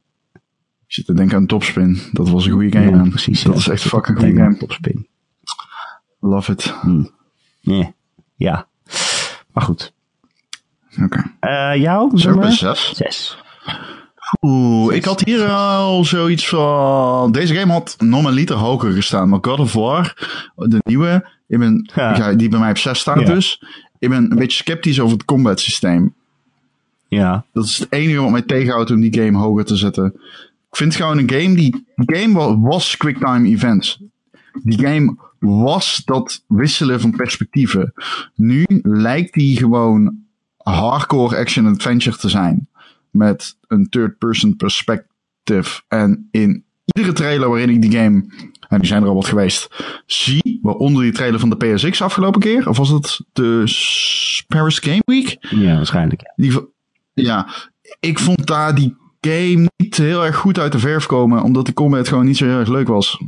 Ik 0.87 0.93
zit 0.93 1.07
te 1.07 1.15
denken 1.15 1.37
aan 1.37 1.47
Topspin. 1.47 1.99
Dat 2.13 2.29
was 2.29 2.47
een 2.47 2.53
goede 2.53 2.79
game, 2.79 2.97
Ja, 2.97 3.09
precies. 3.09 3.43
Dat 3.43 3.53
ja. 3.53 3.59
is 3.59 3.69
echt 3.69 3.83
fucking 3.83 4.19
goede 4.19 4.37
game. 4.37 4.57
Topspin. 4.57 5.09
Love 6.21 6.53
it. 6.53 6.75
Nee. 7.61 7.95
Ja. 8.35 8.67
Maar 9.53 9.63
goed. 9.63 9.93
Oké. 11.03 11.23
Eh 11.41 11.77
jou? 11.77 12.11
Nummer? 12.15 12.53
zes. 12.53 12.95
Zes. 12.95 13.43
Oeh, 14.43 14.95
ik 14.95 15.05
had 15.05 15.21
hier 15.25 15.49
al 15.49 16.05
zoiets 16.05 16.49
van... 16.49 17.33
Deze 17.33 17.55
game 17.55 17.73
had 17.73 17.97
normaliter 17.99 18.57
hoger 18.57 18.93
gestaan. 18.93 19.29
Maar 19.29 19.39
God 19.43 19.59
of 19.59 19.73
War, 19.73 20.17
de 20.57 20.79
nieuwe, 20.85 21.29
ik 21.49 21.59
ben, 21.59 21.91
Ja. 21.95 22.33
die 22.35 22.49
bij 22.49 22.59
mij 22.59 22.71
op 22.71 22.79
6 22.79 22.99
staat 22.99 23.21
Ja. 23.21 23.35
dus. 23.35 23.63
Ik 23.99 24.09
ben 24.09 24.31
een 24.31 24.39
beetje 24.39 24.63
sceptisch 24.63 25.01
over 25.01 25.13
het 25.17 25.25
combat 25.25 25.61
systeem. 25.61 26.15
Ja. 27.09 27.45
Dat 27.53 27.65
is 27.65 27.79
het 27.79 27.93
enige 27.93 28.21
wat 28.21 28.31
mij 28.31 28.43
tegenhoudt 28.43 28.91
om 28.91 29.01
die 29.01 29.15
game 29.23 29.39
hoger 29.39 29.65
te 29.65 29.77
zetten. 29.77 30.07
Ik 30.71 30.77
vind 30.77 30.95
gewoon 30.97 31.19
een 31.19 31.31
game 31.31 31.55
die... 31.55 31.85
Die 31.97 32.17
game 32.17 32.35
wa- 32.39 32.59
was 32.59 32.97
quicktime 32.97 33.49
events. 33.49 33.99
Die 34.63 34.79
game 34.79 35.17
was 35.39 36.03
dat 36.05 36.43
wisselen 36.47 37.01
van 37.01 37.11
perspectieven. 37.17 37.93
Nu 38.35 38.65
lijkt 38.83 39.35
die 39.35 39.57
gewoon 39.57 40.17
hardcore 40.57 41.37
action 41.37 41.67
adventure 41.67 42.17
te 42.17 42.29
zijn. 42.29 42.69
Met 43.15 43.57
een 43.67 43.89
third 43.89 44.19
person 44.19 44.57
perspective. 44.57 45.83
En 45.89 46.29
in 46.31 46.65
iedere 46.85 47.15
trailer 47.15 47.49
waarin 47.49 47.69
ik 47.71 47.83
die 47.83 47.91
game, 47.93 48.25
en 48.69 48.79
die 48.79 48.87
zijn 48.87 49.03
er 49.03 49.09
al 49.09 49.15
wat 49.15 49.27
geweest, 49.27 49.69
zie, 50.07 50.59
waaronder 50.63 51.03
die 51.03 51.13
trailer 51.13 51.41
van 51.41 51.51
de 51.51 51.57
PSX 51.57 52.03
afgelopen 52.03 52.41
keer, 52.41 52.69
of 52.69 52.77
was 52.77 52.89
het 52.89 53.21
de 53.33 53.63
Paris 54.49 54.79
Game 54.79 55.03
Week? 55.05 55.37
Ja, 55.41 55.75
waarschijnlijk. 55.77 56.21
ja. 56.21 56.33
Die, 56.37 56.53
v- 56.53 56.63
ja, 57.15 57.49
ik 58.01 58.19
vond 58.19 58.47
daar 58.47 58.75
die 58.75 58.97
game 59.21 59.69
niet 59.77 59.97
heel 59.97 60.25
erg 60.25 60.37
goed 60.37 60.59
uit 60.59 60.73
de 60.73 60.79
verf 60.79 61.07
komen, 61.07 61.43
omdat 61.43 61.67
de 61.67 61.73
combat 61.73 62.09
gewoon 62.09 62.25
niet 62.27 62.37
zo 62.37 62.45
heel 62.47 62.59
erg 62.59 62.69
leuk 62.69 62.89
was. 62.89 63.21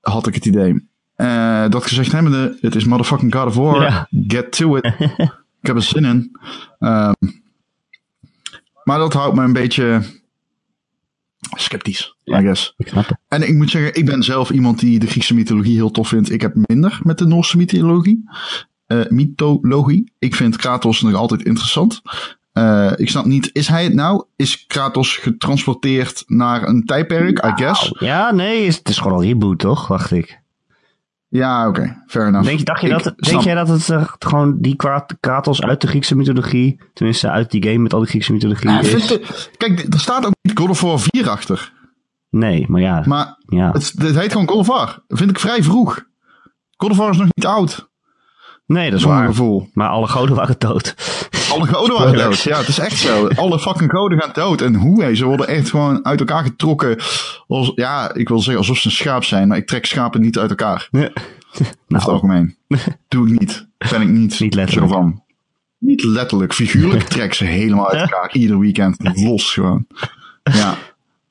Had 0.00 0.26
ik 0.26 0.34
het 0.34 0.46
idee. 0.46 0.86
Eh, 1.14 1.68
dat 1.68 1.86
gezegd 1.86 2.12
hebbende, 2.12 2.58
het 2.60 2.74
is 2.74 2.84
motherfucking 2.84 3.34
God 3.34 3.46
of 3.46 3.54
War. 3.54 3.82
Ja. 3.82 4.08
Get 4.26 4.52
to 4.52 4.76
it. 4.76 4.84
ik 5.60 5.66
heb 5.66 5.76
er 5.76 5.82
zin 5.82 6.04
in. 6.04 6.36
Ehm, 6.78 7.12
maar 8.88 8.98
dat 8.98 9.12
houdt 9.12 9.36
me 9.36 9.42
een 9.42 9.52
beetje 9.52 10.02
sceptisch, 11.56 12.16
I 12.24 12.34
guess. 12.34 12.74
Ik 12.76 12.88
snap 12.88 13.08
het. 13.08 13.18
En 13.28 13.42
ik 13.42 13.54
moet 13.54 13.70
zeggen, 13.70 13.94
ik 13.94 14.04
ben 14.04 14.22
zelf 14.22 14.50
iemand 14.50 14.78
die 14.78 14.98
de 14.98 15.06
Griekse 15.06 15.34
mythologie 15.34 15.74
heel 15.74 15.90
tof 15.90 16.08
vindt. 16.08 16.30
Ik 16.30 16.40
heb 16.40 16.54
minder 16.54 17.00
met 17.02 17.18
de 17.18 17.26
Noorse 17.26 17.56
mythologie. 17.56 18.24
Eh, 18.86 19.00
mythologie. 19.08 20.12
Ik 20.18 20.34
vind 20.34 20.56
Kratos 20.56 21.00
nog 21.00 21.14
altijd 21.14 21.42
interessant. 21.42 22.02
Eh, 22.52 22.92
ik 22.96 23.08
snap 23.08 23.24
niet, 23.24 23.50
is 23.52 23.68
hij 23.68 23.84
het 23.84 23.94
nou? 23.94 24.24
Is 24.36 24.66
Kratos 24.66 25.16
getransporteerd 25.16 26.24
naar 26.26 26.68
een 26.68 26.84
tijdperk, 26.84 27.44
I 27.44 27.52
guess? 27.54 27.94
Ja, 27.98 28.32
nee, 28.32 28.66
het 28.66 28.88
is 28.88 28.98
gewoon 28.98 29.12
al 29.12 29.22
reboot, 29.22 29.58
toch? 29.58 29.86
Dacht 29.86 30.10
ik. 30.10 30.40
Ja, 31.30 31.68
oké, 31.68 32.02
fair 32.06 32.26
enough. 32.26 32.46
Denk, 32.46 32.58
je- 32.58 32.64
dacht 32.64 32.80
je 32.80 32.88
dat, 32.88 33.14
denk 33.16 33.40
jij 33.40 33.54
dat 33.54 33.68
het 33.68 33.88
eh, 33.90 34.08
gewoon 34.18 34.56
die 34.60 34.76
Kra- 34.76 35.06
Kratos 35.20 35.62
uit 35.62 35.80
de 35.80 35.86
Griekse 35.86 36.16
mythologie, 36.16 36.80
tenminste 36.94 37.30
uit 37.30 37.50
die 37.50 37.62
game 37.62 37.78
met 37.78 37.92
al 37.92 37.98
die 38.00 38.08
Griekse 38.08 38.32
mythologie 38.32 38.70
Ja, 38.70 38.80
is? 38.80 39.18
kijk, 39.56 39.86
er 39.94 40.00
staat 40.00 40.26
ook 40.26 40.32
niet 40.42 40.58
God 40.58 40.68
of 40.70 40.80
War 40.80 40.98
4 40.98 41.28
achter. 41.30 41.72
Nee, 42.30 42.64
maar 42.68 42.80
ja. 42.80 43.02
Maar 43.06 43.36
ja. 43.46 43.70
het, 43.72 43.92
het 43.98 44.16
heet 44.18 44.32
gewoon 44.32 44.48
God 44.48 44.58
of 44.58 44.66
War. 44.66 45.02
Vind 45.08 45.30
ik 45.30 45.38
vrij 45.38 45.62
vroeg. 45.62 46.04
God 46.76 46.90
of 46.90 46.96
War 46.96 47.10
is 47.10 47.16
nog 47.16 47.28
niet 47.34 47.46
oud, 47.46 47.88
Nee, 48.66 48.90
dat 48.90 48.98
is 48.98 49.04
waar. 49.04 49.26
gevoel. 49.26 49.68
Maar 49.72 49.88
alle 49.88 50.06
goden 50.06 50.36
waren 50.36 50.54
dood. 50.58 50.94
Alle 51.54 51.66
goden 51.66 51.96
waren 51.98 52.16
dood. 52.18 52.40
Ja, 52.42 52.58
het 52.58 52.68
is 52.68 52.78
echt 52.78 52.96
zo. 52.98 53.26
Alle 53.28 53.58
fucking 53.58 53.90
goden 53.90 54.20
gaan 54.20 54.30
dood. 54.32 54.60
En 54.60 54.74
hoe, 54.74 55.02
hé, 55.02 55.14
ze 55.14 55.24
worden 55.24 55.48
echt 55.48 55.70
gewoon 55.70 56.04
uit 56.04 56.20
elkaar 56.20 56.42
getrokken. 56.44 56.96
Als, 57.48 57.72
ja, 57.74 58.14
ik 58.14 58.28
wil 58.28 58.38
zeggen 58.38 58.56
alsof 58.56 58.78
ze 58.78 58.86
een 58.86 58.92
schaap 58.92 59.24
zijn, 59.24 59.48
maar 59.48 59.56
ik 59.56 59.66
trek 59.66 59.86
schapen 59.86 60.20
niet 60.20 60.38
uit 60.38 60.50
elkaar. 60.50 60.88
Ja. 60.90 61.00
Over 61.00 61.74
Nou, 61.88 62.02
het 62.02 62.08
algemeen. 62.12 62.56
Doe 63.08 63.26
ik 63.32 63.40
niet. 63.40 63.66
Ben 63.90 64.00
ik 64.00 64.08
niet, 64.08 64.40
Niet 64.40 64.54
letterlijk. 64.54 64.88
zo 64.92 64.98
van. 64.98 65.22
Niet 65.78 66.02
letterlijk. 66.04 66.54
Figuurlijk 66.54 67.02
trek 67.14 67.34
ze 67.34 67.44
helemaal 67.44 67.90
uit 67.90 68.00
elkaar. 68.10 68.32
Ieder 68.32 68.58
weekend. 68.58 68.96
Los 69.18 69.52
gewoon. 69.52 69.86
Ja, 70.42 70.74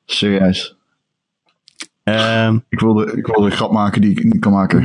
serieus. 0.05 0.76
ehm, 2.03 2.57
Ik 2.70 2.80
wilde, 2.80 3.11
ik 3.18 3.26
wilde 3.28 3.45
een 3.45 3.55
grap 3.55 3.72
maken 3.72 4.01
die 4.01 4.11
ik 4.11 4.24
niet 4.24 4.39
kan 4.39 4.51
maken. 4.51 4.82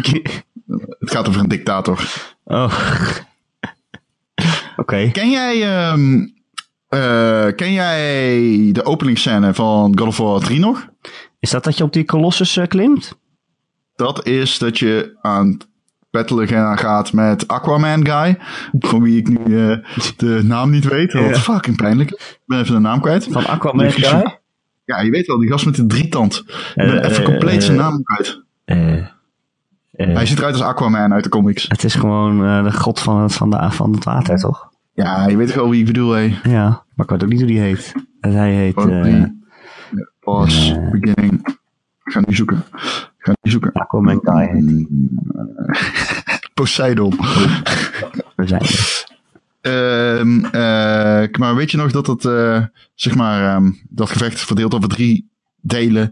Het 0.98 1.10
gaat 1.10 1.28
over 1.28 1.40
een 1.40 1.48
dictator. 1.48 2.04
oh. 2.44 2.74
Oké. 4.76 5.10
Ken 5.12 5.30
jij, 5.30 5.58
ken 7.56 7.72
jij 7.72 8.38
de 8.72 8.84
openingsscène 8.84 9.54
van 9.54 9.98
God 9.98 10.08
of 10.08 10.16
War 10.16 10.40
3 10.40 10.58
nog? 10.60 10.88
Is 11.40 11.50
dat 11.50 11.64
dat 11.64 11.76
je 11.78 11.84
op 11.84 11.92
die 11.92 12.04
Colossus 12.04 12.56
eh, 12.56 12.66
klimt? 12.66 13.18
Dat 13.96 14.26
is 14.26 14.58
dat 14.58 14.78
je 14.78 15.16
aan 15.20 15.56
gaan- 16.12 16.78
gaat 16.78 17.12
met 17.12 17.48
Aquaman 17.48 18.06
Guy. 18.06 18.38
Van 18.78 19.02
wie 19.02 19.18
ik 19.18 19.28
nu 19.28 19.70
eh, 19.70 19.76
de 20.16 20.40
naam 20.44 20.70
niet 20.70 20.84
weet. 20.88 21.12
Wat 21.12 21.22
Ja. 21.22 21.34
fucking 21.34 21.76
pijnlijk. 21.76 22.10
Ik 22.10 22.40
ben 22.46 22.58
even 22.60 22.74
de 22.74 22.80
naam 22.80 23.00
kwijt. 23.00 23.26
Van 23.30 23.46
Aquaman 23.46 23.90
Guy? 23.92 24.38
Ja, 24.84 25.00
je 25.00 25.10
weet 25.10 25.26
wel, 25.26 25.38
die 25.38 25.50
gast 25.50 25.64
met 25.64 25.74
de 25.76 25.86
drietand. 25.86 26.42
Ik 26.46 26.72
ben 26.74 27.04
even 27.10 27.24
compleet 27.24 27.62
zijn 27.62 27.76
naam 27.76 28.02
kwijt. 28.02 28.42
Eh, 29.92 30.08
eh, 30.08 30.14
Hij 30.14 30.26
ziet 30.26 30.38
eruit 30.38 30.54
als 30.54 30.62
Aquaman 30.62 31.12
uit 31.12 31.24
de 31.24 31.30
comics. 31.30 31.64
het 31.68 31.84
is 31.84 31.94
gewoon 31.94 32.44
eh, 32.44 32.64
de 32.64 32.72
god 32.72 33.00
van 33.00 33.20
het, 33.22 33.34
van, 33.34 33.50
de, 33.50 33.70
van 33.70 33.92
het 33.92 34.04
water, 34.04 34.38
toch? 34.38 34.70
Ja, 34.92 35.28
je 35.28 35.36
weet 35.36 35.54
wel 35.54 35.70
wie 35.70 35.80
ik 35.80 35.86
bedoel, 35.86 36.12
hé. 36.12 36.38
Ja, 36.42 36.84
maar 36.94 37.06
ik 37.06 37.10
weet 37.10 37.22
ook 37.22 37.28
niet 37.28 37.38
hoe 37.38 37.48
die 37.48 37.60
heet. 37.60 37.92
En 38.20 38.32
hij 38.32 38.52
heet... 38.54 38.76
Eh, 38.76 39.22
Pause, 40.20 40.88
beginning. 40.92 41.48
Ik 42.04 42.12
ga 42.12 42.20
nu 42.26 42.34
zoeken. 42.34 42.62
Ga 43.18 43.32
die 43.40 43.52
zoeken. 43.52 43.72
Aquaman 43.72 44.20
heet. 44.24 44.86
Poseidon. 46.54 47.10
We 48.36 48.46
zijn 48.46 48.60
er. 48.60 49.04
Ehm, 49.60 50.44
eh, 50.44 51.28
maar 51.38 51.54
weet 51.54 51.70
je 51.70 51.76
nog 51.76 51.92
dat 51.92 52.06
het, 52.06 52.24
eh, 52.24 52.64
zeg 52.94 53.14
maar, 53.14 53.54
ehm, 53.54 53.70
dat 53.88 54.10
gevecht 54.10 54.40
verdeeld 54.40 54.74
over 54.74 54.88
drie 54.88 55.30
delen 55.60 56.10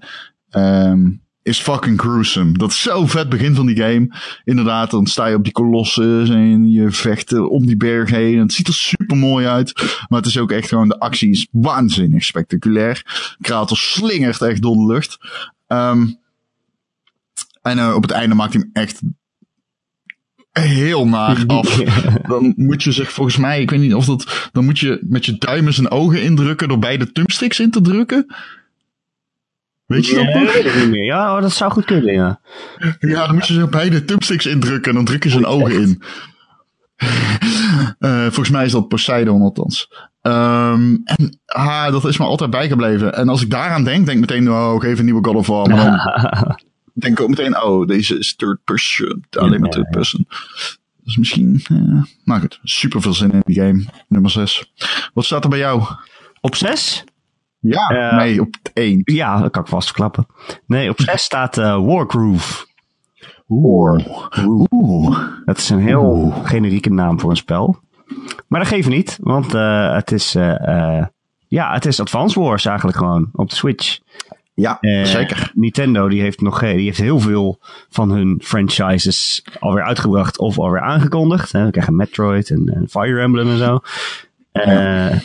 ehm, 0.51 1.11
is 1.51 1.61
fucking 1.61 2.01
gruesome. 2.01 2.53
Dat 2.53 2.71
is 2.71 2.83
zo 2.83 3.07
vet 3.07 3.29
begin 3.29 3.55
van 3.55 3.67
die 3.67 3.77
game. 3.77 4.15
Inderdaad, 4.45 4.91
dan 4.91 5.07
sta 5.07 5.27
je 5.27 5.37
op 5.37 5.45
die 5.45 5.53
kolossus 5.53 6.29
en 6.29 6.71
je 6.71 6.91
vecht 6.91 7.33
om 7.33 7.67
die 7.67 7.77
berg 7.77 8.11
heen. 8.11 8.35
En 8.35 8.41
het 8.41 8.53
ziet 8.53 8.69
er 8.69 8.75
super 8.75 9.17
mooi 9.17 9.47
uit. 9.47 9.73
Maar 10.09 10.19
het 10.19 10.29
is 10.29 10.39
ook 10.39 10.51
echt 10.51 10.69
gewoon, 10.69 10.89
de 10.89 10.99
actie 10.99 11.31
is 11.31 11.49
waanzinnig 11.51 12.25
spectaculair. 12.25 13.03
Kratos 13.41 13.93
slingert 13.93 14.43
echt 14.43 14.63
door 14.63 14.77
de 14.77 14.87
lucht. 14.87 15.19
Ehm, 15.67 16.07
en 17.63 17.79
eh, 17.79 17.95
op 17.95 18.03
het 18.03 18.11
einde 18.11 18.35
maakt 18.35 18.53
hij 18.53 18.63
hem 18.63 18.83
echt 18.83 19.01
heel 20.53 21.07
naar 21.07 21.45
af. 21.47 21.77
Dan 22.23 22.53
moet 22.57 22.83
je 22.83 22.93
zich 22.93 23.13
volgens 23.13 23.37
mij, 23.37 23.61
ik 23.61 23.71
weet 23.71 23.81
niet 23.81 23.95
of 23.95 24.05
dat, 24.05 24.49
dan 24.53 24.65
moet 24.65 24.79
je 24.79 24.99
met 25.03 25.27
je 25.27 25.39
duimen 25.39 25.75
zijn 25.75 25.91
ogen 25.91 26.23
indrukken 26.23 26.69
door 26.69 26.79
beide 26.79 27.13
thumbsticks 27.13 27.61
in 27.61 27.71
te 27.71 27.81
drukken. 27.81 28.35
Weet 29.91 30.07
je 30.07 30.15
dat 30.15 30.25
Ja, 30.25 30.41
nog? 30.41 30.51
ik 30.53 30.65
het 30.65 30.75
niet 30.75 30.91
meer. 30.91 31.05
Ja, 31.05 31.37
oh, 31.37 31.43
dat 31.43 31.53
zou 31.53 31.71
goed 31.73 31.85
kunnen, 31.85 32.15
ja. 32.15 32.41
Ja, 32.99 33.27
dan 33.27 33.35
moet 33.35 33.47
je 33.47 33.55
zo 33.55 33.67
beide 33.67 34.05
thumbsticks 34.05 34.47
indrukken 34.47 34.91
en 34.91 34.97
dan 34.97 35.05
druk 35.05 35.23
je 35.25 35.31
zijn 35.31 35.47
ogen 35.47 35.81
in. 35.81 36.03
Eh, 37.99 38.23
volgens 38.23 38.51
mij 38.51 38.65
is 38.65 38.73
dat 38.73 38.89
Poseidon 38.89 39.43
althans. 39.43 39.91
Ehm, 40.23 40.97
en 41.05 41.39
ah, 41.47 41.91
dat 41.93 42.05
is 42.05 42.19
me 42.19 42.25
altijd 42.25 42.51
bijgebleven. 42.51 43.15
En 43.15 43.29
als 43.29 43.43
ik 43.43 43.51
daaraan 43.51 43.85
denk, 43.85 44.07
denk 44.07 44.25
ik 44.25 44.31
meteen, 44.31 44.51
oh, 44.51 44.81
geef 44.81 44.99
een 44.99 45.05
nieuwe 45.05 45.25
God 45.25 45.35
of 45.35 45.47
War. 45.47 45.69
Maar 45.69 45.85
dan 45.85 46.59
denk 47.03 47.19
ik 47.19 47.21
ook 47.21 47.29
meteen, 47.29 47.63
oh, 47.63 47.87
deze 47.87 48.19
is 48.19 48.37
third 48.37 48.59
person. 48.65 49.25
Alleen 49.31 49.61
maar 49.61 49.69
Ja, 49.69 49.75
third 49.75 49.87
ja. 49.91 49.99
person. 49.99 50.27
Dus 51.05 51.17
misschien, 51.17 51.63
eh 51.69 52.03
nou 52.25 52.41
goed, 52.41 52.59
super 52.63 53.03
veel 53.03 53.15
zin 53.15 53.31
in 53.33 53.43
die 53.45 53.61
game. 53.61 53.85
Nummer 54.09 54.31
6. 54.31 54.73
Wat 55.15 55.25
staat 55.25 55.45
er 55.45 55.51
bij 55.51 55.59
jou? 55.59 55.83
Op 56.41 56.55
zes? 56.55 57.05
Ja, 57.61 57.89
Eh, 57.89 58.17
nee, 58.17 58.41
op 58.41 58.55
1. 58.75 59.01
Ja, 59.05 59.41
dat 59.41 59.51
kan 59.51 59.63
ik 59.63 59.69
vast 59.69 59.87
verklappen. 59.87 60.27
Nee, 60.67 60.91
op 60.91 61.01
zes 61.01 61.23
staat 61.23 61.59
eh 61.59 61.85
Wargroove. 61.87 62.67
Oeh. 63.49 64.05
Oeh. 64.71 65.19
Dat 65.45 65.59
is 65.59 65.71
een 65.71 65.81
heel 65.81 66.31
generieke 66.45 66.91
naam 66.91 67.21
voor 67.21 67.31
een 67.31 67.37
spel. 67.37 67.79
Maar 68.47 68.61
dat 68.61 68.69
geeft 68.69 68.89
niet, 68.89 69.19
want 69.21 69.55
eh, 69.55 69.95
het 69.95 70.13
is... 70.13 70.33
ja, 71.49 71.73
het 71.73 71.87
is 71.87 72.01
Advance 72.01 72.41
Wars 72.41 72.65
eigenlijk 72.65 72.97
gewoon 72.97 73.29
op 73.33 73.51
de 73.51 73.57
Switch. 73.57 73.99
Ja, 74.55 74.79
zeker. 75.03 75.51
Nintendo 75.55 76.09
die 76.09 76.21
heeft 76.21 76.41
nog 76.41 76.61
die 76.61 76.69
heeft 76.69 76.99
heel 76.99 77.19
veel 77.21 77.59
van 77.91 78.11
hun 78.11 78.41
franchises 78.45 79.45
alweer 79.59 79.85
uitgebracht 79.85 80.39
of 80.39 80.59
alweer 80.59 80.81
aangekondigd. 80.81 81.53
Hè. 81.53 81.65
We 81.65 81.71
krijgen 81.71 81.97
Metroid 81.97 82.51
en, 82.51 82.69
en 82.75 82.89
Fire 82.89 83.21
Emblem 83.21 83.49
en 83.49 83.59
zo. 83.59 83.81
Eh, 84.53 85.17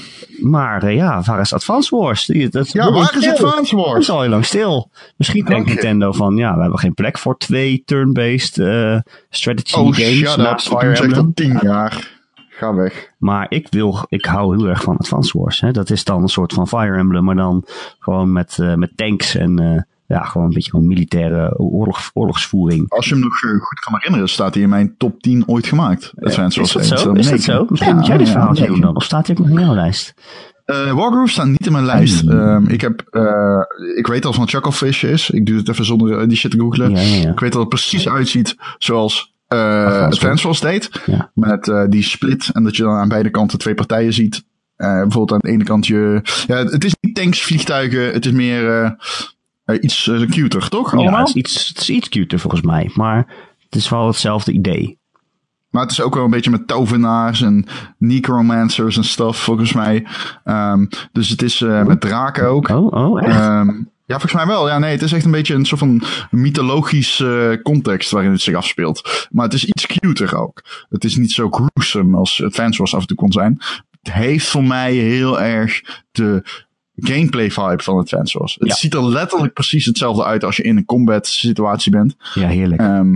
Maar 0.41 0.83
eh, 0.83 0.95
ja, 0.95 1.21
waar 1.21 1.39
is 1.39 1.53
Advance 1.53 1.95
Wars? 1.95 2.25
Die, 2.25 2.49
dat, 2.49 2.71
Ja, 2.71 2.91
waar 2.91 3.17
is. 3.17 3.27
Advance 3.27 3.75
Dat 3.75 3.85
Wars? 3.85 3.99
is 3.99 4.09
al 4.09 4.21
heel 4.21 4.29
lang 4.29 4.45
stil. 4.45 4.91
Misschien 5.17 5.45
denkt. 5.45 5.67
Nintendo 5.67 6.11
van, 6.11 6.35
ja, 6.35 6.55
we 6.55 6.61
hebben 6.61 6.79
geen 6.79 6.93
plek 6.93 7.17
voor 7.17 7.37
twee 7.37 7.81
turn-based 7.85 8.57
eh, 8.57 8.97
strategy 9.29 9.75
Oh, 9.75 9.93
games. 9.93 10.17
shut 10.31 10.37
up. 10.39 10.59
Fire 10.59 10.79
doe 10.81 10.91
echt 10.91 11.01
Emblem. 11.01 11.25
al 11.25 11.31
tien 11.33 11.59
jaar. 11.61 12.13
Ga 12.49 12.73
weg. 12.73 13.11
Maar 13.17 13.45
ik 13.49 13.67
wil, 13.69 14.05
ik 14.09 14.25
hou 14.25 14.55
heel 14.57 14.67
erg 14.67 14.81
van 14.83 14.97
Advance 14.97 15.37
Wars. 15.39 15.61
Hè. 15.61 15.71
Dat 15.71 15.89
is 15.89 16.03
dan 16.03 16.21
een 16.21 16.27
soort 16.27 16.53
van 16.53 16.67
Fire 16.67 16.97
Emblem, 16.97 17.23
maar 17.23 17.35
dan 17.35 17.63
gewoon 17.99 18.31
met, 18.33 18.57
met 18.75 18.91
tanks 18.97 19.35
en 19.35 19.87
ja, 20.07 20.23
gewoon 20.23 20.47
een 20.47 20.53
beetje 20.53 20.69
gewoon 20.69 20.87
militaire 20.87 21.57
oorlog, 21.57 22.09
oorlogsvoering. 22.13 22.89
Als 22.89 23.05
je 23.05 23.13
hem 23.13 23.23
nog 23.23 23.43
eh, 23.43 23.49
goed 23.49 23.79
kan 23.79 23.93
herinneren, 23.95 24.29
staat 24.29 24.53
hij 24.53 24.63
in 24.63 24.69
mijn 24.69 24.97
top 24.97 25.21
10 25.21 25.43
ooit 25.47 25.67
gemaakt. 25.67 26.13
Advance 26.15 26.61
Is 26.61 26.71
dat 26.71 26.81
1. 26.81 26.97
zo? 26.97 27.11
Is 27.11 27.29
dat 27.29 27.41
zo? 27.41 27.65
Misschien 27.69 27.95
moet 27.95 28.05
jij 28.05 28.17
dit 28.17 28.29
verhaaltje 28.29 28.67
doen 28.67 28.81
dan. 28.81 28.95
Of 28.95 29.03
staat 29.03 29.27
hij 29.27 29.35
ook 29.35 29.47
nog 29.47 29.57
in 29.57 29.65
jouw 29.65 29.75
lijst? 29.75 30.13
Eh, 30.65 30.91
Wargroove 30.91 31.31
staat 31.31 31.45
niet 31.45 31.65
in 31.65 31.71
mijn 31.71 31.85
lijst. 31.85 32.21
Hmm. 32.21 32.31
Ehm, 32.31 32.65
ik, 32.67 32.81
heb, 32.81 33.03
eh, 33.09 33.61
ik 33.97 34.07
weet 34.07 34.25
al 34.25 34.33
van 34.33 34.47
Chucklefish 34.47 35.03
is. 35.03 35.29
Ik 35.29 35.45
doe 35.45 35.57
het 35.57 35.69
even 35.69 35.85
zonder 35.85 36.27
die 36.27 36.37
shit 36.37 36.51
te 36.51 36.59
googlen. 36.59 36.89
Ja, 36.89 36.99
ja, 36.99 37.15
ja. 37.15 37.31
Ik 37.31 37.39
weet 37.39 37.51
dat 37.51 37.61
het 37.61 37.69
precies 37.69 38.09
uitziet 38.09 38.55
zoals 38.77 39.33
eh 39.47 39.85
Advance 39.85 40.05
Advance 40.05 40.43
Wars 40.43 40.59
deed. 40.59 40.89
Ja. 41.05 41.31
Met 41.33 41.67
eh, 41.67 41.83
die 41.89 42.03
split. 42.03 42.49
En 42.53 42.63
dat 42.63 42.75
je 42.75 42.83
dan 42.83 42.93
aan 42.93 43.07
beide 43.07 43.29
kanten 43.29 43.59
twee 43.59 43.73
partijen 43.73 44.13
ziet. 44.13 44.43
Eh, 44.75 45.01
bijvoorbeeld 45.01 45.31
aan 45.31 45.39
de 45.39 45.49
ene 45.49 45.63
kant 45.63 45.87
je... 45.87 46.21
Ja, 46.47 46.57
het 46.57 46.83
is 46.83 46.95
niet 47.01 47.15
tanks, 47.15 47.41
vliegtuigen. 47.41 48.13
Het 48.13 48.25
is 48.25 48.31
meer 48.31 48.95
eh, 49.65 49.77
iets 49.81 50.07
eh, 50.07 50.21
cuter, 50.21 50.69
toch? 50.69 50.91
Ja, 50.91 50.97
Allemaal? 50.97 51.19
het, 51.19 51.27
is 51.27 51.33
iets, 51.33 51.67
het 51.67 51.77
is 51.77 51.89
iets 51.89 52.09
cuter 52.09 52.39
volgens 52.39 52.61
mij. 52.61 52.91
Maar 52.93 53.27
het 53.59 53.75
is 53.75 53.89
wel 53.89 54.07
hetzelfde 54.07 54.51
idee. 54.51 54.99
Maar 55.69 55.83
het 55.83 55.91
is 55.91 56.01
ook 56.01 56.15
wel 56.15 56.23
een 56.23 56.29
beetje 56.29 56.51
met 56.51 56.67
tovenaars 56.67 57.41
en 57.41 57.65
necromancers 57.97 58.97
en 58.97 59.03
stuff, 59.03 59.39
volgens 59.39 59.73
mij. 59.73 60.07
Ehm, 60.43 60.85
dus 61.11 61.29
het 61.29 61.41
is 61.41 61.61
eh, 61.61 61.83
met 61.83 62.01
draken 62.01 62.47
ook. 62.47 62.69
Oh, 62.69 62.91
oh, 62.91 63.23
echt? 63.23 63.39
Ehm, 63.39 63.69
ja, 64.05 64.19
volgens 64.19 64.33
mij 64.33 64.45
wel. 64.47 64.67
Ja, 64.67 64.79
nee, 64.79 64.91
het 64.91 65.01
is 65.01 65.13
echt 65.13 65.25
een 65.25 65.31
beetje 65.31 65.53
een 65.53 65.65
soort 65.65 65.79
van 65.79 66.03
mythologisch 66.29 67.23
context 67.63 68.11
waarin 68.11 68.31
het 68.31 68.41
zich 68.41 68.55
afspeelt. 68.55 69.27
Maar 69.31 69.45
het 69.45 69.53
is 69.53 69.65
iets 69.65 69.85
cuter 69.85 70.37
ook. 70.37 70.63
Het 70.89 71.03
is 71.03 71.15
niet 71.15 71.31
zo 71.31 71.49
gruesome 71.49 72.17
als 72.17 72.43
Advance 72.43 72.77
Wars 72.77 72.95
af 72.95 73.01
en 73.01 73.07
toe 73.07 73.17
kon 73.17 73.31
zijn. 73.31 73.57
Het 74.01 74.13
heeft 74.13 74.47
voor 74.47 74.63
mij 74.63 74.93
heel 74.93 75.41
erg 75.41 76.03
de 76.11 76.43
gameplay 76.95 77.51
vibe 77.51 77.83
van 77.83 77.97
Advance 77.97 78.37
Wars. 78.39 78.55
Het 78.59 78.67
Ja. 78.67 78.75
ziet 78.75 78.93
er 78.93 79.05
letterlijk 79.05 79.53
precies 79.53 79.85
hetzelfde 79.85 80.23
uit 80.23 80.43
als 80.43 80.55
je 80.55 80.63
in 80.63 80.77
een 80.77 80.85
combat 80.85 81.27
situatie 81.27 81.91
bent. 81.91 82.15
ja, 82.33 82.47
heerlijk. 82.47 82.81
Ehm, 82.81 83.15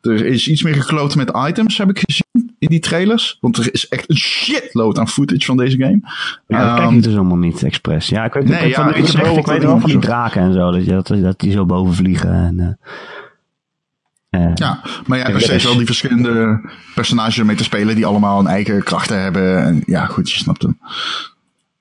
er 0.00 0.24
is 0.26 0.48
iets 0.48 0.62
meer 0.62 0.74
gekloot 0.74 1.14
met 1.14 1.32
items, 1.48 1.78
heb 1.78 1.90
ik 1.90 1.98
gezien 2.06 2.54
in 2.58 2.68
die 2.68 2.78
trailers. 2.80 3.38
Want 3.40 3.56
er 3.56 3.72
is 3.72 3.88
echt 3.88 4.10
een 4.10 4.16
shitload 4.16 4.98
aan 4.98 5.08
footage 5.08 5.44
van 5.44 5.56
deze 5.56 5.76
game. 5.78 6.00
Ja, 6.46 6.64
dat 6.64 6.74
kijk 6.76 6.86
Ehm, 6.88 6.96
ik 6.96 7.02
dus 7.02 7.12
helemaal 7.12 7.36
niet 7.36 7.62
expres. 7.62 8.08
Ja, 8.08 8.24
ik 8.24 8.32
weet, 8.32 8.44
Nee, 8.44 8.60
ik, 8.68 8.68
ja, 8.68 8.74
van, 8.74 8.88
ik 8.88 8.94
ik, 8.96 9.02
heb 9.02 9.10
zeg, 9.10 9.20
wel 9.22 9.30
ik 9.30 9.44
wat 9.46 9.54
weet 9.54 9.62
wel 9.64 9.80
van 9.80 9.90
die 9.90 9.98
draken 9.98 10.42
en 10.42 10.52
zo. 10.52 10.70
Dat, 10.70 10.84
dat, 11.06 11.22
dat 11.22 11.40
die 11.40 11.52
zo 11.52 11.66
boven 11.66 11.94
vliegen. 11.94 12.32
En, 12.32 12.78
eh, 14.30 14.44
eh, 14.44 14.50
Ja, 14.54 14.80
maar 15.06 15.18
Ja, 15.18 15.24
steeds 15.28 15.46
dus- 15.46 15.64
wel 15.64 15.76
die 15.76 15.86
verschillende 15.86 16.60
personages 16.94 17.38
ermee 17.38 17.56
te 17.56 17.64
spelen 17.64 17.94
die 17.94 18.06
allemaal 18.06 18.36
hun 18.38 18.46
eigen 18.46 18.82
krachten 18.82 19.22
hebben. 19.22 19.62
En 19.64 19.82
ja, 19.86 20.04
goed, 20.06 20.30
je 20.30 20.38
snapt 20.38 20.62
hem. 20.62 20.78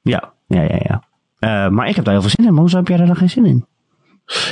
ja, 0.01 0.33
ja, 0.47 0.61
ja. 0.61 0.79
ja. 0.83 1.03
Eh, 1.45 1.69
maar 1.69 1.87
ik 1.87 1.95
heb 1.95 2.05
daar 2.05 2.13
heel 2.13 2.23
veel 2.23 2.33
zin 2.35 2.45
in. 2.45 2.51
Maar 2.51 2.61
hoezo 2.61 2.77
heb 2.77 2.87
jij 2.87 2.97
daar 2.97 3.07
dan 3.07 3.15
geen 3.15 3.29
zin 3.29 3.45
in? 3.45 3.65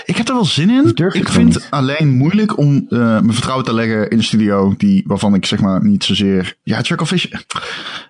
Ik 0.06 0.16
heb 0.16 0.28
er 0.28 0.34
wel 0.34 0.46
zin 0.46 0.70
in. 0.70 0.92
Ik 1.12 1.30
vind 1.30 1.54
het 1.54 1.68
alleen 1.70 2.10
moeilijk 2.10 2.58
om 2.58 2.86
eh, 2.90 2.98
mijn 3.00 3.34
vertrouwen 3.34 3.66
te 3.66 3.74
leggen 3.74 4.10
in 4.10 4.18
een 4.18 4.24
studio 4.24 4.74
die, 4.78 5.04
waarvan 5.08 5.34
ik 5.34 5.46
zeg 5.46 5.62
maar 5.62 5.86
niet 5.86 6.04
zozeer... 6.04 6.58
Ja, 6.64 6.82
Chucklefish... 6.82 7.26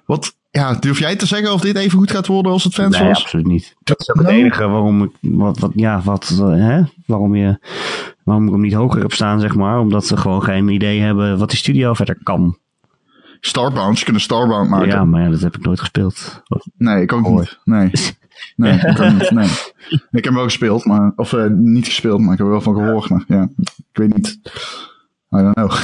Wat, 0.05 0.35
ja, 0.51 0.73
durf 0.73 0.99
jij 0.99 1.15
te 1.15 1.25
zeggen 1.25 1.53
of 1.53 1.61
dit 1.61 1.75
even 1.75 1.97
goed 1.97 2.11
gaat 2.11 2.27
worden 2.27 2.51
als 2.51 2.63
het 2.63 2.73
fans 2.73 2.97
Nee, 2.97 3.07
was? 3.07 3.21
absoluut 3.23 3.45
niet. 3.45 3.75
Dat 3.83 3.99
is 3.99 4.09
ook 4.09 4.21
het 4.21 4.27
enige 4.29 4.67
waarom 4.67 5.03
ik, 5.03 5.11
wat, 5.21 5.59
wat, 5.59 5.71
ja, 5.75 6.01
wat, 6.01 6.37
eh, 6.39 6.47
hè? 6.47 6.81
Waarom, 7.05 7.35
je, 7.35 7.59
waarom 8.23 8.45
ik 8.45 8.51
hem 8.51 8.61
niet 8.61 8.73
hoger 8.73 9.01
heb 9.01 9.13
staan, 9.13 9.39
zeg 9.39 9.55
maar. 9.55 9.79
Omdat 9.79 10.05
ze 10.05 10.17
gewoon 10.17 10.43
geen 10.43 10.67
idee 10.69 10.99
hebben 10.99 11.37
wat 11.37 11.49
die 11.49 11.59
studio 11.59 11.93
verder 11.93 12.17
kan. 12.23 12.57
Starbound, 13.39 13.97
ze 13.97 14.03
kunnen 14.03 14.21
Starbound 14.21 14.69
maken. 14.69 14.87
Ja, 14.87 15.05
maar 15.05 15.21
ja, 15.21 15.29
dat 15.29 15.41
heb 15.41 15.55
ik 15.55 15.65
nooit 15.65 15.79
gespeeld. 15.79 16.41
Nee, 16.77 17.01
ik 17.01 17.13
ook 17.13 17.25
Hoor. 17.25 17.39
niet. 17.39 17.59
Nee. 17.63 17.91
Nee, 18.55 18.73
ik 18.79 19.11
niet. 19.13 19.31
Nee. 19.31 19.47
Ik 20.11 20.23
heb 20.23 20.23
hem 20.23 20.33
wel 20.33 20.43
gespeeld, 20.43 20.85
maar, 20.85 21.13
of 21.15 21.33
eh, 21.33 21.45
niet 21.49 21.85
gespeeld, 21.85 22.19
maar 22.21 22.31
ik 22.31 22.37
heb 22.37 22.47
er 22.47 22.53
wel 22.53 22.61
van 22.61 22.75
gehoord. 22.75 23.09
Maar 23.09 23.23
ja, 23.27 23.49
ik 23.57 23.97
weet 23.97 24.15
niet. 24.15 24.39
I 25.35 25.37
don't 25.37 25.53
know. 25.53 25.71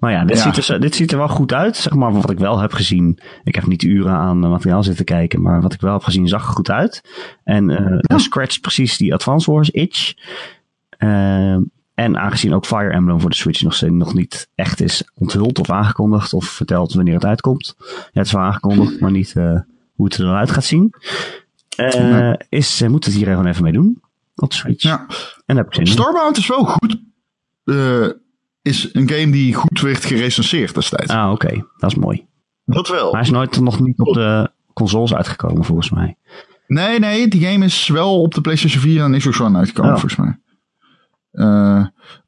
Maar 0.00 0.12
ja, 0.12 0.24
dit, 0.24 0.36
Ja. 0.36 0.52
Ziet 0.52 0.68
er, 0.68 0.80
dit 0.80 0.94
ziet 0.94 1.12
er 1.12 1.18
wel 1.18 1.28
goed 1.28 1.52
uit. 1.52 1.76
Zeg 1.76 1.92
maar 1.94 2.12
wat 2.12 2.30
ik 2.30 2.38
wel 2.38 2.58
heb 2.60 2.72
gezien. 2.72 3.18
Ik 3.44 3.54
heb 3.54 3.66
niet 3.66 3.82
uren 3.82 4.12
aan 4.12 4.38
materiaal 4.38 4.82
zitten 4.82 5.04
kijken. 5.04 5.42
Maar 5.42 5.60
wat 5.60 5.72
ik 5.72 5.80
wel 5.80 5.92
heb 5.92 6.02
gezien 6.02 6.28
zag 6.28 6.46
er 6.46 6.52
goed 6.52 6.70
uit. 6.70 7.02
En 7.44 7.68
hij 8.00 8.18
scratcht 8.18 8.60
precies 8.60 8.96
die 8.96 9.14
Advance 9.14 9.50
Wars 9.52 9.70
itch. 9.70 10.12
Eh, 10.90 11.52
en 11.94 12.18
aangezien 12.18 12.54
ook 12.54 12.66
Fire 12.66 12.90
Emblem 12.90 13.20
voor 13.20 13.30
de 13.30 13.36
Switch 13.36 13.62
nog, 13.62 13.74
steeds- 13.74 13.92
nog 13.92 14.14
niet 14.14 14.48
echt 14.54 14.80
is 14.80 15.10
onthuld 15.14 15.58
of 15.58 15.70
aangekondigd. 15.70 16.32
Of 16.32 16.44
verteld 16.44 16.92
wanneer 16.94 17.14
het 17.14 17.24
uitkomt. 17.24 17.74
Ja, 17.78 17.94
het 18.12 18.26
is 18.26 18.32
wel 18.32 18.42
aangekondigd, 18.42 19.00
maar 19.00 19.10
niet 19.10 19.34
hoe 20.02 20.10
het 20.10 20.20
er 20.20 20.24
dan 20.24 20.34
uit 20.36 20.50
gaat 20.50 20.64
zien. 20.64 20.94
Eh, 21.76 22.10
Nee. 22.10 22.36
is, 22.48 22.80
eh, 22.80 22.88
moet 22.88 23.04
het 23.04 23.14
hier 23.14 23.26
gewoon 23.26 23.46
even 23.46 23.62
mee 23.62 23.72
doen. 23.72 24.02
Op 24.34 24.50
de 24.50 24.56
Switch. 24.56 24.82
ja. 24.82 25.06
En 25.46 25.56
heb 25.56 25.66
ik 25.66 25.74
zin. 25.74 25.86
Starbound 25.86 26.36
is 26.36 26.46
wel 26.46 26.64
goed. 26.64 27.00
eh, 27.64 28.06
is 28.62 28.88
een 28.94 29.08
game 29.08 29.32
die 29.32 29.54
goed 29.54 29.80
werd 29.80 30.04
gerecenseerd 30.04 30.74
destijds. 30.74 31.12
Ah, 31.12 31.30
oké. 31.30 31.64
Dat 31.76 31.90
is 31.90 31.96
mooi. 31.96 32.26
Dat 32.64 32.88
wel. 32.88 33.04
Maar 33.04 33.12
hij 33.12 33.20
is 33.22 33.30
nooit 33.30 33.60
nog 33.60 33.80
niet 33.80 33.98
op 33.98 34.14
de 34.14 34.50
consoles 34.72 35.14
uitgekomen, 35.14 35.64
volgens 35.64 35.90
mij. 35.90 36.16
Nee, 36.66 36.98
nee, 36.98 37.28
die 37.28 37.46
game 37.46 37.64
is 37.64 37.88
wel 37.88 38.22
op 38.22 38.34
de 38.34 38.40
PlayStation 38.40 38.82
4 38.82 39.02
en 39.04 39.18
Xbox 39.18 39.40
One 39.40 39.58
uitgekomen, 39.58 39.92
Oh. 39.94 39.98
volgens 40.00 40.20
mij. 40.20 40.38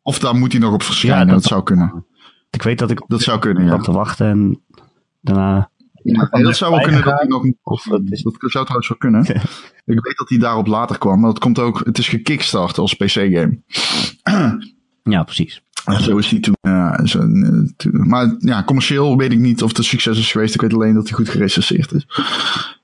Of 0.02 0.18
daar 0.18 0.34
moet 0.34 0.52
hij 0.52 0.60
nog 0.60 0.72
op 0.72 0.82
verschijnen, 0.82 1.18
Ja, 1.18 1.24
dat, 1.24 1.34
dat- 1.34 1.44
zou 1.44 1.62
kunnen. 1.62 2.04
Ik 2.50 2.62
weet 2.62 2.78
dat 2.78 2.90
ik 2.90 3.02
Dat 3.06 3.22
zou 3.22 3.38
kunnen, 3.38 3.64
ja. 3.64 3.76
te 3.78 3.92
wachten 3.92 4.26
en 4.26 4.60
daarna 5.20 5.70
Ja, 6.12 6.28
dat 6.42 6.56
zou 6.56 6.70
wel 6.74 6.80
kunnen 6.80 7.02
dat 7.04 7.18
hij 7.18 7.26
nog. 7.26 7.44
Of 7.62 7.86
is 8.04 8.22
Dat 8.22 8.34
zou 8.50 8.64
trouwens 8.64 8.88
wel 8.88 8.98
kunnen. 8.98 9.20
Ik 9.84 10.00
weet 10.04 10.16
dat 10.16 10.28
hij 10.28 10.38
daarop 10.38 10.66
later 10.66 10.98
kwam, 10.98 11.20
maar 11.20 11.30
dat 11.30 11.38
komt 11.38 11.58
ook. 11.58 11.80
Het 11.84 11.98
is 11.98 12.08
gekickstart 12.08 12.78
als 12.78 12.94
PC-game. 12.94 13.58
Ja, 15.10 15.22
precies. 15.22 15.62
En 15.84 16.02
zo 16.02 16.16
is 16.16 16.30
hij 16.30 16.40
toen. 16.40 16.56
ja, 16.60 17.06
zo, 17.06 17.18
eh, 17.18 17.68
toen- 17.76 18.08
maar 18.08 18.34
ja, 18.38 18.64
commercieel 18.64 19.16
weet 19.16 19.32
ik 19.32 19.38
niet 19.38 19.62
of 19.62 19.68
het 19.68 19.78
een 19.78 19.84
succes 19.84 20.18
is 20.18 20.32
geweest. 20.32 20.54
Ik 20.54 20.60
weet 20.60 20.72
alleen 20.74 20.94
dat 20.94 21.08
hij 21.08 21.12
goed 21.16 21.28
gerecenseerd 21.28 21.92
is. 21.92 22.06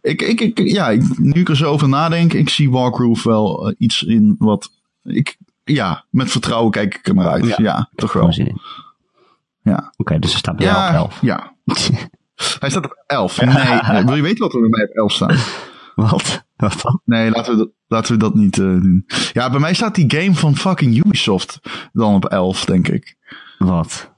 Ik, 0.03 0.23
ik, 0.23 0.41
ik, 0.41 0.59
ja, 0.59 0.89
ik- 0.91 1.18
nu 1.18 1.41
ik 1.41 1.49
er 1.49 1.57
zo 1.57 1.71
over 1.71 1.89
nadenk, 1.89 2.33
ik 2.33 2.49
zie 2.49 2.71
Wargroove 2.71 3.29
wel 3.29 3.68
eh, 3.68 3.75
iets 3.79 4.03
in 4.03 4.35
wat. 4.39 4.71
Ik, 5.05 5.37
ja, 5.64 6.05
met 6.11 6.31
vertrouwen 6.31 6.71
kijk 6.71 6.95
ik 6.95 7.07
er 7.09 7.14
naar 7.14 7.29
uit. 7.29 7.47
Ja. 7.47 7.55
Ja, 7.59 7.91
toch 7.95 8.12
wel. 8.12 8.33
Ja. 9.62 9.93
Oké, 9.97 10.18
dus 10.18 10.33
er 10.33 10.39
staat 10.39 10.57
bij 10.57 10.66
jou 10.66 10.79
op 10.79 10.83
Ja, 10.93 10.97
11. 10.99 11.21
ja. 11.31 11.55
Hij 12.61 12.70
staat 12.70 12.84
op 12.84 13.03
11. 13.07 13.41
Nee, 13.41 13.55
nee, 13.93 14.05
wil 14.05 14.14
je 14.16 14.22
weten 14.22 14.38
wat 14.45 14.55
er 14.55 14.61
bij 14.61 14.68
mij 14.68 14.82
op 14.84 14.91
11 14.95 15.12
staat? 15.12 15.68
Wat? 16.11 16.45
Wat 16.57 16.80
dan? 16.82 17.01
Nee, 17.05 17.30
laten 17.30 17.53
we 17.53 17.59
dat, 17.59 17.68
laten 17.88 18.12
we 18.12 18.18
dat 18.18 18.34
niet 18.34 18.59
eh, 18.59 18.64
doen. 18.64 19.07
Ja, 19.32 19.51
bij 19.51 19.61
mij 19.61 19.74
staat 19.74 19.95
die 19.95 20.12
game 20.20 20.34
van 20.34 20.57
fucking 20.57 20.97
Ubisoft 21.05 21.61
dan 21.93 22.14
op 22.14 22.24
11, 22.24 22.64
denk 22.64 22.88
ik. 22.88 23.16
Wat? 23.59 24.11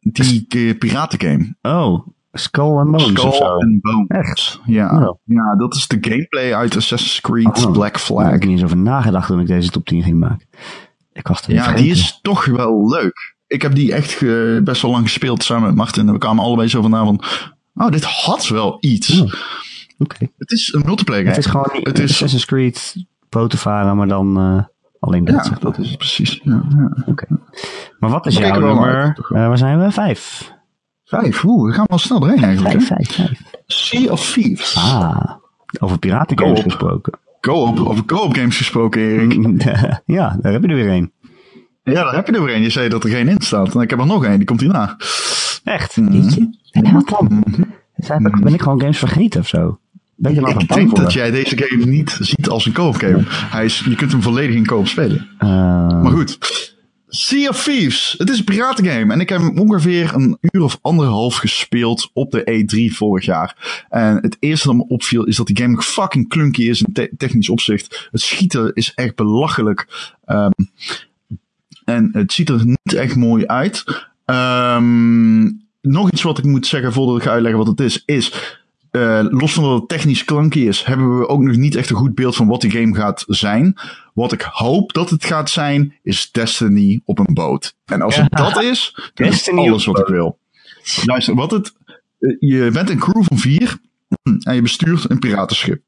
Die 0.00 0.46
uh, 0.56 0.78
piratengame. 0.78 1.54
Oh, 1.62 2.06
Skull 2.32 2.76
and 2.76 2.90
Bones 2.90 3.04
of 3.04 3.18
Skull 3.18 3.32
zo. 3.32 3.44
and 3.44 3.80
Bones. 3.80 4.06
Echt? 4.08 4.60
Ja. 4.64 5.06
Oh. 5.08 5.18
ja, 5.24 5.56
dat 5.56 5.74
is 5.74 5.86
de 5.86 5.98
gameplay 6.00 6.54
uit 6.54 6.76
Assassin's 6.76 7.20
Creed 7.20 7.64
Oh. 7.64 7.72
Black 7.72 7.92
Daar 7.92 8.00
Flag. 8.02 8.24
heb 8.24 8.34
ik 8.34 8.40
niet 8.42 8.50
eens 8.50 8.64
over 8.64 8.76
nagedacht 8.76 9.26
toen 9.26 9.40
ik 9.40 9.46
deze 9.46 9.70
top 9.70 9.86
10 9.86 10.02
ging 10.02 10.18
maken. 10.18 10.46
Ik 11.12 11.28
was 11.28 11.42
er 11.42 11.52
Ja, 11.52 11.62
vergeten. 11.62 11.82
die 11.84 11.92
is 11.92 12.18
toch 12.22 12.44
wel 12.44 12.88
leuk. 12.88 13.36
Ik 13.46 13.62
heb 13.62 13.74
die 13.74 13.92
echt 13.94 14.10
ge- 14.12 14.60
best 14.64 14.82
wel 14.82 14.90
lang 14.90 15.04
gespeeld 15.04 15.42
samen 15.42 15.66
met 15.66 15.76
Martin. 15.76 16.06
En 16.06 16.12
we 16.12 16.18
kwamen 16.18 16.44
allebei 16.44 16.68
zo 16.68 16.82
vandaan 16.82 17.04
van... 17.06 17.22
Oh, 17.78 17.88
dit 17.90 18.04
had 18.04 18.48
wel 18.48 18.76
iets. 18.80 19.20
Oké. 19.98 20.28
Het 20.38 20.50
is 20.50 20.72
een 20.72 20.82
multiplayer 20.84 21.22
game. 21.24 21.34
Het 21.36 21.44
is 21.44 21.50
gewoon 21.50 21.70
niet 21.72 21.86
Het 21.86 21.98
is- 21.98 22.10
Assassin's 22.10 22.44
Creed 22.44 22.94
boten 23.28 23.58
varen, 23.58 23.96
maar 23.96 24.08
dan 24.08 24.38
eh, 24.38 24.62
alleen 25.00 25.24
dat. 25.24 25.34
Ja, 25.34 25.42
zeg 25.42 25.50
maar. 25.52 25.60
dat 25.60 25.78
is 25.78 25.88
het 25.88 25.98
precies. 25.98 26.40
Ja, 26.42 26.62
ja. 26.76 26.92
Oké. 27.06 27.26
Maar 27.98 28.10
wat 28.10 28.26
is 28.26 28.36
jouw 28.36 28.60
nummer? 28.60 29.18
Eh, 29.28 29.46
waar 29.46 29.58
zijn 29.58 29.80
we? 29.80 29.90
Vijf. 29.90 30.52
Vijf. 31.04 31.44
Oeh, 31.44 31.68
we 31.68 31.74
gaan 31.74 31.84
wel 31.88 31.98
snel 31.98 32.20
doorheen 32.20 32.44
eigenlijk. 32.44 32.82
Vijf, 32.82 32.86
vijf, 32.86 33.14
vijf. 33.14 33.40
Sea 33.66 34.10
of 34.12 34.32
Thieves. 34.32 34.76
Ah, 34.76 35.30
over 35.80 35.98
piratengames 35.98 36.60
gesproken. 36.60 37.18
Co-op, 37.40 37.78
over 37.80 38.04
co-op 38.04 38.34
games 38.34 38.56
gesproken, 38.56 39.00
Erik. 39.00 39.62
ja, 40.16 40.36
daar 40.40 40.52
heb 40.52 40.62
je 40.62 40.68
er 40.68 40.74
weer 40.74 40.88
een. 40.90 41.12
Ja, 41.82 42.02
daar 42.04 42.14
heb 42.14 42.26
je 42.26 42.32
er 42.32 42.42
weer 42.44 42.54
een. 42.54 42.62
Je 42.62 42.70
zei 42.70 42.88
dat 42.88 43.04
er 43.04 43.10
geen 43.10 43.28
in 43.28 43.40
staat. 43.40 43.74
En 43.74 43.80
ik 43.80 43.90
heb 43.90 43.98
er 43.98 44.06
nog 44.06 44.24
een, 44.24 44.36
die 44.36 44.46
komt 44.46 44.60
hierna. 44.60 44.96
Echt? 45.68 45.96
Mhm. 45.96 46.12
Jeetje. 46.12 46.54
En 46.70 46.92
wat 46.92 47.08
dan? 47.08 47.44
Zijn- 47.96 48.22
Ben 48.42 48.54
ik 48.54 48.62
gewoon 48.62 48.80
games 48.80 48.98
vergeten 48.98 49.40
of 49.40 49.48
zo? 49.48 49.78
Ben 50.16 50.34
je 50.34 50.40
nog 50.40 50.48
Ik 50.50 50.56
bang 50.56 50.68
denk 50.80 50.88
voor? 50.90 50.98
dat 50.98 51.12
jij 51.12 51.30
deze 51.30 51.56
game 51.58 51.84
niet 51.86 52.16
ziet 52.20 52.48
als 52.48 52.66
een 52.66 52.72
co-op 52.72 52.94
game. 52.94 53.22
Hij 53.26 53.64
is, 53.64 53.78
je 53.88 53.94
kunt 53.94 54.12
hem 54.12 54.22
volledig 54.22 54.56
in 54.56 54.66
co-op 54.66 54.86
spelen. 54.86 55.28
Eh, 55.38 55.48
Maar 56.02 56.10
goed. 56.12 56.38
Sea 57.10 57.48
of 57.48 57.62
Thieves. 57.64 58.14
Het 58.18 58.30
is 58.30 58.38
een 58.38 58.44
piratengame. 58.44 59.12
En 59.12 59.20
ik 59.20 59.28
heb 59.28 59.40
hem 59.40 59.58
ongeveer 59.58 60.14
een 60.14 60.38
uur 60.40 60.62
of 60.62 60.78
anderhalf 60.82 61.36
gespeeld 61.36 62.10
op 62.12 62.30
de 62.30 62.42
E3 62.90 62.96
vorig 62.96 63.24
jaar. 63.24 63.84
En 63.88 64.16
het 64.16 64.36
eerste 64.40 64.66
dat 64.66 64.76
me 64.76 64.86
opviel 64.88 65.24
is 65.24 65.36
dat 65.36 65.46
die 65.46 65.56
game 65.56 65.82
fucking 65.82 66.28
clunky 66.28 66.62
is 66.62 66.82
in 66.82 66.92
te- 66.92 67.10
technisch 67.16 67.48
opzicht. 67.48 68.08
Het 68.10 68.20
schieten 68.20 68.74
is 68.74 68.92
echt 68.94 69.14
belachelijk. 69.14 69.86
Ehm, 70.24 70.50
en 71.84 72.08
het 72.12 72.32
ziet 72.32 72.48
er 72.48 72.64
niet 72.64 72.94
echt 72.94 73.16
mooi 73.16 73.46
uit. 73.46 73.84
Ehm, 74.28 75.42
nog 75.80 76.10
iets 76.10 76.22
wat 76.22 76.38
ik 76.38 76.44
moet 76.44 76.66
zeggen 76.66 76.92
voordat 76.92 77.16
ik 77.16 77.22
ga 77.22 77.30
uitleggen 77.30 77.58
wat 77.58 77.68
het 77.68 77.80
is, 77.80 78.02
is 78.04 78.56
eh, 78.90 79.24
los 79.28 79.52
van 79.52 79.64
dat 79.64 79.78
het 79.78 79.88
technisch 79.88 80.24
clunky 80.24 80.58
is, 80.58 80.84
hebben 80.84 81.18
we 81.18 81.28
ook 81.28 81.42
nog 81.42 81.56
niet 81.56 81.74
echt 81.74 81.90
een 81.90 81.96
goed 81.96 82.14
beeld 82.14 82.36
van 82.36 82.46
wat 82.46 82.60
die 82.60 82.70
game 82.70 82.94
gaat 82.94 83.24
zijn. 83.26 83.74
Wat 84.14 84.32
ik 84.32 84.40
hoop 84.40 84.92
dat 84.92 85.10
het 85.10 85.24
gaat 85.24 85.50
zijn, 85.50 85.94
is 86.02 86.30
Destiny 86.32 87.00
op 87.04 87.18
een 87.18 87.34
boot. 87.34 87.74
En 87.84 88.02
als 88.02 88.16
het 88.16 88.32
dat 88.32 88.62
is, 88.62 89.10
dan 89.14 89.26
is 89.26 89.50
alles 89.50 89.84
wat 89.84 89.98
ik 89.98 90.06
wil. 90.06 90.38
Luister, 91.04 91.34
wat 91.34 91.50
het, 91.50 91.72
eh, 92.18 92.36
je 92.38 92.70
bent 92.72 92.90
een 92.90 92.98
crew 92.98 93.22
van 93.22 93.38
vier 93.38 93.76
en 94.42 94.54
je 94.54 94.62
bestuurt 94.62 95.10
een 95.10 95.18
piratenschip. 95.18 95.82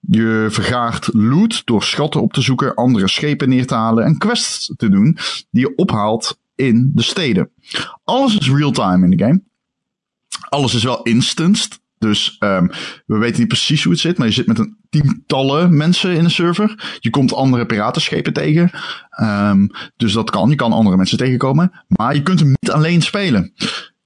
Je 0.00 0.46
vergaart 0.50 1.08
loot 1.12 1.62
door 1.64 1.82
schatten 1.82 2.22
op 2.22 2.32
te 2.32 2.40
zoeken, 2.40 2.74
andere 2.74 3.08
schepen 3.08 3.48
neer 3.48 3.66
te 3.66 3.74
halen 3.74 4.04
en 4.04 4.18
quests 4.18 4.72
te 4.76 4.88
doen 4.88 5.18
die 5.50 5.68
je 5.68 5.76
ophaalt 5.76 6.38
in 6.54 6.90
de 6.94 7.02
steden. 7.02 7.50
Alles 8.04 8.38
is 8.38 8.50
real-time 8.50 9.04
in 9.04 9.10
de 9.16 9.24
game. 9.24 9.42
Alles 10.48 10.74
is 10.74 10.82
wel 10.82 11.02
instanced. 11.02 11.82
Dus 11.98 12.36
ehm, 12.38 12.66
we 13.06 13.18
weten 13.18 13.38
niet 13.38 13.48
precies 13.48 13.82
hoe 13.82 13.92
het 13.92 14.00
zit, 14.00 14.18
maar 14.18 14.26
je 14.26 14.32
zit 14.32 14.46
met 14.46 14.58
een 14.58 14.76
tientallen 14.90 15.76
mensen 15.76 16.16
in 16.16 16.24
een 16.24 16.30
server. 16.30 16.98
Je 17.00 17.10
komt 17.10 17.34
andere 17.34 17.66
piratenschepen 17.66 18.32
tegen. 18.32 18.70
Ehm, 19.10 19.66
dus 19.96 20.12
dat 20.12 20.30
kan. 20.30 20.50
Je 20.50 20.54
kan 20.54 20.72
andere 20.72 20.96
mensen 20.96 21.18
tegenkomen. 21.18 21.72
Maar 21.86 22.14
je 22.14 22.22
kunt 22.22 22.40
hem 22.40 22.48
niet 22.48 22.70
alleen 22.70 23.02
spelen. 23.02 23.52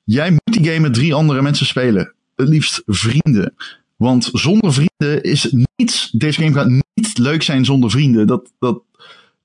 Jij 0.05 0.31
moet 0.31 0.41
die 0.45 0.65
game 0.65 0.81
met 0.81 0.95
drie 0.95 1.15
andere 1.15 1.43
mensen 1.43 1.67
spelen. 1.67 2.15
Het 2.37 2.49
liefst 2.49 2.83
vrienden. 2.87 3.55
Want 3.97 4.31
zonder 4.33 4.73
vrienden 4.73 5.23
is 5.23 5.55
niets. 5.77 6.11
Deze 6.11 6.43
game 6.43 6.55
gaat 6.55 6.83
niet 6.95 7.19
leuk 7.19 7.43
zijn 7.43 7.65
zonder 7.65 7.91
vrienden. 7.91 8.27
Dat, 8.27 8.53
dat, 8.59 8.83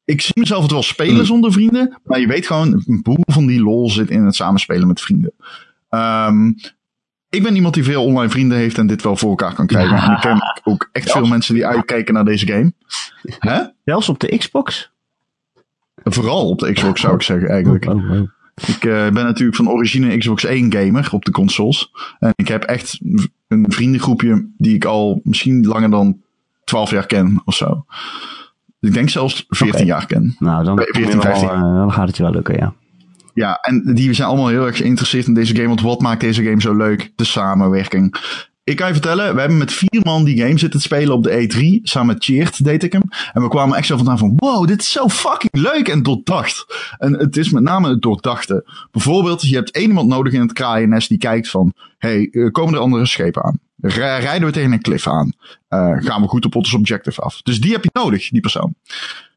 ik 0.06 0.22
zie 0.22 0.39
mezelf 0.39 0.62
het 0.62 0.72
wel 0.72 0.84
spelen 0.84 1.26
zonder 1.26 1.51
vrienden. 1.51 1.99
Maar 2.04 2.20
je 2.20 2.28
weet 2.28 2.47
gewoon, 2.47 2.84
een 2.86 3.01
boel 3.01 3.24
van 3.26 3.45
die 3.45 3.62
lol 3.62 3.89
zit 3.89 4.10
in 4.10 4.24
het 4.24 4.36
samenspelen 4.36 4.88
met 4.88 5.01
vrienden. 5.01 5.34
Ehm, 5.89 6.47
ik 7.30 7.43
ben 7.43 7.56
iemand 7.56 7.74
die 7.74 7.84
veel 7.84 8.06
online 8.06 8.30
vrienden 8.30 8.58
heeft 8.58 8.78
en 8.78 8.88
dit 8.88 9.04
wel 9.04 9.16
voor 9.16 9.30
elkaar 9.30 9.54
kan 9.54 9.68
krijgen. 9.68 9.97
En 9.97 10.12
ik 10.16 10.20
ken 10.20 10.41
ook 10.64 10.89
echt 10.91 11.12
veel 11.12 11.26
mensen 11.26 11.54
die 11.54 11.66
uitkijken 11.66 12.14
naar 12.14 12.26
deze 12.26 12.47
game. 12.47 12.74
Hè? 13.39 13.62
Zelfs 13.86 14.10
op 14.10 14.20
de 14.20 14.38
Xbox? 14.38 14.91
Vooral 16.04 16.49
op 16.49 16.60
de 16.60 16.74
Xbox 16.74 17.01
zou 17.01 17.16
ik 17.16 17.22
zeggen 17.22 17.49
eigenlijk. 17.49 17.86
Oh, 17.86 18.12
oh. 18.12 18.30
Ik 18.56 18.86
eh, 18.86 19.10
ben 19.10 19.24
natuurlijk 19.24 19.58
van 19.58 19.70
origine 19.70 20.18
Xbox 20.18 20.43
1 20.43 20.74
gamer 20.74 21.10
op 21.12 21.26
de 21.26 21.32
consoles. 21.32 21.91
En 22.20 22.34
ik 22.36 22.47
heb 22.47 22.64
echt 22.64 22.99
een 23.47 23.66
vriendengroepje 23.68 24.49
die 24.58 24.76
ik 24.76 24.86
al 24.86 25.22
misschien 25.24 25.66
langer 25.66 25.89
dan 25.89 26.22
12 26.64 26.91
jaar 26.91 27.06
ken 27.06 27.41
of 27.45 27.56
zo. 27.56 27.86
Ik 28.84 28.93
denk 28.93 29.09
zelfs 29.09 29.45
14 29.49 29.75
Oké. 29.79 29.86
jaar 29.88 30.05
ken. 30.05 30.36
Nou, 30.39 30.63
dan, 30.63 30.77
14, 30.77 31.01
kom 31.03 31.11
je 31.11 31.17
wel, 31.17 31.21
15. 31.21 31.49
eh, 31.49 31.61
dan 31.61 31.91
gaat 31.93 32.07
het 32.07 32.17
je 32.17 32.23
wel 32.23 32.31
lukken, 32.31 32.55
ja. 32.57 32.73
Ja, 33.34 33.55
en 33.61 33.93
die 33.93 34.13
zijn 34.13 34.27
allemaal 34.27 34.47
heel 34.47 34.65
erg 34.65 34.77
geïnteresseerd 34.77 35.27
in 35.27 35.34
deze 35.34 35.55
game. 35.55 35.67
Want 35.67 35.81
wat 35.81 36.01
maakt 36.01 36.21
deze 36.21 36.43
game 36.43 36.61
zo 36.61 36.75
leuk? 36.75 37.11
De 37.15 37.23
samenwerking. 37.23 38.15
Ik 38.66 38.76
kan 38.76 38.88
je 38.88 38.93
vertellen, 38.93 39.34
we 39.34 39.39
hebben 39.39 39.57
met 39.57 39.74
vier 39.74 40.01
man 40.03 40.24
die 40.24 40.38
game 40.38 40.57
zitten 40.57 40.80
te 40.80 40.86
spelen 40.86 41.16
op 41.16 41.24
de 41.24 41.47
E3. 41.47 41.82
Samen 41.82 42.14
met 42.14 42.24
Cheert 42.24 42.64
deed 42.64 42.84
ik 42.84 42.91
hem. 42.91 43.03
En 43.34 43.41
we 43.41 43.47
kwamen 43.47 43.78
echt 43.78 43.88
zo 43.88 43.95
vandaan 43.95 44.18
van, 44.18 44.34
wow, 44.36 44.68
dit 44.68 44.82
is 44.82 44.91
zo 44.91 45.09
fucking 45.09 45.51
leuk 45.51 45.88
en 45.88 46.03
doordacht. 46.03 46.66
En 46.97 47.14
het 47.14 47.38
is 47.38 47.49
met 47.49 47.64
name 47.64 47.89
het 47.89 48.01
doordachte. 48.01 48.66
Bijvoorbeeld, 48.91 49.41
je 49.41 49.55
hebt 49.55 49.72
één 49.72 49.88
iemand 49.88 50.07
nodig 50.07 50.34
in 50.34 50.41
het 50.41 50.53
kraaiennest 50.53 51.09
die 51.09 51.18
kijkt 51.18 51.49
van, 51.49 51.74
hey, 51.97 52.30
eh, 52.32 52.51
komen 52.51 52.74
er 52.74 52.80
andere 52.80 53.05
schepen 53.05 53.43
aan? 53.43 53.59
Rijden 53.82 54.47
we 54.47 54.53
tegen 54.53 54.72
een 54.72 54.82
cliff 54.82 55.07
aan? 55.07 55.34
Eh, 55.68 55.95
gaan 55.97 56.22
we 56.22 56.28
goed 56.28 56.45
op 56.45 56.55
ons 56.55 56.74
objective 56.74 57.22
af? 57.22 57.41
Dus 57.41 57.61
die 57.61 57.72
heb 57.72 57.84
je 57.84 57.89
nodig, 57.93 58.30
die 58.30 58.41
persoon. 58.41 58.76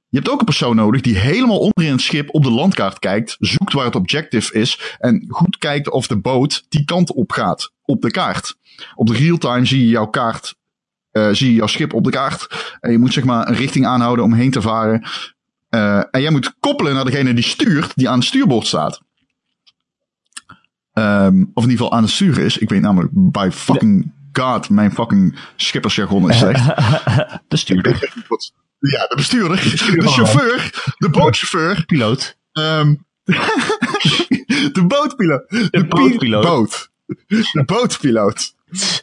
Je 0.09 0.19
hebt 0.19 0.31
ook 0.31 0.39
een 0.39 0.45
persoon 0.45 0.77
nodig 0.77 1.01
die 1.01 1.17
helemaal 1.17 1.59
onderin 1.59 1.93
het 1.93 2.01
schip 2.01 2.35
op 2.35 2.43
de 2.43 2.51
landkaart 2.51 2.99
kijkt, 2.99 3.37
zoekt 3.39 3.73
waar 3.73 3.85
het 3.85 3.95
objective 3.95 4.59
is 4.59 4.97
en 4.99 5.25
goed 5.29 5.59
kijkt 5.59 5.91
of 5.91 6.07
de 6.07 6.17
boot 6.17 6.65
die 6.69 6.85
kant 6.85 7.13
op 7.13 7.33
gaat 7.33 7.73
op 7.87 8.03
de 8.03 8.11
kaart. 8.11 8.57
Op 8.95 9.07
de 9.07 9.13
real-time 9.15 9.65
zie 9.67 9.81
je 9.81 9.89
jouw 9.89 10.07
kaart, 10.07 10.55
eh, 11.11 11.29
zie 11.33 11.49
je 11.49 11.55
jouw 11.55 11.67
schip 11.67 11.93
op 11.93 12.05
de 12.05 12.11
kaart 12.11 12.75
en 12.81 12.91
je 12.93 12.99
moet 12.99 13.13
zeg 13.13 13.25
maar 13.25 13.49
een 13.49 13.55
richting 13.55 13.87
aanhouden 13.87 14.25
om 14.25 14.33
heen 14.33 14.51
te 14.51 14.63
varen. 14.63 15.09
Eh, 15.69 16.03
en 16.11 16.21
jij 16.21 16.31
moet 16.31 16.55
koppelen 16.61 16.95
naar 16.95 17.05
degene 17.05 17.35
die 17.35 17.45
stuurt, 17.45 17.93
die 17.95 18.09
aan 18.09 18.19
het 18.19 18.27
stuurboord 18.27 18.67
staat. 18.67 19.01
Ehm, 20.93 21.41
of 21.55 21.65
in 21.65 21.71
ieder 21.71 21.85
geval 21.85 21.93
aan 21.93 22.03
het 22.03 22.13
sturen 22.13 22.45
is. 22.45 22.59
Ik 22.59 22.69
weet 22.69 22.81
namelijk 22.81 23.11
by 23.15 23.49
fucking 23.53 24.13
god, 24.33 24.71
mijn 24.71 24.93
fucking 24.93 25.37
schippersjargon 25.57 26.31
is 26.31 26.39
slecht. 26.39 26.65
De 27.49 27.57
stuurder. 27.57 28.13
Ja, 28.79 29.07
de 29.07 29.15
bestuurder, 29.17 29.57
de 30.01 30.09
chauffeur, 30.09 30.71
de 30.99 31.09
bootchauffeur, 31.11 31.85
Piloot. 31.87 32.39
ehm, 32.53 32.95
de 34.73 34.85
bootpiloot. 34.87 35.49
De, 35.49 35.69
pi- 35.71 35.87
bootpiloot. 35.87 36.43
Boot. 36.43 36.91
De 37.53 37.63
bootpiloot. 37.67 38.55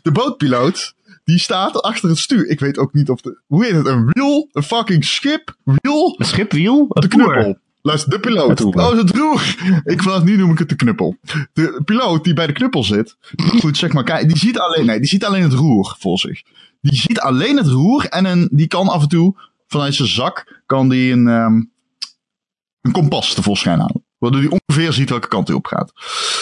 De 0.02 0.12
bootpiloot, 0.12 0.96
die 1.24 1.40
staat 1.40 1.82
achter 1.82 2.10
het 2.10 2.18
stuur. 2.18 2.48
Ik 2.48 2.60
weet 2.60 2.78
ook 2.78 2.94
niet 2.94 3.10
of 3.10 3.22
de, 3.22 3.40
hoe 3.48 3.66
heet 3.66 3.76
het, 3.76 3.88
een 3.88 4.06
wiel, 4.06 4.50
een 4.52 4.64
fucking 4.64 5.06
schip, 5.06 5.56
wiel, 5.64 6.16
Een 6.18 6.26
schipwiel? 6.26 6.88
de 6.90 7.08
knuppel. 7.08 7.58
Luister, 7.82 8.10
de 8.10 8.20
piloot. 8.20 8.62
Oh, 8.62 8.98
het 8.98 9.10
roer. 9.10 9.56
Ik 9.84 10.02
vanaf 10.04 10.24
nu 10.24 10.38
noem 10.38 10.52
ik 10.52 10.60
het 10.60 10.70
de 10.70 10.76
knuppel. 10.76 11.18
De 11.54 11.82
piloot 11.86 12.24
die 12.24 12.34
bij 12.34 12.48
de 12.48 12.54
knuppel 12.54 12.84
zit. 12.84 13.18
Goed, 13.60 13.78
zeg 13.78 13.94
maar, 13.94 14.04
kijk, 14.04 14.28
die 14.28 14.38
ziet 14.38 14.60
alleen, 14.60 14.86
nee, 14.86 15.00
die 15.00 15.08
ziet 15.08 15.26
alleen 15.26 15.44
het 15.44 15.54
roer 15.54 15.96
voor 16.00 16.20
zich. 16.20 16.42
Die 16.82 16.96
ziet 16.96 17.20
alleen 17.20 17.58
het 17.58 17.68
roer 17.68 18.06
en 18.06 18.26
een, 18.26 18.50
die 18.52 18.68
kan 18.68 18.88
af 18.88 19.02
en 19.02 19.08
toe 19.08 19.36
vanuit 19.68 19.96
zijn 19.96 20.08
zak 20.08 20.62
kan 20.66 20.90
die 20.90 21.12
een, 21.12 21.28
ehm, 21.28 21.62
een 22.82 22.92
kompas 22.92 23.34
tevoorschijn 23.34 23.80
halen. 23.80 24.06
Waardoor 24.18 24.42
hij 24.42 24.60
ongeveer 24.68 24.94
ziet 24.94 25.10
welke 25.10 25.28
kant 25.28 25.48
hij 25.48 25.58
op 25.58 25.66
gaat. 25.66 25.92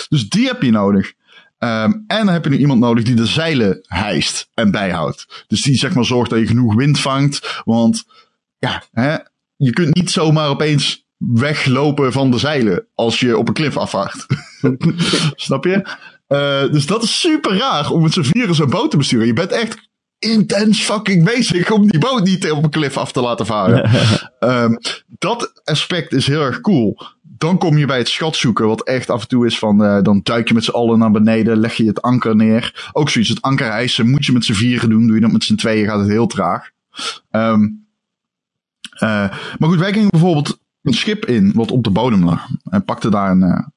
Dus 0.09 0.29
die 0.29 0.47
heb 0.47 0.61
je 0.61 0.71
nodig. 0.71 1.13
Ehm, 1.61 1.91
en 2.07 2.25
dan 2.25 2.27
heb 2.27 2.43
je 2.43 2.49
nu 2.49 2.57
iemand 2.57 2.79
nodig 2.79 3.03
die 3.03 3.15
de 3.15 3.25
zeilen 3.25 3.79
hijst 3.81 4.49
en 4.53 4.71
bijhoudt. 4.71 5.45
Dus 5.47 5.61
die 5.61 5.75
zeg 5.75 5.93
maar 5.93 6.05
zorgt 6.05 6.29
dat 6.29 6.39
je 6.39 6.47
genoeg 6.47 6.75
wind 6.75 6.99
vangt. 6.99 7.61
Want 7.65 8.03
ja, 8.57 8.83
hè, 8.91 9.17
je 9.55 9.71
kunt 9.71 9.95
niet 9.95 10.11
zomaar 10.11 10.49
opeens 10.49 11.05
weglopen 11.17 12.11
van 12.11 12.31
de 12.31 12.37
zeilen 12.37 12.87
als 12.95 13.19
je 13.19 13.37
op 13.37 13.47
een 13.47 13.53
klif 13.53 13.77
afvaart. 13.77 14.25
Snap 15.35 15.65
je? 15.65 15.97
Uh, 16.27 16.71
dus 16.71 16.85
dat 16.85 17.03
is 17.03 17.19
super 17.19 17.57
raar 17.57 17.89
om 17.89 18.01
met 18.01 18.13
z'n 18.13 18.21
vieren 18.21 18.55
zo'n 18.55 18.69
boot 18.69 18.91
te 18.91 18.97
besturen. 18.97 19.27
Je 19.27 19.33
bent 19.33 19.51
echt 19.51 19.89
intens 20.19 20.83
fucking 20.83 21.23
bezig 21.23 21.71
om 21.71 21.87
die 21.87 21.99
boot 21.99 22.23
niet 22.23 22.51
op 22.51 22.63
een 22.63 22.69
klif 22.69 22.97
af 22.97 23.11
te 23.11 23.21
laten 23.21 23.45
varen. 23.45 23.89
um, 24.39 24.77
dat 25.27 25.61
aspect 25.63 26.13
is 26.13 26.27
heel 26.27 26.41
erg 26.41 26.61
cool. 26.61 27.01
Dan 27.41 27.57
kom 27.57 27.77
je 27.77 27.85
bij 27.85 27.97
het 27.97 28.07
schat 28.07 28.35
zoeken, 28.35 28.67
wat 28.67 28.83
echt 28.83 29.09
af 29.09 29.21
en 29.21 29.27
toe 29.27 29.45
is 29.45 29.59
van, 29.59 29.83
uh, 29.83 30.01
dan 30.01 30.19
duik 30.23 30.47
je 30.47 30.53
met 30.53 30.63
z'n 30.63 30.71
allen 30.71 30.99
naar 30.99 31.11
beneden, 31.11 31.57
leg 31.57 31.73
je 31.73 31.85
het 31.85 32.01
anker 32.01 32.35
neer. 32.35 32.89
Ook 32.91 33.09
zoiets, 33.09 33.29
het 33.29 33.41
anker 33.41 33.65
hijsen 33.65 34.09
moet 34.09 34.25
je 34.25 34.31
met 34.31 34.45
z'n 34.45 34.53
vieren 34.53 34.89
doen, 34.89 35.05
doe 35.05 35.15
je 35.15 35.21
dat 35.21 35.31
met 35.31 35.43
z'n 35.43 35.55
tweeën 35.55 35.85
gaat 35.85 35.99
het 35.99 36.09
heel 36.09 36.27
traag. 36.27 36.69
Um, 37.31 37.85
uh, 38.93 38.99
maar 39.57 39.69
goed, 39.69 39.79
wij 39.79 39.93
gingen 39.93 40.09
bijvoorbeeld 40.09 40.59
een 40.81 40.93
schip 40.93 41.25
in 41.25 41.51
wat 41.53 41.71
op 41.71 41.83
de 41.83 41.89
bodem 41.89 42.23
lag. 42.23 42.47
En 42.69 42.85
pakte 42.85 43.09
daar 43.09 43.31
een, 43.31 43.43
uh, 43.43 43.67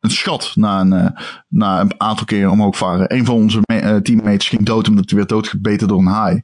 een 0.00 0.10
schat 0.10 0.52
na 0.54 0.80
een, 0.80 1.14
na 1.48 1.80
een 1.80 2.00
aantal 2.00 2.24
keren 2.24 2.50
omhoog 2.50 2.76
varen. 2.76 3.14
Een 3.14 3.24
van 3.24 3.34
onze 3.34 3.60
teammates 4.02 4.48
ging 4.48 4.62
dood 4.62 4.88
omdat 4.88 5.08
hij 5.08 5.18
werd 5.18 5.30
doodgebeten 5.30 5.88
door 5.88 5.98
een 5.98 6.06
haai. 6.06 6.42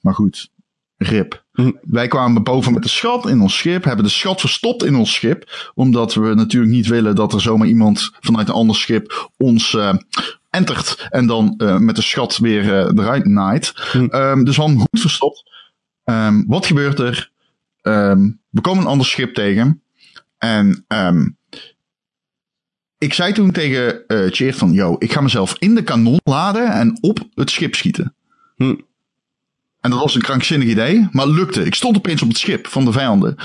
Maar 0.00 0.14
goed, 0.14 0.50
rip. 1.02 1.44
Hm. 1.52 1.70
Wij 1.82 2.08
kwamen 2.08 2.42
boven 2.42 2.72
met 2.72 2.82
de 2.82 2.88
schat 2.88 3.28
in 3.28 3.40
ons 3.40 3.56
schip, 3.56 3.84
hebben 3.84 4.04
de 4.04 4.10
schat 4.10 4.40
verstopt 4.40 4.84
in 4.84 4.94
ons 4.94 5.12
schip. 5.12 5.70
Omdat 5.74 6.14
we 6.14 6.34
natuurlijk 6.34 6.72
niet 6.72 6.86
willen 6.86 7.14
dat 7.14 7.32
er 7.32 7.40
zomaar 7.40 7.68
iemand 7.68 8.10
vanuit 8.20 8.48
een 8.48 8.54
ander 8.54 8.76
schip 8.76 9.30
ons 9.36 9.72
uh, 9.72 9.94
entert. 10.50 11.06
En 11.10 11.26
dan 11.26 11.54
uh, 11.58 11.78
met 11.78 11.96
de 11.96 12.02
schat 12.02 12.38
weer 12.38 12.64
uh, 12.64 13.04
eruit 13.04 13.24
naait. 13.24 13.72
Hm. 13.92 13.98
Um, 13.98 14.44
dus 14.44 14.56
we 14.56 14.62
hadden 14.62 14.80
goed 14.80 15.00
verstopt. 15.00 15.50
Um, 16.04 16.44
wat 16.46 16.66
gebeurt 16.66 16.98
er? 16.98 17.30
Um, 17.82 18.40
we 18.50 18.60
komen 18.60 18.82
een 18.82 18.90
ander 18.90 19.06
schip 19.06 19.34
tegen. 19.34 19.82
En 20.38 20.84
ik 22.98 23.14
zei 23.14 23.32
toen 23.32 23.50
tegen 23.50 24.04
uh, 24.06 24.30
Cheer 24.30 24.54
van, 24.54 24.72
yo, 24.72 24.96
ik 24.98 25.12
ga 25.12 25.20
mezelf 25.20 25.56
in 25.58 25.74
de 25.74 25.82
kanon 25.82 26.20
laden 26.24 26.72
en 26.72 26.98
op 27.00 27.28
het 27.34 27.50
schip 27.50 27.74
schieten. 27.74 28.14
Hm. 28.56 28.74
En 29.82 29.90
dat 29.90 30.00
was 30.00 30.14
een 30.14 30.22
krankzinnig 30.22 30.68
idee, 30.68 31.08
maar 31.12 31.26
het 31.26 31.34
lukte. 31.34 31.64
Ik 31.64 31.74
stond 31.74 31.96
opeens 31.96 32.22
op 32.22 32.28
het 32.28 32.38
schip 32.38 32.66
van 32.66 32.84
de 32.84 32.92
vijanden. 32.92 33.36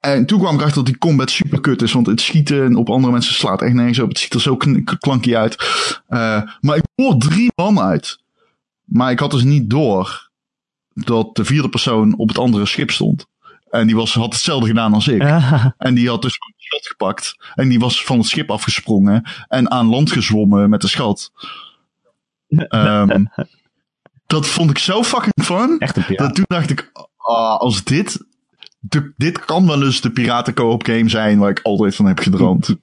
En 0.00 0.26
toen 0.26 0.38
kwam 0.38 0.54
ik 0.54 0.60
achter 0.60 0.76
dat 0.76 0.86
die 0.86 0.98
combat 0.98 1.30
super 1.30 1.60
kut 1.60 1.82
is, 1.82 1.92
want 1.92 2.06
het 2.06 2.20
schieten 2.20 2.76
op 2.76 2.90
andere 2.90 3.12
mensen 3.12 3.34
slaat 3.34 3.62
echt 3.62 3.74
nergens 3.74 3.98
op. 3.98 4.08
Het 4.08 4.18
ziet 4.18 4.34
er 4.34 4.40
zo 4.40 4.56
klankie 4.98 5.36
uit. 5.36 5.56
Uh, 6.08 6.42
maar 6.60 6.76
ik 6.76 6.84
hoor 6.94 7.16
drie 7.16 7.52
man 7.54 7.80
uit. 7.80 8.18
Maar 8.84 9.10
ik 9.10 9.18
had 9.18 9.30
dus 9.30 9.42
niet 9.42 9.70
door 9.70 10.30
dat 10.94 11.36
de 11.36 11.44
vierde 11.44 11.68
persoon 11.68 12.16
op 12.16 12.28
het 12.28 12.38
andere 12.38 12.66
schip 12.66 12.90
stond. 12.90 13.26
En 13.70 13.86
die 13.86 13.96
was, 13.96 14.14
had 14.14 14.32
hetzelfde 14.32 14.66
gedaan 14.66 14.94
als 14.94 15.08
ik. 15.08 15.22
Ja. 15.22 15.74
En 15.78 15.94
die 15.94 16.08
had 16.08 16.22
dus 16.22 16.32
een 16.32 16.54
schat 16.56 16.86
gepakt. 16.86 17.34
En 17.54 17.68
die 17.68 17.78
was 17.78 18.04
van 18.04 18.18
het 18.18 18.26
schip 18.26 18.50
afgesprongen. 18.50 19.24
En 19.48 19.70
aan 19.70 19.86
land 19.86 20.12
gezwommen 20.12 20.70
met 20.70 20.80
de 20.80 20.88
schat. 20.88 21.32
um, 22.48 23.30
dat 24.30 24.46
vond 24.46 24.70
ik 24.70 24.78
zo 24.78 25.02
fucking 25.02 25.44
fun. 25.44 25.78
Echt 25.78 25.96
een 25.96 26.16
dat 26.16 26.34
toen 26.34 26.44
dacht 26.48 26.70
ik, 26.70 26.90
oh, 27.16 27.56
als 27.56 27.84
dit, 27.84 28.24
de, 28.78 29.12
dit 29.16 29.44
kan 29.44 29.66
wel 29.66 29.82
eens 29.82 30.00
de 30.00 30.10
piraten 30.10 30.54
co-op 30.54 30.84
game 30.84 31.08
zijn 31.08 31.38
waar 31.38 31.50
ik 31.50 31.60
altijd 31.62 31.94
van 31.94 32.06
heb 32.06 32.18
gedroomd. 32.18 32.76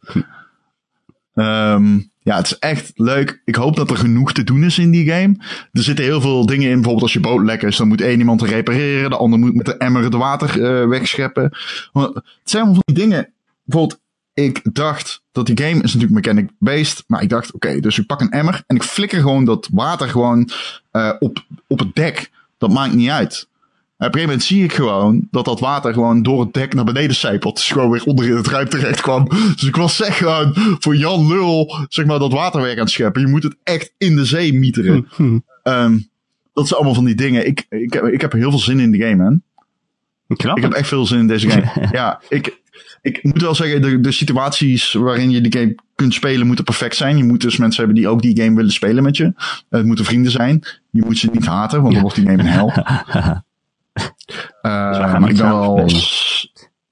um, 1.34 2.12
ja, 2.28 2.36
het 2.36 2.46
is 2.46 2.60
echt 2.60 2.92
leuk. 2.96 3.42
Ik 3.46 3.56
hoop 3.56 3.76
dat 3.76 3.90
er 3.90 3.98
genoeg 3.98 4.34
te 4.34 4.44
doen 4.44 4.64
is 4.64 4.78
in 4.78 4.92
die 4.92 5.12
game. 5.12 5.36
Er 5.72 5.84
zitten 5.84 6.06
heel 6.06 6.22
veel 6.22 6.46
dingen 6.46 6.68
in. 6.70 6.74
Bijvoorbeeld 6.74 7.04
als 7.04 7.14
je 7.14 7.20
boot 7.20 7.44
lekker 7.44 7.68
is, 7.68 7.78
dan 7.78 7.88
moet 7.88 8.02
één 8.02 8.20
iemand 8.20 8.42
repareren. 8.42 9.10
De 9.10 9.18
ander 9.18 9.40
moet 9.40 9.56
met 9.56 9.66
de 9.66 9.78
emmer 9.78 10.04
het 10.04 10.14
water 10.14 10.58
uh, 10.60 10.88
wegscheppen. 10.88 11.58
Maar 11.94 12.08
het 12.08 12.24
zijn 12.44 12.64
allemaal 12.64 12.82
van 12.86 12.94
die 12.96 13.04
dingen. 13.04 13.34
Bijvoorbeeld, 13.64 14.02
ik 14.34 14.62
dacht 14.74 15.24
dat 15.38 15.56
die 15.56 15.66
game 15.66 15.84
is 15.84 15.94
natuurlijk 15.94 16.26
mechanic 16.26 16.50
based. 16.60 17.04
Maar 17.08 17.22
ik 17.22 17.30
dacht, 17.30 17.54
oké, 17.54 17.68
okay, 17.68 17.80
dus 17.80 17.98
ik 18.00 18.06
pak 18.06 18.22
een 18.22 18.32
emmer 18.32 18.64
en 18.68 18.76
ik 18.76 18.84
flikker 18.84 19.20
gewoon 19.22 19.46
dat 19.46 19.70
water 19.72 20.10
gewoon 20.10 20.50
uh, 20.92 21.14
op, 21.20 21.46
op 21.68 21.80
het 21.80 21.96
dek. 21.96 22.32
Dat 22.58 22.72
maakt 22.72 22.94
niet 22.94 23.10
uit. 23.10 23.48
En 23.98 24.08
op 24.08 24.14
een 24.14 24.20
gegeven 24.20 24.22
moment 24.22 24.44
zie 24.44 24.64
ik 24.64 24.74
gewoon 24.74 25.28
dat 25.32 25.46
dat 25.46 25.60
water 25.60 25.94
gewoon 25.94 26.24
door 26.24 26.40
het 26.40 26.54
dek 26.54 26.74
naar 26.74 26.86
beneden 26.86 27.16
zijpelt. 27.16 27.56
Dus 27.56 27.68
gewoon 27.68 27.90
weer 27.90 28.04
onder 28.04 28.26
in 28.26 28.36
het 28.36 28.48
ruim 28.48 28.70
terecht 28.70 29.02
kwam. 29.02 29.30
Dus 29.30 29.64
ik 29.64 29.76
was 29.76 29.96
zeg 29.96 30.18
gewoon 30.18 30.52
voor 30.56 30.96
Jan 30.96 31.28
Lul, 31.28 31.76
zeg 31.90 32.06
maar, 32.06 32.20
dat 32.20 32.32
waterwerk 32.32 32.78
aan 32.78 32.84
het 32.84 32.92
scheppen. 32.92 33.22
Je 33.22 33.28
moet 33.28 33.44
het 33.44 33.56
echt 33.64 33.94
in 33.98 34.16
de 34.16 34.26
zee 34.26 34.54
mieteren. 34.54 35.08
um, 35.64 36.10
dat 36.54 36.68
zijn 36.68 36.80
allemaal 36.80 36.96
van 36.96 37.06
die 37.06 37.16
dingen. 37.16 37.48
Ik, 37.48 37.66
ik, 37.70 37.94
heb, 37.94 38.06
ik 38.06 38.22
heb 38.22 38.32
heel 38.32 38.50
veel 38.50 38.60
zin 38.60 38.80
in 38.80 38.92
de 38.92 38.98
game, 38.98 39.16
man. 39.16 39.42
Knap. 40.28 40.58
Ik 40.58 40.64
heb 40.64 40.74
echt 40.74 40.88
veel 40.88 41.06
zin 41.06 41.20
in 41.20 41.28
deze 41.28 41.50
game. 41.50 41.88
ja, 41.92 42.22
ik, 42.30 42.62
ik 43.02 43.24
moet 43.24 43.42
wel 43.42 43.56
zeggen, 43.56 43.82
de, 43.82 44.00
de 44.00 44.12
situaties 44.12 44.94
waarin 44.94 45.30
je 45.30 45.42
die 45.42 45.60
game 45.60 45.76
kunt 45.96 46.14
spelen 46.14 46.48
moeten 46.48 46.66
perfect 46.66 46.96
zijn. 46.96 47.18
Je 47.18 47.24
moet 47.24 47.42
dus 47.42 47.58
mensen 47.58 47.84
hebben 47.84 48.02
die 48.02 48.12
ook 48.12 48.22
die 48.22 48.42
game 48.42 48.56
willen 48.56 48.72
spelen 48.72 49.04
met 49.04 49.18
je. 49.18 49.34
Het 49.70 49.86
moeten 49.86 50.06
vrienden 50.06 50.32
zijn. 50.32 50.64
Je 50.90 51.04
moet 51.06 51.18
ze 51.18 51.30
niet 51.32 51.46
haten, 51.46 51.82
want 51.82 51.94
dan 51.94 52.02
wordt 52.02 52.18
die 52.18 52.26
game 52.26 52.40
een 52.40 52.46
hel. 52.46 52.74
Uh, 54.62 54.90
dus 54.90 55.20
maar 55.20 55.30
ik 55.30 55.38
ben 55.38 55.48
wel... 55.48 55.90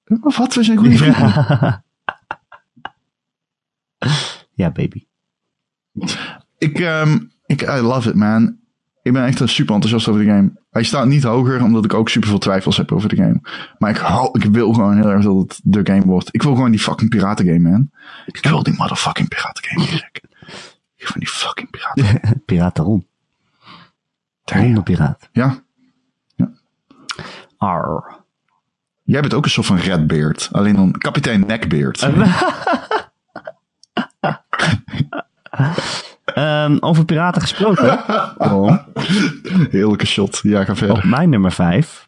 Wat? 0.05 0.53
We 0.53 0.63
zijn 0.63 0.77
goede 0.77 0.97
vrienden. 0.97 1.83
ja, 4.61 4.71
baby. 4.71 5.05
Ik, 6.57 6.79
um, 6.79 7.31
ik, 7.45 7.61
I 7.61 7.79
love 7.79 8.09
it, 8.09 8.15
man. 8.15 8.57
Ik 9.05 9.13
ben 9.13 9.25
echt 9.25 9.49
super 9.49 9.73
enthousiast 9.73 10.07
over 10.07 10.21
de 10.21 10.27
game. 10.27 10.51
Hij 10.71 10.83
staat 10.83 11.05
niet 11.05 11.23
hoger, 11.23 11.63
omdat 11.63 11.85
ik 11.85 11.93
ook 11.93 12.09
super 12.09 12.29
veel 12.29 12.37
twijfels 12.37 12.77
heb 12.77 12.91
over 12.91 13.09
de 13.09 13.15
game. 13.15 13.39
Maar 13.77 13.89
ik, 13.89 13.97
hou, 13.97 14.39
ik 14.39 14.43
wil 14.43 14.73
gewoon 14.73 14.95
heel 14.95 15.09
erg 15.09 15.23
dat 15.23 15.35
het 15.35 15.59
de 15.63 15.79
game 15.83 16.05
wordt. 16.05 16.29
Ik 16.31 16.43
wil 16.43 16.55
gewoon 16.55 16.71
die 16.71 16.79
fucking 16.79 17.09
piraten 17.09 17.45
game, 17.45 17.59
man. 17.59 17.89
Ik 18.25 18.39
wil 18.41 18.63
die 18.63 18.73
motherfucking 18.77 19.27
piraten 19.27 19.63
game. 19.63 19.85
Ik 20.95 21.07
vind 21.07 21.19
die 21.19 21.27
fucking 21.27 21.69
piraten. 21.69 22.21
piraten 22.45 22.83
rond. 22.83 23.05
Ronde 24.43 24.81
piraat. 24.81 25.29
Ja. 25.31 25.63
ja. 26.35 26.51
Arr. 27.57 28.23
Jij 29.03 29.21
bent 29.21 29.33
ook 29.33 29.43
een 29.43 29.49
soort 29.49 29.67
van 29.67 29.77
Redbeard. 29.77 30.49
Alleen 30.51 30.75
dan 30.75 30.91
kapitein 30.91 31.45
Neckbeard. 31.45 32.01
um, 36.37 36.77
over 36.79 37.05
piraten 37.05 37.41
gesproken. 37.41 37.99
oh. 38.37 38.77
Heerlijke 39.71 40.05
shot. 40.05 40.39
Ja, 40.43 40.63
ga 40.63 40.75
verder. 40.75 40.95
Op 40.97 41.03
mijn 41.03 41.29
nummer 41.29 41.51
5. 41.51 42.07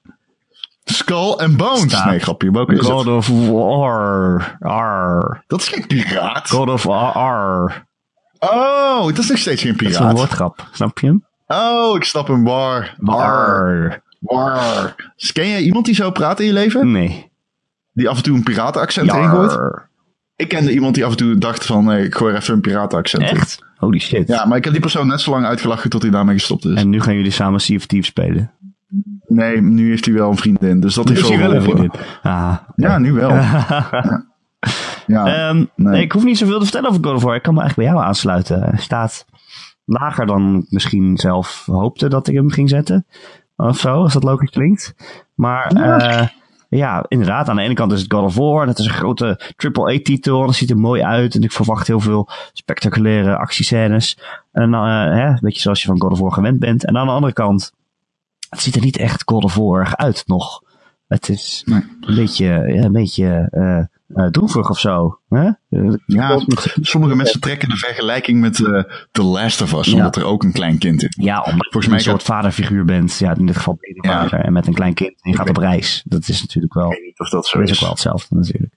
Skull 0.83 1.33
and 1.37 1.57
Bones. 1.57 1.81
Staat 1.81 2.05
nee, 2.05 2.19
grapje. 2.19 2.51
Welke 2.51 2.73
is 2.73 2.79
God 2.85 3.05
het? 3.05 3.07
of 3.15 3.27
War. 3.27 4.57
Arr. 4.59 5.43
Dat 5.47 5.59
is 5.61 5.67
geen 5.67 5.87
piraat. 5.87 6.49
God 6.49 6.69
of 6.69 6.83
War. 6.83 7.85
Oh, 8.39 9.05
dat 9.05 9.17
is 9.17 9.29
nog 9.29 9.37
steeds 9.37 9.61
geen 9.61 9.71
Dat 9.77 9.81
is 9.81 9.87
een 9.87 9.97
piraat. 9.97 10.17
woordgrap. 10.17 10.67
Snap 10.71 10.99
je 10.99 11.07
hem? 11.07 11.25
Oh, 11.47 11.95
ik 11.95 12.03
snap 12.03 12.27
hem. 12.27 12.43
War. 12.43 12.95
War. 12.97 14.01
War. 14.19 14.95
Ken 15.33 15.47
jij 15.49 15.61
iemand 15.61 15.85
die 15.85 15.95
zo 15.95 16.11
praat 16.11 16.39
in 16.39 16.45
je 16.45 16.53
leven? 16.53 16.91
Nee. 16.91 17.31
Die 17.93 18.09
af 18.09 18.17
en 18.17 18.23
toe 18.23 18.35
een 18.35 18.43
piratenaccent 18.43 19.11
erin 19.11 19.29
gooit? 19.29 19.57
Ik 20.37 20.47
kende 20.47 20.71
iemand 20.73 20.95
die 20.95 21.05
af 21.05 21.11
en 21.11 21.17
toe 21.17 21.37
dacht 21.37 21.65
van, 21.65 21.93
ik 21.93 22.15
gooi 22.15 22.33
er 22.33 22.39
even 22.39 22.53
een 22.53 22.61
piratenaccent 22.61 23.23
in. 23.23 23.29
Echt? 23.37 23.63
Holy 23.77 23.99
shit. 23.99 24.27
Ja, 24.27 24.45
maar 24.45 24.57
ik 24.57 24.63
heb 24.63 24.73
die 24.73 24.81
persoon 24.81 25.07
net 25.07 25.21
zo 25.21 25.31
lang 25.31 25.45
uitgelachen 25.45 25.89
tot 25.89 26.01
hij 26.01 26.11
daarmee 26.11 26.37
gestopt 26.37 26.65
is. 26.65 26.75
En 26.75 26.89
nu 26.89 27.01
gaan 27.01 27.15
jullie 27.15 27.31
samen 27.31 27.61
Sea 27.61 27.75
of 27.77 27.85
Thieves 27.85 28.07
spelen. 28.09 28.51
Nee, 29.27 29.61
nu 29.61 29.89
heeft 29.89 30.05
hij 30.05 30.13
wel 30.13 30.29
een 30.29 30.37
vriendin, 30.37 30.79
dus 30.79 30.93
dat 30.93 31.09
is 31.09 31.19
Is 31.21 31.27
hij 31.29 31.37
wel 31.37 31.55
een 31.55 31.61
vriendin? 31.61 31.91
Ah. 32.21 32.55
Ja, 32.75 32.97
nu 32.97 33.13
wel. 33.13 33.29
Ja, 35.07 35.25
Ehm, 35.25 35.55
nee. 35.55 35.67
nee, 35.75 36.01
ik 36.01 36.11
hoef 36.11 36.23
niet 36.23 36.37
zoveel 36.37 36.57
te 36.57 36.63
vertellen 36.63 36.89
over 36.89 37.03
God 37.03 37.15
of 37.15 37.23
War. 37.23 37.35
Ik 37.35 37.41
kan 37.41 37.53
me 37.53 37.63
echt 37.63 37.75
bij 37.75 37.85
jou 37.85 37.99
aansluiten. 38.03 38.61
Hij 38.61 38.77
staat 38.79 39.25
lager 39.85 40.25
dan 40.25 40.65
misschien 40.69 41.17
zelf 41.17 41.63
hoopte 41.65 42.07
dat 42.09 42.27
ik 42.27 42.35
hem 42.35 42.51
ging 42.51 42.69
zetten. 42.69 43.05
Of 43.55 43.79
zo, 43.79 43.93
als 44.01 44.13
dat 44.13 44.23
logisch 44.23 44.49
klinkt. 44.49 44.95
Maar 45.35 45.73
ja. 45.75 46.31
Ja, 46.69 47.05
inderdaad. 47.07 47.49
Aan 47.49 47.55
de 47.55 47.61
ene 47.61 47.73
kant 47.73 47.91
is 47.91 48.01
het 48.01 48.13
God 48.13 48.23
of 48.23 48.35
War. 48.35 48.65
Dat 48.65 48.79
is 48.79 48.85
een 48.85 48.91
grote 48.91 49.53
AAA-titel. 49.55 50.45
Dat 50.45 50.55
ziet 50.55 50.69
er 50.69 50.77
mooi 50.77 51.03
uit. 51.03 51.35
En 51.35 51.41
ik 51.41 51.51
verwacht 51.51 51.87
heel 51.87 51.99
veel 51.99 52.29
spectaculaire 52.53 53.37
actiescènes. 53.37 54.17
En 54.51 54.71
dan, 54.71 54.83
eh, 54.85 54.89
hè, 55.15 55.27
een 55.27 55.37
beetje 55.41 55.61
zoals 55.61 55.81
je 55.81 55.87
van 55.87 56.01
God 56.01 56.11
of 56.11 56.19
War 56.19 56.31
gewend 56.31 56.59
bent. 56.59 56.85
En 56.85 56.97
aan 56.97 57.05
de 57.05 57.11
andere 57.11 57.33
kant, 57.33 57.71
het 58.49 58.59
ziet 58.61 58.75
er 58.75 58.81
niet 58.81 58.97
echt 58.97 59.23
God 59.25 59.43
of 59.43 59.55
War 59.55 59.95
uit 59.95 60.23
nog. 60.25 60.63
Het 61.07 61.29
is 61.29 61.61
Nee. 61.65 61.81
een 62.01 62.15
beetje, 62.15 62.45
ja, 62.45 62.83
een 62.83 62.91
beetje 62.91 63.47
eh 63.51 63.79
eh, 64.07 64.25
droevig 64.25 64.69
of 64.69 64.79
zo. 64.79 65.19
Hè? 65.29 65.49
Ja, 66.05 66.39
sommige 66.81 67.15
mensen 67.15 67.39
trekken 67.39 67.69
de 67.69 67.75
vergelijking 67.77 68.39
met 68.41 68.65
eh 68.65 68.83
The 69.11 69.23
Last 69.23 69.61
of 69.61 69.73
Us, 69.73 69.93
omdat 69.93 70.15
er 70.15 70.23
ook 70.25 70.43
een 70.43 70.51
klein 70.51 70.77
kind 70.77 71.03
is. 71.03 71.15
Ja, 71.19 71.37
omdat 71.37 71.53
Volgens 71.71 71.83
je 71.83 71.89
mij 71.89 71.99
een 71.99 72.05
soort 72.05 72.23
vaderfiguur 72.23 72.85
bent. 72.85 73.17
Ja, 73.17 73.35
in 73.35 73.45
dit 73.45 73.57
geval 73.57 73.77
ben 73.79 73.93
je 73.95 74.07
Ja. 74.09 74.21
vader 74.21 74.39
en 74.39 74.53
met 74.53 74.67
een 74.67 74.73
klein 74.73 74.93
kind. 74.93 75.13
En 75.21 75.31
je 75.31 75.37
gaat 75.37 75.49
op 75.49 75.57
reis. 75.57 76.01
Dat 76.05 76.27
is 76.27 76.41
natuurlijk 76.41 76.73
wel, 76.73 76.91
Ik 76.91 76.97
weet 76.97 77.05
niet 77.05 77.19
of 77.19 77.29
dat 77.29 77.45
zo 77.47 77.57
dat 77.59 77.67
is 77.67 77.69
ook 77.69 77.75
is. 77.75 77.81
wel 77.81 77.89
hetzelfde 77.91 78.35
natuurlijk. 78.35 78.73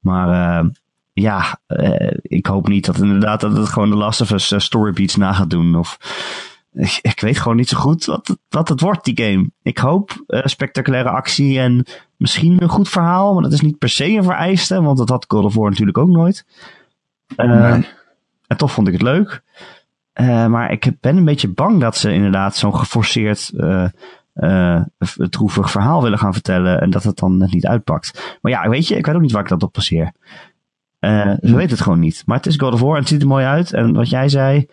Maar 0.00 0.58
eh, 0.60 0.68
ja, 1.12 1.60
uh, 1.68 2.10
ik 2.22 2.46
hoop 2.46 2.68
niet 2.68 2.86
dat 2.86 2.98
inderdaad 2.98 3.40
dat 3.40 3.56
het 3.56 3.68
gewoon 3.68 3.90
de 3.90 3.96
Last 3.96 4.20
of 4.20 4.30
Us 4.30 4.52
uh, 4.52 4.58
story 4.58 4.92
beats 4.92 5.16
na 5.16 5.32
gaat 5.32 5.50
doen. 5.50 5.74
Of 5.76 5.98
ik, 6.72 6.98
ik, 7.02 7.20
weet 7.20 7.38
gewoon 7.38 7.56
niet 7.56 7.68
zo 7.68 7.78
goed 7.78 8.04
wat, 8.04 8.38
wat 8.48 8.68
het 8.68 8.80
wordt, 8.80 9.04
die 9.04 9.24
game. 9.24 9.50
Ik 9.62 9.78
hoop 9.78 10.24
uh, 10.26 10.44
spectaculaire 10.44 11.08
actie 11.08 11.58
en 11.58 11.86
misschien 12.16 12.62
een 12.62 12.68
goed 12.68 12.88
verhaal. 12.88 13.32
Maar 13.32 13.42
dat 13.42 13.52
is 13.52 13.60
niet 13.60 13.78
per 13.78 13.88
se 13.88 14.08
een 14.08 14.24
vereiste, 14.24 14.82
want 14.82 14.98
dat 14.98 15.08
had 15.08 15.24
God 15.28 15.44
of 15.44 15.54
War 15.54 15.70
natuurlijk 15.70 15.98
ook 15.98 16.08
nooit. 16.08 16.44
Nee. 17.36 17.86
En 18.46 18.56
toch 18.56 18.72
vond 18.72 18.86
ik 18.86 18.92
het 18.92 19.02
leuk. 19.02 19.42
maar 20.48 20.72
ik 20.72 20.92
ben 21.00 21.16
een 21.16 21.24
beetje 21.24 21.48
bang 21.48 21.80
dat 21.80 21.96
ze 21.96 22.12
inderdaad 22.12 22.56
zo'n 22.56 22.76
geforceerd 22.76 23.52
uh, 24.34 24.82
droevig 25.30 25.70
verhaal 25.70 26.02
willen 26.02 26.18
gaan 26.18 26.32
vertellen 26.32 26.80
en 26.80 26.90
dat 26.90 27.02
het 27.02 27.16
dan 27.16 27.38
net 27.38 27.52
niet 27.52 27.66
uitpakt. 27.66 28.38
Maar 28.42 28.52
ja, 28.52 28.68
weet 28.68 28.88
je, 28.88 28.96
ik 28.96 29.06
weet 29.06 29.14
ook 29.14 29.20
niet 29.20 29.32
waar 29.32 29.42
ik 29.42 29.48
dat 29.48 29.62
op 29.62 29.72
passeer. 29.72 30.12
Uh, 31.00 31.32
ze 31.40 31.54
weten 31.54 31.70
het 31.70 31.80
gewoon 31.80 31.98
niet. 31.98 32.22
Maar 32.26 32.36
het 32.36 32.46
is 32.46 32.56
God 32.56 32.72
of 32.72 32.80
War 32.80 32.94
en 32.94 33.00
het 33.00 33.08
ziet 33.08 33.22
er 33.22 33.28
mooi 33.28 33.44
uit. 33.44 33.72
En 33.72 33.92
wat 33.92 34.08
jij 34.08 34.28
zei, 34.28 34.66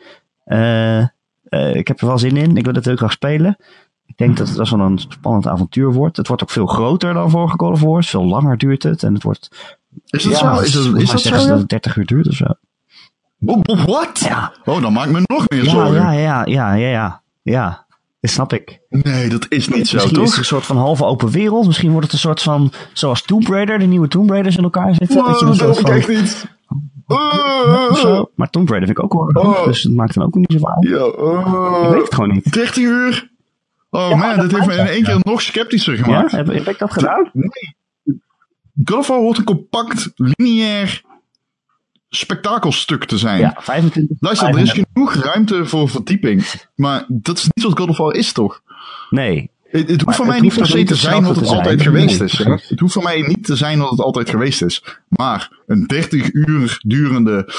uh, 0.46 1.06
ik 1.50 1.88
heb 1.88 2.02
er 2.02 2.08
wel 2.08 2.18
zin 2.18 2.38
in. 2.38 2.58
Ik 2.58 2.66
wil 2.66 2.74
het 2.74 2.86
heel 2.86 2.96
graag 2.96 3.12
spelen. 3.12 3.58
Ik 4.06 4.18
denk 4.18 4.38
dat 4.38 4.48
het 4.48 4.58
best 4.58 4.72
wel 4.72 4.80
een 4.80 5.00
spannend 5.00 5.48
avontuur 5.48 5.94
wordt. 5.94 6.18
Het 6.18 6.28
wordt 6.28 6.44
ook 6.44 6.50
veel 6.50 6.66
groter 6.66 7.14
dan 7.14 7.30
vorige 7.30 7.58
God 7.58 7.84
of. 7.84 8.06
Veel 8.06 8.26
langer 8.26 8.58
duurt 8.58 8.84
het. 8.84 9.04
En 9.04 9.14
het 9.14 9.24
wordt... 9.24 9.76
Is 10.06 10.24
dat 10.24 10.40
ja, 10.40 10.56
zo? 10.56 10.62
Is, 10.62 10.72
dat, 10.72 11.02
is 11.02 11.12
dat 11.12 11.22
zo? 11.22 11.48
dat 11.48 11.60
het 11.60 11.70
30 11.70 11.96
uur 11.96 12.06
duurt 12.06 12.28
of 12.28 12.36
zo. 12.36 12.46
Wat? 13.86 14.20
Ja. 14.20 14.54
Oh, 14.66 14.82
dan 14.82 14.94
maakt 14.94 15.12
me 15.12 15.22
nog 15.26 15.50
meer 15.50 15.64
ja, 15.64 15.70
zorgen. 15.70 15.94
Ja, 15.94 16.12
ja, 16.12 16.46
ja, 16.46 16.74
ja, 16.74 16.90
ja. 16.90 17.22
Ja, 17.42 17.86
dat 18.20 18.32
snap 18.32 18.54
ik. 18.54 18.80
Nee, 18.90 19.30
dat 19.30 19.46
is 19.50 19.68
niet 19.68 19.88
zo, 19.88 19.96
Misschien 19.96 20.16
toch? 20.16 20.24
is 20.24 20.30
het 20.30 20.40
een 20.40 20.46
soort 20.46 20.66
van 20.66 20.78
halve 20.78 21.06
open 21.06 21.30
wereld. 21.30 21.66
Misschien 21.68 21.92
wordt 21.92 22.06
het 22.06 22.14
een 22.14 22.20
soort 22.20 22.42
van, 22.42 22.72
zoals 22.94 23.22
Tomb 23.22 23.48
Raider, 23.48 23.80
de 23.80 23.86
nieuwe 23.86 24.08
Tomb 24.08 24.30
Raiders 24.30 24.58
in 24.58 24.64
elkaar 24.64 24.96
zitten. 24.96 25.26
Weet 25.26 25.40
je, 25.40 25.46
een 25.46 25.58
dat 25.58 25.76
soort 25.76 25.78
hoop 25.78 25.96
ik 25.96 25.96
echt 25.96 26.08
niet. 26.08 26.57
Zo. 27.96 28.32
Maar 28.36 28.50
Tomb 28.50 28.70
Raider 28.70 28.88
vind 28.88 28.98
ik 29.00 29.04
ook 29.04 29.34
wel 29.34 29.44
Oh. 29.46 29.66
dus 29.66 29.84
het 29.84 29.94
maakt 29.94 30.14
dan 30.14 30.24
ook 30.26 30.36
niet 30.36 30.56
zo 30.60 30.68
uit. 30.68 30.88
Ja, 30.88 30.96
uh, 30.96 31.84
Ik 31.84 31.90
weet 31.94 32.02
het 32.04 32.14
gewoon 32.14 32.30
niet. 32.34 32.54
30 32.54 32.76
uur. 32.84 33.30
Oh 33.90 34.10
Ja, 34.10 34.16
man, 34.16 34.36
dat 34.38 34.52
heeft 34.52 34.66
me 34.68 34.76
maakt 34.76 34.78
in 34.90 34.96
één 34.96 35.04
keer 35.04 35.18
nog 35.22 35.42
sceptischer 35.42 35.98
Ja, 35.98 36.04
gemaakt. 36.04 36.32
heb, 36.32 36.48
heb 36.48 36.68
ik 36.68 36.78
dat 36.80 36.92
gedaan? 36.94 37.30
Nee. 37.34 37.76
God 38.86 38.98
of 38.98 39.08
War 39.08 39.18
hoort 39.18 39.38
een 39.38 39.44
compact, 39.44 40.12
lineair 40.16 41.02
spektakelstuk 42.10 43.06
te 43.06 43.18
zijn. 43.18 43.40
Ja, 43.40 43.56
25. 43.60 44.18
Luister, 44.20 44.48
er 44.48 44.54
is 44.60 44.70
35. 44.72 44.94
genoeg 44.94 45.14
ruimte 45.34 45.66
voor 45.66 45.90
verdieping. 45.90 46.46
Maar 46.76 47.06
dat 47.08 47.38
is 47.38 47.44
niet 47.54 47.66
wat 47.66 47.78
God 47.80 47.90
of 47.90 47.98
War 47.98 48.14
is, 48.14 48.32
toch? 48.32 48.62
Nee. 49.10 49.50
Het, 49.70 49.90
het 49.90 50.02
hoeft 50.02 50.18
voor 50.18 50.26
mij 50.26 50.40
niet 50.40 50.54
per 50.56 50.66
se 50.68 50.84
te 50.84 50.96
zijn 50.96 51.24
wat 51.24 51.36
het 51.36 51.48
altijd 51.48 51.82
geweest 51.82 52.22
is. 52.22 52.38
Het 52.68 52.80
hoeft 52.80 52.94
voor 52.94 53.04
mij 53.04 53.22
niet 53.22 53.44
te 53.46 53.56
zijn 53.56 53.80
wat 53.80 53.90
het 53.90 54.00
altijd 54.02 54.30
geweest 54.30 54.62
is. 54.62 54.84
Maar 55.08 55.52
een 55.68 55.84
30 55.88 56.32
uur 56.34 56.80
durende 56.86 57.54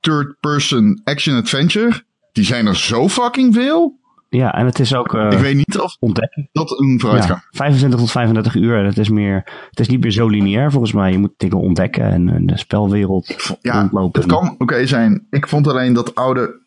third-person 0.00 1.00
action-adventure, 1.04 2.02
die 2.32 2.44
zijn 2.44 2.66
er 2.66 2.76
zo 2.76 3.08
fucking 3.08 3.54
veel. 3.54 3.98
Ja, 4.28 4.54
en 4.54 4.66
het 4.66 4.78
is 4.78 4.94
ook 4.94 5.14
eh, 5.14 5.28
Ik 5.30 5.38
weet 5.38 5.54
niet 5.54 5.78
of 5.78 5.96
ontdekken. 6.00 6.48
dat 6.52 6.80
een 6.80 7.00
vooruitgang 7.00 7.40
Ja, 7.50 7.58
25 7.58 8.00
tot 8.00 8.10
35 8.10 8.54
uur. 8.54 8.84
Het 8.84 8.98
is 8.98 9.08
meer, 9.08 9.34
het 9.70 9.80
is 9.80 9.88
niet 9.88 10.00
meer 10.00 10.10
zo 10.10 10.28
lineair 10.28 10.70
volgens 10.70 10.92
mij. 10.92 11.12
Je 11.12 11.18
moet 11.18 11.32
dingen 11.36 11.58
ontdekken 11.58 12.04
en, 12.04 12.28
en 12.28 12.46
de 12.46 12.58
spelwereld 12.58 13.56
Ja, 13.60 13.80
rondlopen. 13.80 14.20
het 14.22 14.30
kan 14.30 14.54
oké 14.58 14.86
zijn. 14.86 15.26
Ik 15.30 15.48
vond 15.48 15.66
alleen 15.68 15.92
dat 15.92 16.14
oude 16.14 16.62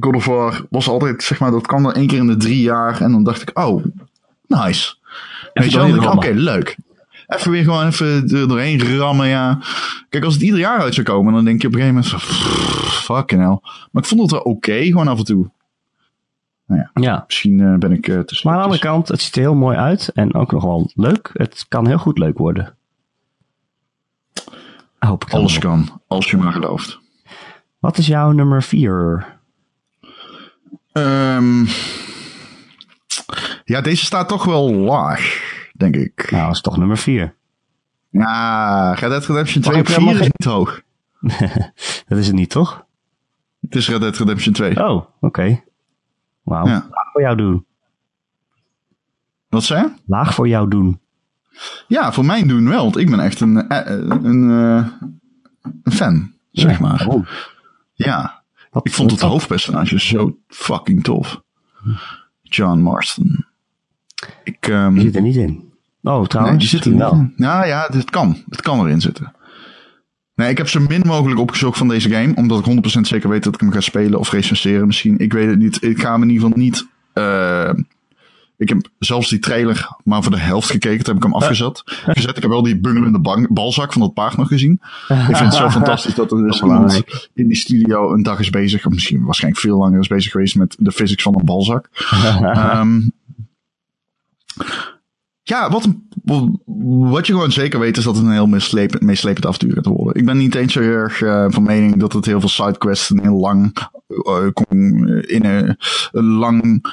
God 0.00 0.14
of 0.14 0.24
War 0.24 0.66
was 0.70 0.88
altijd, 0.88 1.22
zeg 1.22 1.40
maar, 1.40 1.50
dat 1.50 1.66
kan 1.66 1.82
dan 1.82 1.92
één 1.92 2.06
keer 2.06 2.18
in 2.18 2.26
de 2.26 2.36
drie 2.36 2.62
jaar. 2.62 3.00
En 3.00 3.12
dan 3.12 3.24
dacht 3.24 3.42
ik, 3.42 3.58
oh, 3.58 3.84
nice. 4.46 4.94
Weet 5.52 5.72
je 5.72 5.78
wel, 5.78 6.12
oké, 6.12 6.30
leuk. 6.30 6.76
Even 7.26 7.50
weer 7.50 7.64
gewoon 7.64 7.86
even 7.86 8.28
er 8.28 8.48
doorheen 8.48 8.96
rammen, 8.96 9.26
ja. 9.28 9.58
Kijk, 10.08 10.24
als 10.24 10.34
het 10.34 10.42
ieder 10.42 10.58
jaar 10.58 10.80
uit 10.80 10.94
zou 10.94 11.06
komen, 11.06 11.32
dan 11.32 11.44
denk 11.44 11.62
je 11.62 11.68
op 11.68 11.74
een 11.74 11.80
gegeven 11.80 12.02
moment 12.02 12.22
van, 12.22 12.36
fucking 13.16 13.40
hell. 13.40 13.58
Maar 13.90 14.02
ik 14.02 14.08
vond 14.08 14.20
het 14.20 14.30
wel 14.30 14.40
oké, 14.40 14.82
gewoon 14.84 15.08
af 15.08 15.18
en 15.18 15.24
toe. 15.24 15.50
Ja. 16.94 17.24
Misschien 17.26 17.60
eh, 17.60 17.74
ben 17.74 17.92
ik 17.92 18.08
eh, 18.08 18.18
te 18.18 18.40
Maar 18.42 18.52
aan 18.52 18.58
de 18.58 18.64
andere 18.64 18.82
kant, 18.82 19.08
het 19.08 19.22
ziet 19.22 19.36
er 19.36 19.40
heel 19.40 19.54
mooi 19.54 19.76
uit. 19.76 20.10
En 20.14 20.34
ook 20.34 20.52
nog 20.52 20.62
wel 20.62 20.90
leuk. 20.94 21.30
Het 21.32 21.66
kan 21.68 21.86
heel 21.86 21.98
goed 21.98 22.18
leuk 22.18 22.38
worden. 22.38 22.74
Hoop 24.98 25.24
ik 25.24 25.32
Alles 25.32 25.58
kan, 25.58 26.00
als 26.06 26.30
je 26.30 26.36
maar 26.36 26.52
gelooft. 26.52 26.98
Wat 27.78 27.98
is 27.98 28.06
jouw 28.06 28.30
nummer 28.30 28.62
4? 28.62 29.37
Ehm, 30.98 31.64
ja, 33.64 33.80
deze 33.80 34.04
staat 34.04 34.28
toch 34.28 34.44
wel 34.44 34.72
laag, 34.72 35.42
denk 35.72 35.96
ik. 35.96 36.30
Nou, 36.30 36.46
dat 36.46 36.54
is 36.54 36.60
toch 36.60 36.76
nummer 36.76 36.98
4. 36.98 37.34
Ja, 38.10 38.92
Red 38.94 39.10
Dead 39.10 39.26
Redemption 39.26 39.62
2 39.62 39.74
Mag 39.74 39.82
op 39.82 39.88
ik 39.88 39.94
4 39.94 40.04
helemaal 40.04 40.22
is 40.22 40.32
niet 40.38 40.52
hoog. 40.52 40.82
Dat 42.08 42.18
is 42.18 42.26
het 42.26 42.36
niet, 42.36 42.50
toch? 42.50 42.86
Het 43.60 43.74
is 43.74 43.88
Red 43.88 44.00
Dead 44.00 44.16
Redemption 44.16 44.52
2. 44.52 44.88
Oh, 44.88 45.04
oké. 45.20 45.62
Wauw. 46.42 46.66
Ja. 46.66 46.86
Laag 46.90 47.12
voor 47.12 47.20
jou 47.20 47.36
doen. 47.36 47.66
Wat 49.48 49.64
zei? 49.64 49.94
Laag 50.06 50.34
voor 50.34 50.48
jou 50.48 50.68
doen. 50.68 51.00
Ja, 51.88 52.12
voor 52.12 52.24
mijn 52.24 52.48
doen 52.48 52.68
wel, 52.68 52.82
want 52.82 52.96
ik 52.96 53.10
ben 53.10 53.20
echt 53.20 53.40
een, 53.40 53.68
eh, 53.68 53.92
eh, 53.92 54.04
een, 54.08 54.50
eh, 54.50 54.86
een 55.82 55.92
fan, 55.92 56.32
zeg 56.50 56.80
maar. 56.80 57.06
Ja, 57.94 58.37
Wat- 58.70 58.86
ik 58.86 58.92
vond 58.92 59.10
het 59.10 59.20
hoofdpersonage 59.20 60.00
zo 60.00 60.36
fucking 60.48 61.02
tof. 61.04 61.40
John 62.42 62.78
Marston. 62.80 63.44
Ik, 64.44 64.68
ehm, 64.68 64.92
Die 64.94 65.02
zit 65.02 65.16
er 65.16 65.22
niet 65.22 65.36
in. 65.36 65.72
Oh, 66.02 66.24
trouwens. 66.26 66.32
nee, 66.50 66.58
die 66.58 66.68
zit 66.68 66.84
er 66.84 66.90
misschien 66.92 67.32
wel. 67.36 67.48
Nou 67.50 67.66
ja, 67.66 67.88
dit 67.88 68.10
kan. 68.10 68.36
Het 68.48 68.62
kan 68.62 68.80
erin 68.80 69.00
zitten. 69.00 69.32
Nee, 70.34 70.50
ik 70.50 70.56
heb 70.58 70.68
zo 70.68 70.80
min 70.80 71.02
mogelijk 71.06 71.40
opgezocht 71.40 71.78
van 71.78 71.88
deze 71.88 72.10
game. 72.10 72.34
Omdat 72.34 72.58
ik 72.58 72.64
100% 72.64 73.00
zeker 73.06 73.28
weet 73.28 73.42
dat 73.44 73.54
ik 73.54 73.60
hem 73.60 73.72
ga 73.72 73.80
spelen 73.80 74.18
of 74.18 74.30
recenseren 74.32 74.86
misschien. 74.86 75.18
Ik 75.18 75.32
weet 75.32 75.48
het 75.48 75.58
niet. 75.58 75.82
Ik 75.82 76.00
ga 76.00 76.12
hem 76.12 76.22
in 76.22 76.30
ieder 76.30 76.44
geval 76.48 76.62
niet... 76.62 76.86
eh, 77.12 77.70
ik 78.58 78.68
heb 78.68 78.88
zelfs 78.98 79.28
die 79.28 79.38
trailer 79.38 79.88
maar 80.04 80.22
voor 80.22 80.32
de 80.32 80.38
helft 80.38 80.70
gekeken. 80.70 81.04
Toen 81.04 81.14
heb 81.14 81.24
ik 81.24 81.30
hem 81.30 81.40
afgezet. 81.42 81.82
Gezet. 81.84 82.36
Ik 82.36 82.42
heb 82.42 82.50
wel 82.50 82.62
die 82.62 82.80
bungelende 82.80 83.20
bang- 83.20 83.52
balzak 83.54 83.92
van 83.92 84.00
dat 84.00 84.14
paard 84.14 84.36
nog 84.36 84.48
gezien. 84.48 84.80
Ik 85.08 85.16
vind 85.24 85.38
het 85.38 85.54
zo 85.54 85.68
fantastisch 85.80 86.14
dat 86.14 86.32
er 86.32 86.42
dus 86.42 86.60
iemand 86.60 87.04
in 87.34 87.46
die 87.48 87.56
studio 87.56 88.12
een 88.12 88.22
dag 88.22 88.38
is 88.38 88.50
bezig. 88.50 88.86
Of 88.86 88.92
misschien 88.92 89.24
waarschijnlijk 89.24 89.62
veel 89.62 89.78
langer 89.78 90.00
is 90.00 90.06
bezig 90.08 90.30
geweest 90.32 90.56
met 90.56 90.76
de 90.78 90.92
physics 90.92 91.22
van 91.22 91.34
een 91.38 91.44
balzak. 91.44 91.88
Ehm, 92.42 93.00
ja, 95.42 95.70
wat, 95.70 95.88
wat 97.10 97.26
je 97.26 97.32
gewoon 97.32 97.52
zeker 97.52 97.80
weet 97.80 97.96
is 97.96 98.04
dat 98.04 98.16
het 98.16 98.24
een 98.24 98.32
heel 98.32 98.46
meeslepend, 98.46 99.02
meeslepend 99.02 99.46
avontuur 99.46 99.72
gaat 99.74 99.86
worden. 99.86 100.14
Ik 100.14 100.24
ben 100.26 100.36
niet 100.36 100.54
eens 100.54 100.72
zo 100.72 100.80
erg 100.80 101.22
eh, 101.22 101.46
van 101.48 101.62
mening 101.62 101.96
dat 101.96 102.12
het 102.12 102.24
heel 102.24 102.40
veel 102.40 102.48
sidequests 102.48 103.10
en 103.10 103.20
heel 103.22 103.38
lang 103.38 103.76
eh, 104.06 104.46
kon- 104.52 105.06
in 105.26 105.44
een, 105.44 105.76
een 106.12 106.24
lang 106.24 106.62
eh, 106.62 106.92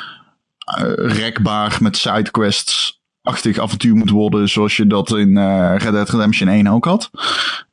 rekbaar 0.96 1.78
met 1.82 1.98
sidequests 1.98 3.04
achtig 3.22 3.60
avontuur 3.60 3.96
moet 3.96 4.10
worden 4.10 4.50
zoals 4.50 4.78
je 4.78 4.88
dat 4.88 5.10
in 5.18 5.38
eh, 5.38 5.76
Red 5.78 5.92
Dead 5.92 6.10
Redemption 6.10 6.48
1 6.50 6.68
ook 6.68 6.86
had. 6.86 7.10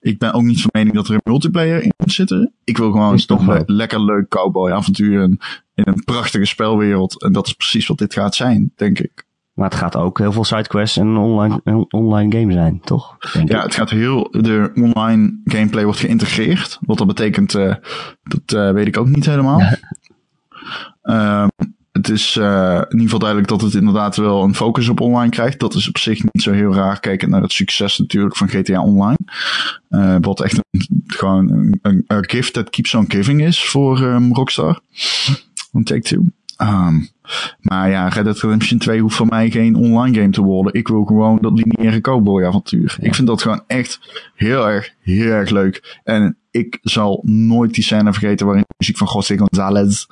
Ik 0.00 0.18
ben 0.18 0.32
ook 0.32 0.42
niet 0.42 0.60
van 0.60 0.70
mening 0.72 0.94
dat 0.94 1.08
er 1.08 1.14
een 1.14 1.20
multiplayer 1.24 1.82
in 1.82 1.92
moet 1.96 2.12
zitten. 2.12 2.52
Ik 2.64 2.76
wil 2.78 2.90
gewoon 2.90 3.14
Is 3.14 3.26
toch 3.26 3.46
le- 3.46 3.62
lekker 3.66 4.04
leuk 4.04 4.28
cowboy 4.28 4.70
avontuur 4.70 5.22
in 5.22 5.38
een 5.74 6.04
prachtige 6.04 6.44
spelwereld. 6.44 7.22
En 7.22 7.32
dat 7.32 7.46
is 7.46 7.52
precies 7.52 7.86
wat 7.86 7.98
dit 7.98 8.12
gaat 8.14 8.34
zijn, 8.34 8.72
denk 8.76 8.98
ik. 8.98 9.24
Maar 9.52 9.68
het 9.70 9.78
gaat 9.78 9.96
ook 9.96 10.18
heel 10.18 10.32
veel 10.32 10.44
sidequests 10.44 10.96
en 10.96 11.06
een 11.06 11.16
online, 11.16 11.60
een 11.64 11.86
online 11.92 12.36
game 12.38 12.52
zijn, 12.52 12.80
toch? 12.80 13.16
Denk 13.32 13.48
Ja, 13.48 13.56
ik. 13.56 13.62
het 13.62 13.74
gaat 13.74 13.90
heel, 13.90 14.28
de 14.30 14.70
online 14.74 15.40
gameplay 15.44 15.84
wordt 15.84 15.98
geïntegreerd. 16.00 16.78
Wat 16.80 16.98
dat 16.98 17.06
betekent, 17.06 17.54
eh, 17.54 17.74
dat 18.22 18.52
eh, 18.58 18.70
weet 18.70 18.86
ik 18.86 18.96
ook 18.96 19.08
niet 19.08 19.26
helemaal. 19.26 19.60
Ehm, 21.02 21.48
het 21.92 22.08
is 22.08 22.36
eh, 22.36 22.74
in 22.74 22.90
ieder 22.90 23.00
geval 23.00 23.18
duidelijk 23.18 23.48
dat 23.48 23.60
het 23.60 23.74
inderdaad 23.74 24.16
wel 24.16 24.42
een 24.42 24.54
focus 24.54 24.88
op 24.88 25.00
online 25.00 25.30
krijgt. 25.30 25.58
Dat 25.58 25.74
is 25.74 25.88
op 25.88 25.98
zich 25.98 26.22
niet 26.22 26.42
zo 26.42 26.52
heel 26.52 26.74
raar, 26.74 27.00
kijkend 27.00 27.30
naar 27.30 27.42
het 27.42 27.52
succes 27.52 27.98
natuurlijk 27.98 28.36
van 28.36 28.48
GTA 28.48 28.82
Online. 28.82 29.18
Eh, 29.88 30.16
wat 30.20 30.40
echt 30.40 30.60
een, 30.70 31.04
gewoon 31.06 31.50
een, 31.82 32.04
een, 32.06 32.28
gift 32.28 32.52
that 32.52 32.70
keeps 32.70 32.94
on 32.94 33.04
giving 33.08 33.42
is 33.42 33.64
voor 33.64 34.02
ehm, 34.02 34.32
Rockstar. 34.32 34.80
Van 35.72 35.82
Take-Two. 35.82 36.24
Ehm, 36.56 37.00
maar 37.60 37.90
ja, 37.90 38.08
Red 38.08 38.24
Dead 38.24 38.40
Redemption 38.40 38.78
2 38.78 39.00
hoeft 39.00 39.16
voor 39.16 39.26
mij 39.26 39.50
geen 39.50 39.74
online 39.74 40.18
game 40.18 40.30
te 40.30 40.42
worden. 40.42 40.74
Ik 40.74 40.88
wil 40.88 41.04
gewoon 41.04 41.38
dat 41.40 41.52
lineaire 41.52 42.00
cowboy 42.00 42.44
avontuur. 42.44 42.96
Ik 43.00 43.14
vind 43.14 43.26
dat 43.26 43.42
gewoon 43.42 43.62
echt 43.66 44.00
heel 44.34 44.68
erg, 44.68 44.94
heel 45.00 45.30
erg 45.30 45.50
leuk. 45.50 46.00
En 46.04 46.36
ik 46.50 46.78
zal 46.82 47.22
nooit 47.24 47.74
die 47.74 47.84
scène 47.84 48.12
vergeten 48.12 48.46
waarin 48.46 48.64
de 48.68 48.74
muziek 48.78 48.96
van 48.96 49.08
José 49.12 49.38
González 49.38 50.06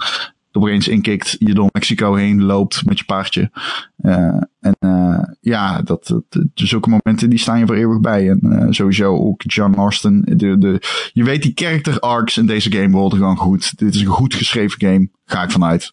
opeens 0.53 0.89
inkikt, 0.89 1.37
je 1.39 1.55
door 1.55 1.69
Mexico 1.73 2.15
heen 2.15 2.43
loopt 2.43 2.87
met 2.87 2.99
je 2.99 3.05
paardje. 3.05 3.51
Eh, 3.97 4.41
en 4.61 4.77
eh, 4.79 5.23
ja, 5.41 5.83
dat, 5.83 6.07
dat, 6.29 6.45
zulke 6.55 6.89
momenten 6.89 7.31
die 7.31 7.39
staan 7.39 7.59
je 7.59 7.67
voor 7.67 7.77
eeuwig 7.77 8.01
bij. 8.01 8.31
En 8.31 8.41
eh, 8.41 8.67
sowieso 8.71 9.17
ook 9.17 9.43
John 9.43 9.75
Marston. 9.77 10.23
De, 10.27 10.59
de, 10.59 10.83
je 11.13 11.25
weet 11.25 11.43
die 11.43 11.53
character 11.55 12.01
arcs 12.01 12.37
in 12.37 12.47
deze 12.47 12.73
game 12.73 12.91
worden 12.91 13.19
gewoon 13.19 13.37
goed. 13.37 13.79
Dit 13.79 13.95
is 13.95 14.01
een 14.01 14.07
goed 14.07 14.35
geschreven 14.35 14.81
game, 14.81 15.09
ga 15.25 15.43
ik 15.43 15.51
vanuit. 15.51 15.93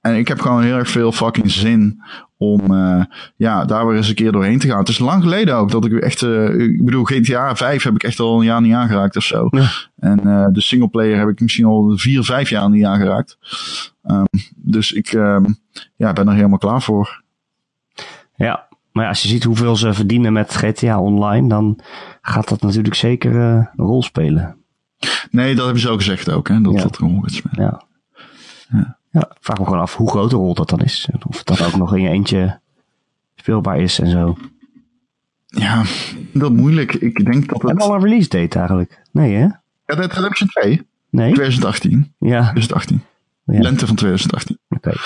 En 0.00 0.16
ik 0.16 0.28
heb 0.28 0.40
gewoon 0.40 0.62
heel 0.62 0.76
erg 0.76 0.90
veel 0.90 1.12
fucking 1.12 1.50
zin 1.50 2.02
om 2.42 2.72
uh, 2.72 3.04
ja, 3.36 3.64
daar 3.64 3.86
weer 3.86 3.96
eens 3.96 4.08
een 4.08 4.14
keer 4.14 4.32
doorheen 4.32 4.58
te 4.58 4.68
gaan. 4.68 4.78
Het 4.78 4.88
is 4.88 4.98
lang 4.98 5.22
geleden 5.22 5.56
ook 5.56 5.70
dat 5.70 5.84
ik 5.84 5.92
echt, 5.92 6.22
uh, 6.22 6.58
ik 6.58 6.84
bedoel, 6.84 7.04
GTA 7.04 7.56
5 7.56 7.82
heb 7.82 7.94
ik 7.94 8.02
echt 8.02 8.20
al 8.20 8.38
een 8.38 8.44
jaar 8.44 8.60
niet 8.60 8.74
aangeraakt 8.74 9.16
of 9.16 9.24
zo. 9.24 9.48
Ja. 9.50 9.68
En 9.98 10.20
uh, 10.26 10.46
de 10.52 10.60
singleplayer 10.60 11.18
heb 11.18 11.28
ik 11.28 11.40
misschien 11.40 11.64
al 11.64 11.92
vier, 11.96 12.24
vijf 12.24 12.50
jaar 12.50 12.70
niet 12.70 12.84
aangeraakt. 12.84 13.38
Um, 14.04 14.24
dus 14.56 14.92
ik 14.92 15.12
um, 15.12 15.58
ja, 15.96 16.12
ben 16.12 16.28
er 16.28 16.34
helemaal 16.34 16.58
klaar 16.58 16.82
voor. 16.82 17.22
Ja, 18.36 18.68
maar 18.92 19.02
ja, 19.02 19.08
als 19.08 19.22
je 19.22 19.28
ziet 19.28 19.44
hoeveel 19.44 19.76
ze 19.76 19.94
verdienen 19.94 20.32
met 20.32 20.54
GTA 20.54 21.00
Online, 21.00 21.48
dan 21.48 21.78
gaat 22.22 22.48
dat 22.48 22.60
natuurlijk 22.62 22.94
zeker 22.94 23.34
een 23.34 23.68
rol 23.76 24.02
spelen. 24.02 24.56
Nee, 25.30 25.54
dat 25.54 25.64
hebben 25.64 25.82
ze 25.82 25.88
ook 25.88 25.98
gezegd 25.98 26.30
ook, 26.30 26.48
hè, 26.48 26.60
dat 26.60 26.74
ja. 26.74 26.82
dat 26.82 26.98
er 26.98 27.10
gaat 27.20 27.32
spelen. 27.32 27.64
Ja. 27.64 27.82
ja. 28.70 28.98
Ja, 29.10 29.20
ik 29.20 29.36
vraag 29.40 29.58
me 29.58 29.64
gewoon 29.64 29.80
af 29.80 29.96
hoe 29.96 30.10
groot 30.10 30.30
de 30.30 30.36
rol 30.36 30.54
dat 30.54 30.68
dan 30.68 30.80
is. 30.80 31.08
Of 31.28 31.42
dan 31.42 31.66
ook 31.66 31.76
nog 31.76 31.96
in 31.96 32.02
je 32.02 32.08
eentje 32.08 32.60
speelbaar 33.34 33.80
is 33.80 33.98
en 33.98 34.10
zo. 34.10 34.36
Ja, 35.46 35.82
dat 36.32 36.52
moeilijk. 36.52 36.94
Ik 36.94 37.24
denk 37.24 37.48
dat 37.48 37.62
het... 37.62 37.70
Heb 37.70 37.80
al 37.80 37.94
een 37.94 38.02
release 38.02 38.28
date 38.28 38.58
eigenlijk? 38.58 39.02
Nee, 39.12 39.34
hè? 39.34 39.42
Ja, 39.42 39.58
Red 39.84 40.12
Redemption 40.12 40.48
2. 40.48 40.86
Nee? 41.10 41.32
2018. 41.32 42.12
Ja. 42.18 42.40
2018. 42.40 43.02
Ja. 43.44 43.60
Lente 43.60 43.86
van 43.86 43.96
2018. 43.96 44.58
Oké. 44.68 44.88
Okay. 44.88 45.00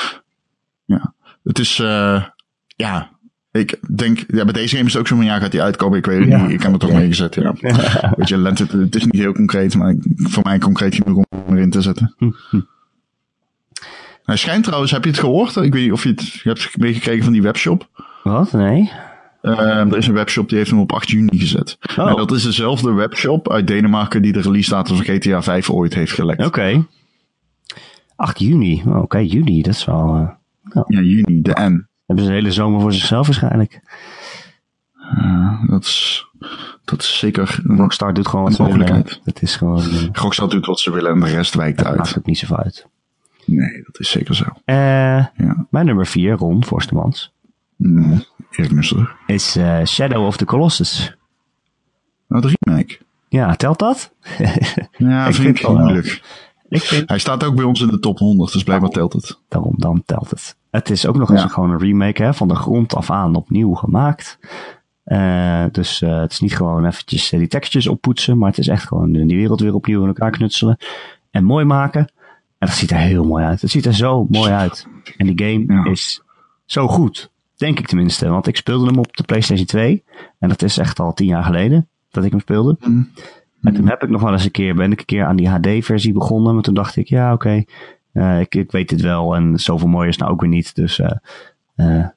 Ja. 0.84 1.14
Het 1.42 1.59
is, 1.59 1.78
uh, 1.78 2.24
ja, 2.66 3.11
ik 3.52 3.78
denk, 3.96 4.24
ja, 4.26 4.44
bij 4.44 4.52
deze 4.52 4.76
game 4.76 4.86
is 4.86 4.92
het 4.92 5.00
ook 5.00 5.09
zo'n 5.09 5.24
jaar 5.24 5.40
gaat 5.40 5.50
die 5.50 5.62
uitkomen. 5.62 5.98
Ik 5.98 6.07
weet 6.07 6.18
het 6.18 6.28
ja. 6.28 6.42
niet. 6.42 6.50
Ik 6.50 6.62
heb 6.62 6.70
het 6.70 6.80
toch 6.80 6.90
ja. 6.90 6.96
meegezet. 6.96 7.34
Ja. 7.34 7.55
ja. 7.61 8.12
Weet 8.16 8.28
je, 8.28 8.36
lente, 8.36 8.66
het 8.78 8.94
is 8.94 9.05
niet 9.05 9.20
heel 9.20 9.32
concreet, 9.32 9.76
maar 9.76 9.94
voor 10.16 10.42
mij 10.42 10.59
concreet 10.59 10.94
genoeg 10.94 11.24
om 11.28 11.57
erin 11.57 11.70
te 11.70 11.82
zetten. 11.82 12.14
Hm, 12.18 12.30
hm. 12.50 12.61
Hij 14.24 14.36
schijnt 14.36 14.64
trouwens, 14.64 14.92
heb 14.92 15.04
je 15.04 15.10
het 15.10 15.18
gehoord? 15.18 15.56
Ik 15.56 15.72
weet 15.72 15.82
niet 15.82 15.92
of 15.92 16.02
je 16.02 16.08
het 16.08 16.32
je 16.32 16.48
hebt 16.48 16.78
meegekregen 16.78 17.24
van 17.24 17.32
die 17.32 17.42
webshop. 17.42 17.88
Wat? 18.22 18.52
Nee. 18.52 18.92
Uh, 19.42 19.58
er 19.60 19.96
is 19.96 20.06
een 20.06 20.14
webshop 20.14 20.48
die 20.48 20.58
heeft 20.58 20.70
hem 20.70 20.80
op 20.80 20.92
8 20.92 21.10
juni 21.10 21.38
gezet. 21.38 21.78
Oh. 21.96 22.16
Dat 22.16 22.32
is 22.32 22.42
dezelfde 22.42 22.92
webshop 22.92 23.50
uit 23.50 23.66
Denemarken 23.66 24.22
die 24.22 24.32
de 24.32 24.40
release 24.40 24.70
datum 24.70 24.96
van 24.96 25.04
GTA 25.04 25.42
5 25.42 25.70
ooit 25.70 25.94
heeft 25.94 26.12
gelekt. 26.12 26.38
Oké. 26.38 26.48
Okay. 26.48 26.86
8 28.16 28.38
juni. 28.38 28.82
Oh, 28.86 28.88
Oké, 28.88 28.98
okay, 28.98 29.24
juni. 29.24 29.62
Dat 29.62 29.74
is 29.74 29.84
wel... 29.84 30.16
Uh, 30.16 30.28
oh. 30.78 30.84
Ja, 30.88 31.00
juni. 31.00 31.42
De 31.42 31.50
M. 31.50 31.86
Hebben 32.06 32.24
ze 32.24 32.30
de 32.30 32.36
hele 32.36 32.52
zomer 32.52 32.80
voor 32.80 32.92
zichzelf 32.92 33.26
waarschijnlijk. 33.26 33.80
Uh, 35.18 35.68
dat 35.68 35.82
is... 35.82 36.26
Dat 36.84 37.02
is 37.02 37.18
zeker 37.18 37.60
Rockstar 37.64 38.14
doet 38.14 38.28
gewoon 38.28 38.44
wat 38.44 38.54
ze 38.54 38.64
willen. 38.64 39.06
Het 39.24 39.42
is 39.42 39.56
gewoon... 39.56 39.80
Uh, 39.80 40.08
Rockstar 40.12 40.48
doet 40.48 40.66
wat 40.66 40.80
ze 40.80 40.90
willen 40.92 41.12
en 41.12 41.20
de 41.20 41.26
rest 41.26 41.54
wijkt 41.54 41.84
uit. 41.84 41.96
Maakt 41.96 42.18
ook 42.18 42.26
niet 42.26 42.38
zoveel 42.38 42.56
uit. 42.56 42.86
Nee, 43.45 43.82
dat 43.84 44.01
is 44.01 44.11
zeker 44.11 44.34
zo. 44.34 44.45
Uh, 44.45 44.76
ja. 45.36 45.66
Mijn 45.70 45.86
nummer 45.86 46.07
4, 46.07 46.36
Ron 46.36 46.64
Forstemans. 46.64 47.32
Mm, 47.76 48.24
Erik 48.51 48.72
Musser. 48.72 49.16
Is 49.26 49.57
uh, 49.57 49.84
Shadow 49.84 50.26
of 50.26 50.36
the 50.36 50.45
Colossus. 50.45 51.16
Nou, 52.28 52.42
de 52.42 52.57
remake. 52.61 52.99
Ja, 53.28 53.55
telt 53.55 53.78
dat? 53.78 54.14
ja, 54.99 55.26
ik 55.26 55.34
vind 55.34 55.59
ik 55.59 55.68
moeilijk. 55.68 56.22
Ik 56.68 56.82
vind... 56.82 57.09
Hij 57.09 57.18
staat 57.18 57.45
ook 57.45 57.55
bij 57.55 57.64
ons 57.64 57.80
in 57.80 57.88
de 57.88 57.99
top 57.99 58.18
100, 58.18 58.53
dus 58.53 58.62
blijkbaar 58.62 58.90
telt 58.90 59.12
het. 59.12 59.38
Daarom, 59.49 59.74
dan 59.76 60.03
telt 60.07 60.30
het. 60.30 60.57
Het 60.70 60.90
is 60.90 61.07
ook 61.07 61.16
nog 61.16 61.30
eens 61.30 61.42
ja. 61.42 61.49
gewoon 61.49 61.70
een 61.70 61.78
remake, 61.78 62.22
hè, 62.22 62.34
van 62.34 62.49
de 62.49 62.55
grond 62.55 62.95
af 62.95 63.11
aan 63.11 63.34
opnieuw 63.34 63.74
gemaakt. 63.74 64.38
Uh, 65.07 65.64
dus 65.72 66.03
uh, 66.03 66.20
het 66.20 66.32
is 66.32 66.40
niet 66.40 66.57
gewoon 66.57 66.86
eventjes 66.86 67.28
die 67.28 67.49
tekstjes 67.49 67.86
oppoetsen, 67.86 68.38
maar 68.38 68.49
het 68.49 68.59
is 68.59 68.68
echt 68.68 68.86
gewoon 68.86 69.12
die 69.12 69.36
wereld 69.36 69.61
weer 69.61 69.74
opnieuw 69.74 70.01
in 70.01 70.07
elkaar 70.07 70.30
knutselen. 70.30 70.76
En 71.30 71.45
mooi 71.45 71.64
maken. 71.64 72.12
En 72.64 72.70
dat 72.70 72.78
ziet 72.78 72.90
er 72.90 72.96
heel 72.96 73.24
mooi 73.24 73.44
uit. 73.44 73.60
Het 73.60 73.70
ziet 73.70 73.86
er 73.86 73.94
zo 73.94 74.26
mooi 74.30 74.50
uit. 74.50 74.86
En 75.16 75.26
die 75.26 75.46
game 75.46 75.74
ja. 75.74 75.90
is 75.90 76.22
zo 76.64 76.88
goed. 76.88 77.30
Denk 77.56 77.78
ik 77.78 77.86
tenminste. 77.86 78.28
Want 78.28 78.46
ik 78.46 78.56
speelde 78.56 78.86
hem 78.86 78.98
op 78.98 79.16
de 79.16 79.22
PlayStation 79.22 79.66
2. 79.66 80.02
En 80.38 80.48
dat 80.48 80.62
is 80.62 80.78
echt 80.78 81.00
al 81.00 81.14
tien 81.14 81.26
jaar 81.26 81.44
geleden 81.44 81.88
dat 82.10 82.24
ik 82.24 82.30
hem 82.30 82.40
speelde. 82.40 82.76
Mm. 82.80 83.10
En 83.62 83.74
toen 83.74 83.88
heb 83.88 84.02
ik 84.02 84.08
nog 84.08 84.22
wel 84.22 84.32
eens 84.32 84.44
een 84.44 84.50
keer, 84.50 84.74
ben 84.74 84.92
ik 84.92 84.98
een 84.98 85.04
keer 85.04 85.24
aan 85.24 85.36
die 85.36 85.48
HD-versie 85.48 86.12
begonnen. 86.12 86.54
Maar 86.54 86.62
toen 86.62 86.74
dacht 86.74 86.96
ik, 86.96 87.08
ja, 87.08 87.32
oké. 87.32 87.34
Okay, 87.48 87.66
uh, 88.12 88.40
ik, 88.40 88.54
ik 88.54 88.70
weet 88.70 88.88
dit 88.88 89.00
wel. 89.00 89.34
En 89.34 89.58
zoveel 89.58 89.88
mooi 89.88 90.08
is 90.08 90.16
nou 90.16 90.32
ook 90.32 90.40
weer 90.40 90.50
niet. 90.50 90.74
Dus 90.74 90.98
uh, 90.98 91.06
uh, 91.76 92.08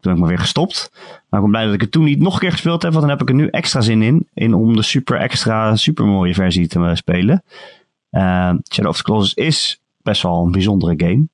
toen 0.00 0.10
heb 0.10 0.12
ik 0.12 0.18
maar 0.18 0.28
weer 0.28 0.38
gestopt. 0.38 0.90
Maar 1.28 1.40
ik 1.40 1.46
ben 1.46 1.50
blij 1.50 1.64
dat 1.64 1.74
ik 1.74 1.80
het 1.80 1.92
toen 1.92 2.04
niet 2.04 2.18
nog 2.18 2.34
een 2.34 2.40
keer 2.40 2.52
gespeeld 2.52 2.82
heb. 2.82 2.92
Want 2.92 3.04
dan 3.04 3.12
heb 3.12 3.22
ik 3.22 3.28
er 3.28 3.34
nu 3.34 3.48
extra 3.48 3.80
zin 3.80 4.02
in. 4.02 4.28
in 4.34 4.54
om 4.54 4.76
de 4.76 4.82
super 4.82 5.16
extra, 5.16 5.76
super 5.76 6.04
mooie 6.04 6.34
versie 6.34 6.66
te 6.66 6.90
spelen. 6.94 7.42
Uh, 8.16 8.52
Shadow 8.72 8.90
of 8.90 8.96
the 8.96 9.02
Colossus 9.02 9.34
is 9.34 9.80
best 10.02 10.22
wel 10.22 10.44
een 10.44 10.52
bijzondere 10.52 10.94
game. 10.96 11.28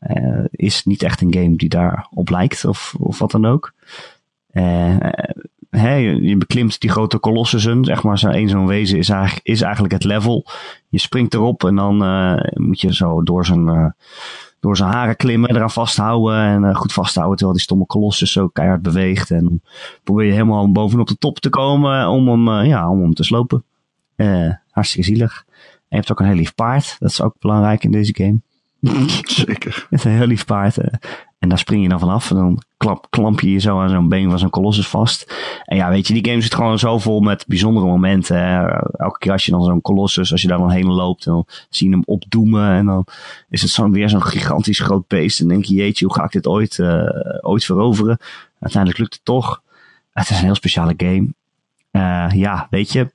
Uh, 0.00 0.44
is 0.50 0.84
niet 0.84 1.02
echt 1.02 1.20
een 1.20 1.34
game 1.34 1.56
die 1.56 1.68
daarop 1.68 2.30
lijkt 2.30 2.64
of, 2.64 2.94
of 2.98 3.18
wat 3.18 3.30
dan 3.30 3.46
ook. 3.46 3.72
Uh, 4.52 4.96
je 5.70 6.34
beklimt 6.38 6.80
die 6.80 6.90
grote 6.90 7.18
kolossussen, 7.18 7.84
zeg 7.84 8.02
maar, 8.02 8.18
zo'n 8.18 8.34
een 8.34 8.48
zo'n 8.48 8.66
wezen 8.66 8.98
is 8.98 9.08
eigenlijk, 9.08 9.46
is 9.46 9.60
eigenlijk 9.60 9.92
het 9.92 10.04
level. 10.04 10.46
Je 10.88 10.98
springt 10.98 11.34
erop 11.34 11.64
en 11.64 11.74
dan 11.74 11.96
moet 12.54 12.80
je 12.80 12.94
zo 12.94 13.22
door 13.22 13.46
zijn, 13.46 13.94
door 14.60 14.76
zijn 14.76 14.90
haren 14.90 15.16
klimmen, 15.16 15.50
eraan 15.50 15.70
vasthouden 15.70 16.38
en 16.38 16.74
goed 16.74 16.92
vasthouden 16.92 17.36
terwijl 17.36 17.56
die 17.56 17.66
stomme 17.66 17.86
kolossus 17.86 18.32
zo 18.32 18.48
keihard 18.48 18.82
beweegt. 18.82 19.30
En 19.30 19.62
probeer 20.04 20.26
je 20.26 20.32
helemaal 20.32 20.72
bovenop 20.72 21.08
de 21.08 21.18
top 21.18 21.38
te 21.38 21.48
komen 21.48 22.08
om 22.08 22.28
hem, 22.28 22.64
ja, 22.64 22.90
om 22.90 23.00
hem 23.00 23.14
te 23.14 23.24
slopen. 23.24 23.64
hartstikke 24.70 25.06
zielig 25.06 25.45
je 25.88 25.96
hebt 25.96 26.10
ook 26.10 26.20
een 26.20 26.26
heel 26.26 26.34
lief 26.34 26.54
paard. 26.54 26.96
Dat 26.98 27.10
is 27.10 27.20
ook 27.20 27.34
belangrijk 27.38 27.84
in 27.84 27.90
deze 27.90 28.14
game. 28.14 28.40
Zeker. 29.44 29.86
Het 29.90 29.98
is 29.98 30.04
een 30.04 30.10
heel 30.10 30.26
lief 30.26 30.44
paard. 30.44 30.78
Eh, 30.78 30.94
en 31.38 31.48
daar 31.48 31.58
spring 31.58 31.82
je 31.82 31.88
dan 31.88 31.98
vanaf. 31.98 32.30
En 32.30 32.36
dan 32.36 32.62
klap, 32.76 33.06
klamp 33.10 33.40
je 33.40 33.50
je 33.50 33.58
zo 33.58 33.80
aan 33.80 33.88
zo'n 33.88 34.08
been 34.08 34.30
van 34.30 34.38
zo'n 34.38 34.50
kolossus 34.50 34.88
vast. 34.88 35.34
En 35.64 35.76
ja, 35.76 35.88
weet 35.88 36.06
je, 36.06 36.14
die 36.14 36.28
game 36.30 36.40
zit 36.40 36.54
gewoon 36.54 36.78
zo 36.78 36.98
vol 36.98 37.20
met 37.20 37.44
bijzondere 37.46 37.86
momenten. 37.86 38.68
Elke 38.92 39.18
keer 39.18 39.32
als 39.32 39.44
je 39.44 39.50
dan 39.50 39.64
zo'n 39.64 39.80
kolossus, 39.80 40.32
als 40.32 40.42
je 40.42 40.48
daar 40.48 40.58
dan 40.58 40.70
heen 40.70 40.86
loopt, 40.86 41.24
dan 41.24 41.44
zie 41.68 41.88
je 41.88 41.94
hem 41.94 42.02
opdoemen. 42.06 42.70
En 42.70 42.86
dan 42.86 43.06
is 43.48 43.62
het 43.62 43.70
zo 43.70 43.90
weer 43.90 44.08
zo'n 44.08 44.22
gigantisch 44.22 44.80
groot 44.80 45.06
beest. 45.06 45.40
En 45.40 45.48
denk 45.48 45.64
je, 45.64 45.74
jeetje, 45.74 46.04
hoe 46.04 46.14
ga 46.14 46.24
ik 46.24 46.32
dit 46.32 46.46
ooit, 46.46 46.78
uh, 46.78 47.08
ooit 47.40 47.64
veroveren? 47.64 48.18
Uiteindelijk 48.60 49.00
lukt 49.00 49.14
het 49.14 49.24
toch. 49.24 49.62
Het 50.12 50.30
is 50.30 50.38
een 50.38 50.44
heel 50.44 50.54
speciale 50.54 50.94
game. 50.96 51.34
Uh, 51.92 52.30
ja, 52.34 52.66
weet 52.70 52.92
je, 52.92 53.12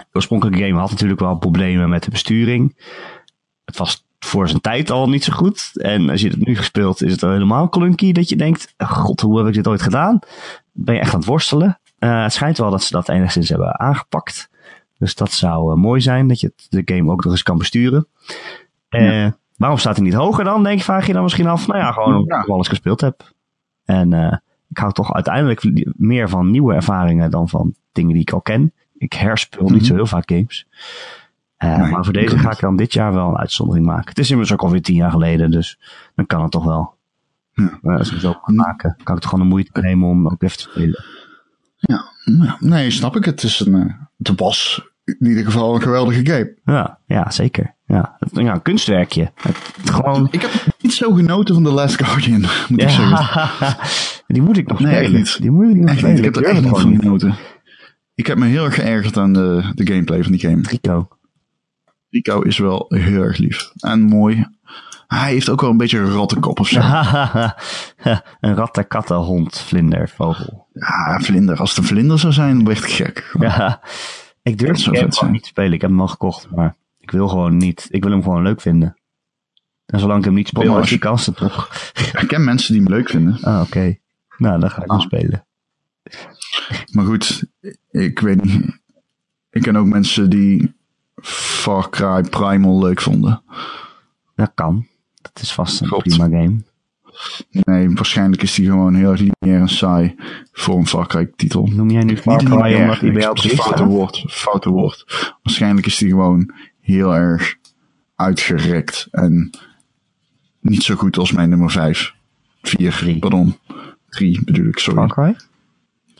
de 0.00 0.16
oorspronkelijke 0.16 0.64
game 0.64 0.78
had 0.78 0.90
natuurlijk 0.90 1.20
wel 1.20 1.36
problemen 1.36 1.88
met 1.88 2.02
de 2.02 2.10
besturing. 2.10 2.78
Het 3.64 3.76
was 3.76 4.04
voor 4.18 4.48
zijn 4.48 4.60
tijd 4.60 4.90
al 4.90 5.08
niet 5.08 5.24
zo 5.24 5.32
goed. 5.32 5.70
En 5.74 6.10
als 6.10 6.20
je 6.20 6.28
het 6.28 6.46
nu 6.46 6.56
gespeeld, 6.56 7.02
is 7.02 7.12
het 7.12 7.22
al 7.22 7.30
helemaal 7.30 7.68
clunky. 7.68 8.12
Dat 8.12 8.28
je 8.28 8.36
denkt, 8.36 8.74
god, 8.78 9.20
hoe 9.20 9.38
heb 9.38 9.46
ik 9.46 9.54
dit 9.54 9.68
ooit 9.68 9.82
gedaan? 9.82 10.18
Ben 10.72 10.94
je 10.94 11.00
echt 11.00 11.12
aan 11.12 11.18
het 11.18 11.28
worstelen? 11.28 11.80
Uh, 11.98 12.22
het 12.22 12.32
schijnt 12.32 12.58
wel 12.58 12.70
dat 12.70 12.82
ze 12.82 12.92
dat 12.92 13.08
enigszins 13.08 13.48
hebben 13.48 13.80
aangepakt. 13.80 14.50
Dus 14.98 15.14
dat 15.14 15.32
zou 15.32 15.70
uh, 15.70 15.82
mooi 15.82 16.00
zijn, 16.00 16.28
dat 16.28 16.40
je 16.40 16.52
de 16.68 16.82
game 16.84 17.12
ook 17.12 17.24
nog 17.24 17.32
eens 17.32 17.42
kan 17.42 17.58
besturen. 17.58 18.06
Uh, 18.90 19.22
ja. 19.22 19.36
Waarom 19.56 19.78
staat 19.78 19.96
hij 19.96 20.04
niet 20.04 20.14
hoger 20.14 20.44
dan? 20.44 20.62
Denk, 20.62 20.80
vraag 20.80 21.06
je 21.06 21.12
dan 21.12 21.22
misschien 21.22 21.46
af. 21.46 21.66
Nou 21.66 21.78
ja, 21.78 21.92
gewoon 21.92 22.14
omdat 22.14 22.36
ja. 22.36 22.42
ik 22.42 22.48
alles 22.48 22.68
gespeeld 22.68 23.00
heb. 23.00 23.32
En 23.84 24.42
ik 24.68 24.78
hou 24.78 24.92
toch 24.92 25.14
uiteindelijk 25.14 25.70
meer 25.96 26.28
van 26.28 26.50
nieuwe 26.50 26.74
ervaringen 26.74 27.30
dan 27.30 27.48
van 27.48 27.74
dingen 27.92 28.12
die 28.12 28.22
ik 28.22 28.32
al 28.32 28.40
ken 28.40 28.72
ik 29.00 29.12
herspeel 29.12 29.68
niet 29.68 29.82
zo 29.86 29.88
mhm. 29.88 29.96
heel 29.96 30.06
vaak 30.06 30.30
games. 30.30 30.66
Uh, 31.58 31.78
nee, 31.78 31.90
maar 31.90 32.04
voor 32.04 32.12
deze 32.12 32.38
ga 32.38 32.50
ik 32.50 32.60
dan 32.60 32.76
dit 32.76 32.92
jaar 32.92 33.12
wel 33.12 33.28
een 33.28 33.36
uitzondering 33.36 33.86
maken. 33.86 34.08
Het 34.08 34.18
is 34.18 34.30
immers 34.30 34.52
ook 34.52 34.62
alweer 34.62 34.82
tien 34.82 34.94
jaar 34.94 35.10
geleden, 35.10 35.50
dus 35.50 35.78
dan 36.14 36.26
kan 36.26 36.42
het 36.42 36.50
toch 36.50 36.64
wel. 36.64 36.94
Ja. 37.52 37.78
Uh, 37.82 37.96
als 37.96 38.08
ik 38.08 38.14
het 38.14 38.24
ook 38.24 38.42
kan 38.42 38.54
maken, 38.54 38.96
kan 39.02 39.14
ik 39.14 39.20
toch 39.20 39.30
gewoon 39.30 39.44
de 39.44 39.52
moeite 39.52 39.80
nemen 39.80 40.08
om 40.08 40.28
ook 40.28 40.42
even 40.42 40.56
te 40.56 40.62
spelen. 40.70 41.04
Ja, 41.76 42.04
nee, 42.58 42.90
snap 42.90 43.16
ik. 43.16 43.24
Het 43.24 43.42
is 43.42 43.60
een, 43.60 43.96
het 44.18 44.40
was 44.40 44.88
in 45.04 45.26
ieder 45.26 45.44
geval 45.44 45.74
een 45.74 45.82
geweldige 45.82 46.26
game. 46.26 46.54
Ja, 46.64 46.98
ja 47.06 47.30
zeker. 47.30 47.74
Ja, 47.86 48.16
het, 48.18 48.30
ja 48.32 48.52
een 48.52 48.62
kunstwerkje. 48.62 49.32
Het, 49.34 49.56
gewoon... 49.84 50.28
Ik 50.30 50.40
heb 50.40 50.50
niet 50.80 50.92
zo 50.92 51.12
genoten 51.12 51.54
van 51.54 51.64
The 51.64 51.70
Last 51.70 52.04
Guardian, 52.04 52.40
moet 52.68 52.80
ja, 52.80 52.86
ik 52.86 52.90
zeggen. 52.90 53.76
Die 54.26 54.42
moet 54.42 54.56
ik 54.56 54.68
nog 54.68 54.80
nee, 54.80 54.94
spelen. 54.94 55.12
Niet. 55.12 55.40
Die 55.40 55.50
moet 55.50 55.70
ik 55.70 55.76
nog 55.76 55.88
echt 55.88 55.98
spelen. 55.98 56.16
Ik 56.16 56.24
heb 56.24 56.36
er 56.36 56.44
echt 56.44 56.62
nog 56.62 56.80
van 56.80 56.98
genoten. 57.00 57.34
Ik 58.20 58.26
heb 58.26 58.38
me 58.38 58.46
heel 58.46 58.64
erg 58.64 58.74
geërgerd 58.74 59.16
aan 59.16 59.32
de, 59.32 59.70
de 59.74 59.86
gameplay 59.86 60.22
van 60.22 60.32
die 60.32 60.40
game. 60.40 60.62
Rico. 60.62 61.08
Rico 62.10 62.40
is 62.40 62.58
wel 62.58 62.86
heel 62.88 63.22
erg 63.22 63.36
lief. 63.36 63.72
En 63.76 64.00
mooi. 64.00 64.46
Hij 65.06 65.32
heeft 65.32 65.48
ook 65.48 65.60
wel 65.60 65.70
een 65.70 65.76
beetje 65.76 65.98
een 65.98 66.12
rattenkop 66.12 66.60
of 66.60 66.68
zo. 66.68 66.80
een 68.40 68.54
ratte, 68.54 68.84
katten, 68.84 69.16
hond, 69.16 69.58
vlinder, 69.58 70.08
vogel. 70.08 70.66
Ja, 70.72 71.20
vlinder. 71.20 71.56
Als 71.56 71.70
het 71.70 71.78
een 71.78 71.84
vlinder 71.84 72.18
zou 72.18 72.32
zijn, 72.32 72.64
word 72.64 72.78
ik 72.78 72.84
gek. 72.84 73.34
Ja, 73.38 73.80
ik 74.42 74.58
durf 74.58 74.78
zo 74.78 74.92
gewoon 74.92 75.32
niet 75.32 75.42
te 75.42 75.48
spelen. 75.48 75.72
Ik 75.72 75.80
heb 75.80 75.90
hem 75.90 76.00
al 76.00 76.08
gekocht, 76.08 76.50
maar 76.50 76.76
ik 76.98 77.10
wil 77.10 77.28
gewoon 77.28 77.56
niet. 77.56 77.88
Ik 77.90 78.02
wil 78.02 78.12
hem 78.12 78.22
gewoon 78.22 78.42
leuk 78.42 78.60
vinden. 78.60 78.96
En 79.86 80.00
zolang 80.00 80.18
ik 80.18 80.24
hem 80.24 80.34
niet 80.34 80.48
speel, 80.48 80.78
is 80.78 80.88
die 80.88 80.98
kansen 80.98 81.34
toch. 81.34 81.68
Ik 82.20 82.28
ken 82.28 82.44
mensen 82.44 82.72
die 82.72 82.82
hem 82.82 82.92
leuk 82.92 83.08
vinden. 83.08 83.38
Ah, 83.42 83.54
oké. 83.54 83.66
Okay. 83.66 84.00
Nou, 84.36 84.60
dan 84.60 84.70
ga 84.70 84.82
ik 84.82 84.90
ah. 84.90 84.98
hem 84.98 85.06
spelen. 85.06 85.44
Maar 86.92 87.04
goed, 87.04 87.44
ik 87.90 88.18
weet 88.18 88.44
niet. 88.44 88.78
Ik 89.50 89.62
ken 89.62 89.76
ook 89.76 89.86
mensen 89.86 90.30
die 90.30 90.74
Far 91.22 91.90
Cry 91.90 92.22
Primal 92.30 92.80
leuk 92.80 93.00
vonden. 93.00 93.42
Dat 94.34 94.52
kan. 94.54 94.86
Dat 95.22 95.42
is 95.42 95.52
vast 95.52 95.80
een 95.80 95.88
prima 95.88 96.24
game. 96.24 96.62
Nee, 97.50 97.90
waarschijnlijk 97.90 98.42
is 98.42 98.54
die 98.54 98.66
gewoon 98.66 98.94
heel 98.94 99.10
erg 99.10 99.20
lineair 99.20 99.60
en 99.60 99.68
saai 99.68 100.14
voor 100.52 100.78
een 100.78 100.86
Far 100.86 101.06
Cry 101.06 101.32
titel. 101.36 101.66
Noem 101.66 101.90
jij 101.90 102.02
nu 102.02 102.16
Far 102.16 102.44
Cry 102.44 102.74
omdat 102.74 103.00
die 103.00 103.12
bij 103.12 103.22
jou 103.22 103.38
is 103.42 103.52
foute 103.52 103.84
woord, 103.84 104.24
foute 104.28 104.70
woord. 104.70 105.04
Waarschijnlijk 105.42 105.86
is 105.86 105.98
die 105.98 106.08
gewoon 106.08 106.54
heel 106.80 107.14
erg 107.14 107.56
uitgerekt 108.14 109.08
en 109.10 109.50
niet 110.60 110.82
zo 110.82 110.94
goed 110.94 111.16
als 111.16 111.32
mijn 111.32 111.48
nummer 111.48 111.70
5. 111.70 112.14
4, 112.62 112.92
Drie. 112.92 113.18
pardon. 113.18 113.56
3 114.08 114.44
bedoel 114.44 114.66
ik, 114.66 114.78
sorry. 114.78 115.08
Far 115.08 115.08
Cry? 115.08 115.48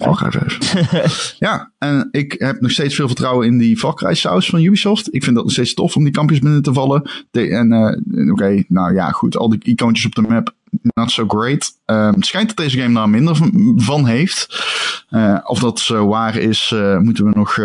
Cry 0.00 0.30
5. 0.30 1.34
ja, 1.38 1.72
en 1.78 2.08
ik 2.10 2.34
heb 2.38 2.60
nog 2.60 2.70
steeds 2.70 2.94
veel 2.94 3.06
vertrouwen 3.06 3.46
in 3.46 3.58
die 3.58 3.76
Far 3.76 3.94
Cry 3.94 4.14
saus 4.14 4.48
van 4.48 4.62
Ubisoft. 4.62 5.14
Ik 5.14 5.24
vind 5.24 5.36
dat 5.36 5.44
nog 5.44 5.52
steeds 5.52 5.74
tof 5.74 5.96
om 5.96 6.04
die 6.04 6.12
kampjes 6.12 6.38
binnen 6.38 6.62
te 6.62 6.72
vallen. 6.72 7.10
De, 7.30 7.48
en 7.48 7.72
eh, 7.72 8.30
oké, 8.30 8.64
nou 8.68 8.94
ja, 8.94 9.10
goed. 9.10 9.36
Al 9.36 9.48
die 9.48 9.58
icoontjes 9.62 10.06
op 10.06 10.14
de 10.14 10.22
map, 10.22 10.54
not 10.82 11.10
so 11.10 11.26
great. 11.26 11.72
Ehm, 11.84 12.12
het 12.14 12.26
schijnt 12.26 12.48
dat 12.48 12.56
deze 12.56 12.80
game 12.80 12.94
daar 12.94 13.08
minder 13.08 13.36
van, 13.76 14.06
heeft. 14.06 14.64
Eh, 15.08 15.38
of 15.44 15.58
dat 15.58 15.78
zo 15.78 16.06
waar 16.06 16.36
is, 16.36 16.70
eh, 16.74 16.98
moeten 16.98 17.24
we 17.24 17.30
nog 17.34 17.58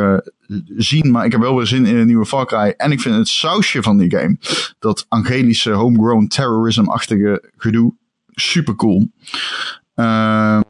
zien. 0.77 1.11
Maar 1.11 1.25
ik 1.25 1.31
heb 1.31 1.41
wel 1.41 1.55
weer 1.55 1.67
zin 1.67 1.85
in 1.85 1.95
een 1.95 2.07
nieuwe 2.07 2.25
Far 2.25 2.45
Cry. 2.45 2.73
En 2.77 2.91
ik 2.91 3.01
vind 3.01 3.15
het 3.15 3.27
sausje 3.27 3.83
van 3.83 3.97
die 3.97 4.15
game, 4.15 4.37
dat 4.79 5.05
angelische 5.07 5.71
homegrown 5.71 6.27
terrorism-achtige 6.27 7.51
gedoe, 7.57 7.93
super 8.33 8.75
cool. 8.75 9.09
Ehm 9.95 10.61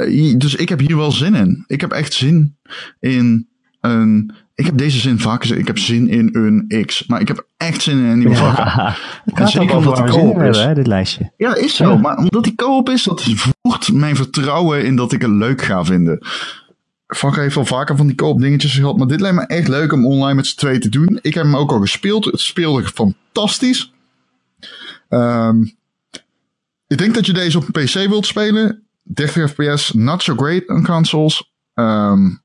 eh, 0.00 0.38
dus 0.38 0.54
ik 0.54 0.68
heb 0.68 0.80
hier 0.80 0.96
wel 0.96 1.12
zin 1.12 1.34
in. 1.34 1.64
Ik 1.66 1.80
heb 1.80 1.90
echt 1.90 2.12
zin 2.12 2.56
in 3.00 3.48
een. 3.80 4.32
Ik 4.54 4.66
heb 4.66 4.76
deze 4.78 4.98
zin 4.98 5.18
vaak 5.18 5.40
gezegd. 5.40 5.60
Ik 5.60 5.66
heb 5.66 5.78
zin 5.78 6.08
in 6.08 6.28
een 6.32 6.84
X. 6.86 7.06
Maar 7.06 7.20
ik 7.20 7.28
heb 7.28 7.46
echt 7.56 7.82
zin 7.82 7.98
in 7.98 8.04
een 8.04 8.18
nieuwe. 8.18 8.34
Ja, 8.34 8.96
het 9.24 9.34
En 9.34 9.36
gaat 9.36 9.50
zeker 9.50 9.76
omdat 9.76 9.96
die 9.96 10.04
co-op 10.04 10.36
is. 10.36 10.42
hebben, 10.42 10.68
hè, 10.68 10.74
dit 10.74 10.86
lijstje. 10.86 11.32
Ja, 11.36 11.54
is 11.54 11.76
zo. 11.76 11.90
Ja. 11.90 11.96
Maar 11.96 12.16
omdat 12.16 12.44
die 12.44 12.54
co-op 12.54 12.88
is, 12.88 13.02
dat 13.02 13.22
voegt 13.22 13.92
mijn 13.92 14.16
vertrouwen 14.16 14.84
in 14.84 14.96
dat 14.96 15.12
ik 15.12 15.22
het 15.22 15.30
leuk 15.30 15.62
ga 15.62 15.84
vinden. 15.84 16.18
Cry 17.06 17.42
heeft 17.42 17.54
wel 17.54 17.64
vaker 17.64 17.96
van 17.96 18.06
die 18.06 18.16
co-op 18.16 18.40
dingetjes 18.40 18.74
gehad. 18.74 18.96
Maar 18.96 19.06
dit 19.06 19.20
lijkt 19.20 19.36
me 19.36 19.46
echt 19.46 19.68
leuk 19.68 19.92
om 19.92 20.06
online 20.06 20.34
met 20.34 20.46
z'n 20.46 20.56
twee 20.56 20.78
te 20.78 20.88
doen. 20.88 21.18
Ik 21.22 21.34
heb 21.34 21.44
hem 21.44 21.56
ook 21.56 21.70
al 21.70 21.80
gespeeld. 21.80 22.24
Het 22.24 22.40
speelde 22.40 22.84
fantastisch. 22.84 23.92
Ehm, 25.08 25.62
ik 26.86 26.98
denk 26.98 27.14
dat 27.14 27.26
je 27.26 27.32
deze 27.32 27.58
op 27.58 27.68
een 27.72 27.84
PC 27.84 28.08
wilt 28.08 28.26
spelen. 28.26 28.83
30 29.16 29.54
fps, 29.54 29.94
not 29.94 30.22
so 30.22 30.34
great 30.34 30.64
on 30.70 30.84
consoles. 30.84 31.42
Ehm, 31.78 32.40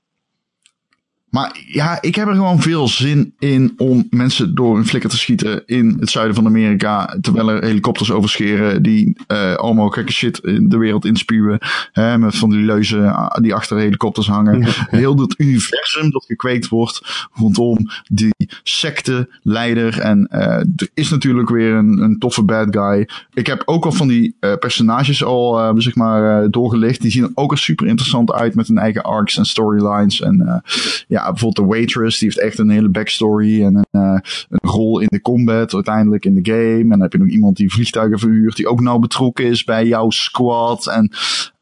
maar 1.29 1.63
ja, 1.67 2.01
ik 2.01 2.15
heb 2.15 2.27
er 2.27 2.33
gewoon 2.33 2.61
veel 2.61 2.87
zin 2.87 3.33
in 3.39 3.73
om 3.77 4.07
mensen 4.09 4.55
door 4.55 4.77
een 4.77 4.87
flikker 4.87 5.09
te 5.09 5.17
schieten 5.17 5.63
in 5.65 5.97
het 5.99 6.09
zuiden 6.09 6.35
van 6.35 6.45
Amerika. 6.45 7.17
Terwijl 7.21 7.49
er 7.49 7.63
helikopters 7.63 8.11
overscheren 8.11 8.83
die 8.83 9.17
eh, 9.27 9.53
allemaal 9.53 9.89
gekke 9.89 10.11
shit 10.11 10.37
in 10.37 10.69
de 10.69 10.77
wereld 10.77 11.05
inspuwen. 11.05 11.59
Hè, 11.91 12.17
met 12.17 12.35
van 12.35 12.49
die 12.49 12.59
leuzen 12.59 13.15
ah, 13.15 13.41
die 13.41 13.53
achter 13.53 13.77
helikopters 13.77 14.27
hangen. 14.27 14.63
Heel 14.89 15.15
dat 15.15 15.35
universum 15.37 16.11
dat 16.11 16.25
gekweekt 16.25 16.67
wordt 16.67 17.27
rondom 17.33 17.77
die 18.07 18.33
secte 18.63 19.29
leider. 19.41 19.99
En 19.99 20.27
eh, 20.27 20.53
er 20.53 20.89
is 20.93 21.09
natuurlijk 21.09 21.49
weer 21.49 21.73
een, 21.73 21.97
een 22.01 22.19
toffe 22.19 22.43
bad 22.43 22.67
guy. 22.69 23.09
Ik 23.33 23.47
heb 23.47 23.61
ook 23.65 23.85
al 23.85 23.91
van 23.91 24.07
die 24.07 24.35
eh, 24.39 24.53
personages 24.53 25.23
al 25.23 25.73
zeg 25.77 25.95
maar 25.95 26.49
doorgelicht. 26.49 27.01
Die 27.01 27.11
zien 27.11 27.23
er 27.23 27.31
ook 27.33 27.51
er 27.51 27.57
super 27.57 27.87
interessant 27.87 28.31
uit 28.31 28.55
met 28.55 28.67
hun 28.67 28.77
eigen 28.77 29.03
arcs 29.03 29.37
en 29.37 29.45
storylines. 29.45 30.21
En 30.21 30.41
eh, 30.41 31.18
ja, 31.19 31.29
bijvoorbeeld 31.31 31.67
de 31.67 31.73
Waitress, 31.75 32.19
die 32.19 32.27
heeft 32.27 32.41
echt 32.41 32.59
een 32.59 32.69
hele 32.69 32.89
backstory 32.89 33.63
en 33.63 33.75
een, 33.75 34.01
eh, 34.01 34.19
een 34.49 34.69
rol 34.69 34.99
in 34.99 35.07
de 35.11 35.21
combat 35.21 35.73
uiteindelijk 35.73 36.25
in 36.25 36.35
de 36.41 36.51
game. 36.51 36.79
En 36.81 36.89
dan 36.89 37.01
heb 37.01 37.11
je 37.11 37.17
nog 37.17 37.27
iemand 37.27 37.57
die 37.57 37.71
vliegtuigen 37.71 38.19
verhuurt, 38.19 38.55
die 38.55 38.67
ook 38.67 38.81
nauw 38.81 38.99
betrokken 38.99 39.45
is 39.45 39.63
bij 39.63 39.85
jouw 39.87 40.09
squad. 40.09 40.87
En 40.87 41.11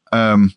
ehm, 0.04 0.48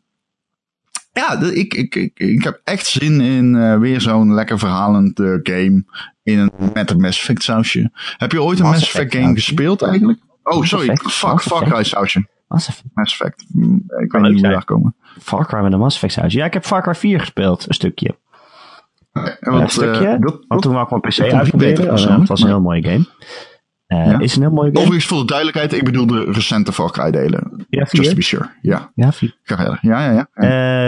ja, 1.12 1.40
ik, 1.40 1.74
ik, 1.74 1.94
ik, 1.94 2.18
ik 2.18 2.44
heb 2.44 2.60
echt 2.64 2.86
zin 2.86 3.20
in 3.20 3.56
eh, 3.56 3.78
weer 3.78 4.01
zo'n 4.01 4.35
lekker 4.35 4.59
verhalend 4.59 5.20
eh, 5.20 5.27
game 5.43 5.85
in 6.22 6.39
een, 6.39 6.51
met 6.74 6.90
een 6.90 7.01
Mass 7.01 7.18
Effect 7.18 7.43
sausje. 7.43 7.90
Heb 8.16 8.32
je 8.32 8.43
ooit 8.43 8.59
een 8.59 8.64
Mass 8.66 8.82
Effect 8.82 9.12
game 9.12 9.24
sausje? 9.24 9.40
gespeeld 9.44 9.82
eigenlijk? 9.82 10.18
Oh, 10.43 10.64
sorry. 10.64 10.86
Fuck, 10.86 11.10
Far 11.10 11.35
Effect? 11.35 11.64
Cry 11.70 11.85
sausje. 11.85 12.27
Mass 12.48 12.68
Effect. 12.68 12.89
Mass 12.94 13.20
Effect. 13.20 13.44
Mm, 13.48 13.74
Ik 13.74 13.82
weet 13.86 13.98
leuk 13.98 14.12
niet 14.12 14.22
hoe 14.22 14.32
we 14.32 14.39
zijn. 14.39 14.52
daar 14.52 14.64
komen. 14.64 14.94
Far 15.20 15.47
Cry 15.47 15.60
met 15.60 15.72
een 15.72 15.78
Mass 15.78 15.94
Effect 15.97 16.16
huis. 16.16 16.32
Ja, 16.32 16.44
ik 16.44 16.52
heb 16.52 16.64
Far 16.64 16.82
Cry 16.82 16.94
4 16.94 17.20
gespeeld, 17.20 17.64
een 17.68 17.74
stukje. 17.74 18.16
Wat, 19.41 19.70
stukje. 19.70 20.07
eh, 20.07 20.20
dat, 20.20 20.45
Want 20.49 20.62
toen 20.62 20.73
wou 20.73 20.85
ik 20.85 20.91
mijn 20.91 21.01
PC 21.03 21.19
ik 21.19 21.32
uitproberen. 21.32 22.20
Het 22.20 22.28
was 22.28 22.41
een 22.41 22.47
heel 22.49 22.61
mooie 22.61 22.82
game. 22.82 23.07
Ja. 23.87 24.19
Is 24.19 24.37
een 24.37 24.43
heel 24.43 24.51
mooie 24.51 24.66
game. 24.69 24.78
Overigens 24.81 25.07
voor 25.07 25.19
de 25.19 25.24
duidelijkheid, 25.27 25.73
ik 25.73 25.85
bedoel 25.85 26.07
de 26.07 26.24
recente 26.32 26.73
Far 26.73 26.91
Cry 26.91 27.11
delen. 27.11 27.66
Ja, 27.69 27.87
Just 27.91 28.09
to 28.09 28.15
be 28.15 28.23
sure. 28.23 28.49
Ja, 28.62 28.91
Ja, 28.95 29.12
vier. 29.12 29.37
ga 29.43 29.57
verder. 29.57 29.78
Ja, 29.82 30.05
ja, 30.05 30.12
ja. 30.12 30.28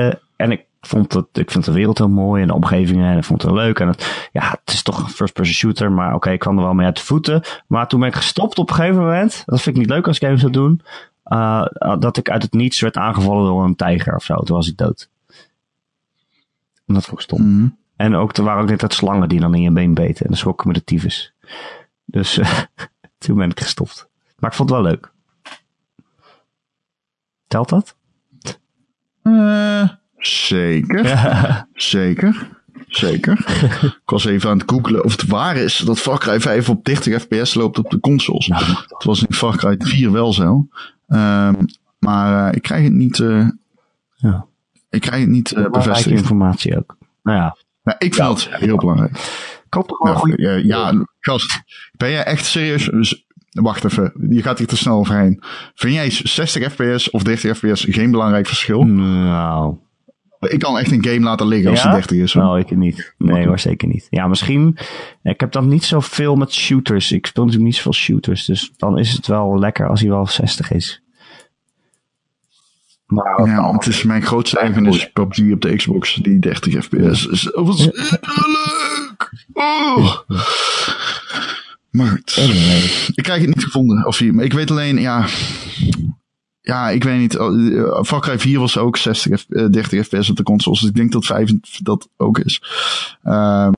Eh, 0.08 0.14
en 0.36 0.50
ik 0.52 0.64
vond, 0.80 1.12
het, 1.12 1.26
ik 1.32 1.50
vind 1.50 1.64
de 1.64 1.72
wereld 1.72 1.98
heel 1.98 2.08
mooi 2.08 2.42
en 2.42 2.48
de 2.48 2.54
omgevingen 2.54 3.10
en 3.10 3.16
ik 3.18 3.24
vond 3.24 3.42
het 3.42 3.50
heel 3.50 3.60
leuk. 3.60 3.78
En 3.80 3.88
het, 3.88 4.28
ja, 4.32 4.50
het 4.64 4.74
is 4.74 4.82
toch 4.82 5.02
een 5.02 5.08
first-person 5.08 5.54
shooter, 5.54 5.92
maar 5.92 6.14
oké, 6.14 6.30
ik 6.30 6.38
kwam 6.38 6.56
er 6.58 6.64
wel 6.64 6.74
mee 6.74 6.86
uit 6.86 6.96
de 6.96 7.04
voeten. 7.04 7.42
Maar 7.66 7.88
toen 7.88 8.00
ben 8.00 8.08
ik 8.08 8.14
gestopt 8.14 8.58
op 8.58 8.68
een 8.68 8.74
gegeven 8.74 9.00
moment. 9.00 9.42
Dat 9.46 9.60
vind 9.62 9.76
ik 9.76 9.82
niet 9.82 9.90
leuk 9.90 10.06
als 10.06 10.18
games 10.18 10.40
dat 10.42 10.52
doen. 10.52 10.80
dat 11.98 12.16
ik 12.16 12.30
uit 12.30 12.42
het 12.42 12.52
niets 12.52 12.80
werd 12.80 12.96
aangevallen 12.96 13.44
door 13.44 13.64
een 13.64 13.76
tijger 13.76 14.14
of 14.14 14.24
zo. 14.24 14.34
Toen 14.36 14.56
was 14.56 14.68
ik 14.68 14.76
dood. 14.76 15.10
En 16.86 16.94
dat 16.94 17.04
vond 17.04 17.18
ik 17.18 17.24
stom. 17.24 17.56
Mhm. 17.56 17.68
En 18.02 18.14
ook, 18.14 18.36
er 18.36 18.44
waren 18.44 18.62
ook 18.62 18.68
net 18.68 18.80
dat 18.80 18.92
slangen 18.94 19.28
die 19.28 19.40
dan 19.40 19.54
in 19.54 19.62
je 19.62 19.70
been 19.70 19.94
beten. 19.94 20.22
En 20.24 20.28
dan 20.30 20.36
schrok 20.36 20.60
ik 20.60 20.66
me 20.66 20.72
de 20.72 20.84
tyfus. 20.84 21.32
Dus 22.04 22.40
toen 23.18 23.36
ben 23.36 23.50
ik 23.50 23.60
gestopt. 23.60 24.08
Maar 24.38 24.50
ik 24.50 24.56
vond 24.56 24.70
het 24.70 24.78
wel 24.78 24.88
leuk. 24.88 25.10
Telt 27.46 27.68
dat? 27.68 27.96
Eh, 29.22 29.88
zeker. 30.16 31.66
Zeker. 31.74 32.48
Zeker. 32.86 33.38
ik 34.02 34.10
was 34.10 34.24
even 34.24 34.50
aan 34.50 34.58
het 34.58 34.70
googlen 34.70 35.04
of 35.04 35.12
het 35.12 35.26
waar 35.26 35.56
is 35.56 35.78
dat 35.78 35.98
Far 35.98 36.18
Cry 36.18 36.40
5 36.40 36.68
op 36.68 36.84
30 36.84 37.22
fps 37.22 37.54
loopt 37.54 37.78
op 37.78 37.90
de 37.90 38.00
consoles. 38.00 38.46
Nou, 38.46 38.64
Het 38.64 39.04
was 39.04 39.24
in 39.24 39.34
Far 39.34 39.56
Cry 39.56 39.76
4 39.78 40.12
wel 40.12 40.32
zo. 40.32 40.66
Ehm, 41.08 41.54
maar 41.98 42.48
eh, 42.48 42.56
ik 42.56 42.62
krijg 42.62 42.84
het 42.84 42.92
niet, 42.92 43.18
eh, 43.20 43.48
Ja. 44.14 44.46
ik 44.90 45.00
krijg 45.00 45.20
het 45.20 45.30
niet 45.30 45.48
Belangrijke 45.54 45.88
bevestigd. 45.88 46.16
informatie 46.16 46.76
ook. 46.78 46.96
Nou 47.22 47.38
ja, 47.38 47.56
Nou, 47.82 47.96
ik 47.98 48.14
vind 48.14 48.28
het 48.28 48.48
heel 48.60 48.76
belangrijk. 48.76 49.16
hoop 49.68 49.88
toch 49.88 49.98
wel 49.98 50.26
eh, 50.26 50.64
ja, 50.64 51.04
gast, 51.20 51.60
ben 51.96 52.10
jij 52.10 52.24
echt 52.24 52.44
serieus? 52.44 52.84
Dus, 52.84 53.24
wacht 53.50 53.84
even, 53.84 54.12
je 54.30 54.42
gaat 54.42 54.58
hier 54.58 54.66
te 54.66 54.76
snel 54.76 54.98
overheen. 54.98 55.42
Vind 55.74 55.94
jij 55.94 56.10
60 56.10 56.72
fps 56.72 57.10
of 57.10 57.22
30 57.22 57.56
fps 57.56 57.86
geen 57.88 58.10
belangrijk 58.10 58.46
verschil? 58.46 58.82
Nou, 58.82 59.76
Ik 60.40 60.58
kan 60.58 60.78
echt 60.78 60.90
een 60.92 61.04
game 61.04 61.20
laten 61.20 61.46
liggen 61.46 61.70
als 61.70 61.82
Ja? 61.82 61.84
die 61.84 61.94
30 61.98 62.18
is. 62.18 62.32
hoor. 62.34 62.42
nou, 62.42 62.58
ik 62.58 62.76
niet. 62.76 63.14
Nee 63.18 63.46
hoor, 63.46 63.58
zeker 63.58 63.88
niet. 63.88 64.06
Ja, 64.10 64.26
misschien... 64.26 64.76
Ik 65.22 65.40
heb 65.40 65.52
dan 65.52 65.68
niet 65.68 65.84
zoveel 65.84 66.34
met 66.34 66.52
shooters. 66.52 67.12
Ik 67.12 67.26
speel 67.26 67.44
natuurlijk 67.44 67.70
niet 67.70 67.76
zoveel 67.76 67.94
shooters. 67.94 68.44
Dus 68.44 68.72
dan 68.76 68.98
is 68.98 69.12
het 69.12 69.26
wel 69.26 69.58
lekker 69.58 69.88
als 69.88 70.00
hij 70.00 70.08
wel 70.08 70.26
60 70.26 70.70
is. 70.70 71.02
Maar 73.12 73.46
Ja, 73.46 73.62
want 73.62 73.84
het 73.84 73.94
is 73.94 74.02
mijn 74.02 74.22
grootste 74.22 74.58
ergernis 74.58 75.10
PUBG 75.12 75.52
op 75.52 75.60
de 75.60 75.76
Xbox, 75.76 76.14
die 76.14 76.38
30 76.38 76.84
fps. 76.84 77.26
is. 77.26 77.42
Dat 77.54 77.66
was 77.66 77.78
leuk! 77.84 79.30
Oh. 79.52 80.18
Maar 81.90 82.06
goed, 82.06 82.36
ik 83.14 83.22
krijg 83.22 83.40
het 83.40 83.54
niet 83.54 83.64
gevonden. 83.64 84.06
Of 84.06 84.18
hier, 84.18 84.34
maar 84.34 84.44
ik 84.44 84.52
weet 84.52 84.70
alleen, 84.70 85.00
ja... 85.00 85.24
Ja, 86.64 86.88
ik 86.90 87.04
weet 87.04 87.18
niet. 87.18 87.34
Far 88.06 88.20
Cry 88.20 88.38
4 88.38 88.58
was 88.58 88.78
ook 88.78 88.96
60, 88.96 89.40
F- 89.40 89.46
eh, 89.48 89.66
30 89.70 90.06
fps 90.06 90.30
op 90.30 90.36
de 90.36 90.42
consoles. 90.42 90.80
Dus 90.80 90.88
ik 90.88 90.94
denk 90.94 91.12
dat 91.12 91.24
5 91.26 91.50
dat 91.82 92.08
ook 92.16 92.38
is. 92.38 92.62
Ehm, 93.22 93.72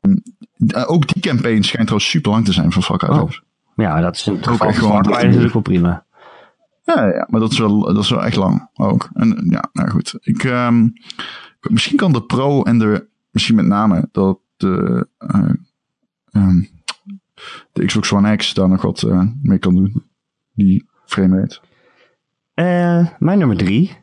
eh, 0.66 0.90
ook 0.90 1.12
die 1.12 1.22
campaign 1.22 1.62
schijnt 1.62 1.86
trouwens 1.86 2.10
super 2.10 2.30
lang 2.30 2.44
te 2.44 2.52
zijn 2.52 2.72
van 2.72 2.82
Far 2.82 2.98
Cry 2.98 3.08
Oh. 3.08 3.18
5. 3.18 3.40
Ja, 3.76 4.00
dat 4.00 4.14
is 4.16 4.26
in 4.26 4.34
het 4.34 4.46
geval 4.46 4.72
van 4.72 4.90
Far 4.90 5.02
Cry 5.02 5.24
natuurlijk 5.24 5.52
wel 5.52 5.62
prima. 5.62 6.04
Ja, 6.84 7.06
ja, 7.06 7.26
maar 7.30 7.40
dat 7.40 7.52
is 7.52 7.58
wel, 7.58 7.80
dat 7.80 8.04
is 8.04 8.10
wel 8.10 8.24
echt 8.24 8.36
lang 8.36 8.68
ook. 8.74 9.08
En 9.12 9.46
ja, 9.50 9.68
nou 9.72 9.90
goed. 9.90 10.14
Ik, 10.20 10.44
ehm, 10.44 10.88
misschien 11.60 11.96
kan 11.96 12.12
de 12.12 12.22
Pro 12.22 12.62
en 12.62 12.78
de, 12.78 13.06
misschien 13.30 13.54
met 13.56 13.66
name 13.66 14.08
dat 14.12 14.38
de, 14.56 15.06
eh, 15.18 15.50
ehm, 16.30 16.62
de 17.72 17.84
Xbox 17.84 18.12
One 18.12 18.36
X 18.36 18.54
daar 18.54 18.68
nog 18.68 18.82
wat 18.82 19.02
eh, 19.02 19.22
mee 19.42 19.58
kan 19.58 19.74
doen. 19.74 20.04
Die 20.54 20.86
frame 21.04 21.40
rate. 21.40 21.60
Eh, 22.54 23.08
mijn 23.18 23.38
nummer 23.38 23.56
drie 23.56 23.96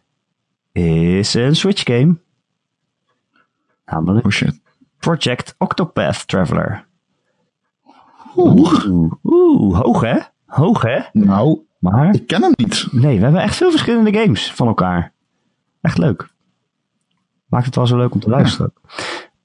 is 0.72 1.34
een 1.34 1.56
Switch 1.56 1.84
game. 1.84 2.18
Namelijk 3.86 4.26
Oh 4.26 4.32
shit. 4.32 4.62
Project 4.99 5.56
Octopath 5.58 6.28
Traveler. 6.28 6.86
Oeh. 8.36 8.86
Oeh, 8.86 9.14
oeh, 9.24 9.80
hoog 9.80 10.02
hè? 10.02 10.18
Hoog 10.45 10.82
hè? 10.82 10.99
Nou, 11.14 11.66
Maar 11.82 12.14
ik 12.16 12.28
ken 12.28 12.41
hem 12.41 12.52
niet. 12.56 12.88
nee, 12.91 13.18
we 13.18 13.24
hebben 13.24 13.41
echt 13.41 13.56
veel 13.56 13.70
verschillende 13.70 14.14
games 14.20 14.52
van 14.52 14.68
elkaar. 14.68 15.12
Echt 15.82 15.98
leuk. 15.98 16.30
Maakt 17.45 17.66
het 17.66 17.76
wel 17.76 17.88
zo 17.88 17.98
leuk 17.98 18.14
om 18.14 18.20
te 18.20 18.30
luisteren. 18.30 18.74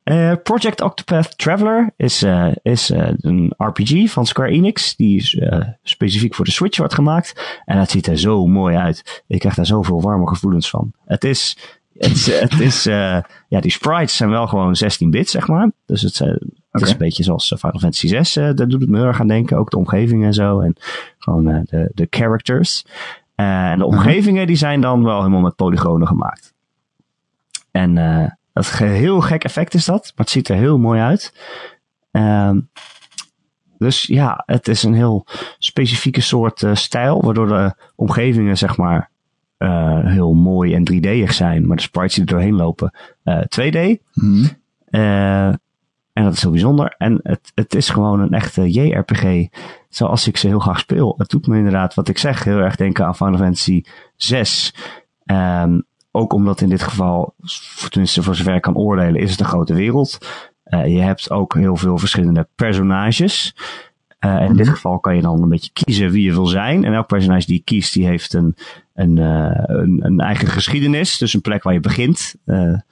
Eh, 0.03 0.33
Project 0.43 0.81
Octopath 0.81 1.39
Traveler 1.39 1.93
is, 1.97 2.23
eh, 2.23 2.49
is 2.63 2.91
eh, 2.91 3.09
een 3.17 3.55
RPG 3.57 4.11
van 4.11 4.27
Square 4.27 4.51
Enix. 4.51 4.97
Die 4.97 5.17
is 5.17 5.41
specifiek 5.83 6.35
voor 6.35 6.45
de 6.45 6.51
Switch 6.51 6.79
wordt 6.79 6.95
gemaakt. 6.95 7.61
En 7.65 7.79
het 7.79 7.91
ziet 7.91 8.07
er 8.07 8.19
zo 8.19 8.47
mooi 8.47 8.77
uit. 8.77 9.25
Ik 9.27 9.39
krijg 9.39 9.55
daar 9.55 9.67
zoveel 9.67 10.01
warme 10.03 10.29
gevoelens 10.29 10.71
van. 10.71 10.93
Het 11.05 11.25
is, 11.25 11.57
het, 11.99 12.11
is- 12.13 12.41
het 12.41 12.61
is, 12.61 12.85
ja, 12.85 13.61
die 13.61 13.71
sprites 13.71 14.17
zijn 14.17 14.31
wel 14.31 14.47
gewoon 14.47 14.77
16-bit, 14.85 15.31
zeg 15.31 15.47
maar. 15.49 15.71
Dus 15.87 16.03
het, 16.03 16.39
het 16.79 16.87
is 16.87 16.93
een 16.93 16.99
beetje 16.99 17.23
zoals 17.23 17.53
eh, 17.53 17.59
Final 17.59 17.79
Fantasy 17.79 18.07
6. 18.09 18.37
eh 18.37 18.45
daar 18.45 18.69
doet 18.69 18.81
het 18.81 18.91
me 18.91 18.97
heel 18.97 19.07
erg 19.07 19.21
aan 19.21 19.29
denken. 19.29 19.57
Ook 19.57 19.71
de 19.71 19.77
omgeving 19.77 20.25
en 20.25 20.35
zo. 20.35 20.61
En 20.61 20.77
gewoon 21.19 21.49
eh, 21.49 21.61
de, 21.65 21.91
de 21.95 22.07
characters. 22.11 22.87
En 23.35 23.79
de 23.79 23.85
omgevingen 23.85 24.47
die 24.47 24.57
zijn 24.57 24.81
dan 24.81 25.05
wel 25.05 25.19
helemaal 25.19 25.41
met 25.41 25.57
polygonen 25.57 26.07
gemaakt. 26.07 26.55
En 27.71 27.95
dat 28.53 28.69
heel 28.69 29.21
gek 29.21 29.45
effect 29.45 29.75
is 29.75 29.85
dat, 29.85 30.03
maar 30.03 30.25
het 30.27 30.31
ziet 30.31 30.49
er 30.49 30.57
heel 30.57 30.79
mooi 30.79 31.01
uit. 31.01 31.35
Ehm, 32.11 32.61
dus 33.79 34.03
ja, 34.03 34.43
het 34.47 34.69
is 34.69 34.83
een 34.83 34.95
heel 34.95 35.27
specifieke 35.59 36.21
soort 36.21 36.65
stijl, 36.73 37.23
waardoor 37.23 37.49
de 37.49 37.75
omgevingen 37.95 38.59
zeg 38.59 38.77
maar 38.77 39.11
heel 40.05 40.35
mooi 40.35 40.75
en 40.75 40.85
3D'ig 40.93 41.33
zijn, 41.33 41.67
maar 41.67 41.77
de 41.77 41.83
sprites 41.83 42.15
die 42.15 42.25
er 42.25 42.31
doorheen 42.31 42.55
lopen 42.55 42.91
eh 43.23 43.39
2D. 43.39 44.03
Mhm. 44.13 44.47
Eh, 44.87 45.53
en 46.17 46.25
dat 46.25 46.33
is 46.33 46.43
heel 46.43 46.51
bijzonder. 46.51 46.95
En 46.99 47.21
het, 47.23 47.53
het 47.55 47.75
is 47.75 47.89
gewoon 47.89 48.21
een 48.21 48.33
echte 48.33 48.71
JRPG 48.71 49.49
zoals 49.89 50.27
ik 50.27 50.37
ze 50.37 50.47
heel 50.47 50.59
graag 50.59 50.79
speel. 50.79 51.15
Het 51.19 51.31
doet 51.31 51.47
me 51.47 51.57
inderdaad, 51.57 51.95
wat 51.95 52.09
ik 52.09 52.19
zeg, 52.19 52.45
heel 52.45 52.59
erg 52.59 52.77
denken 52.77 53.07
aan 53.07 53.17
Final 53.17 53.37
Fantasy 53.37 53.83
6. 54.17 54.75
Ehm, 55.25 55.81
ook 56.11 56.33
omdat 56.33 56.61
in 56.61 56.69
dit 56.69 56.83
geval, 56.83 57.35
tenminste 57.89 58.23
voor 58.23 58.35
zover 58.35 58.55
ik 58.55 58.63
kan 58.63 58.77
oordelen, 58.77 59.21
is 59.21 59.31
het 59.31 59.41
een 59.41 59.47
grote 59.47 59.75
wereld. 59.75 60.19
Eh, 60.63 60.87
je 60.87 61.01
hebt 61.01 61.31
ook 61.31 61.55
heel 61.55 61.77
veel 61.77 61.99
verschillende 61.99 62.49
personages. 62.55 63.57
En 64.19 64.49
in 64.49 64.57
dit 64.57 64.69
geval 64.69 64.99
kan 64.99 65.17
je 65.17 65.23
dan 65.23 65.43
een 65.43 65.49
beetje 65.49 65.71
kiezen 65.73 66.11
wie 66.11 66.25
je 66.25 66.33
wil 66.33 66.47
zijn. 66.47 66.85
En 66.85 66.93
elk 66.93 67.07
personage 67.07 67.47
die 67.47 67.57
je 67.57 67.65
kiest, 67.65 67.93
die 67.93 68.07
heeft 68.07 68.33
een, 68.33 68.57
een, 68.95 69.19
eh, 69.19 69.63
een, 69.67 70.05
een 70.05 70.21
eigen 70.21 70.49
geschiedenis. 70.49 71.19
Dus 71.19 71.35
een 71.35 71.41
plek 71.41 71.63
waar 71.63 71.73
je 71.73 71.81
begint. 71.81 72.35
en 72.45 72.85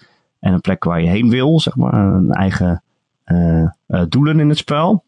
een 0.53 0.61
plek 0.61 0.85
waar 0.85 1.03
je 1.03 1.09
heen 1.09 1.31
wil, 1.31 1.61
zeg 1.61 1.77
maar. 1.77 1.95
Een 1.95 2.31
eigen 2.33 2.84
doelen 4.09 4.41
in 4.41 4.49
het 4.49 4.59
spel. 4.59 5.05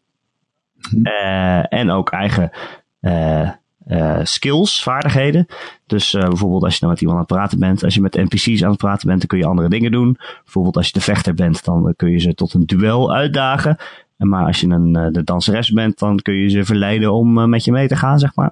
Eh, 1.03 1.73
en 1.73 1.91
ook 1.91 2.11
eigen 2.11 2.51
eh, 2.99 3.49
eh, 3.87 4.19
skills, 4.23 4.83
vaardigheden. 4.83 5.47
Dus 5.85 6.13
eh, 6.13 6.27
bijvoorbeeld 6.27 6.63
als 6.63 6.73
je 6.73 6.79
nou 6.79 6.91
met 6.91 7.01
iemand 7.01 7.19
aan 7.19 7.25
het 7.25 7.33
praten 7.33 7.59
bent, 7.59 7.83
als 7.83 7.93
je 7.93 8.01
met 8.01 8.15
NPC's 8.15 8.63
aan 8.63 8.69
het 8.69 8.77
praten 8.77 9.07
bent, 9.07 9.19
dan 9.19 9.27
kun 9.27 9.37
je 9.37 9.45
andere 9.45 9.69
dingen 9.69 9.91
doen. 9.91 10.17
Bijvoorbeeld 10.43 10.77
als 10.77 10.87
je 10.87 10.93
de 10.93 11.01
vechter 11.01 11.33
bent, 11.33 11.65
dan 11.65 11.93
kun 11.95 12.11
je 12.11 12.19
ze 12.19 12.33
tot 12.33 12.53
een 12.53 12.65
duel 12.65 13.13
uitdagen. 13.13 13.77
En 14.17 14.27
maar 14.29 14.45
als 14.45 14.59
je 14.59 14.67
een, 14.67 14.95
eh, 14.95 15.07
de 15.11 15.23
danseres 15.23 15.71
bent, 15.71 15.99
dan 15.99 16.19
kun 16.19 16.33
je 16.33 16.49
ze 16.49 16.65
verleiden 16.65 17.13
om 17.13 17.37
eh, 17.37 17.45
met 17.45 17.63
je 17.63 17.71
mee 17.71 17.87
te 17.87 17.95
gaan, 17.95 18.19
zeg 18.19 18.35
maar. 18.35 18.51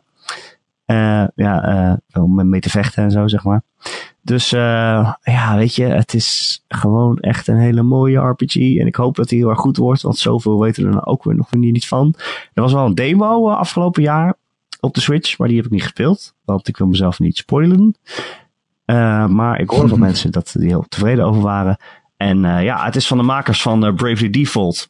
Eh, 0.86 1.24
ja, 1.36 1.64
eh, 1.64 2.24
om 2.24 2.49
mee 2.49 2.62
te 2.62 2.70
vechten 2.70 3.03
en 3.03 3.12
zo, 3.12 3.28
zeg 3.28 3.44
maar. 3.44 3.62
Dus 4.22 4.52
eh, 4.52 5.14
ja, 5.22 5.56
weet 5.56 5.76
je, 5.76 5.84
het 5.84 6.14
is 6.14 6.64
gewoon 6.68 7.20
echt 7.20 7.48
een 7.48 7.57
hele 7.57 7.84
mooie 7.84 8.20
RPG. 8.20 8.56
En 8.56 8.88
ik 8.88 8.95
hoop 8.95 9.16
dat 9.16 9.30
hij 9.30 9.40
heel 9.40 9.49
erg 9.49 9.60
goed 9.60 9.78
wordt, 9.78 10.02
want 10.02 10.18
zoveel 10.18 10.60
weten 10.60 10.82
we 10.84 10.88
er 10.88 10.95
nou 10.95 11.06
ook 11.06 11.24
weer 11.24 11.36
nog 11.36 11.52
niet 11.52 11.88
van. 11.88 12.14
Er 12.53 12.62
was 12.62 12.74
wel 12.74 12.86
een 12.86 12.95
demo 12.95 13.49
eh, 13.49 13.57
afgelopen 13.57 14.03
jaar 14.03 14.34
op 14.80 14.94
de 14.94 15.02
Switch, 15.02 15.38
maar 15.38 15.48
die 15.48 15.57
heb 15.57 15.66
ik 15.66 15.72
niet 15.72 15.84
gespeeld. 15.84 16.36
Want 16.45 16.68
ik 16.68 16.78
wil 16.78 16.88
mezelf 16.88 17.20
niet 17.20 17.38
spoilen. 17.38 17.95
Eh, 18.86 19.28
maar 19.28 19.60
ik 19.60 19.70
hoorde 19.70 19.88
van 19.88 19.99
mensen 20.10 20.32
dat 20.32 20.56
die 20.57 20.68
heel 20.68 20.86
tevreden 20.90 21.26
over 21.26 21.41
waren. 21.41 21.78
En 22.18 22.45
eh, 22.45 22.64
ja, 22.64 22.86
het 22.86 22.95
is 22.95 23.07
van 23.07 23.18
de 23.18 23.24
makers 23.24 23.62
van 23.62 23.86
eh, 23.86 23.94
Bravely 23.94 24.30
Default. 24.30 24.90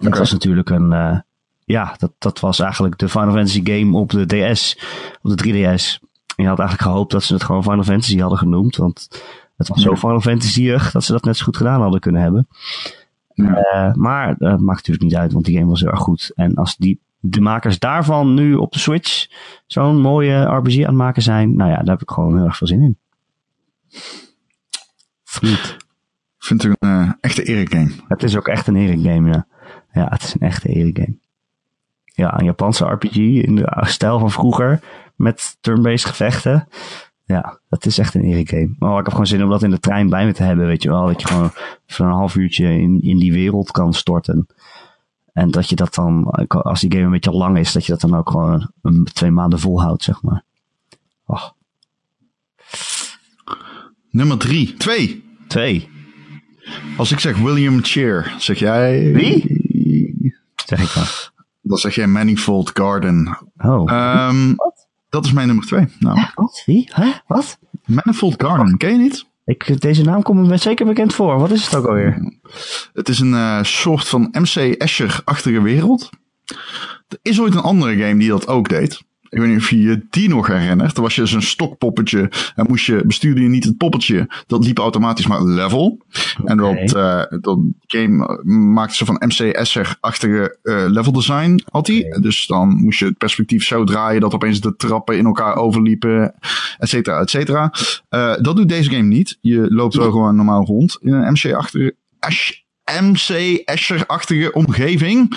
Dat 0.00 0.18
was 0.18 0.32
natuurlijk 0.32 0.70
een... 0.70 1.24
ja, 1.72 1.94
dat, 1.98 2.12
dat 2.18 2.40
was 2.40 2.60
eigenlijk 2.60 2.98
de 2.98 3.08
Final 3.08 3.32
Fantasy 3.32 3.60
game 3.64 3.96
op 3.96 4.10
de 4.10 4.26
DS. 4.26 4.78
Op 5.22 5.36
de 5.36 5.44
3DS. 5.44 6.10
En 6.36 6.42
je 6.42 6.48
had 6.48 6.58
eigenlijk 6.58 6.90
gehoopt 6.90 7.12
dat 7.12 7.22
ze 7.22 7.34
het 7.34 7.42
gewoon 7.42 7.62
Final 7.62 7.82
Fantasy 7.82 8.18
hadden 8.18 8.38
genoemd. 8.38 8.76
Want 8.76 9.08
het 9.56 9.68
was 9.68 9.82
zo. 9.82 9.96
Final 9.96 10.20
Fantasyig 10.20 10.90
dat 10.90 11.04
ze 11.04 11.12
dat 11.12 11.24
net 11.24 11.36
zo 11.36 11.44
goed 11.44 11.56
gedaan 11.56 11.80
hadden 11.80 12.00
kunnen 12.00 12.22
hebben. 12.22 12.48
Ja. 13.34 13.54
Eh, 13.54 13.94
maar 13.94 14.34
dat 14.38 14.60
maakt 14.60 14.76
natuurlijk 14.76 15.04
niet 15.04 15.16
uit, 15.16 15.32
want 15.32 15.44
die 15.44 15.56
game 15.56 15.68
was 15.68 15.80
heel 15.80 15.90
erg 15.90 16.00
goed. 16.00 16.32
En 16.34 16.54
als 16.54 16.76
die, 16.76 17.00
de 17.20 17.40
makers 17.40 17.78
daarvan 17.78 18.34
nu 18.34 18.54
op 18.54 18.72
de 18.72 18.78
Switch 18.78 19.26
zo'n 19.66 20.00
mooie 20.00 20.44
RPG 20.44 20.76
aan 20.78 20.84
het 20.84 20.94
maken 20.94 21.22
zijn, 21.22 21.56
nou 21.56 21.70
ja, 21.70 21.76
daar 21.76 21.94
heb 21.94 22.02
ik 22.02 22.10
gewoon 22.10 22.36
heel 22.36 22.44
erg 22.44 22.56
veel 22.56 22.66
zin 22.66 22.80
in. 22.80 22.98
Ik 25.40 25.78
vind 26.38 26.62
het 26.62 26.76
een 26.78 26.88
eh, 26.88 27.12
echte 27.20 27.42
eregame. 27.42 27.90
Het 28.08 28.22
is 28.22 28.36
ook 28.36 28.48
echt 28.48 28.66
een 28.66 28.76
Eric 28.76 29.02
game, 29.02 29.30
ja. 29.30 29.46
Ja, 29.92 30.06
het 30.08 30.22
is 30.22 30.34
een 30.34 30.46
echte 30.46 30.68
Eric 30.68 30.98
game. 30.98 31.18
Ja, 32.14 32.38
een 32.38 32.44
Japanse 32.44 32.84
RPG 32.84 33.16
in 33.16 33.54
de 33.54 33.80
stijl 33.80 34.18
van 34.18 34.30
vroeger. 34.30 34.80
Met 35.16 35.56
turn-based 35.60 36.04
gevechten. 36.04 36.68
Ja, 37.24 37.58
dat 37.68 37.86
is 37.86 37.98
echt 37.98 38.14
een 38.14 38.24
Eric 38.24 38.48
game. 38.48 38.74
Maar 38.78 38.90
ik 38.90 39.04
heb 39.04 39.10
gewoon 39.10 39.26
zin 39.26 39.42
om 39.42 39.50
dat 39.50 39.62
in 39.62 39.70
de 39.70 39.78
trein 39.78 40.08
bij 40.08 40.26
me 40.26 40.32
te 40.32 40.42
hebben, 40.42 40.66
weet 40.66 40.82
je 40.82 40.88
wel. 40.88 41.06
Dat 41.06 41.20
je 41.20 41.26
gewoon 41.26 41.50
voor 41.86 42.06
een 42.06 42.12
half 42.12 42.34
uurtje 42.34 42.78
in, 42.78 43.02
in 43.02 43.18
die 43.18 43.32
wereld 43.32 43.70
kan 43.70 43.94
storten. 43.94 44.46
En 45.32 45.50
dat 45.50 45.68
je 45.68 45.76
dat 45.76 45.94
dan, 45.94 46.24
als 46.48 46.80
die 46.80 46.92
game 46.92 47.04
een 47.04 47.10
beetje 47.10 47.30
lang 47.30 47.58
is, 47.58 47.72
dat 47.72 47.86
je 47.86 47.92
dat 47.92 48.00
dan 48.00 48.16
ook 48.16 48.30
gewoon 48.30 48.70
een, 48.82 49.04
twee 49.12 49.30
maanden 49.30 49.58
volhoudt, 49.58 50.02
zeg 50.02 50.22
maar. 50.22 50.44
Oh, 51.26 51.48
Nummer 54.12 54.38
drie. 54.38 54.74
Twee. 54.76 55.24
twee. 55.46 55.88
Als 56.96 57.12
ik 57.12 57.20
zeg 57.20 57.38
William 57.38 57.82
Cheer, 57.82 58.34
zeg 58.38 58.58
jij... 58.58 59.12
Wie? 59.12 59.60
Zeg 60.66 60.82
ik 60.82 60.94
dan. 60.94 61.04
Dan 61.62 61.78
zeg 61.78 61.94
jij 61.94 62.06
Manifold 62.06 62.70
Garden. 62.74 63.38
Oh. 63.56 63.92
Ehm, 63.92 64.54
dat 65.08 65.24
is 65.24 65.32
mijn 65.32 65.46
nummer 65.46 65.66
twee. 65.66 65.86
Nou, 65.98 66.20
Wat? 66.34 66.62
Wie? 66.66 66.90
Hè? 66.92 67.10
Wat? 67.26 67.58
Manifold 67.86 68.42
Garden, 68.42 68.76
ken 68.76 68.92
je 68.92 68.98
niet? 68.98 69.26
Ik, 69.44 69.80
deze 69.80 70.02
naam 70.02 70.22
komt 70.22 70.46
me 70.46 70.56
zeker 70.56 70.86
bekend 70.86 71.14
voor. 71.14 71.38
Wat 71.38 71.50
is 71.50 71.64
het 71.64 71.74
ook 71.74 71.86
alweer? 71.86 72.38
Het 72.92 73.08
is 73.08 73.18
een 73.20 73.34
eh, 73.34 73.62
soort 73.62 74.08
van 74.08 74.28
MC 74.32 74.56
Escher-achtige 74.56 75.60
wereld. 75.62 76.10
Er 77.08 77.18
is 77.22 77.40
ooit 77.40 77.54
een 77.54 77.60
andere 77.60 77.96
game 77.96 78.18
die 78.18 78.28
dat 78.28 78.48
ook 78.48 78.68
deed. 78.68 79.02
Ik 79.32 79.38
weet 79.38 79.48
niet 79.48 79.58
of 79.58 79.70
je 79.70 79.80
je 79.80 80.06
die 80.10 80.28
nog 80.28 80.46
herinnert. 80.46 80.94
Dan 80.94 81.04
was 81.04 81.14
je 81.14 81.26
zo'n 81.26 81.42
stokpoppetje. 81.42 82.30
En 82.54 82.66
moest 82.68 82.86
je, 82.86 83.02
bestuurde 83.06 83.42
je 83.42 83.48
niet 83.48 83.64
het 83.64 83.76
poppetje. 83.76 84.28
Dat 84.46 84.64
liep 84.64 84.78
automatisch 84.78 85.26
maar 85.26 85.38
een 85.38 85.54
level. 85.54 85.98
En 86.44 86.56
dat, 86.56 86.94
eh, 86.94 87.22
dat 87.40 87.58
game 87.86 88.26
eh, 88.26 88.44
maakte 88.44 88.94
ze 88.94 89.04
van 89.04 89.22
MC 89.26 89.38
Escher-achtige 89.38 90.58
eh, 90.62 90.84
level 90.88 91.12
design. 91.12 91.62
Had 91.70 91.86
hij. 91.86 92.16
Dus 92.20 92.46
dan 92.46 92.68
moest 92.68 92.98
je 92.98 93.04
het 93.04 93.18
perspectief 93.18 93.64
zo 93.64 93.84
draaien 93.84 94.20
dat 94.20 94.34
opeens 94.34 94.60
de 94.60 94.76
trappen 94.76 95.18
in 95.18 95.26
elkaar 95.26 95.56
overliepen. 95.56 96.34
Et 96.78 96.88
cetera, 96.88 97.20
et 97.20 97.30
cetera. 97.30 97.72
Eh, 98.08 98.34
dat 98.40 98.56
doet 98.56 98.68
deze 98.68 98.90
game 98.90 99.08
niet. 99.08 99.38
Je 99.40 99.66
loopt 99.74 99.94
wel 99.94 100.10
gewoon 100.10 100.36
normaal 100.36 100.64
rond 100.64 100.98
in 101.00 101.12
een 101.12 101.32
MC-achtige 101.32 101.94
MC 103.00 103.62
Escher-achtige 103.64 104.52
omgeving. 104.52 105.36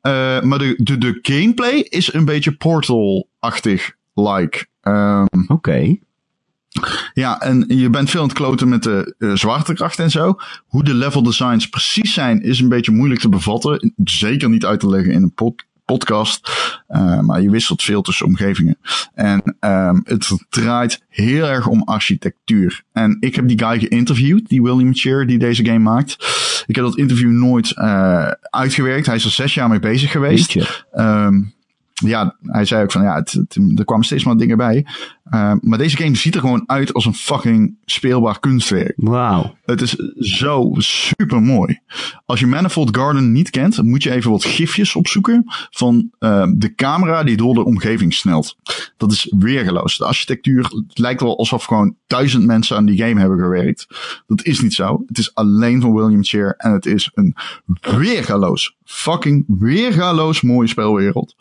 Eh, 0.00 0.40
maar 0.40 0.58
de, 0.58 0.74
de, 0.76 0.98
de 0.98 1.18
gameplay 1.22 1.86
is 1.88 2.12
een 2.12 2.24
beetje 2.24 2.52
Portal-achtig 2.52 3.96
like. 4.14 4.66
Ehm, 4.80 5.26
Oké. 5.46 5.96
ja, 7.14 7.40
en 7.40 7.64
je 7.68 7.90
bent 7.90 8.10
veel 8.10 8.20
aan 8.20 8.28
het 8.28 8.36
kloten 8.36 8.68
met 8.68 8.82
de 8.82 9.14
eh, 9.18 9.34
zwaartekracht 9.34 9.98
en 9.98 10.10
zo. 10.10 10.34
Hoe 10.66 10.84
de 10.84 10.94
level 10.94 11.22
designs 11.22 11.68
precies 11.68 12.12
zijn, 12.14 12.42
is 12.42 12.60
een 12.60 12.68
beetje 12.68 12.92
moeilijk 12.92 13.20
te 13.20 13.28
bevatten. 13.28 13.92
Zeker 14.04 14.48
niet 14.48 14.64
uit 14.64 14.80
te 14.80 14.88
leggen 14.88 15.12
in 15.12 15.22
een 15.22 15.34
pod- 15.34 15.64
podcast. 15.92 16.50
Eh, 16.86 17.20
maar 17.20 17.42
je 17.42 17.50
wisselt 17.50 17.82
veel 17.82 18.02
tussen 18.02 18.26
omgevingen. 18.26 18.78
En 19.14 19.56
ehm, 19.60 19.98
het 20.04 20.30
draait 20.48 21.02
heel 21.08 21.46
erg 21.46 21.66
om 21.66 21.82
architectuur. 21.82 22.82
En 22.92 23.16
ik 23.20 23.34
heb 23.34 23.48
die 23.48 23.58
guy 23.64 23.78
geïnterviewd, 23.78 24.48
die 24.48 24.62
William 24.62 24.94
Cheer, 24.94 25.26
die 25.26 25.38
deze 25.38 25.64
game 25.64 25.78
maakt. 25.78 26.16
Ik 26.66 26.74
heb 26.76 26.84
dat 26.84 26.96
interview 26.96 27.30
nooit 27.30 27.70
eh, 27.76 28.28
uitgewerkt. 28.40 29.06
Hij 29.06 29.14
is 29.16 29.24
er 29.24 29.30
zes 29.30 29.54
jaar 29.54 29.68
mee 29.68 29.78
bezig 29.80 30.10
geweest. 30.10 30.52
Ehm, 30.92 31.42
ja, 31.94 32.36
hij 32.42 32.64
zei 32.64 32.82
ook 32.82 32.92
van 32.92 33.02
ja, 33.02 33.14
het, 33.14 33.32
het- 33.32 33.58
er 33.76 33.84
kwamen 33.84 34.04
steeds 34.04 34.24
maar 34.24 34.36
dingen 34.36 34.56
bij. 34.56 34.86
Ehm, 35.30 35.58
maar 35.60 35.78
deze 35.78 35.96
game 35.96 36.16
ziet 36.16 36.34
er 36.34 36.40
gewoon 36.40 36.62
uit 36.66 36.94
als 36.94 37.04
een 37.04 37.14
fucking 37.14 37.76
speelbaar 37.84 38.40
kunstwerk. 38.40 38.92
Wauw. 38.96 39.56
Het 39.64 39.80
is 39.80 39.94
zo 40.18 40.72
super 40.76 41.42
mooi. 41.42 41.78
Als 42.26 42.40
je 42.40 42.46
Manifold 42.46 42.96
Garden 42.96 43.32
niet 43.32 43.50
kent, 43.50 43.82
moet 43.82 44.02
je 44.02 44.10
even 44.10 44.30
wat 44.30 44.44
gifjes 44.44 44.94
opzoeken 44.94 45.44
van 45.70 46.10
ehm, 46.18 46.52
de 46.56 46.74
camera 46.74 47.22
die 47.22 47.36
door 47.36 47.54
de 47.54 47.64
omgeving 47.64 48.14
snelt. 48.14 48.56
Dat 48.96 49.12
is 49.12 49.32
weergeloos. 49.38 49.96
De 49.98 50.04
architectuur, 50.04 50.62
het 50.64 50.98
lijkt 50.98 51.20
wel 51.20 51.38
alsof 51.38 51.64
gewoon 51.64 51.96
duizend 52.06 52.46
mensen 52.46 52.76
aan 52.76 52.86
die 52.86 53.02
game 53.02 53.20
hebben 53.20 53.38
gewerkt. 53.38 53.86
Dat 54.26 54.44
is 54.44 54.60
niet 54.60 54.74
zo. 54.74 55.02
Het 55.06 55.18
is 55.18 55.34
alleen 55.34 55.80
van 55.80 55.94
William 55.94 56.24
Cheer 56.24 56.54
en 56.56 56.72
het 56.72 56.86
is 56.86 57.10
een 57.14 57.36
weergaloos, 57.80 58.76
fucking 58.84 59.44
weergaloos 59.48 60.40
mooie 60.40 60.68
speelwereld. 60.68 61.36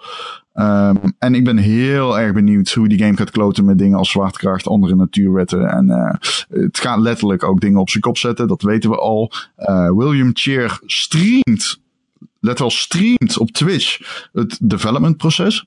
Ehm, 0.59 0.95
en 1.19 1.35
ik 1.35 1.43
ben 1.43 1.57
heel 1.57 2.19
erg 2.19 2.33
benieuwd 2.33 2.71
hoe 2.71 2.87
die 2.87 2.99
game 2.99 3.17
gaat 3.17 3.31
kloten 3.31 3.65
met 3.65 3.77
dingen 3.77 3.97
als 3.97 4.09
zwaartekracht, 4.09 4.67
andere 4.67 4.95
natuurwetten. 4.95 5.69
En 5.69 5.85
uh, 5.85 6.13
het 6.61 6.79
gaat 6.79 6.99
letterlijk 6.99 7.43
ook 7.43 7.61
dingen 7.61 7.79
op 7.79 7.89
zijn 7.89 8.03
kop 8.03 8.17
zetten, 8.17 8.47
dat 8.47 8.61
weten 8.61 8.89
we 8.89 8.97
al. 8.97 9.31
Uh, 9.57 9.91
William 9.91 10.29
Cheer 10.33 10.79
streamt, 10.85 11.81
let 12.39 12.59
wel, 12.59 12.69
streamt 12.69 13.37
op 13.37 13.51
Twitch 13.51 13.99
het 14.33 14.57
development 14.61 15.17
proces. 15.17 15.65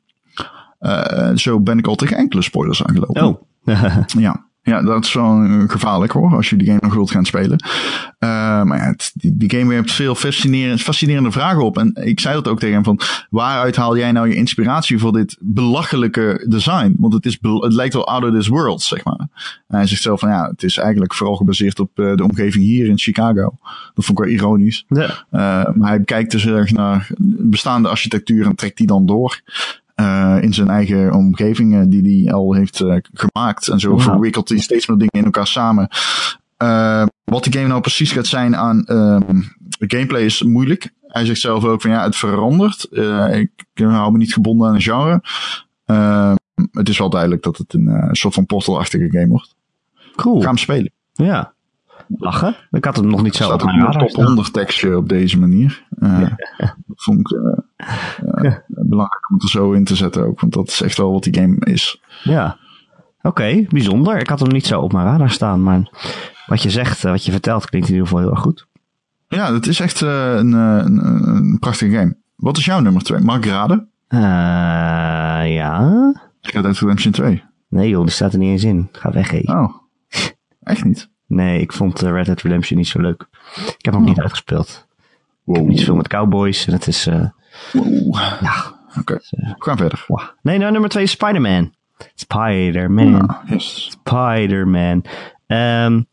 Uh, 0.80 1.36
zo 1.36 1.60
ben 1.60 1.78
ik 1.78 1.86
al 1.86 1.94
tegen 1.94 2.16
enkele 2.16 2.42
spoilers 2.42 2.84
aangelopen. 2.84 3.26
Oh. 3.26 3.42
ja. 4.06 4.46
Ja, 4.64 4.82
dat 4.82 5.04
is 5.04 5.12
wel 5.12 5.44
gevaarlijk 5.66 6.12
hoor, 6.12 6.36
als 6.36 6.50
je 6.50 6.56
die 6.56 6.66
game 6.66 6.78
nog 6.82 6.94
wilt 6.94 7.10
gaan 7.10 7.24
spelen. 7.24 7.64
Uh, 8.18 8.62
maar 8.62 8.78
ja, 8.78 8.84
het, 8.84 9.10
die, 9.14 9.36
die, 9.36 9.50
game 9.50 9.68
werpt 9.68 9.92
veel 9.92 10.14
fascinerende, 10.14 10.82
fascinerende 10.82 11.30
vragen 11.30 11.64
op. 11.64 11.78
En 11.78 11.94
ik 11.94 12.20
zei 12.20 12.34
dat 12.34 12.48
ook 12.48 12.58
tegen 12.58 12.74
hem 12.74 12.84
van, 12.84 13.00
waaruit 13.30 13.76
haal 13.76 13.96
jij 13.96 14.12
nou 14.12 14.28
je 14.28 14.34
inspiratie 14.34 14.98
voor 14.98 15.12
dit 15.12 15.36
belachelijke 15.40 16.46
design? 16.48 16.94
Want 16.98 17.12
het, 17.12 17.26
is, 17.26 17.38
het 17.40 17.72
lijkt 17.72 17.94
wel 17.94 18.06
out 18.06 18.24
of 18.24 18.30
this 18.30 18.48
world, 18.48 18.82
zeg 18.82 19.04
maar. 19.04 19.28
En 19.68 19.76
hij 19.76 19.86
zegt 19.86 20.02
zelf 20.02 20.20
van, 20.20 20.28
ja, 20.28 20.48
het 20.48 20.62
is 20.62 20.76
eigenlijk 20.76 21.14
vooral 21.14 21.36
gebaseerd 21.36 21.80
op 21.80 21.98
uh, 21.98 22.14
de 22.14 22.24
omgeving 22.24 22.64
hier 22.64 22.86
in 22.86 22.98
Chicago. 22.98 23.58
Dat 23.94 24.04
vond 24.04 24.18
ik 24.18 24.24
wel 24.24 24.34
ironisch. 24.34 24.84
Ja. 24.88 25.24
Maar 25.74 25.90
hij 25.90 26.00
kijkt 26.04 26.30
dus 26.30 26.46
erg 26.46 26.72
naar 26.72 27.10
bestaande 27.38 27.88
architectuur 27.88 28.46
en 28.46 28.54
trekt 28.54 28.76
die 28.76 28.86
dan 28.86 29.06
door. 29.06 29.40
Uh, 30.02 30.38
in 30.40 30.54
zijn 30.54 30.68
eigen 30.68 31.12
omgeving 31.12 31.74
uh, 31.74 31.82
die 31.86 32.24
hij 32.24 32.34
al 32.34 32.54
heeft 32.54 32.80
uh, 32.80 32.96
gemaakt. 33.12 33.68
En 33.68 33.80
zo 33.80 33.98
verwikkelt 33.98 34.48
hij 34.48 34.58
steeds 34.58 34.86
meer 34.86 34.98
dingen 34.98 35.18
in 35.18 35.24
elkaar 35.24 35.46
samen. 35.46 35.88
wat 37.24 37.44
die 37.44 37.52
game 37.52 37.66
nou 37.66 37.80
precies 37.80 38.12
gaat 38.12 38.26
zijn 38.26 38.56
aan 38.56 38.84
gameplay 39.78 40.22
is 40.22 40.42
moeilijk. 40.42 40.92
Hij 41.06 41.24
zegt 41.24 41.40
zelf 41.40 41.64
ook 41.64 41.80
van 41.80 41.90
ja, 41.90 42.02
het 42.02 42.16
verandert. 42.16 42.88
ik 43.32 43.50
hou 43.74 44.12
me 44.12 44.18
niet 44.18 44.32
gebonden 44.32 44.68
aan 44.68 44.74
een 44.74 44.80
genre. 44.80 45.22
het 46.72 46.88
is 46.88 46.98
wel 46.98 47.10
duidelijk 47.10 47.42
dat 47.42 47.58
het 47.58 47.74
een 47.74 48.08
soort 48.12 48.34
van 48.34 48.46
portalachtige 48.46 49.10
game 49.10 49.28
wordt. 49.28 49.54
Cool. 50.16 50.40
Ga 50.40 50.46
hem 50.46 50.56
spelen. 50.56 50.92
Ja. 51.12 51.54
Lachen. 52.18 52.56
Ik 52.70 52.84
had 52.84 52.96
hem 52.96 53.06
nog 53.06 53.22
niet 53.22 53.34
zo 53.34 53.52
op 53.52 53.64
mijn 53.64 53.80
radar 53.80 54.06
top 54.06 54.24
100 54.24 54.52
tekstje 54.52 54.96
op 54.96 55.08
deze 55.08 55.38
manier. 55.38 55.84
Uh, 55.98 56.20
ja. 56.58 56.76
Dat 56.86 57.02
vond 57.02 57.20
ik 57.20 57.30
uh, 57.30 57.42
uh, 57.44 58.42
ja. 58.42 58.62
belangrijk 58.66 59.30
om 59.30 59.34
het 59.34 59.42
er 59.42 59.48
zo 59.48 59.72
in 59.72 59.84
te 59.84 59.96
zetten 59.96 60.26
ook. 60.26 60.40
Want 60.40 60.52
dat 60.52 60.68
is 60.68 60.80
echt 60.80 60.96
wel 60.96 61.12
wat 61.12 61.22
die 61.22 61.34
game 61.34 61.56
is. 61.58 62.02
Ja. 62.22 62.56
Oké, 63.16 63.28
okay, 63.28 63.66
bijzonder. 63.68 64.18
Ik 64.18 64.28
had 64.28 64.40
hem 64.40 64.48
niet 64.48 64.66
zo 64.66 64.80
op 64.80 64.92
mijn 64.92 65.06
radar 65.06 65.30
staan. 65.30 65.62
Maar 65.62 65.90
wat 66.46 66.62
je 66.62 66.70
zegt, 66.70 67.02
wat 67.02 67.24
je 67.24 67.30
vertelt, 67.30 67.66
klinkt 67.66 67.88
in 67.88 67.94
ieder 67.94 68.08
geval 68.08 68.22
heel 68.22 68.32
erg 68.32 68.42
goed. 68.42 68.66
Ja, 69.28 69.52
het 69.52 69.66
is 69.66 69.80
echt 69.80 70.00
een, 70.00 70.52
een, 70.52 71.06
een, 71.28 71.58
prachtige 71.58 71.96
game. 71.96 72.16
Wat 72.36 72.56
is 72.56 72.64
jouw 72.64 72.80
nummer 72.80 73.02
2? 73.02 73.20
Mag 73.20 73.36
ik 73.36 73.44
raden? 73.44 73.88
ja. 75.48 76.12
Red 76.40 76.62
Dead 76.62 76.78
Redemption 76.78 77.12
2. 77.12 77.44
Nee 77.68 77.88
joh, 77.88 78.02
die 78.02 78.10
staat 78.10 78.32
er 78.32 78.38
niet 78.38 78.50
eens 78.50 78.64
in. 78.64 78.88
Ga 78.92 79.12
weg, 79.12 79.30
hé. 79.30 79.42
Oh. 79.44 79.74
Echt 80.62 80.84
niet? 80.84 81.10
Nee, 81.32 81.60
ik 81.60 81.72
vond 81.72 82.00
Red 82.00 82.26
Dead 82.26 82.40
Redemption 82.40 82.78
niet 82.78 82.88
zo 82.88 83.00
leuk. 83.00 83.26
Ik 83.78 83.84
heb 83.84 83.94
hem 83.94 84.04
niet 84.04 84.20
uitgespeeld. 84.20 84.86
Wow. 85.44 85.56
Ik 85.56 85.62
heb 85.62 85.70
niet 85.70 85.78
zoveel 85.78 85.96
met 85.96 86.08
cowboys 86.08 86.66
en 86.66 86.72
het 86.72 86.86
is... 86.86 87.06
Uh, 87.06 87.28
wow. 87.72 88.14
Ja. 88.40 88.80
Oké, 88.88 88.98
okay. 89.00 89.20
uh, 89.30 89.52
gaan 89.58 89.76
verder. 89.76 90.04
Wow. 90.06 90.20
Nee, 90.42 90.58
nou 90.58 90.72
nummer 90.72 90.90
twee 90.90 91.02
is 91.02 91.10
Spider-Man. 91.10 91.74
Spider-Man. 92.14 93.36
Yes. 93.46 93.90
Spider-Man. 93.90 95.04
Um, 95.46 96.06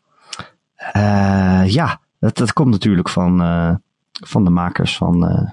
uh, 0.95 1.63
ja, 1.65 1.99
dat, 2.19 2.37
dat 2.37 2.53
komt 2.53 2.69
natuurlijk 2.71 3.09
van, 3.09 3.41
uh, 3.41 3.75
van 4.11 4.43
de 4.43 4.49
makers 4.49 4.97
van... 4.97 5.31
Uh, 5.31 5.49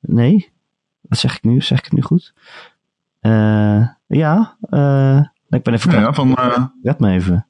nee? 0.00 0.52
Wat 1.00 1.18
zeg 1.18 1.36
ik 1.36 1.42
nu? 1.44 1.60
Zeg 1.60 1.78
ik 1.78 1.84
het 1.84 1.92
nu 1.92 2.02
goed? 2.02 2.34
Ja, 4.06 4.56
ik 5.48 5.62
ben 5.62 5.74
even... 5.74 5.90
Ja, 5.92 6.00
ja 6.00 6.12
van... 6.12 6.34
Red 6.82 6.98
me 6.98 7.10
even. 7.10 7.45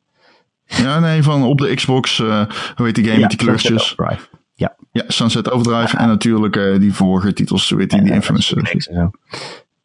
Ja, 0.66 0.98
nee, 0.98 1.22
van 1.22 1.44
op 1.44 1.58
de 1.58 1.74
Xbox, 1.74 2.18
uh, 2.18 2.44
hoe 2.74 2.86
heet 2.86 2.94
die 2.94 3.04
game 3.04 3.16
ja, 3.16 3.20
met 3.20 3.30
die 3.30 3.38
kleurtjes? 3.38 3.98
Overdrive. 3.98 4.28
Ja. 4.54 4.76
Ja, 4.92 5.04
Sunset 5.06 5.50
Overdrive. 5.50 5.96
Ja. 5.96 6.02
En 6.02 6.08
natuurlijk 6.08 6.56
uh, 6.56 6.78
die 6.78 6.94
vorige 6.94 7.32
titels, 7.32 7.70
hoe 7.70 7.80
heet 7.80 7.90
die, 7.90 8.02
die 8.02 8.12
Infamous. 8.12 8.52
Uh, 8.52 8.64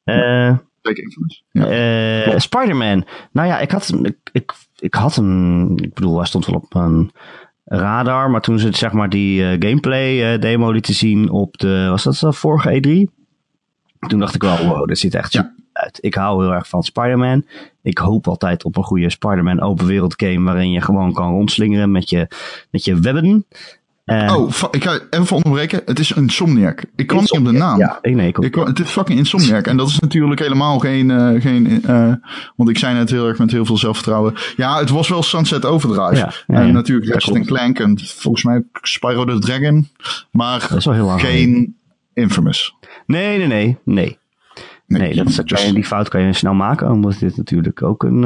uh, 0.06 0.56
Infamous. 0.82 1.44
Ja. 1.52 2.28
Uh, 2.28 2.40
Spider-Man. 2.40 3.06
Nou 3.32 3.48
ja, 3.48 3.60
ik 3.60 3.72
had, 3.72 3.94
ik, 4.02 4.18
ik, 4.32 4.54
ik 4.80 4.94
had 4.94 5.16
hem, 5.16 5.72
ik 5.78 5.94
bedoel, 5.94 6.18
hij 6.18 6.26
stond 6.26 6.46
wel 6.46 6.56
op 6.56 6.76
een 6.76 7.12
radar, 7.66 8.30
maar 8.30 8.42
toen 8.42 8.60
ze 8.60 8.66
het, 8.66 8.78
zeg 8.78 8.92
maar 8.92 9.10
die 9.10 9.42
uh, 9.42 9.50
gameplay 9.50 10.34
uh, 10.34 10.40
demo 10.42 10.72
lieten 10.72 10.94
zien 10.94 11.30
op 11.30 11.58
de, 11.58 11.88
was 11.90 12.04
dat 12.04 12.16
de 12.16 12.34
vorige 12.34 13.08
E3? 13.08 13.20
Toen 14.08 14.20
dacht 14.20 14.36
ik 14.36 14.42
wel, 14.42 14.58
wow, 14.66 14.88
dit 14.88 15.00
ziet 15.00 15.16
echt 15.16 15.34
ja. 15.34 15.54
uit. 15.74 15.98
Ik 16.02 16.14
hou 16.14 16.44
heel 16.44 16.54
erg 16.54 16.68
van 16.68 16.84
Spider-Man. 16.84 17.46
Ik 17.84 17.98
hoop 17.98 18.28
altijd 18.28 18.64
op 18.64 18.78
een 18.78 18.84
goede 18.84 19.10
Spider-Man 19.10 19.62
open 19.62 19.86
wereld 19.86 20.14
game 20.18 20.46
waarin 20.46 20.72
je 20.72 20.82
gewoon 20.82 21.14
kan 21.14 21.32
rondslingeren 21.32 21.92
met 21.92 22.10
je, 22.10 22.28
met 22.72 22.86
je 22.86 23.00
webben. 23.00 23.46
Uh, 24.06 24.36
oh, 24.36 24.52
ik 24.72 24.84
ga 24.84 25.00
even 25.10 25.36
onderbreken. 25.36 25.82
Het 25.86 26.00
is 26.00 26.12
Insomniac. 26.12 26.84
Ik 26.96 27.08
kwam 27.08 27.20
niet 27.20 27.32
op 27.32 27.46
de 27.46 27.52
naam. 27.52 27.80
Ja, 27.80 28.00
nee, 28.02 28.28
ik, 28.28 28.38
ik 28.38 28.56
Het 28.56 28.80
is 28.80 28.90
fucking 28.90 29.20
Insomniac. 29.20 29.68
En 29.68 29.78
dat 29.78 29.88
is 29.88 30.00
natuurlijk 30.00 30.40
helemaal 30.40 30.80
geen... 30.80 31.10
Uh, 31.10 31.42
geen 31.42 31.84
uh, 31.90 32.14
want 32.56 32.70
ik 32.70 32.78
zei 32.78 32.94
net 32.94 33.10
heel 33.10 33.28
erg 33.28 33.38
met 33.38 33.52
heel 33.52 33.66
veel 33.66 33.78
zelfvertrouwen. 33.78 34.34
Ja, 34.56 34.80
het 34.80 34.90
was 34.90 35.10
wel 35.10 35.24
Sunset 35.24 35.66
Overdrive. 35.66 36.16
Ja, 36.16 36.34
ja, 36.48 36.56
en 36.56 36.74
natuurlijk 36.74 37.12
Ratchet 37.12 37.46
Clank. 37.46 37.80
En 37.80 38.00
volgens 38.00 38.44
mij 38.44 38.64
Spyro 38.82 39.26
the 39.26 39.40
Dragon. 39.40 39.88
Maar 40.32 40.60
dat 40.70 40.78
is 40.78 40.86
wel 40.86 40.94
heel 40.94 41.06
lang 41.06 41.22
geen 41.22 41.76
Infamous. 42.14 42.76
Nee, 43.06 43.38
nee, 43.38 43.48
nee. 43.48 43.78
Nee, 43.84 44.18
nee 45.00 45.16
dat 45.16 45.28
is, 45.28 45.40
just... 45.46 45.74
die 45.74 45.86
fout 45.86 46.10
kan 46.10 46.22
je 46.22 46.34
snel 46.34 46.54
maken. 46.54 46.92
Omdat 46.92 47.20
dit 47.20 47.38
natuurlijk 47.38 47.84
ook 47.84 48.04
een... 48.04 48.24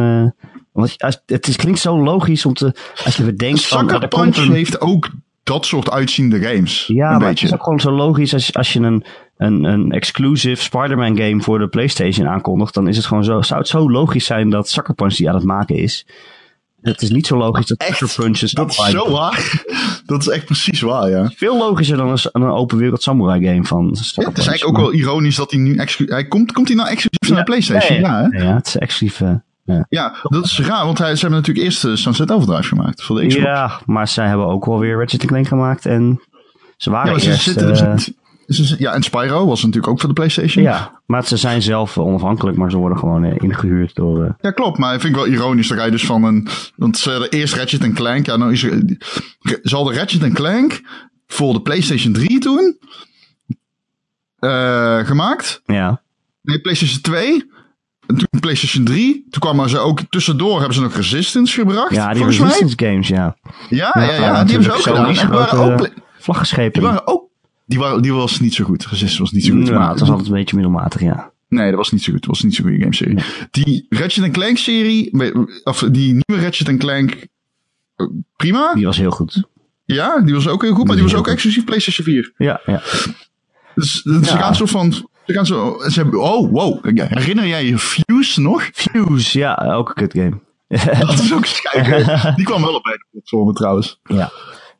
Uh, 0.73 0.83
als, 0.97 1.21
het 1.25 1.47
is, 1.47 1.55
klinkt 1.55 1.79
zo 1.79 2.03
logisch 2.03 2.45
om 2.45 2.53
te... 2.53 2.75
Als 3.05 3.17
je 3.17 3.23
bedenkt 3.23 3.67
van... 3.67 3.89
Sucker 3.89 4.07
Punch 4.07 4.37
een, 4.37 4.51
heeft 4.51 4.81
ook 4.81 5.09
dat 5.43 5.65
soort 5.65 5.91
uitziende 5.91 6.39
games. 6.39 6.87
Ja, 6.87 7.05
een 7.05 7.09
maar 7.09 7.19
beetje. 7.19 7.29
het 7.29 7.43
is 7.43 7.53
ook 7.53 7.63
gewoon 7.63 7.79
zo 7.79 7.91
logisch 7.91 8.33
als, 8.33 8.53
als 8.53 8.73
je 8.73 8.79
een, 8.79 9.03
een, 9.37 9.63
een 9.63 9.91
exclusive 9.91 10.61
Spider-Man 10.61 11.17
game 11.17 11.41
voor 11.41 11.59
de 11.59 11.67
PlayStation 11.67 12.27
aankondigt. 12.27 12.73
Dan 12.73 12.87
is 12.87 12.97
het 12.97 13.05
gewoon 13.05 13.23
zo, 13.23 13.41
zou 13.41 13.59
het 13.59 13.69
zo 13.69 13.91
logisch 13.91 14.25
zijn 14.25 14.49
dat 14.49 14.69
Sucker 14.69 14.93
Punch 14.93 15.15
die 15.15 15.29
aan 15.29 15.35
het 15.35 15.43
maken 15.43 15.75
is. 15.75 16.05
Het 16.91 17.01
is 17.01 17.09
niet 17.09 17.27
zo 17.27 17.37
logisch 17.37 17.65
dat? 17.65 17.83
Sucker 17.83 18.13
Punch 18.15 18.41
is. 18.41 18.51
Dat 18.51 18.69
is 18.69 18.89
zo 18.89 19.11
waar. 19.11 19.63
dat 20.05 20.21
is 20.21 20.27
echt 20.27 20.45
precies 20.45 20.81
waar, 20.81 21.09
ja. 21.09 21.31
Veel 21.35 21.57
logischer 21.57 21.97
dan 21.97 22.09
een, 22.09 22.19
een 22.31 22.43
open 22.43 22.77
wereld 22.77 23.03
samurai 23.03 23.47
game 23.47 23.63
van 23.63 23.85
ja, 23.85 24.25
Het 24.29 24.37
is 24.37 24.47
eigenlijk 24.47 24.77
ook 24.77 24.83
wel 24.83 24.93
ironisch 24.93 25.35
dat 25.35 25.51
hij 25.51 25.59
nu 25.59 25.81
hij 26.05 26.27
komt, 26.27 26.51
komt 26.51 26.67
hij 26.67 26.77
nou 26.77 26.89
exclusief 26.89 27.29
naar 27.29 27.37
de 27.37 27.43
PlayStation? 27.43 27.99
Ja, 27.99 28.21
ja, 28.21 28.29
ja, 28.31 28.43
ja, 28.43 28.55
het 28.55 28.67
is 28.67 28.77
exclusief. 28.77 29.19
Uh, 29.19 29.33
ja. 29.63 29.85
ja, 29.89 30.15
dat 30.23 30.45
is 30.45 30.59
raar, 30.59 30.85
want 30.85 30.97
hij, 30.97 31.15
ze 31.15 31.21
hebben 31.21 31.39
natuurlijk 31.39 31.65
eerst 31.65 31.83
uh, 31.83 31.95
Sunset 31.95 32.31
Overdrive 32.31 32.67
gemaakt 32.67 33.03
voor 33.03 33.15
de 33.15 33.27
Xbox. 33.27 33.45
Ja, 33.45 33.79
maar 33.85 34.07
zij 34.07 34.27
hebben 34.27 34.47
ook 34.47 34.65
wel 34.65 34.79
weer 34.79 34.97
Ratchet 34.97 35.25
Clank 35.25 35.47
gemaakt 35.47 35.85
en 35.85 36.21
ze 36.77 36.89
waren 36.89 37.13
ja, 37.13 37.19
ze 37.19 37.29
eerst... 37.29 37.43
Zitten, 37.43 37.69
uh, 37.69 37.75
ze, 37.75 37.93
ze, 37.97 38.13
ja, 38.77 38.93
en 38.93 39.03
Spyro 39.03 39.45
was 39.45 39.61
natuurlijk 39.61 39.87
ook 39.87 39.99
voor 39.99 40.09
de 40.09 40.15
PlayStation. 40.15 40.63
Ja, 40.63 41.01
maar 41.05 41.25
ze 41.25 41.37
zijn 41.37 41.61
zelf 41.61 41.97
onafhankelijk, 41.97 42.57
maar 42.57 42.71
ze 42.71 42.77
worden 42.77 42.97
gewoon 42.97 43.25
ingehuurd 43.25 43.95
door... 43.95 44.35
Ja, 44.41 44.51
klopt, 44.51 44.77
maar 44.77 44.93
ik 44.93 45.01
vind 45.01 45.15
ik 45.15 45.19
wel 45.21 45.31
ironisch 45.31 45.67
dat 45.67 45.77
hij 45.77 45.89
dus 45.89 46.05
van 46.05 46.23
een... 46.23 46.47
Want 46.75 46.97
ze 46.97 47.11
hadden 47.11 47.29
eerst 47.29 47.55
Ratchet 47.55 47.93
Clank, 47.93 48.25
ja, 48.25 48.37
nou 48.37 48.51
is. 48.51 48.59
Ze 49.63 49.75
hadden 49.75 49.95
Ratchet 49.95 50.33
Clank 50.33 50.81
voor 51.27 51.53
de 51.53 51.61
PlayStation 51.61 52.13
3 52.13 52.39
toen 52.39 52.77
gemaakt. 55.05 55.61
Ja. 55.65 56.01
Nee, 56.41 56.59
PlayStation 56.61 57.01
2... 57.01 57.53
En 58.07 58.15
toen 58.15 58.39
PlayStation 58.39 58.85
3, 58.85 59.27
toen 59.29 59.41
kwamen 59.41 59.69
ze 59.69 59.77
ook 59.77 59.99
tussendoor, 60.09 60.57
hebben 60.57 60.73
ze 60.73 60.81
nog 60.81 60.95
Resistance 60.95 61.59
gebracht. 61.59 61.95
Ja, 61.95 62.13
die 62.13 62.25
Resistance 62.25 62.75
mij. 62.77 62.89
games, 62.89 63.07
ja. 63.07 63.37
Ja, 63.69 63.91
ja, 63.93 64.01
ja, 64.01 64.11
ja 64.13 64.43
die 64.43 64.51
hebben 64.51 64.63
ze 64.63 64.71
ook 64.71 64.81
gedaan. 64.81 65.15
En 65.15 65.29
waren 65.29 65.59
ook 65.59 65.89
vlaggenschepen. 66.19 66.81
Die 66.81 66.89
waren 66.89 67.07
ook, 67.07 67.29
die, 67.65 67.79
waren, 67.79 68.01
die 68.01 68.13
was 68.13 68.39
niet 68.39 68.53
zo 68.53 68.63
goed. 68.63 68.85
Resistance 68.85 69.21
was 69.21 69.31
niet 69.31 69.45
zo 69.45 69.53
goed. 69.53 69.67
Ja, 69.67 69.79
maar 69.79 69.89
het 69.89 69.99
was 69.99 70.09
altijd 70.09 70.27
een 70.27 70.33
beetje 70.33 70.55
middelmatig, 70.55 71.01
ja. 71.01 71.33
Nee, 71.47 71.67
dat 71.67 71.77
was 71.77 71.91
niet 71.91 72.03
zo 72.03 72.11
goed. 72.11 72.21
Dat 72.21 72.29
was 72.29 72.43
niet 72.43 72.55
zo'n 72.55 72.65
goede 72.65 72.79
gameserie. 72.79 73.13
Nee. 73.13 73.25
Die 73.51 73.85
Ratchet 73.89 74.31
Clank 74.31 74.57
serie, 74.57 75.33
of 75.63 75.79
die 75.91 76.23
nieuwe 76.25 76.43
Ratchet 76.43 76.77
Clank, 76.77 77.27
prima. 78.35 78.73
Die 78.73 78.85
was 78.85 78.97
heel 78.97 79.11
goed. 79.11 79.43
Ja, 79.85 80.19
die 80.19 80.33
was 80.33 80.47
ook 80.47 80.61
heel 80.61 80.73
goed, 80.73 80.85
maar 80.85 80.95
die 80.95 81.03
was 81.03 81.15
ook 81.15 81.27
exclusief 81.27 81.63
PlayStation 81.63 82.05
4. 82.05 82.33
Ja, 82.37 82.61
ja. 82.65 82.81
Dus, 83.75 84.01
dus 84.03 84.27
ze 84.27 84.37
gaan 84.37 84.55
zo 84.55 84.65
van, 84.65 84.91
ze 85.25 85.33
gaan 85.33 85.45
zo, 85.45 85.77
ze 85.87 86.01
hebben, 86.01 86.21
oh, 86.21 86.51
wow. 86.51 86.83
Herinner 86.83 87.47
jij 87.47 87.65
je 87.65 87.77
Fuse 87.77 88.41
nog? 88.41 88.69
Fuse, 88.73 89.39
ja, 89.39 89.55
ook 89.55 89.89
een 89.89 89.95
kut 89.95 90.13
game. 90.13 90.39
dat 91.07 91.19
is 91.19 91.33
ook 91.33 91.45
schijnlijk. 91.45 92.05
Die 92.35 92.45
kwam 92.45 92.61
wel 92.61 92.75
op 92.75 92.83
beide 92.83 93.05
platformen 93.11 93.53
trouwens. 93.53 93.99
Ja. 94.03 94.31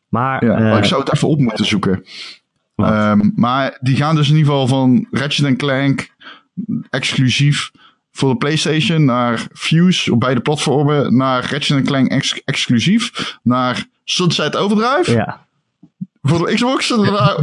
Maar, 0.09 0.45
ja, 0.45 0.59
uh, 0.59 0.61
maar 0.61 0.77
ik 0.77 0.85
zou 0.85 1.01
het 1.01 1.13
even 1.13 1.27
op 1.27 1.39
moeten 1.39 1.65
zoeken. 1.65 2.05
Um, 2.75 3.31
maar 3.35 3.77
die 3.81 3.95
gaan 3.95 4.15
dus 4.15 4.29
in 4.29 4.35
ieder 4.35 4.51
geval 4.51 4.67
van 4.67 5.07
Ratchet 5.11 5.55
Clank 5.57 6.09
exclusief 6.89 7.71
voor 8.11 8.29
de 8.29 8.35
PlayStation 8.37 9.05
naar 9.05 9.47
Fuse 9.53 10.13
op 10.13 10.19
beide 10.19 10.41
platformen 10.41 11.17
naar 11.17 11.51
Ratchet 11.51 11.85
Clank 11.85 12.07
ex 12.11 12.41
exclusief 12.43 13.37
naar 13.43 13.85
Sunset 14.03 14.55
Overdrive. 14.55 15.11
Ja. 15.11 15.45
Voor 16.21 16.47
de 16.47 16.53
Xbox 16.53 16.91
en 16.91 16.97
daarna 17.01 17.35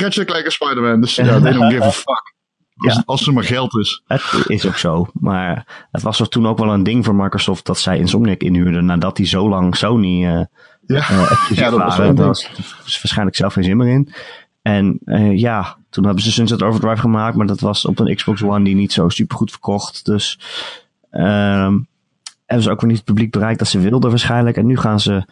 Ratchet 0.00 0.26
Clank 0.26 0.44
en 0.44 0.52
Spider-Man. 0.52 1.00
Dus 1.00 1.14
ja, 1.14 1.40
they 1.40 1.52
don't 1.52 1.72
give 1.72 1.84
a 1.84 1.90
fuck. 1.90 2.36
Als, 2.78 2.94
Ja. 2.94 3.02
als 3.06 3.26
er 3.26 3.32
maar 3.32 3.44
geld 3.44 3.76
is. 3.76 4.02
Het 4.06 4.22
is 4.46 4.66
ook 4.66 4.76
zo. 4.76 5.08
Maar 5.12 5.66
het 5.90 6.02
was 6.02 6.20
er 6.20 6.28
toen 6.28 6.46
ook 6.46 6.58
wel 6.58 6.72
een 6.72 6.82
ding 6.82 7.04
voor 7.04 7.14
Microsoft 7.14 7.66
dat 7.66 7.78
zij 7.78 7.98
Insomniac 7.98 8.40
inhuurden 8.40 8.84
nadat 8.84 9.16
die 9.16 9.26
zo 9.26 9.48
lang 9.48 9.76
Sony 9.76 10.26
eh 10.26 10.44
Ja, 10.86 11.08
eh, 11.08 11.50
Ja, 11.50 11.70
dat 11.70 11.78
waren. 11.78 12.14
Daar 12.14 12.26
was 12.26 12.50
was 12.82 13.00
waarschijnlijk 13.02 13.36
zelf 13.36 13.52
geen 13.52 13.64
zin 13.64 13.76
meer 13.76 13.88
in. 13.88 14.12
En 14.76 14.98
eh, 15.04 15.38
ja, 15.38 15.76
toen 15.90 16.04
hebben 16.04 16.22
ze 16.22 16.32
Sunset 16.32 16.62
Overdrive 16.62 17.00
gemaakt, 17.00 17.36
maar 17.36 17.46
dat 17.46 17.60
was 17.60 17.84
op 17.86 17.98
een 17.98 18.14
Xbox 18.16 18.42
One 18.42 18.64
die 18.64 18.74
niet 18.74 18.92
zo 18.92 19.08
super 19.08 19.36
goed 19.36 19.50
verkocht. 19.50 20.04
Dus 20.04 20.38
ehm 21.10 21.78
hebben 22.46 22.66
ze 22.66 22.70
ook 22.70 22.80
weer 22.80 22.88
niet 22.90 22.98
het 22.98 23.06
publiek 23.06 23.30
bereikt 23.30 23.58
dat 23.58 23.68
ze 23.68 23.78
wilden 23.78 24.10
waarschijnlijk. 24.10 24.56
En 24.56 24.66
nu 24.66 24.76
gaan 24.76 25.00
ze, 25.00 25.24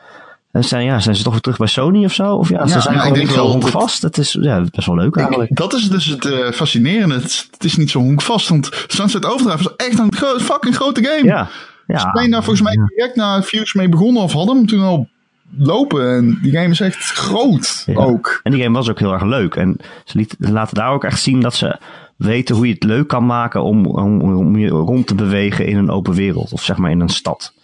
en 0.52 0.64
zijn, 0.64 0.84
ja, 0.84 0.98
zijn 0.98 1.16
ze 1.16 1.22
toch 1.22 1.32
weer 1.32 1.40
terug 1.42 1.58
bij 1.58 1.66
Sony 1.66 2.04
of 2.04 2.12
zo? 2.12 2.34
Of 2.34 2.48
ja, 2.48 2.66
ze 2.66 2.80
zijn 2.80 2.94
ja, 2.94 3.00
gewoon 3.00 3.18
niet 3.18 3.28
zo 3.28 3.34
wel 3.50 3.58
dat- 3.60 3.70
vast. 3.70 4.02
Het 4.02 4.18
is 4.18 4.36
ja, 4.40 4.60
best 4.70 4.86
wel 4.86 4.96
leuk 4.96 5.16
eigenlijk. 5.16 5.50
Ik- 5.50 5.56
dat 5.56 5.74
is 5.74 5.88
dus 5.90 6.06
het 6.06 6.24
eh, 6.24 6.50
fascinerende. 6.50 7.14
Het, 7.14 7.24
is- 7.24 7.48
het 7.50 7.64
is 7.64 7.76
niet 7.76 7.90
zo 7.90 7.98
honkvast. 8.00 8.48
Want 8.48 8.84
Sunset 8.86 9.24
Overdrive 9.26 9.62
was 9.62 9.76
echt 9.76 9.98
een 9.98 10.14
gro- 10.14 10.38
fucking 10.38 10.74
grote 10.76 11.04
game. 11.04 11.24
Ja, 11.24 11.48
ja. 11.86 11.98
Ze 11.98 12.08
zijn 12.12 12.30
daar 12.30 12.44
volgens 12.44 12.64
mij 12.66 12.86
direct 12.86 13.16
na 13.16 13.42
Views 13.42 13.74
mee 13.74 13.88
begonnen. 13.88 14.22
Of 14.22 14.32
hadden 14.32 14.56
hem 14.56 14.66
toen 14.66 14.82
al 14.82 15.08
lopen. 15.50 16.08
En 16.16 16.38
die 16.42 16.52
game 16.52 16.68
is 16.68 16.80
echt 16.80 17.04
groot 17.12 17.82
Ja. 17.86 17.94
ook. 17.94 18.40
En 18.42 18.52
die 18.52 18.62
game 18.62 18.76
was 18.76 18.90
ook 18.90 18.98
heel 18.98 19.12
erg 19.12 19.22
leuk. 19.24 19.54
En 19.54 19.76
ze 20.04 20.16
liet, 20.18 20.36
laten 20.38 20.74
daar 20.74 20.90
ook 20.92 21.04
echt 21.04 21.20
zien 21.20 21.40
dat 21.40 21.54
ze 21.54 21.78
weten 22.16 22.56
hoe 22.56 22.66
je 22.66 22.72
het 22.74 22.82
leuk 22.84 23.08
kan 23.08 23.26
maken 23.26 23.62
om, 23.62 23.86
om, 23.86 24.20
om 24.36 24.56
je 24.56 24.68
rond 24.68 25.06
te 25.06 25.14
bewegen 25.14 25.66
in 25.66 25.76
een 25.76 25.90
open 25.90 26.14
wereld. 26.14 26.52
Of 26.52 26.62
zeg 26.62 26.76
maar 26.76 26.90
in 26.90 27.00
een 27.00 27.08
stad. 27.08 27.54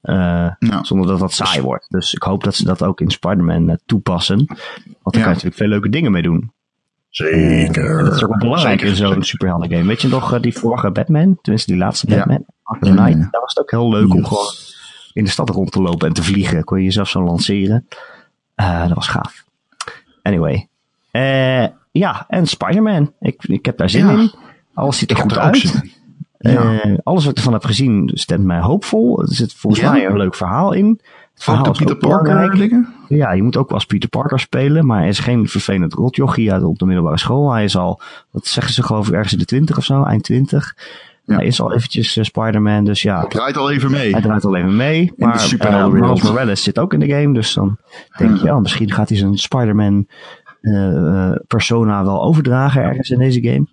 Eh, 0.00 0.14
Ja. 0.58 0.82
Zonder 0.84 1.06
dat 1.06 1.18
dat 1.18 1.32
saai 1.32 1.60
wordt. 1.62 1.86
Dus 1.90 2.14
ik 2.14 2.22
hoop 2.22 2.44
dat 2.44 2.54
ze 2.54 2.64
dat 2.64 2.82
ook 2.82 3.00
in 3.00 3.10
Spider-Man 3.10 3.68
eh, 3.70 3.76
toepassen. 3.86 4.36
Want 4.36 4.48
daar 4.48 4.94
kan 5.02 5.12
je 5.12 5.18
Ja. 5.20 5.26
natuurlijk 5.28 5.56
veel 5.56 5.68
leuke 5.68 5.88
dingen 5.88 6.12
mee 6.12 6.22
doen. 6.22 6.52
Zeker. 7.08 7.98
En 7.98 8.04
dat 8.04 8.14
is 8.14 8.24
ook 8.24 8.38
belangrijk 8.38 8.80
Zeker. 8.80 8.86
in 8.86 8.96
zo'n 8.96 9.22
superhelden 9.22 9.70
game. 9.70 9.86
Weet 9.86 10.02
je 10.02 10.08
nog 10.08 10.32
eh, 10.34 10.40
die 10.40 10.58
vorige 10.58 10.90
Batman? 10.90 11.38
Tenminste 11.42 11.70
die 11.72 11.80
laatste 11.80 12.10
Ja. 12.10 12.16
Batman. 12.16 12.44
Ja, 12.46 12.76
ja, 12.80 12.94
Knight. 12.94 13.18
ja. 13.22 13.28
Daar 13.30 13.40
was 13.40 13.54
het 13.54 13.58
ook 13.62 13.70
heel 13.70 13.88
leuk 13.90 14.14
om 14.14 14.24
gewoon 14.24 14.46
in 15.14 15.24
de 15.24 15.30
stad 15.30 15.50
rond 15.50 15.72
te 15.72 15.82
lopen 15.82 16.08
en 16.08 16.14
te 16.14 16.22
vliegen. 16.22 16.64
Kon 16.64 16.78
je 16.78 16.84
jezelf 16.84 17.08
zo 17.08 17.22
lanceren. 17.24 17.88
Eh, 18.54 18.82
dat 18.86 18.94
was 18.94 19.08
gaaf. 19.08 19.44
Anyway. 20.22 20.68
Eh, 21.10 21.66
ja, 21.92 22.24
en 22.28 22.46
Spider-Man. 22.46 23.12
Ik, 23.20 23.44
ik 23.44 23.64
heb 23.64 23.76
daar 23.76 23.90
zin 23.90 24.06
Ja. 24.06 24.12
in. 24.12 24.32
Alles 24.74 24.98
ziet 24.98 25.10
er 25.10 25.16
Ik 25.16 25.22
goed 25.22 25.32
er 25.32 25.38
ook 25.38 25.44
uit. 25.44 25.64
in. 25.64 25.92
Ja. 26.38 26.80
Eh, 26.80 26.98
alles 27.02 27.22
wat 27.22 27.30
ik 27.30 27.36
ervan 27.38 27.52
heb 27.52 27.64
gezien 27.64 28.10
stemt 28.14 28.44
mij 28.44 28.60
hoopvol. 28.60 29.20
Er 29.22 29.34
zit 29.34 29.52
volgens 29.52 29.82
Ja. 29.82 29.90
mij 29.92 30.06
een 30.06 30.16
leuk 30.16 30.34
verhaal 30.34 30.72
in. 30.72 30.86
Het 30.88 30.98
Ook 31.02 31.42
verhaal 31.42 31.62
de 31.64 31.70
is 31.70 31.78
Peter 31.78 31.96
Parker 31.96 32.50
dingen. 32.56 32.94
Ja, 33.08 33.32
je 33.32 33.42
moet 33.42 33.56
ook 33.56 33.70
als 33.70 33.84
Peter 33.84 34.08
Parker 34.08 34.40
spelen, 34.40 34.86
maar 34.86 34.98
hij 34.98 35.08
is 35.08 35.18
geen 35.18 35.48
vervelend 35.48 35.92
rotjochie 35.94 36.52
uit 36.52 36.62
op 36.62 36.78
de 36.78 36.86
middelbare 36.86 37.18
school. 37.18 37.52
Hij 37.52 37.64
is 37.64 37.76
al, 37.76 38.00
wat 38.30 38.46
zeggen 38.46 38.72
ze 38.74 38.82
geloof 38.82 39.08
ik, 39.08 39.14
ergens 39.14 39.32
in 39.32 39.38
de 39.38 39.44
twintig 39.44 39.76
of 39.76 39.84
zo, 39.84 40.02
eind 40.02 40.22
twintig. 40.22 40.76
Ja. 41.24 41.36
Hij 41.36 41.46
is 41.46 41.60
al 41.60 41.72
eventjes 41.72 42.16
eh, 42.16 42.24
Spider-Man, 42.24 42.84
dus 42.84 43.02
ja, 43.02 43.20
Het 43.20 43.30
draait 43.30 43.56
al 43.56 43.70
even 43.70 43.90
mee. 43.90 44.12
hij 44.12 44.20
draait 44.20 44.44
al 44.44 44.56
even 44.56 44.76
mee. 44.76 45.12
Maar 45.16 45.52
uh, 45.60 45.86
Miles 45.86 46.22
Morales 46.22 46.62
zit 46.62 46.78
ook 46.78 46.92
in 46.92 47.00
de 47.00 47.08
game, 47.08 47.34
dus 47.34 47.54
dan 47.54 47.78
denk 48.18 48.36
je, 48.36 48.52
oh, 48.52 48.60
misschien 48.60 48.92
gaat 48.92 49.08
hij 49.08 49.18
zijn 49.18 49.38
Spider-Man 49.38 50.06
eh, 50.60 51.32
persona 51.46 52.04
wel 52.04 52.22
overdragen 52.22 52.82
ergens 52.82 53.10
in 53.10 53.18
deze 53.18 53.42
game. 53.42 53.66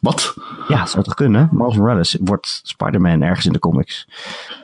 Wat? 0.00 0.34
Ja, 0.68 0.78
dat 0.78 0.90
zou 0.90 1.04
toch 1.04 1.14
kunnen? 1.14 1.48
Miles 1.52 1.76
Morales 1.76 2.16
wordt 2.20 2.60
Spider-Man 2.62 3.22
ergens 3.22 3.46
in 3.46 3.52
de 3.52 3.58
comics. 3.58 4.08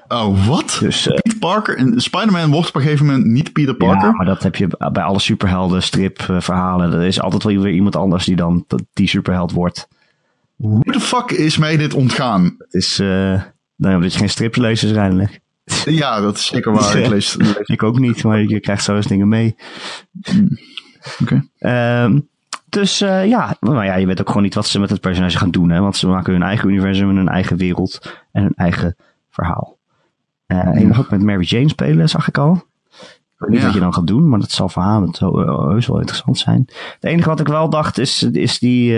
Oh, 0.08 0.46
wat? 0.46 0.78
Dus 0.80 1.02
Peter 1.02 1.38
Parker. 1.38 1.92
Spider-Man 1.96 2.50
wordt 2.50 2.68
op 2.68 2.74
een 2.74 2.82
gegeven 2.82 3.06
moment 3.06 3.24
niet 3.24 3.52
Peter 3.52 3.74
Parker. 3.74 4.08
Ja, 4.08 4.14
maar 4.14 4.26
dat 4.26 4.42
heb 4.42 4.56
je 4.56 4.68
bij 4.92 5.02
alle 5.02 5.18
superhelden 5.18 5.82
stripverhalen. 5.82 6.92
Er 6.92 7.02
is 7.02 7.20
altijd 7.20 7.42
wel 7.42 7.62
weer 7.62 7.72
iemand 7.72 7.96
anders 7.96 8.24
die 8.24 8.36
dan 8.36 8.66
die 8.92 9.08
superheld 9.08 9.52
wordt. 9.52 9.88
Hoe 10.56 10.92
de 10.92 11.00
fuck 11.00 11.30
is 11.30 11.56
mij 11.56 11.76
dit 11.76 11.94
ontgaan? 11.94 12.54
Het 12.58 12.74
is, 12.74 12.98
eh 12.98 13.42
nou, 13.76 13.94
omdat 13.94 14.12
je 14.12 14.18
geen 14.18 14.28
stripje 14.30 14.60
leest 14.60 14.82
waarschijnlijk. 14.82 15.40
Ja, 15.84 16.20
dat 16.20 16.36
is 16.36 16.46
zeker 16.46 16.72
waar. 16.72 16.96
Ik 16.98 17.08
lees, 17.08 17.36
lees- 17.36 17.56
Ik 17.62 17.82
ook 17.82 17.98
niet, 17.98 18.22
maar 18.24 18.42
je 18.42 18.60
krijgt 18.60 18.84
zo 18.84 18.96
eens 18.96 19.06
dingen 19.06 19.28
mee. 19.28 19.56
Oké. 21.22 21.48
Ehm, 21.58 22.20
dus 22.68 23.00
eh, 23.00 23.26
ja, 23.28 23.56
nou 23.60 23.84
ja, 23.84 23.94
je 23.96 24.06
weet 24.06 24.20
ook 24.20 24.26
gewoon 24.28 24.42
niet 24.42 24.54
wat 24.54 24.66
ze 24.66 24.80
met 24.80 24.90
het 24.90 25.00
personage 25.00 25.38
gaan 25.38 25.50
doen. 25.50 25.70
Hè? 25.70 25.80
Want 25.80 25.96
ze 25.96 26.06
maken 26.08 26.32
hun 26.32 26.42
eigen 26.42 26.68
universum 26.68 27.08
en 27.10 27.16
hun 27.16 27.28
eigen 27.28 27.56
wereld 27.56 28.12
en 28.32 28.42
hun 28.42 28.54
eigen 28.54 28.96
verhaal. 29.30 29.78
Eh, 30.46 30.58
en 30.66 30.80
je 30.80 30.86
mag 30.86 30.98
ook 30.98 31.10
met 31.10 31.22
Mary 31.22 31.44
Jane 31.44 31.68
spelen, 31.68 32.08
zag 32.08 32.28
ik 32.28 32.38
al. 32.38 32.64
Ik 33.38 33.42
weet 33.42 33.50
niet 33.50 33.58
Ja. 33.58 33.64
wat 33.64 33.74
je 33.74 33.80
dan 33.80 33.94
gaat 33.94 34.06
doen, 34.06 34.28
maar 34.28 34.38
dat 34.40 34.50
zal 34.50 34.68
verhalend 34.68 35.18
heus 35.18 35.86
wel 35.86 35.98
interessant 35.98 36.38
zijn. 36.38 36.64
Het 36.66 37.04
enige 37.04 37.28
wat 37.28 37.40
ik 37.40 37.46
wel 37.48 37.68
dacht 37.70 37.98
is, 37.98 38.22
is 38.22 38.58
die, 38.58 38.92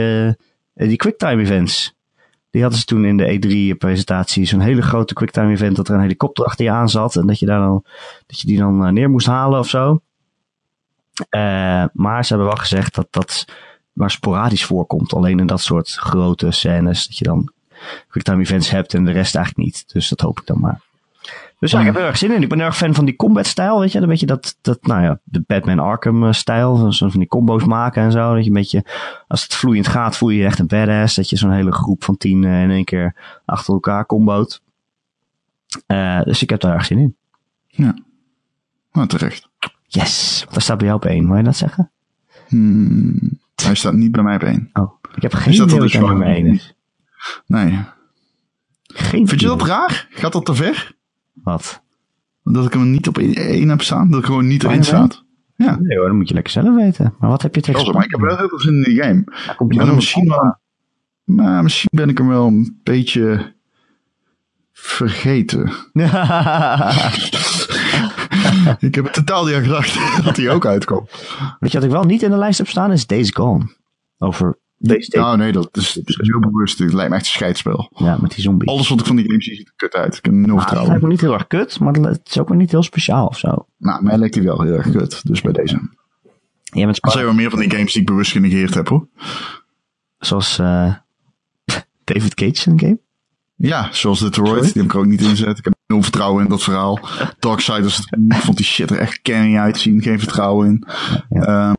die 0.87 0.97
quicktime 0.97 1.43
events. 1.43 1.97
Die 2.51 2.63
hadden 2.63 2.81
ze 2.81 2.87
toen 2.87 3.05
in 3.05 3.17
de 3.17 3.39
E3-presentatie. 3.39 4.45
Zo'n 4.45 4.61
hele 4.61 4.83
grote 4.83 5.15
quicktime 5.15 5.53
event 5.53 5.77
dat 5.77 5.89
er 5.89 5.95
een 5.95 6.01
helikopter 6.01 6.45
achter 6.45 6.65
je 6.65 6.71
aan 6.71 6.89
zat. 6.89 7.17
En 7.17 7.27
dat 7.27 7.39
je, 7.39 7.47
daar 7.47 7.61
dan, 7.61 7.85
dat 8.27 8.41
je 8.41 8.47
die 8.47 8.59
dan 8.59 8.85
eh, 8.85 8.93
neer 8.93 9.11
moest 9.11 9.27
halen 9.27 9.59
of 9.59 9.69
zo. 9.69 10.01
Eh, 11.29 11.85
maar 11.93 12.25
ze 12.25 12.29
hebben 12.29 12.47
wel 12.47 12.61
gezegd 12.61 12.95
dat 12.95 13.07
dat 13.11 13.45
maar 13.93 14.11
sporadisch 14.11 14.65
voorkomt. 14.65 15.13
Alleen 15.13 15.39
in 15.39 15.47
dat 15.47 15.61
soort 15.61 15.89
grote 15.89 16.51
scènes. 16.51 17.07
Dat 17.07 17.19
je 17.19 17.25
dan 17.25 17.53
quicktime 18.09 18.43
events 18.43 18.71
hebt 18.71 18.95
en 18.95 19.05
de 19.05 19.13
rest 19.13 19.35
eigenlijk 19.35 19.67
niet. 19.67 19.93
Dus 19.93 20.09
dat 20.09 20.21
hoop 20.21 20.41
ik 20.41 20.47
dan 20.47 20.61
maar. 20.61 20.81
Dus 21.59 21.71
ja, 21.71 21.79
ik 21.79 21.85
heb 21.85 21.97
er 21.97 22.03
erg 22.03 22.19
zin 22.19 22.33
in. 22.33 22.43
Ik 22.43 22.49
ben 22.49 22.61
erg 22.61 22.77
fan 22.77 22.95
van 22.95 23.05
die 23.05 23.17
combat-stijl, 23.17 23.81
weet 23.81 23.93
je. 23.93 24.01
Een 24.01 24.09
beetje 24.09 24.27
dat, 24.27 24.59
dat, 24.61 24.87
nou 24.87 25.03
ja, 25.03 25.21
de 25.25 25.45
Batman 25.47 25.79
Arkham-stijl. 25.79 26.93
Zo 26.93 27.09
van 27.09 27.21
die 27.21 27.29
combo's 27.29 27.65
maken 27.65 28.03
en 28.03 28.13
zo. 28.13 28.35
Dat 28.35 28.43
je 28.43 28.49
een 28.49 28.57
beetje, 28.57 28.85
als 29.29 29.43
het 29.43 29.55
vloeiend 29.55 29.87
gaat, 29.87 30.17
voel 30.17 30.29
je 30.29 30.39
je 30.39 30.45
echt 30.45 30.59
een 30.59 30.67
badass. 30.67 31.15
Dat 31.15 31.31
je 31.31 31.37
zo'n 31.37 31.53
hele 31.53 31.73
groep 31.73 32.05
van 32.05 32.17
tien 32.17 32.45
eh, 32.45 32.63
in 32.63 32.71
één 32.71 32.85
keer 32.85 33.41
achter 33.45 33.75
elkaar 33.75 34.07
comboot. 34.07 34.63
Eh, 35.87 36.23
dus 36.23 36.43
ik 36.43 36.51
heb 36.51 36.61
daar 36.61 36.75
erg 36.75 36.85
zin 36.85 36.99
in. 36.99 37.17
Ja. 37.67 37.95
Nou, 38.93 39.07
terecht. 39.07 39.49
Yes! 39.87 40.39
Want 40.41 40.53
daar 40.53 40.63
staat 40.63 40.79
bij 40.79 40.87
jou 40.87 40.99
op 40.99 41.05
één. 41.05 41.27
Wil 41.27 41.37
je 41.37 41.43
dat 41.43 41.57
zeggen? 41.57 41.91
Hmm, 42.49 43.39
hij 43.55 43.75
staat 43.75 43.95
niet 43.95 44.13
bij 44.13 44.23
mij 44.23 44.35
op 44.35 44.43
één. 44.43 44.71
Oh, 44.73 44.93
ik 45.15 45.23
heb 45.23 45.35
geen 45.35 45.55
idee 45.55 45.67
wat 45.67 45.81
dus 45.81 45.95
er 45.95 46.01
nummer 46.01 46.19
waar? 46.19 46.35
één 46.35 46.47
is. 46.47 46.75
Nee. 47.47 47.79
Geen 48.83 49.29
Vind 49.29 49.41
je 49.41 49.47
dat 49.47 49.63
raar? 49.63 50.07
Gaat 50.11 50.33
dat 50.33 50.45
te 50.45 50.55
ver? 50.55 50.97
Wat? 51.43 51.83
Dat 52.43 52.67
ik 52.67 52.73
hem 52.73 52.91
niet 52.91 53.09
op 53.09 53.19
één 53.19 53.69
heb 53.69 53.83
staan? 53.83 54.11
Dat 54.11 54.21
ik 54.21 54.27
gewoon 54.27 54.47
niet 54.47 54.65
erin 54.65 54.85
staat? 54.85 55.25
Ja. 55.55 55.79
Nee 55.81 55.99
hoor, 55.99 56.07
dat 56.07 56.17
moet 56.17 56.29
je 56.29 56.35
lekker 56.35 56.53
zelf 56.53 56.75
weten. 56.75 57.15
Maar 57.19 57.31
wat 57.31 57.43
heb 57.43 57.55
je 57.55 57.61
tegen 57.61 57.93
maar 57.93 58.05
ik 58.05 58.11
heb 58.11 58.21
wel 58.21 58.37
heel 58.37 58.49
veel 58.49 58.61
zin 58.61 58.75
in 58.75 58.83
die 58.83 59.03
game. 59.03 59.25
Komt 59.57 59.75
je 59.75 59.81
er 59.81 59.95
misschien 59.95 60.29
wel... 60.29 60.59
Maar 61.25 61.63
misschien 61.63 61.91
ben 61.93 62.09
ik 62.09 62.19
hem 62.19 62.29
wel 62.29 62.47
een 62.47 62.81
beetje 62.83 63.55
vergeten. 64.73 65.73
ik 68.89 68.95
heb 68.95 69.07
totaal 69.07 69.45
niet 69.45 69.55
aan 69.55 69.63
gedacht 69.63 69.99
dat 70.25 70.37
hij 70.37 70.51
ook 70.51 70.67
uitkomt. 70.67 71.11
Weet 71.59 71.73
je 71.73 71.79
wat 71.79 71.87
ik 71.87 71.93
wel 71.93 72.05
niet 72.05 72.23
in 72.23 72.31
de 72.31 72.37
lijst 72.37 72.59
heb 72.59 72.69
staan? 72.69 72.93
Is 72.93 73.07
Days 73.07 73.31
Gone. 73.31 73.67
Over 74.19 74.59
PlayStation. 74.79 75.25
Nou 75.27 75.39
nee, 75.39 75.53
dat 75.53 75.77
is, 75.77 75.93
dat 75.93 76.09
is 76.09 76.29
heel 76.29 76.41
bewust. 76.41 76.79
Het 76.79 76.93
lijkt 76.93 77.11
me 77.11 77.17
echt 77.17 77.27
een 77.27 77.33
scheidspel. 77.33 77.91
Ja, 77.95 78.19
met 78.21 78.31
die 78.31 78.43
zombies. 78.43 78.69
Alles 78.69 78.89
wat 78.89 79.01
ik 79.01 79.07
van 79.07 79.17
die 79.17 79.25
game 79.25 79.43
zie 79.43 79.55
ziet 79.55 79.67
er 79.67 79.73
kut 79.77 79.95
uit. 79.95 80.17
Ik 80.17 80.25
heb 80.25 80.35
nul 80.35 80.45
het 80.45 80.55
vertrouwen. 80.59 80.89
lijkt 80.89 81.05
me 81.05 81.11
niet 81.11 81.21
heel 81.21 81.33
erg 81.33 81.47
kut, 81.47 81.81
maar 81.81 81.93
het 81.93 82.21
is 82.25 82.39
ook 82.39 82.49
weer 82.49 82.57
niet 82.57 82.71
heel 82.71 82.83
speciaal 82.83 83.27
of 83.27 83.39
zo. 83.39 83.67
Nou, 83.77 84.03
mij 84.03 84.19
lijkt 84.19 84.35
hij 84.35 84.45
wel 84.45 84.63
heel 84.63 84.73
erg 84.73 84.91
kut. 84.91 85.27
Dus 85.27 85.41
bij 85.41 85.53
deze. 85.53 85.81
Jij 86.63 86.85
bent 86.85 87.05
Er 87.05 87.11
zijn 87.11 87.25
wel 87.25 87.35
meer 87.35 87.51
van 87.51 87.59
die 87.59 87.71
games 87.71 87.93
die 87.93 88.01
ik 88.01 88.07
bewust 88.09 88.33
genegeerd 88.33 88.75
heb 88.75 88.89
hoor. 88.89 89.09
zoals 90.19 90.59
eh, 90.59 90.95
David 92.05 92.35
Cage 92.35 92.71
in 92.71 92.81
game. 92.81 92.99
Ja, 93.57 93.89
zoals 93.93 94.21
Detroit. 94.21 94.63
Die 94.63 94.83
heb 94.83 94.85
ik 94.85 94.95
ook 94.95 95.07
niet 95.07 95.21
in 95.21 95.29
gezet. 95.29 95.59
Ik 95.59 95.65
heb 95.65 95.75
nul 95.89 96.03
vertrouwen 96.03 96.43
in 96.45 96.51
dat 96.51 96.63
verhaal. 96.63 96.99
Darksiders 97.39 98.09
vond 98.29 98.57
die 98.57 98.67
shit 98.67 98.91
er 98.91 98.99
echt 98.99 99.23
canny 99.23 99.57
uitzien. 99.59 100.03
Geen 100.03 100.19
vertrouwen 100.19 100.67
in. 100.69 100.85
Ehm, 101.43 101.73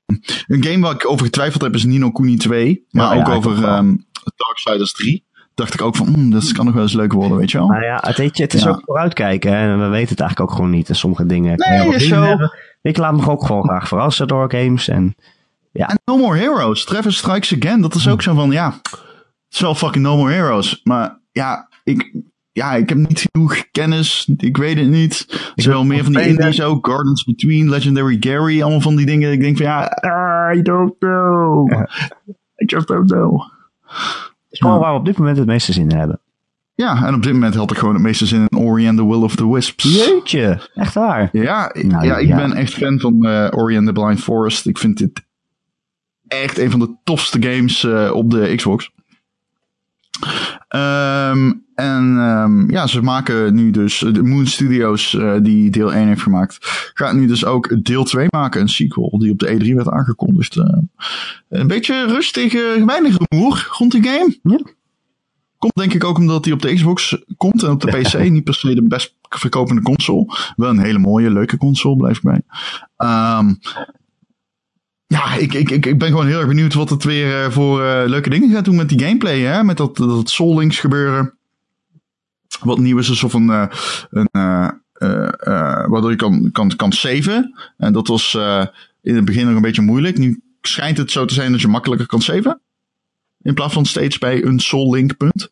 een 0.47 0.63
game 0.63 0.79
waar 0.79 0.93
ik 0.93 1.09
over 1.09 1.25
getwijfeld 1.25 1.61
heb 1.61 1.75
is 1.75 1.83
Nino 1.83 2.11
Kuni 2.11 2.37
2. 2.37 2.85
Maar 2.91 3.15
Ja, 3.15 3.21
ook 3.21 3.27
ja, 3.27 3.33
over 3.33 3.63
ehm, 3.63 3.95
Darksiders 4.35 4.91
3. 4.91 5.27
Dacht 5.53 5.73
ik 5.73 5.81
ook 5.81 5.95
van, 5.95 6.07
hmm, 6.07 6.29
dat 6.31 6.51
kan 6.51 6.65
nog 6.65 6.73
wel 6.73 6.83
eens 6.83 6.93
leuk 6.93 7.13
worden, 7.13 7.37
weet 7.37 7.51
je 7.51 7.57
wel. 7.57 7.67
Nou 7.67 7.83
ja, 7.83 7.97
het, 8.01 8.17
weet 8.17 8.37
je, 8.37 8.43
het 8.43 8.53
is 8.53 8.63
Ja. 8.63 8.69
ook 8.69 8.81
vooruitkijken. 8.85 9.51
Hè? 9.51 9.71
En 9.71 9.79
we 9.79 9.87
weten 9.87 10.09
het 10.09 10.19
eigenlijk 10.19 10.49
ook 10.49 10.55
gewoon 10.55 10.71
niet. 10.71 10.89
En 10.89 10.95
sommige 10.95 11.25
dingen. 11.25 11.57
Nee, 11.57 11.99
zo. 11.99 12.35
Ik 12.81 12.97
laat 12.97 13.13
me 13.15 13.27
ook 13.29 13.45
gewoon 13.45 13.63
graag 13.63 13.87
verrassen 13.87 14.27
door 14.27 14.51
games. 14.51 14.87
En 14.87 15.15
En 15.73 15.99
No 16.05 16.17
More 16.17 16.37
Heroes. 16.37 16.85
Trevor 16.85 17.11
Strikes 17.11 17.55
Again. 17.55 17.81
Dat 17.81 17.95
is 17.95 18.07
ook 18.07 18.21
zo 18.21 18.33
van, 18.35 18.51
ja, 18.51 18.79
het 18.81 18.99
is 19.49 19.59
wel 19.59 19.75
fucking 19.75 20.03
No 20.03 20.17
More 20.17 20.31
Heroes. 20.33 20.81
Maar 20.83 21.19
ja, 21.31 21.69
ik, 21.83 22.11
ja, 22.59 22.73
ik 22.73 22.89
heb 22.89 22.97
niet 22.97 23.27
genoeg 23.31 23.63
kennis. 23.71 24.29
Ik 24.37 24.57
weet 24.57 24.77
het 24.77 24.87
niet. 24.87 25.25
Er 25.55 25.61
zijn 25.61 25.75
wel 25.75 25.85
meer 25.85 26.03
van 26.03 26.13
die 26.13 26.27
indies 26.27 26.61
ook. 26.61 26.87
Gardens 26.87 27.23
Between, 27.23 27.69
Legendary 27.69 28.17
Gary. 28.19 28.61
Allemaal 28.61 28.81
van 28.81 28.95
die 28.95 29.05
dingen. 29.05 29.31
Ik 29.31 29.39
denk 29.39 29.57
van, 29.57 29.65
ja, 29.65 30.53
I 30.53 30.61
don't 30.61 30.93
know. 30.99 31.71
I 32.61 32.65
just 32.65 32.87
don't 32.87 33.11
know. 33.11 33.41
het 33.85 34.47
is 34.49 34.59
gewoon 34.59 34.79
waar 34.79 34.93
we 34.93 34.99
op 34.99 35.05
dit 35.05 35.17
moment 35.17 35.37
het 35.37 35.47
meeste 35.47 35.73
zin 35.73 35.89
in 35.89 35.97
hebben. 35.97 36.19
Ja, 36.75 37.05
en 37.05 37.13
op 37.13 37.23
dit 37.23 37.33
moment 37.33 37.55
had 37.55 37.71
ik 37.71 37.77
gewoon 37.77 37.93
het 37.93 38.03
meeste 38.03 38.25
zin 38.25 38.47
in 38.49 38.57
Ori 38.57 38.87
and 38.87 38.97
the 38.97 39.07
Will 39.07 39.21
of 39.21 39.35
the 39.35 39.51
Wisps. 39.51 39.83
Jeetje, 39.83 40.69
echt 40.73 40.93
waar. 40.93 41.29
Ja, 41.31 41.75
Nou, 41.81 42.05
ja, 42.05 42.17
ik 42.17 42.27
ja. 42.27 42.35
ben 42.35 42.53
echt 42.53 42.73
fan 42.73 42.99
van 42.99 43.25
eh 43.25 43.47
Ori 43.51 43.77
and 43.77 43.85
the 43.85 43.93
Blind 43.93 44.19
Forest. 44.19 44.67
Ik 44.67 44.77
vind 44.77 44.97
dit 44.97 45.25
echt 46.27 46.57
een 46.57 46.71
van 46.71 46.79
de 46.79 46.95
tofste 47.03 47.41
games 47.41 47.83
eh, 47.83 48.11
op 48.13 48.31
de 48.31 48.53
Xbox. 48.55 48.91
Ehm, 50.67 51.51
en 51.79 52.17
ehm, 52.17 52.71
ja, 52.71 52.87
ze 52.87 53.01
maken 53.01 53.53
nu 53.53 53.71
dus, 53.71 53.99
de 53.99 54.23
Moon 54.23 54.47
Studios, 54.47 55.13
uh, 55.13 55.33
die 55.41 55.69
deel 55.69 55.93
1 55.93 56.07
heeft 56.07 56.21
gemaakt, 56.21 56.57
gaat 56.93 57.13
nu 57.13 57.27
dus 57.27 57.45
ook 57.45 57.83
deel 57.83 58.03
2 58.03 58.27
maken, 58.29 58.61
een 58.61 58.69
sequel, 58.69 59.19
die 59.19 59.31
op 59.31 59.39
de 59.39 59.47
E3 59.47 59.73
werd 59.75 59.89
aangekondigd. 59.89 60.55
Uh, 60.55 60.65
een 61.49 61.67
beetje 61.67 62.05
rustig, 62.05 62.53
uh, 62.53 62.85
weinig 62.85 63.17
rumoer 63.17 63.67
rond 63.71 63.91
die 63.91 64.03
game. 64.03 64.37
Ja. 64.43 64.59
Komt 65.57 65.75
denk 65.75 65.93
ik 65.93 66.03
ook 66.03 66.17
omdat 66.17 66.45
hij 66.45 66.53
op 66.53 66.61
de 66.61 66.73
Xbox 66.73 67.23
komt 67.37 67.63
en 67.63 67.71
op 67.71 67.81
de 67.81 67.91
PC. 67.97 68.29
Niet 68.29 68.43
per 68.43 68.53
se 68.53 68.75
de 68.75 68.83
best 68.83 69.15
verkopende 69.29 69.81
console. 69.81 70.25
Wel 70.55 70.69
een 70.69 70.79
hele 70.79 70.99
mooie, 70.99 71.31
leuke 71.31 71.57
console, 71.57 71.95
blijf 71.95 72.17
ik 72.17 72.23
bij. 72.23 72.41
Um, 72.97 73.59
ja, 75.07 75.33
ik, 75.35 75.53
ik, 75.53 75.85
ik, 75.85 75.99
ben 75.99 76.09
gewoon 76.09 76.27
heel 76.27 76.37
erg 76.37 76.47
benieuwd 76.47 76.73
wat 76.73 76.89
het 76.89 77.03
weer 77.03 77.51
voor 77.51 77.81
leuke 78.07 78.29
dingen 78.29 78.49
gaat 78.49 78.65
doen 78.65 78.75
met 78.75 78.89
die 78.89 78.99
gameplay. 78.99 79.39
Hè? 79.39 79.63
Met 79.63 79.77
dat, 79.77 79.97
dat 79.97 80.29
Soul 80.29 80.57
Links 80.57 80.79
gebeuren. 80.79 81.38
Wat 82.59 82.79
nieuw 82.79 82.97
is, 82.97 83.09
is 83.09 83.23
of 83.23 83.33
een, 83.33 83.47
uh, 83.47 83.67
een 84.09 84.29
waardoor 85.89 86.09
je 86.09 86.15
kan, 86.15 86.51
kan, 86.51 86.75
kan 86.75 86.91
saven. 86.91 87.55
En 87.77 87.93
dat 87.93 88.07
was 88.07 88.37
in 89.01 89.15
het 89.15 89.25
begin 89.25 89.45
nog 89.45 89.55
een 89.55 89.61
beetje 89.61 89.81
moeilijk. 89.81 90.17
Nu 90.17 90.41
schijnt 90.61 90.97
het 90.97 91.11
zo 91.11 91.25
te 91.25 91.33
zijn 91.33 91.51
dat 91.51 91.61
je 91.61 91.67
makkelijker 91.67 92.07
kan 92.07 92.21
saven. 92.21 92.61
In 93.41 93.53
plaats 93.53 93.73
van 93.73 93.85
steeds 93.85 94.17
bij 94.17 94.43
een 94.43 94.59
Soul 94.59 94.93
Link 94.93 95.17
punt. 95.17 95.49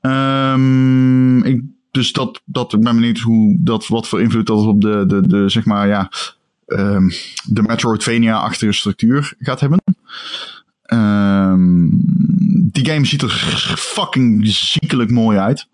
Um, 0.00 1.44
ik, 1.44 1.62
dus 1.90 2.12
dat, 2.12 2.40
dat, 2.44 2.72
ik 2.72 2.80
ben 2.80 2.94
benieuwd 2.94 3.18
hoe 3.18 3.56
dat, 3.60 3.86
wat 3.86 4.08
voor 4.08 4.20
invloed 4.20 4.46
dat 4.46 4.66
op 4.66 4.80
de, 4.80 5.04
de, 5.06 5.28
de 5.28 5.48
zeg 5.48 5.64
maar, 5.64 5.88
ja, 5.88 6.10
um, 6.66 7.10
de 7.44 7.62
Metroidvania-achtige 7.62 8.72
structuur 8.72 9.34
gaat 9.38 9.60
hebben. 9.60 9.82
Um, 10.92 11.90
die 12.72 12.86
game 12.86 13.04
ziet 13.04 13.22
er 13.22 13.30
fucking 13.76 14.48
ziekelijk 14.48 15.10
mooi 15.10 15.38
uit. 15.38 15.68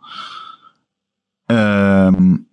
Um, 1.50 2.48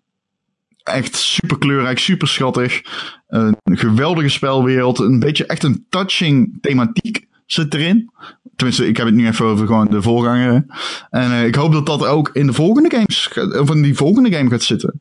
echt 0.84 1.15
super 1.15 1.57
kleurrijk, 1.57 1.99
super 1.99 2.28
schattig. 2.28 2.82
Een 3.28 3.57
geweldige 3.64 4.30
spelwereld. 4.30 4.99
Een 4.99 5.19
beetje 5.19 5.45
echt 5.45 5.64
een 5.64 5.86
touching 5.90 6.57
thematiek 6.61 7.28
zit 7.45 7.74
erin. 7.74 8.11
Tenminste, 8.56 8.88
ik 8.88 8.98
heb 8.98 9.06
het 9.06 9.15
nu 9.15 9.28
even 9.28 9.45
over 9.45 9.68
gewoon 9.68 9.88
de 9.88 10.02
voorganger. 10.02 10.65
En 11.10 11.32
uh, 11.32 11.45
ik 11.45 11.56
hoop 11.56 11.72
dat 11.72 11.86
dat 11.86 12.06
ook 12.06 12.30
in 12.34 12.48
de 12.48 12.53
volgende 12.53 12.90
games, 12.90 13.38
of 13.60 13.72
in 13.72 13.82
die 13.82 13.95
volgende 13.95 14.32
game 14.32 14.49
gaat 14.49 14.64
zitten. 14.64 14.99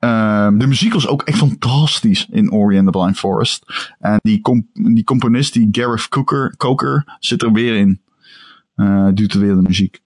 Uh, 0.00 0.48
de 0.58 0.66
muziek 0.66 0.92
was 0.92 1.06
ook 1.06 1.22
echt 1.22 1.38
fantastisch 1.38 2.26
in 2.30 2.50
Ori 2.50 2.78
and 2.78 2.92
the 2.92 2.98
Blind 2.98 3.18
Forest. 3.18 3.64
En 3.98 4.18
die, 4.22 4.40
comp 4.40 4.66
die 4.72 5.04
componist, 5.04 5.52
die 5.52 5.68
Gareth 5.70 6.08
Coker, 6.08 6.54
Coker, 6.56 7.16
zit 7.18 7.42
er 7.42 7.52
weer 7.52 7.76
in. 7.76 8.00
Uh, 8.76 9.08
doet 9.14 9.34
er 9.34 9.40
weer 9.40 9.54
de 9.54 9.62
muziek. 9.62 10.00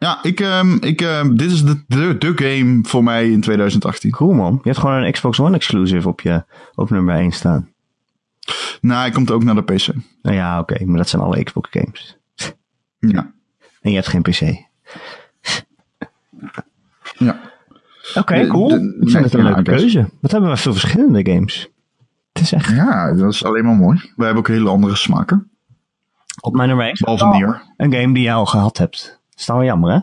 Ja, 0.00 0.22
ik, 0.22 0.40
um, 0.40 0.82
ik, 0.82 1.00
um, 1.00 1.36
dit 1.36 1.50
is 1.50 1.64
de, 1.64 1.84
de, 1.86 2.18
de 2.18 2.32
game 2.34 2.78
voor 2.82 3.04
mij 3.04 3.30
in 3.30 3.40
2018. 3.40 4.10
Cool 4.10 4.32
man. 4.32 4.52
Je 4.52 4.68
hebt 4.68 4.78
gewoon 4.78 5.02
een 5.02 5.12
Xbox 5.12 5.40
One 5.40 5.56
exclusive 5.56 6.08
op 6.08 6.20
je 6.20 6.44
op 6.74 6.90
nummer 6.90 7.16
1 7.16 7.32
staan. 7.32 7.68
Nou, 8.80 9.00
hij 9.00 9.10
komt 9.10 9.30
ook 9.30 9.44
naar 9.44 9.54
de 9.54 9.62
PC. 9.62 9.86
Nou 10.22 10.36
ja, 10.36 10.60
oké, 10.60 10.72
okay, 10.72 10.86
maar 10.86 10.96
dat 10.96 11.08
zijn 11.08 11.22
alle 11.22 11.42
Xbox 11.42 11.68
games. 11.72 12.18
Ja. 12.98 13.32
En 13.80 13.90
je 13.90 13.96
hebt 13.96 14.08
geen 14.08 14.22
PC. 14.22 14.40
Ja. 17.18 17.40
Oké, 18.08 18.18
okay, 18.18 18.46
cool. 18.46 18.74
ik 18.74 19.10
vind 19.10 19.24
het 19.24 19.34
een 19.34 19.42
leuke 19.42 19.62
keuze. 19.62 20.08
Wat 20.20 20.30
hebben 20.30 20.50
we 20.50 20.56
veel 20.56 20.72
verschillende 20.72 21.32
games. 21.32 21.68
Het 22.32 22.42
is 22.42 22.52
echt... 22.52 22.70
Ja, 22.70 23.12
dat 23.12 23.32
is 23.32 23.44
alleen 23.44 23.64
maar 23.64 23.76
mooi. 23.76 24.12
We 24.16 24.24
hebben 24.24 24.42
ook 24.42 24.48
hele 24.48 24.68
andere 24.68 24.96
smaken. 24.96 25.50
Op 26.40 26.54
mijn 26.54 26.68
nummer 26.68 26.86
1 26.86 26.96
Behalve 27.00 27.24
oh. 27.24 27.60
Een 27.76 27.92
game 27.92 28.14
die 28.14 28.22
jij 28.22 28.34
al 28.34 28.46
gehad 28.46 28.78
hebt. 28.78 29.19
Is 29.40 29.46
dan 29.46 29.56
wel 29.56 29.66
jammer, 29.66 29.92
hè? 29.92 29.98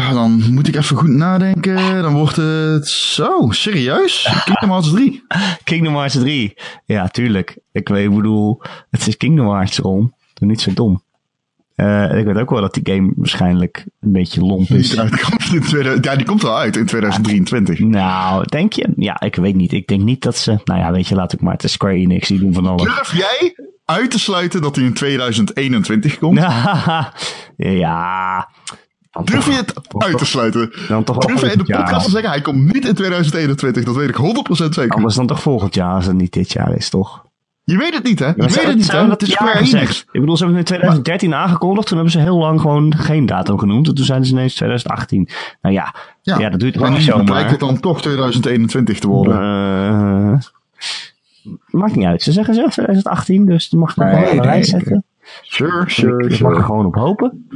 Ah, 0.00 0.12
dan 0.12 0.52
moet 0.52 0.68
ik 0.68 0.76
even 0.76 0.96
goed 0.96 1.08
nadenken. 1.08 2.02
Dan 2.02 2.14
wordt 2.14 2.36
het 2.36 2.88
zo, 2.88 3.50
serieus? 3.50 4.42
Kingdom 4.44 4.70
Hearts 4.70 4.90
3. 4.90 5.22
Kingdom 5.64 5.94
Hearts 5.94 6.14
3. 6.14 6.54
Ja, 6.84 7.08
tuurlijk. 7.08 7.58
Ik, 7.72 7.88
weet, 7.88 8.04
ik 8.04 8.14
bedoel, 8.14 8.62
het 8.90 9.06
is 9.06 9.16
Kingdom 9.16 9.48
Hearts, 9.48 9.78
Ron. 9.78 10.14
Doe 10.34 10.48
niet 10.48 10.60
zo 10.60 10.72
dom. 10.72 11.02
Uh, 11.76 12.18
ik 12.18 12.24
weet 12.24 12.36
ook 12.36 12.50
wel 12.50 12.60
dat 12.60 12.74
die 12.74 12.94
game 12.94 13.12
waarschijnlijk 13.16 13.86
een 14.00 14.12
beetje 14.12 14.40
lomp 14.40 14.68
is. 14.68 14.92
Ja, 14.92 15.04
die 15.04 15.20
komt, 15.20 15.52
in 15.52 15.60
2000, 15.60 16.04
ja, 16.04 16.16
die 16.16 16.26
komt 16.26 16.44
al 16.44 16.58
uit 16.58 16.76
in 16.76 16.86
2023. 16.86 17.78
Nou, 17.78 18.44
denk 18.46 18.72
je? 18.72 18.92
Ja, 18.96 19.20
ik 19.20 19.34
weet 19.34 19.54
niet. 19.54 19.72
Ik 19.72 19.86
denk 19.86 20.02
niet 20.02 20.22
dat 20.22 20.36
ze... 20.36 20.60
Nou 20.64 20.80
ja, 20.80 20.92
weet 20.92 21.08
je, 21.08 21.14
laat 21.14 21.32
ik 21.32 21.40
maar. 21.40 21.52
Het 21.52 21.64
is 21.64 21.72
Square 21.72 21.94
Enix, 21.94 22.28
die 22.28 22.38
doen 22.38 22.52
van 22.52 22.66
alles. 22.66 22.82
Durf 22.82 23.16
jij 23.16 23.54
uit 23.92 24.10
te 24.10 24.18
sluiten 24.18 24.62
dat 24.62 24.76
hij 24.76 24.84
in 24.84 24.94
2021 24.94 26.18
komt? 26.18 26.38
ja... 27.56 28.48
Dan 29.10 29.24
Durf 29.24 29.46
je 29.46 29.52
het 29.52 29.74
uit 29.98 30.18
te 30.18 30.24
sluiten? 30.24 30.72
Dan 30.88 31.04
toch 31.04 31.18
Durf 31.18 31.40
je 31.40 31.52
in 31.52 31.58
de 31.58 31.64
podcast 31.64 32.04
te 32.04 32.10
zeggen, 32.10 32.30
hij 32.30 32.40
komt 32.40 32.72
niet 32.72 32.86
in 32.86 32.94
2021. 32.94 33.84
Dat 33.84 33.94
weet 33.94 34.08
ik 34.08 34.16
100% 34.16 34.20
zeker. 34.50 34.88
Anders 34.88 35.14
dan 35.14 35.26
toch 35.26 35.42
volgend 35.42 35.74
jaar 35.74 35.94
als 35.94 36.06
het 36.06 36.16
niet 36.16 36.32
dit 36.32 36.52
jaar 36.52 36.76
is, 36.76 36.88
toch? 36.88 37.24
Je 37.64 37.76
weet 37.76 37.94
het 37.94 38.04
niet, 38.04 38.18
hè? 38.18 38.26
Je 38.26 38.34
weet 38.36 38.64
het 38.64 38.76
niet, 38.76 38.92
hè? 38.92 39.08
Dat 39.08 39.22
is 39.22 39.30
Square 39.30 39.58
Enix. 39.58 40.00
Ik 40.12 40.20
bedoel, 40.20 40.36
ze 40.36 40.44
hebben 40.44 40.60
het 40.62 40.70
in 40.70 40.76
2013 40.76 41.30
maar, 41.30 41.38
aangekondigd. 41.38 41.86
Toen 41.86 41.96
hebben 41.96 42.12
ze 42.12 42.20
heel 42.20 42.38
lang 42.38 42.60
gewoon 42.60 42.94
geen 42.96 43.26
datum 43.26 43.58
genoemd. 43.58 43.88
En 43.88 43.94
toen 43.94 44.04
zijn 44.04 44.24
ze 44.24 44.32
ineens 44.32 44.54
2018. 44.54 45.28
Nou 45.60 45.74
ja, 45.74 45.94
ja, 46.22 46.50
dat 46.50 46.60
duurt 46.60 46.76
wel 46.76 46.90
niet 46.90 47.02
zo. 47.02 47.24
lijkt 47.24 47.50
het 47.50 47.60
dan 47.60 47.80
toch 47.80 48.02
2021 48.02 48.98
te 48.98 49.08
worden. 49.08 50.42
Maakt 51.66 51.96
niet 51.96 52.06
uit. 52.06 52.22
Ze 52.22 52.32
zeggen 52.32 52.54
zelf 52.54 52.72
2018, 52.72 53.46
dus 53.46 53.68
je 53.70 53.76
mag 53.76 53.96
nee, 53.96 54.10
wel 54.10 54.32
een 54.32 54.42
rij 54.42 54.62
zetten. 54.62 55.04
Sure, 55.42 55.90
sure, 55.90 56.24
ik, 56.24 56.34
sure. 56.34 56.48
mag 56.48 56.58
er 56.58 56.64
gewoon 56.64 56.86
op 56.86 56.94
hopen. 56.94 57.46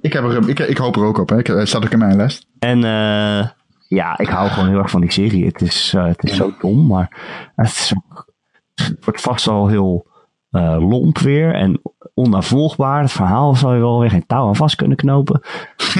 Ik, 0.00 0.12
heb 0.12 0.24
er, 0.24 0.48
ik, 0.48 0.58
ik 0.58 0.76
hoop 0.76 0.96
er 0.96 1.04
ook 1.04 1.18
op, 1.18 1.28
hè. 1.28 1.38
Ik, 1.38 1.66
staat 1.66 1.84
ook 1.84 1.90
in 1.90 1.98
mijn 1.98 2.16
lijst. 2.16 2.46
En 2.58 2.78
uh, 2.78 3.48
ja, 3.88 4.18
ik 4.18 4.28
hou 4.28 4.48
gewoon 4.48 4.68
heel 4.68 4.78
erg 4.78 4.90
van 4.90 5.00
die 5.00 5.12
serie. 5.12 5.46
Het 5.46 5.62
is, 5.62 5.92
uh, 5.96 6.06
het 6.06 6.24
is 6.24 6.30
ja. 6.30 6.36
zo 6.36 6.54
dom, 6.60 6.86
maar 6.86 7.16
het 7.54 7.66
is 7.66 7.94
ook 7.96 8.32
het 8.74 9.04
wordt 9.04 9.20
vast 9.20 9.48
al 9.48 9.68
heel 9.68 10.06
uh, 10.50 10.76
lomp 10.88 11.18
weer 11.18 11.54
en 11.54 11.80
onnavolgbaar. 12.14 13.00
Het 13.00 13.12
verhaal 13.12 13.54
zal 13.54 13.74
je 13.74 13.80
wel 13.80 14.00
weer 14.00 14.10
geen 14.10 14.26
touw 14.26 14.46
aan 14.46 14.56
vast 14.56 14.76
kunnen 14.76 14.96
knopen. 14.96 15.40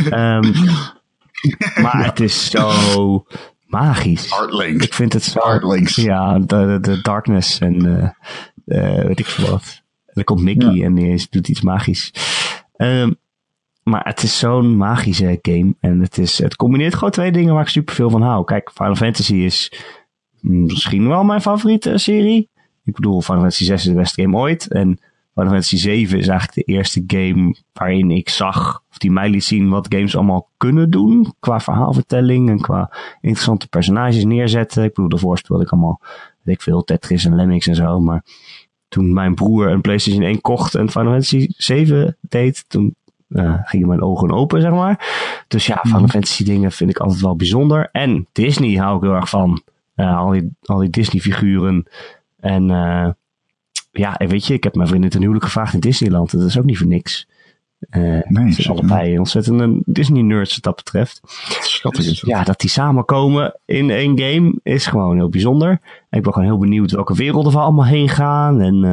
um, 0.05 0.53
maar 1.83 2.05
het 2.05 2.21
is 2.21 2.51
zo 2.51 3.25
magisch. 3.77 4.31
Ik 4.77 4.95
vind 4.95 5.13
het 5.13 5.25
zo. 5.25 5.41
Ja, 5.85 6.39
de, 6.39 6.79
de 6.81 7.01
darkness 7.03 7.59
en 7.59 7.87
uh, 7.87 8.09
uh, 8.67 9.05
weet 9.05 9.19
ik 9.19 9.27
veel 9.27 9.51
wat. 9.51 9.83
En 10.07 10.13
dan 10.15 10.25
komt 10.25 10.41
Mickey 10.41 10.73
ja. 10.73 10.85
en 10.85 10.95
die 10.95 11.27
doet 11.31 11.49
iets 11.49 11.61
magisch. 11.61 12.13
Um, 12.77 13.17
maar 13.85 14.05
het 14.05 14.23
is 14.23 14.39
zo'n 14.39 14.77
magische 14.77 15.39
game. 15.43 15.75
En 15.81 16.01
het, 16.01 16.19
is, 16.19 16.39
het 16.39 16.57
combineert 16.57 16.95
gewoon 16.95 17.11
twee 17.11 17.33
dingen 17.33 17.55
waar 17.55 17.63
ik 17.63 17.69
super 17.69 17.95
veel 17.95 18.11
van 18.11 18.23
hou. 18.23 18.45
Kijk, 18.45 18.71
Final 18.75 18.95
Fantasy 18.95 19.35
is 19.35 19.73
misschien 20.41 21.09
wel 21.09 21.25
mijn 21.25 21.41
favoriete 21.41 21.99
serie. 21.99 22.51
Ik 22.85 22.95
bedoel, 22.95 23.23
Final 23.23 23.41
Fantasy 23.41 23.65
6 23.65 23.81
is 23.81 23.93
de 23.93 23.99
beste 23.99 24.23
game 24.23 24.37
ooit. 24.37 24.69
En 24.69 24.99
Final 25.35 25.51
Fantasy 25.51 25.77
7 25.77 26.19
is 26.19 26.29
eigenlijk 26.29 26.67
de 26.67 26.73
eerste 26.73 27.05
game 27.07 27.57
waarin 27.73 28.11
ik 28.11 28.29
zag, 28.29 28.83
of 28.91 28.99
die 28.99 29.11
mij 29.11 29.29
liet 29.29 29.45
zien 29.45 29.69
wat 29.69 29.87
games 29.89 30.17
allemaal 30.17 30.49
kunnen 30.57 30.91
doen. 30.91 31.35
Qua 31.41 31.61
verhaalvertelling 31.61 32.49
en 32.49 32.61
qua 32.61 32.91
interessante 33.21 33.69
personages 33.69 34.25
neerzetten. 34.25 34.85
Ik 34.85 34.95
bedoel, 34.95 35.09
daarvoor 35.09 35.39
speelde 35.39 35.65
ik 35.65 35.71
allemaal, 35.71 36.01
weet 36.43 36.55
ik 36.55 36.63
veel, 36.63 36.85
Tetris 36.85 37.25
en 37.25 37.35
Lemmings 37.35 37.67
en 37.67 37.75
zo. 37.75 38.01
Maar 38.01 38.25
toen 38.89 39.13
mijn 39.13 39.35
broer 39.35 39.71
een 39.71 39.81
PlayStation 39.81 40.23
1 40.23 40.41
kocht 40.41 40.75
en 40.75 40.91
Final 40.91 41.11
Fantasy 41.13 41.47
7 41.57 42.17
deed, 42.21 42.65
toen 42.69 42.95
uh, 43.29 43.55
gingen 43.63 43.89
mijn 43.89 44.03
ogen 44.03 44.31
open, 44.31 44.61
zeg 44.61 44.71
maar. 44.71 45.07
Dus 45.49 45.67
ja, 45.67 45.81
Final 45.83 46.09
Fantasy 46.09 46.45
dingen 46.45 46.73
vind 46.73 46.91
ik 46.91 46.99
altijd 46.99 47.21
wel 47.21 47.37
bijzonder. 47.37 47.89
En 47.93 48.27
Disney 48.33 48.75
hou 48.75 48.97
ik 48.97 49.03
heel 49.03 49.15
erg 49.15 49.29
van. 49.29 49.63
Uh, 49.97 50.19
al 50.19 50.31
die, 50.31 50.51
al 50.63 50.79
die 50.79 50.91
Disney 50.91 51.23
figuren. 51.23 51.87
En 52.41 52.71
uh, 52.71 53.09
ja, 53.99 54.17
en 54.17 54.29
weet 54.29 54.47
je, 54.47 54.55
ik 54.55 54.65
heb 54.65 54.75
mijn 54.75 54.89
vriendin 54.89 55.11
ten 55.11 55.21
huwelijk 55.21 55.45
gevraagd 55.45 55.75
in 55.75 55.81
Disneyland. 55.81 56.31
Dat 56.31 56.43
is 56.43 56.59
ook 56.59 56.65
niet 56.65 56.79
voor 56.79 56.87
niks. 56.87 57.27
Uh, 57.91 58.21
nee, 58.25 58.53
ze 58.53 58.63
zijn 58.63 58.77
allebei 58.77 59.19
ontzettend 59.19 59.61
een 59.61 59.83
Disney-nerds 59.87 60.55
wat 60.55 60.63
dat 60.63 60.77
betreft. 60.77 61.21
Schattig 61.61 62.05
dat. 62.05 62.21
Ja, 62.21 62.45
dat 62.45 62.61
die 62.61 62.71
samenkomen 62.71 63.59
in 63.65 63.91
één 63.91 64.19
game 64.19 64.55
is 64.63 64.87
gewoon 64.87 65.17
heel 65.17 65.29
bijzonder. 65.29 65.69
En 66.11 66.19
ik 66.19 66.23
ben 66.23 66.33
gewoon 66.33 66.49
heel 66.49 66.59
benieuwd 66.59 66.91
welke 66.91 67.15
werelden 67.15 67.53
we 67.53 67.59
allemaal 67.59 67.87
heen 67.87 68.09
gaan. 68.09 68.61
En 68.61 68.85
uh, 68.85 68.91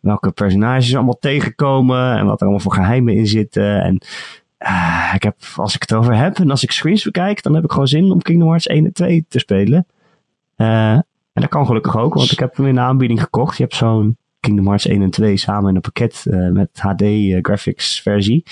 welke 0.00 0.30
personages 0.30 0.94
allemaal 0.94 1.18
tegenkomen. 1.18 2.16
En 2.18 2.26
wat 2.26 2.36
er 2.36 2.42
allemaal 2.42 2.60
voor 2.60 2.74
geheimen 2.74 3.14
in 3.14 3.26
zitten. 3.26 3.82
En 3.82 4.00
uh, 4.58 5.12
ik 5.14 5.22
heb, 5.22 5.36
als 5.56 5.74
ik 5.74 5.80
het 5.80 5.94
over 5.94 6.16
heb 6.16 6.38
en 6.38 6.50
als 6.50 6.62
ik 6.62 6.70
screens 6.70 7.04
bekijk, 7.04 7.42
dan 7.42 7.54
heb 7.54 7.64
ik 7.64 7.70
gewoon 7.70 7.88
zin 7.88 8.10
om 8.10 8.22
Kingdom 8.22 8.48
Hearts 8.48 8.66
1 8.66 8.84
en 8.84 8.92
2 8.92 9.24
te 9.28 9.38
spelen. 9.38 9.86
En 10.56 11.04
dat 11.32 11.48
kan 11.48 11.66
gelukkig 11.66 11.96
ook, 11.96 12.14
want 12.14 12.32
ik 12.32 12.38
heb 12.38 12.56
hem 12.56 12.66
in 12.66 12.74
de 12.74 12.80
aanbieding 12.80 13.22
gekocht. 13.22 13.56
Je 13.56 13.62
hebt 13.62 13.74
zo'n 13.74 14.16
Kingdom 14.44 14.66
Hearts 14.66 14.86
1 14.86 15.02
en 15.02 15.10
2 15.10 15.36
samen 15.36 15.68
in 15.68 15.74
een 15.74 15.80
pakket 15.80 16.24
uh, 16.28 16.50
met 16.52 16.68
HD 16.72 17.02
uh, 17.02 17.38
graphics 17.42 18.00
versie. 18.00 18.44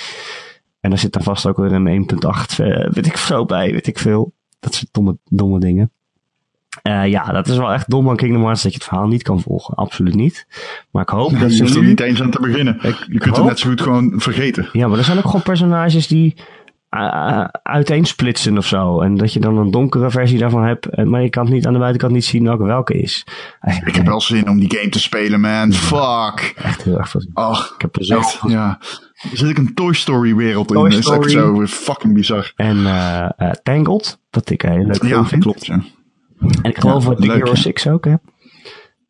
En 0.80 0.90
daar 0.90 0.98
zit 0.98 1.12
dan 1.12 1.22
vast 1.22 1.46
ook 1.46 1.56
weer 1.56 1.72
een 1.72 2.08
1.8, 2.10 2.58
uh, 2.60 2.88
weet 2.90 3.06
ik 3.06 3.16
zo 3.16 3.44
bij, 3.44 3.72
weet 3.72 3.86
ik 3.86 3.98
veel. 3.98 4.32
Dat 4.60 4.74
soort 4.74 4.88
domme, 4.92 5.16
domme 5.24 5.58
dingen. 5.60 5.90
Eh, 6.82 7.06
ja, 7.06 7.32
dat 7.32 7.48
is 7.48 7.56
wel 7.56 7.72
echt 7.72 7.90
dom 7.90 8.08
aan 8.08 8.16
Kingdom 8.16 8.42
Hearts 8.42 8.62
dat 8.62 8.72
je 8.72 8.78
het 8.78 8.86
verhaal 8.88 9.06
niet 9.06 9.22
kan 9.22 9.40
volgen. 9.40 9.74
Absoluut 9.74 10.14
niet. 10.14 10.46
Maar 10.90 11.02
ik 11.02 11.08
hoop 11.08 11.30
Ja, 11.30 11.38
dat 11.38 11.50
je 11.50 11.56
ze 11.56 11.62
hoeft 11.62 11.74
er 11.74 11.82
niet 11.84 12.00
eens 12.00 12.22
aan 12.22 12.30
te 12.30 12.40
beginnen. 12.40 12.74
Ik- 12.82 13.06
je 13.08 13.18
kunt 13.18 13.36
het 13.36 13.44
net 13.44 13.58
zo 13.58 13.68
goed 13.68 13.80
gewoon 13.80 14.12
vergeten. 14.16 14.68
Ja, 14.72 14.88
maar 14.88 14.98
er 14.98 15.04
zijn 15.04 15.18
ook 15.18 15.24
gewoon 15.24 15.42
personages 15.42 16.06
die 16.06 16.34
uh, 16.94 17.44
uiteensplitsen 17.62 18.58
of 18.58 18.66
zo. 18.66 19.00
En 19.00 19.16
dat 19.16 19.32
je 19.32 19.40
dan 19.40 19.56
een 19.58 19.70
donkere 19.70 20.10
versie 20.10 20.38
daarvan 20.38 20.64
hebt. 20.64 20.86
en- 20.86 21.10
Maar 21.10 21.22
je 21.22 21.28
kan 21.30 21.44
het 21.44 21.52
niet 21.54 21.66
aan 21.66 21.72
de 21.72 21.78
buitenkant 21.78 22.12
niet 22.12 22.24
zien 22.24 22.44
welke 22.44 22.64
welke 22.64 22.94
is. 22.94 23.26
Ik 23.84 23.94
heb 23.94 24.06
wel 24.06 24.20
zin 24.20 24.48
om 24.48 24.58
die 24.60 24.74
game 24.76 24.88
te 24.88 25.00
spelen, 25.00 25.40
man. 25.40 25.72
Fuck. 25.72 26.52
Echt 26.56 26.82
heel 26.82 26.98
erg 26.98 27.08
veel 27.08 27.20
zin. 27.20 27.30
Ach, 27.34 27.74
Ik 27.74 27.80
heb 27.80 27.96
er 27.96 28.04
zo 28.04 28.18
echt, 28.18 28.38
ja. 28.46 28.78
Er 29.30 29.36
zit 29.36 29.48
ik 29.48 29.58
een 29.58 29.74
Toy 29.74 29.92
Story 29.94 30.34
wereld 30.34 30.68
in. 30.70 30.76
Toy 30.76 30.88
Dat 30.90 30.98
is 30.98 31.06
echt 31.08 31.30
Story. 31.30 31.30
zo 31.30 31.66
fucking 31.66 32.14
bizar. 32.14 32.52
En 32.56 32.86
eh 32.86 33.28
eh, 33.36 33.50
Tangled, 33.62 34.18
wat 34.30 34.50
ik 34.50 34.62
een 34.62 34.70
hele 34.70 34.84
leuke 34.86 35.06
Ja, 35.06 35.24
vind. 35.24 35.42
klopt, 35.42 35.66
ja. 35.66 35.80
En 36.62 36.70
ik 36.70 36.78
geloof 36.78 37.02
Ja, 37.02 37.08
wat 37.08 37.18
Big 37.18 37.26
leuk, 37.26 37.36
Hero 37.36 37.50
ja. 37.50 37.56
6 37.56 37.88
ook, 37.88 38.04
hè? 38.04 38.14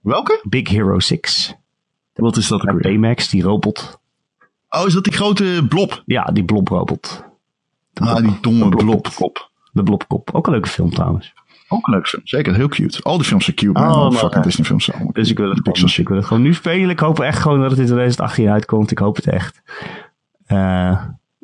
Welke? 0.01 0.41
Big 0.49 0.69
Hero 0.69 1.01
6. 1.01 1.55
Wat 2.15 2.37
is 2.37 2.49
dat? 2.49 2.79
Baymax, 2.81 3.29
die 3.29 3.43
robot. 3.43 4.01
Oh, 4.69 4.87
is 4.87 4.95
dat 4.95 5.05
die 5.05 5.13
grote 5.13 5.67
blob? 5.69 6.03
Ja, 6.07 6.25
die 6.25 6.45
blobrobot. 6.45 7.25
Ah, 7.95 8.17
die 8.17 8.39
domme 8.41 8.69
blob. 8.69 9.51
De 9.73 9.83
blobkop. 9.83 10.31
Ook 10.33 10.47
een 10.47 10.53
leuke 10.53 10.69
film 10.69 10.91
trouwens. 10.91 11.33
Ook 11.69 11.87
een 11.87 11.95
leuk 11.95 12.09
film. 12.09 12.23
Zeker, 12.25 12.55
heel 12.55 12.69
cute. 12.69 13.03
Al 13.03 13.17
die 13.17 13.27
films 13.27 13.45
zijn 13.45 13.57
cute. 13.57 13.79
Oh, 13.79 13.87
Alle 13.87 14.11
maar, 14.11 14.19
fucking 14.19 14.35
ja. 14.35 14.41
Disney 14.41 14.67
films 14.67 14.85
zijn 14.85 15.09
Dus 15.13 15.31
ik 15.31 15.39
wil, 15.39 15.49
het 15.49 15.61
gewoon, 15.63 15.91
ik 15.97 16.09
wil 16.09 16.17
het 16.17 16.27
gewoon 16.27 16.43
nu 16.43 16.55
spelen. 16.55 16.91
Ik 16.91 16.99
hoop 16.99 17.21
echt 17.21 17.39
gewoon 17.39 17.61
dat 17.61 17.71
het 17.71 17.79
in 17.79 17.85
2018 17.85 18.49
uitkomt. 18.49 18.91
Ik 18.91 18.99
hoop 18.99 19.17
het 19.17 19.27
echt. 19.27 19.63
Eh, 20.45 20.57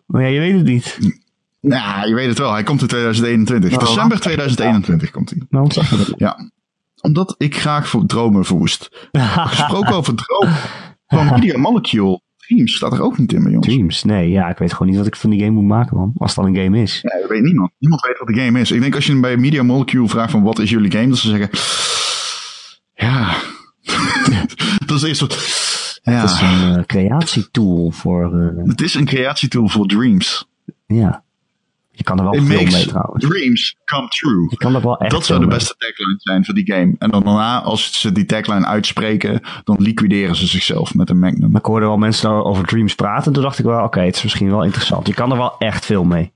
maar 0.06 0.22
ja, 0.22 0.28
je 0.28 0.38
weet 0.38 0.54
het 0.54 0.64
niet. 0.64 1.16
Nou, 1.60 2.08
je 2.08 2.14
weet 2.14 2.28
het 2.28 2.38
wel. 2.38 2.52
Hij 2.52 2.62
komt 2.62 2.80
in 2.80 2.86
2021. 2.86 3.70
Nou, 3.70 3.84
December 3.84 4.20
2021 4.20 5.10
komt 5.10 5.30
hij. 5.30 5.42
Dat? 5.48 6.12
Ja. 6.16 6.50
Omdat 7.00 7.34
ik 7.38 7.56
graag 7.60 7.88
voor 7.88 8.06
dromen 8.06 8.44
verwoest. 8.44 9.08
Gesproken 9.46 9.94
over 9.94 10.14
dromen. 10.14 10.56
Van 11.06 11.26
Media 11.26 11.58
Molecule 11.58 12.20
Dreams 12.48 12.74
staat 12.76 12.92
er 12.92 13.02
ook 13.02 13.18
niet 13.18 13.32
in 13.32 13.42
bij 13.42 13.54
ons. 13.56 13.66
Dreams? 13.66 14.04
Nee, 14.04 14.30
ja, 14.30 14.48
ik 14.48 14.58
weet 14.58 14.72
gewoon 14.72 14.88
niet 14.88 14.96
wat 14.96 15.06
ik 15.06 15.16
van 15.16 15.30
die 15.30 15.38
game 15.40 15.50
moet 15.52 15.64
maken, 15.64 15.96
man. 15.96 16.12
Als 16.16 16.30
het 16.30 16.38
al 16.38 16.46
een 16.46 16.56
game 16.56 16.82
is. 16.82 17.00
Ja, 17.02 17.20
dat 17.20 17.28
weet 17.28 17.42
niemand. 17.42 17.70
Niemand 17.78 18.02
weet 18.06 18.18
wat 18.18 18.28
de 18.28 18.34
game 18.40 18.60
is. 18.60 18.70
Ik 18.70 18.80
denk 18.80 18.94
als 18.94 19.06
je 19.06 19.20
bij 19.20 19.36
Media 19.36 19.62
Molecule 19.62 20.08
vraagt 20.08 20.30
van 20.30 20.42
wat 20.42 20.58
is 20.58 20.70
jullie 20.70 20.90
game, 20.90 21.08
dat 21.08 21.18
ze 21.18 21.28
zeggen... 21.28 21.48
Ja... 22.94 23.36
dat 24.86 24.96
is 24.96 25.02
eerst 25.02 25.20
wat... 25.20 25.32
Ja, 26.02 26.12
Het 26.20 26.30
is 26.30 26.40
een 26.40 26.76
eh, 26.76 26.84
creatietool 26.84 27.90
voor... 27.90 28.40
eh, 28.40 28.64
het 28.68 28.80
is 28.80 28.94
een 28.94 29.04
creatietool 29.04 29.68
voor 29.68 29.86
dreams. 29.86 30.48
ja. 30.86 31.24
Je 31.98 32.04
kan 32.04 32.18
er 32.18 32.24
wel 32.24 32.34
It 32.34 32.46
veel 32.46 32.64
mee 32.64 32.86
trouwens. 32.86 33.24
dreams 33.28 33.76
come 33.84 34.08
true. 34.08 34.46
Je 34.50 34.56
kan 34.56 34.74
er 34.74 34.80
wel 34.82 34.98
echt 34.98 35.10
Dat 35.10 35.24
zou 35.26 35.40
de 35.40 35.46
beste 35.46 35.74
tagline 35.78 36.14
zijn 36.18 36.44
voor 36.44 36.54
die 36.54 36.72
game. 36.72 36.94
En 36.98 37.10
dan 37.10 37.24
daarna, 37.24 37.60
als 37.62 38.00
ze 38.00 38.12
die 38.12 38.24
tagline 38.24 38.66
uitspreken, 38.66 39.40
dan 39.64 39.76
liquideren 39.80 40.36
ze 40.36 40.46
zichzelf 40.46 40.94
met 40.94 41.10
een 41.10 41.18
magnum. 41.18 41.50
Maar 41.50 41.60
ik 41.60 41.66
hoorde 41.66 41.86
wel 41.86 41.96
mensen 41.96 42.44
over 42.44 42.64
Dreams 42.66 42.94
praten. 42.94 43.32
Toen 43.32 43.42
dacht 43.42 43.58
ik 43.58 43.64
wel, 43.64 43.84
oké, 43.84 44.00
het 44.00 44.16
is 44.16 44.22
misschien 44.22 44.50
wel 44.50 44.64
interessant. 44.64 45.06
Je 45.06 45.14
kan 45.14 45.30
er 45.30 45.36
wel 45.36 45.58
echt 45.58 45.84
veel 45.86 46.04
mee. 46.04 46.32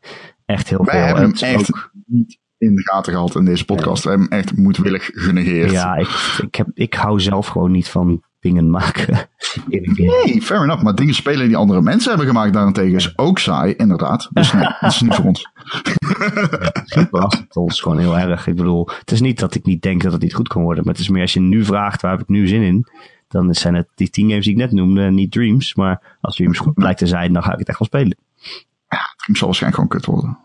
Echt 0.47 0.69
heel 0.69 0.85
Wij 0.85 0.95
veel. 0.95 1.05
hebben 1.05 1.25
En 1.25 1.33
hem 1.39 1.55
echt 1.59 1.75
ook- 1.75 1.91
niet 2.07 2.39
in 2.59 2.75
de 2.75 2.83
gaten 2.83 3.13
gehad 3.13 3.35
in 3.35 3.45
deze 3.45 3.65
podcast. 3.65 4.03
We 4.05 4.09
hebben 4.11 4.29
hem 4.31 4.39
echt 4.39 4.57
moedwillig 4.57 5.11
genegeerd. 5.13 5.71
ja, 5.71 5.95
ik, 5.95 6.09
ik, 6.47 6.55
heb, 6.55 6.67
ik 6.75 6.95
hou 6.95 7.21
zelf 7.21 7.47
gewoon 7.47 7.71
niet 7.71 7.89
van 7.89 8.23
dingen 8.43 8.71
maken. 8.71 9.19
Nee, 9.67 10.43
fair 10.43 10.63
enough. 10.63 10.83
Maar 10.83 10.95
dingen 10.95 11.15
spelen 11.15 11.47
die 11.47 11.57
andere 11.57 11.83
mensen 11.83 12.09
hebben 12.09 12.29
gemaakt 12.29 12.53
daarentegen 12.53 12.95
is 12.95 13.19
ook 13.19 13.39
saai, 13.39 13.75
inderdaad. 13.75 14.29
Dus 14.33 14.53
nee, 14.53 14.63
dat 14.81 14.91
is 14.93 15.01
niet 15.01 15.15
voor 15.15 15.25
ons. 15.25 15.51
Het 16.89 17.57
ons 17.57 17.81
gewoon 17.81 17.99
heel 17.99 18.19
erg. 18.19 18.47
Ik 18.47 18.57
bedoel, 18.57 18.89
het 18.99 19.11
is 19.11 19.21
niet 19.21 19.39
dat 19.39 19.55
ik 19.55 19.65
niet 19.65 19.83
denk 19.83 20.03
dat 20.03 20.13
het 20.13 20.23
niet 20.23 20.35
goed 20.35 20.49
kan 20.49 20.63
worden. 20.63 20.85
Maar 20.85 20.93
het 20.93 21.03
is 21.03 21.09
meer 21.09 21.23
als 21.23 21.33
je 21.33 21.41
nu 21.41 21.65
vraagt, 21.65 22.03
waar 22.03 22.11
heb 22.11 22.21
ik 22.21 22.29
nu 22.29 22.47
zin 22.47 22.63
in? 22.63 22.87
Dan 23.29 23.55
zijn 23.55 23.75
het 23.75 23.89
die 23.95 24.11
tien 24.11 24.29
games 24.29 24.45
die 24.45 24.53
ik 24.53 24.61
net 24.61 24.73
noemde, 24.73 25.11
niet 25.11 25.33
Dreams. 25.33 25.75
Maar 25.75 26.19
als 26.21 26.37
Dreams 26.37 26.59
goed 26.59 26.75
blijkt 26.75 26.99
te 26.99 27.07
zijn, 27.07 27.33
dan 27.33 27.43
ga 27.43 27.53
ik 27.53 27.59
het 27.59 27.69
echt 27.69 27.79
wel 27.79 27.89
spelen. 27.89 28.17
Dreams 29.17 29.39
zal 29.39 29.47
waarschijnlijk 29.47 29.83
gewoon 29.83 29.89
kut 29.89 30.07
worden. 30.07 30.39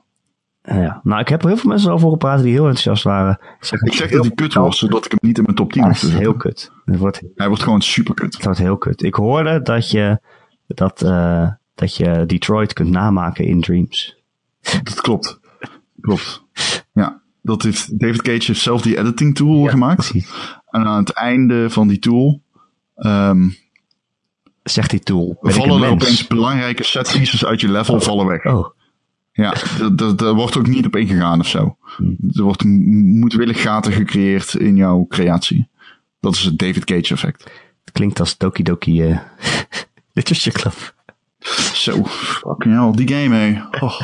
Ja. 0.76 1.00
Nou, 1.04 1.22
ik 1.22 1.28
heb 1.28 1.42
er 1.42 1.48
heel 1.48 1.58
veel 1.58 1.70
mensen 1.70 1.92
over 1.92 2.18
praten 2.18 2.44
die 2.44 2.54
heel 2.54 2.66
enthousiast 2.66 3.04
waren. 3.04 3.40
zeg, 3.60 3.82
Ik 3.82 3.94
zeg 3.94 4.12
dat 4.12 4.26
hij 4.26 4.32
kut 4.36 4.54
wordt, 4.54 4.76
zodat 4.76 5.06
ik 5.06 5.12
hem 5.12 5.20
niet 5.22 5.38
in 5.38 5.44
mijn 5.44 5.56
top 5.56 5.72
10 5.74 5.82
Ja, 5.82 5.88
hoef 5.88 6.02
het 6.02 6.10
te 6.10 6.16
is 6.16 6.18
zetten. 6.18 6.32
heel 6.32 6.42
kut. 6.42 6.72
Het 6.86 6.98
wordt, 6.98 7.22
Hij 7.36 7.48
wordt 7.48 7.64
gewoon 7.64 7.82
super 7.82 8.14
kut. 8.14 8.34
het 8.36 8.44
wordt 8.44 8.60
heel 8.60 8.78
kut. 8.78 9.04
Ik 9.04 9.14
hoorde 9.16 9.62
dat 9.62 9.92
je, 9.92 10.20
dat, 10.68 11.02
eh, 11.02 11.50
dat 11.76 11.96
je 11.96 12.24
Detroit 12.26 12.74
kunt 12.74 12.90
namaken 12.90 13.46
in 13.46 13.62
Dreams. 13.62 14.16
Dat 14.84 15.02
klopt. 15.02 15.40
Klopt. 16.02 16.44
Ja, 16.94 17.22
dat 17.42 17.64
heeft, 17.64 18.00
David 18.00 18.22
Cage 18.22 18.44
heeft 18.46 18.62
zelf 18.62 18.82
die 18.82 18.98
editing 18.98 19.36
tool 19.36 19.64
gemaakt. 19.66 19.96
Precies. 20.10 20.32
En 20.70 20.86
aan 20.86 21.00
het 21.00 21.10
einde 21.12 21.70
van 21.70 21.88
die 21.88 22.00
tool 22.00 22.42
ehm, 22.96 23.50
Zegt 24.64 24.90
die 24.90 25.00
tool. 25.00 25.38
Vallen 25.42 25.84
er 25.84 25.90
opeens 25.90 26.28
belangrijke 26.28 26.84
set 26.84 27.12
pieces 27.12 27.46
uit 27.46 27.62
je 27.62 27.72
level 27.72 28.02
vallen 28.02 28.26
weg. 28.26 28.46
Oh, 28.46 28.68
Ja, 29.38 29.54
daar 30.16 30.34
wordt 30.34 30.58
ook 30.58 30.68
niet 30.68 30.86
op 30.86 30.96
ingegaan 30.96 31.40
of 31.40 31.48
zo. 31.48 31.78
Er 32.32 32.44
wordt 32.44 32.64
moedwillig 32.64 33.62
gaten 33.62 33.92
gecreëerd 33.92 34.54
in 34.54 34.76
jouw 34.76 35.06
creatie. 35.10 35.70
Dat 36.20 36.34
is 36.34 36.44
het 36.44 36.58
David 36.58 36.84
Cage 36.86 37.14
effect. 37.14 37.44
het 37.84 37.92
klinkt 37.94 38.20
als 38.20 38.38
Doki 38.38 38.64
Doki 38.64 39.02
uh, 39.10 39.18
Literature 40.14 40.58
Club. 40.60 40.96
Zo, 41.74 42.04
fucking 42.06 42.76
hell, 42.76 43.06
die 43.06 43.16
game 43.16 43.36
hé. 43.36 43.62
Oh. 43.86 44.02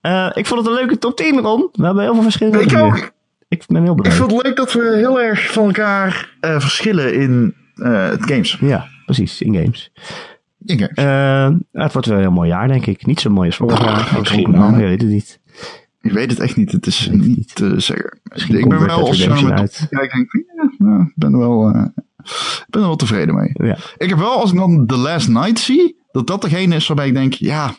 Eh, 0.00 0.30
ik 0.34 0.46
vond 0.46 0.60
het 0.60 0.68
een 0.68 0.74
leuke 0.78 0.98
top 0.98 1.16
10, 1.16 1.38
Ron. 1.40 1.68
We 1.72 1.84
hebben 1.84 2.02
heel 2.02 2.12
veel 2.14 2.22
verschillende. 2.22 2.62
Ik 2.62 2.76
ook. 2.76 3.10
Ik 3.48 3.64
ben 3.66 3.82
heel 3.82 3.94
Ik 3.96 4.02
blij. 4.02 4.12
vind 4.12 4.30
het 4.30 4.42
leuk 4.42 4.56
dat 4.56 4.72
we 4.72 4.96
heel 4.96 5.20
erg 5.20 5.52
van 5.52 5.64
elkaar 5.64 6.36
eh, 6.40 6.60
verschillen 6.60 7.14
in 7.14 7.54
eh, 7.74 8.08
het 8.08 8.26
games. 8.26 8.58
Ja, 8.60 8.86
precies. 9.04 9.42
In 9.42 9.54
games. 9.54 9.92
Eh, 10.66 11.50
het 11.72 11.92
wordt 11.92 12.08
wel 12.08 12.16
een 12.16 12.22
heel 12.22 12.32
mooi 12.32 12.48
jaar, 12.48 12.68
denk 12.68 12.86
ik. 12.86 13.06
Niet 13.06 13.20
zo 13.20 13.30
mooi 13.30 13.46
als 13.46 13.56
vorig 13.56 13.84
jaar. 13.84 14.16
misschien 14.18 14.52
wel. 14.52 14.74
weet 14.74 15.00
het 15.00 15.10
niet. 15.10 15.40
Ik 16.00 16.12
weet 16.12 16.30
het 16.30 16.40
echt 16.40 16.56
niet. 16.56 16.72
Het 16.72 16.86
is 16.86 17.08
niet 17.12 17.36
niet. 17.36 17.54
te 17.54 17.80
zeggen. 17.80 18.18
Misschien 18.32 18.58
ik 18.58 18.68
ben 18.68 18.86
wel 18.86 19.06
als 19.06 19.28
uit. 19.28 19.86
denk 19.90 20.12
ik, 20.12 20.44
ja, 20.56 20.72
nou, 20.78 21.02
ik 21.02 21.12
ben 21.14 21.32
er 21.32 21.38
wel, 21.38 21.70
eh, 21.70 21.84
ik 22.26 22.66
ben 22.68 22.80
er 22.80 22.86
wel 22.86 22.96
tevreden 22.96 23.34
mee. 23.34 23.50
Ja. 23.52 23.76
Ik 23.96 24.08
heb 24.08 24.18
wel, 24.18 24.40
als 24.40 24.52
ik 24.52 24.58
dan 24.58 24.86
The 24.86 24.96
Last 24.96 25.28
Night 25.28 25.58
zie, 25.58 25.96
dat 26.12 26.26
dat 26.26 26.42
degene 26.42 26.74
is 26.74 26.86
waarbij 26.86 27.06
ik 27.06 27.14
denk, 27.14 27.32
ja, 27.32 27.74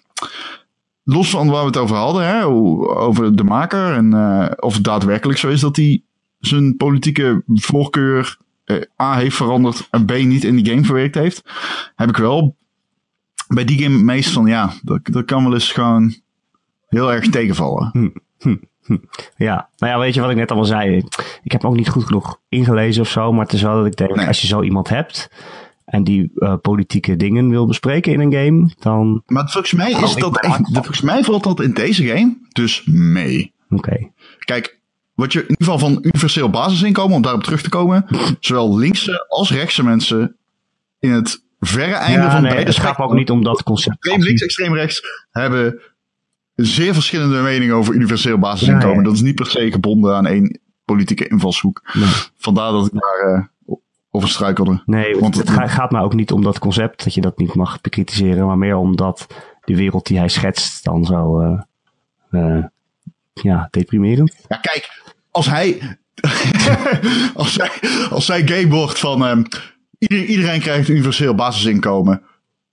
los 1.03 1.29
van 1.29 1.49
waar 1.49 1.61
we 1.61 1.67
het 1.67 1.77
over 1.77 1.95
hadden, 1.95 2.25
hè, 2.25 2.45
over 2.45 3.35
de 3.35 3.43
maker 3.43 3.93
en 3.93 4.13
eh, 4.13 4.51
of 4.59 4.73
het 4.73 4.83
daadwerkelijk 4.83 5.39
zo 5.39 5.49
is 5.49 5.59
dat 5.59 5.75
hij 5.75 6.03
zijn 6.39 6.77
politieke 6.77 7.43
voorkeur 7.47 8.37
eh, 8.63 8.77
A 9.01 9.15
heeft 9.15 9.35
veranderd 9.35 9.87
en 9.89 10.05
B 10.05 10.11
niet 10.11 10.43
in 10.43 10.55
die 10.55 10.69
game 10.69 10.83
verwerkt 10.83 11.15
heeft, 11.15 11.41
heb 11.95 12.09
ik 12.09 12.17
wel 12.17 12.55
bij 13.53 13.65
die 13.65 13.83
game 13.83 13.97
meest 14.03 14.29
van, 14.31 14.45
ja, 14.45 14.73
dat, 14.81 14.99
dat 15.03 15.25
kan 15.25 15.43
wel 15.43 15.53
eens 15.53 15.71
gewoon 15.71 16.15
heel 16.87 17.11
erg 17.13 17.29
tegenvallen. 17.29 18.13
Ja, 19.37 19.69
nou 19.77 19.91
ja, 19.93 19.99
weet 19.99 20.13
je 20.13 20.21
wat 20.21 20.29
ik 20.29 20.35
net 20.35 20.49
allemaal 20.49 20.67
zei? 20.67 21.03
Ik 21.43 21.51
heb 21.51 21.65
ook 21.65 21.75
niet 21.75 21.89
goed 21.89 22.03
genoeg 22.03 22.39
ingelezen 22.49 23.01
of 23.01 23.09
zo, 23.09 23.31
maar 23.33 23.43
het 23.43 23.53
is 23.53 23.61
wel 23.61 23.75
dat 23.75 23.85
ik 23.85 23.95
denk, 23.95 24.15
Nee. 24.15 24.27
als 24.27 24.41
je 24.41 24.47
zo 24.47 24.61
iemand 24.61 24.89
hebt 24.89 25.29
en 25.85 26.03
die 26.03 26.31
eh, 26.35 26.53
politieke 26.61 27.15
dingen 27.15 27.49
wil 27.49 27.65
bespreken 27.67 28.13
in 28.13 28.19
een 28.19 28.33
game, 28.33 28.71
dan 28.79 29.23
Maar 29.25 29.49
volgens 29.49 29.73
mij 29.73 29.91
is 29.91 29.97
Oh, 30.15 30.15
dat 30.15 30.39
echt, 30.39 30.53
hard. 30.55 30.67
volgens 30.71 31.01
mij 31.01 31.23
valt 31.23 31.43
dat 31.43 31.61
in 31.61 31.73
deze 31.73 32.05
game 32.05 32.37
dus 32.49 32.83
mee. 32.85 33.53
oké. 33.69 34.09
Kijk, 34.39 34.79
wat 35.13 35.33
je 35.33 35.39
in 35.39 35.49
ieder 35.49 35.65
geval 35.65 35.79
van 35.79 35.97
universeel 36.01 36.49
basisinkomen, 36.49 37.15
om 37.15 37.21
daarop 37.21 37.43
terug 37.43 37.61
te 37.61 37.69
komen, 37.69 38.05
zowel 38.39 38.77
linkse 38.77 39.25
als 39.29 39.51
rechtse 39.51 39.83
mensen 39.83 40.35
in 40.99 41.11
het 41.11 41.43
verre 41.67 41.93
einde 41.93 42.21
Ja, 42.21 42.31
van 42.31 42.41
nee, 42.41 42.51
beide 42.51 42.69
het 42.71 42.79
gaat 42.79 42.97
ook 42.97 43.13
niet 43.13 43.29
om 43.31 43.43
dat 43.43 43.63
concept. 43.63 43.95
Extreem 43.95 44.21
links, 44.23 44.41
extreem 44.41 44.73
rechts 44.75 45.01
hebben 45.31 45.81
zeer 46.55 46.93
verschillende 46.93 47.41
meningen 47.41 47.75
over 47.75 47.93
universeel 47.93 48.37
basisinkomen. 48.37 48.89
Ja, 48.89 48.95
ja. 49.01 49.03
Dat 49.03 49.13
is 49.13 49.21
niet 49.21 49.35
per 49.35 49.45
se 49.45 49.71
gebonden 49.71 50.15
aan 50.15 50.25
één 50.25 50.59
politieke 50.85 51.27
invalshoek. 51.27 51.81
Nee. 51.93 52.09
Vandaar 52.37 52.71
dat 52.71 52.85
ik 52.85 52.91
daar 52.93 53.33
eh, 53.35 53.75
over 54.11 54.29
struikelde. 54.29 54.81
Nee, 54.85 55.15
Want- 55.19 55.37
het 55.37 55.49
ga- 55.49 55.67
gaat 55.67 55.91
maar 55.91 56.03
ook 56.03 56.13
niet 56.13 56.31
om 56.31 56.43
dat 56.43 56.59
concept 56.59 57.03
dat 57.03 57.13
je 57.13 57.21
dat 57.21 57.37
niet 57.37 57.53
mag 57.53 57.81
bekritiseren, 57.81 58.45
maar 58.45 58.57
meer 58.57 58.75
omdat 58.75 59.27
de 59.65 59.75
wereld 59.75 60.07
die 60.07 60.17
hij 60.17 60.27
schetst 60.29 60.83
dan 60.83 61.05
zo, 61.05 61.39
eh, 62.31 62.63
ja, 63.33 63.67
deprimerend. 63.71 64.35
Ja, 64.47 64.57
kijk, 64.57 65.01
als 65.31 65.45
hij. 65.49 65.97
als, 67.33 67.55
hij 67.57 67.71
als 68.09 68.25
zij 68.25 68.47
game 68.47 68.67
wordt 68.75 68.99
van. 68.99 69.25
ehm, 69.25 69.43
iedereen, 70.01 70.25
iedereen 70.25 70.59
krijgt 70.59 70.89
universeel 70.89 71.35
basisinkomen. 71.35 72.21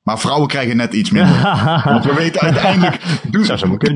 Maar 0.03 0.19
vrouwen 0.19 0.49
krijgen 0.49 0.77
net 0.77 0.93
iets 0.95 1.11
minder. 1.11 1.43
Want 1.85 2.05
we 2.05 2.15
weten 2.15 2.41
uiteindelijk. 2.41 3.01
Doen, 3.31 3.45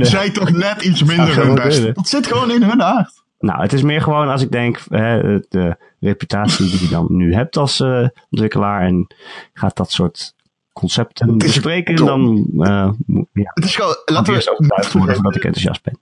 zij 0.06 0.30
toch 0.30 0.50
net 0.50 0.82
iets 0.82 1.02
minder 1.02 1.36
hun 1.36 1.54
best. 1.54 1.76
kunnen. 1.76 1.94
Dat 1.94 2.08
zit 2.08 2.26
gewoon 2.26 2.50
in 2.50 2.62
hun 2.62 2.82
aard. 2.82 3.22
Nou, 3.38 3.62
het 3.62 3.72
is 3.72 3.82
meer 3.82 4.02
gewoon 4.02 4.28
als 4.28 4.42
ik 4.42 4.50
denk, 4.50 4.80
hè, 4.88 5.38
de 5.48 5.76
reputatie 6.00 6.70
die 6.70 6.82
je 6.82 6.88
dan 6.88 7.06
nu 7.08 7.34
hebt 7.34 7.56
als 7.56 7.80
eh, 7.80 8.08
ontwikkelaar 8.30 8.86
en 8.86 9.06
gaat 9.52 9.76
dat 9.76 9.90
soort 9.90 10.34
concepten 10.72 11.38
bespreken, 11.38 11.96
dom. 11.96 12.06
dan 12.06 12.66
eh, 12.66 12.90
ja, 13.32 13.50
Het 13.54 13.64
is 13.64 13.76
gewoon. 13.76 13.96
laten 14.04 14.26
we 14.26 14.32
eerst 14.32 14.50
overtuigd 14.50 14.92
worden 14.92 15.14
voordat 15.14 15.36
ik 15.36 15.44
enthousiast 15.44 15.82
ben. 15.82 15.98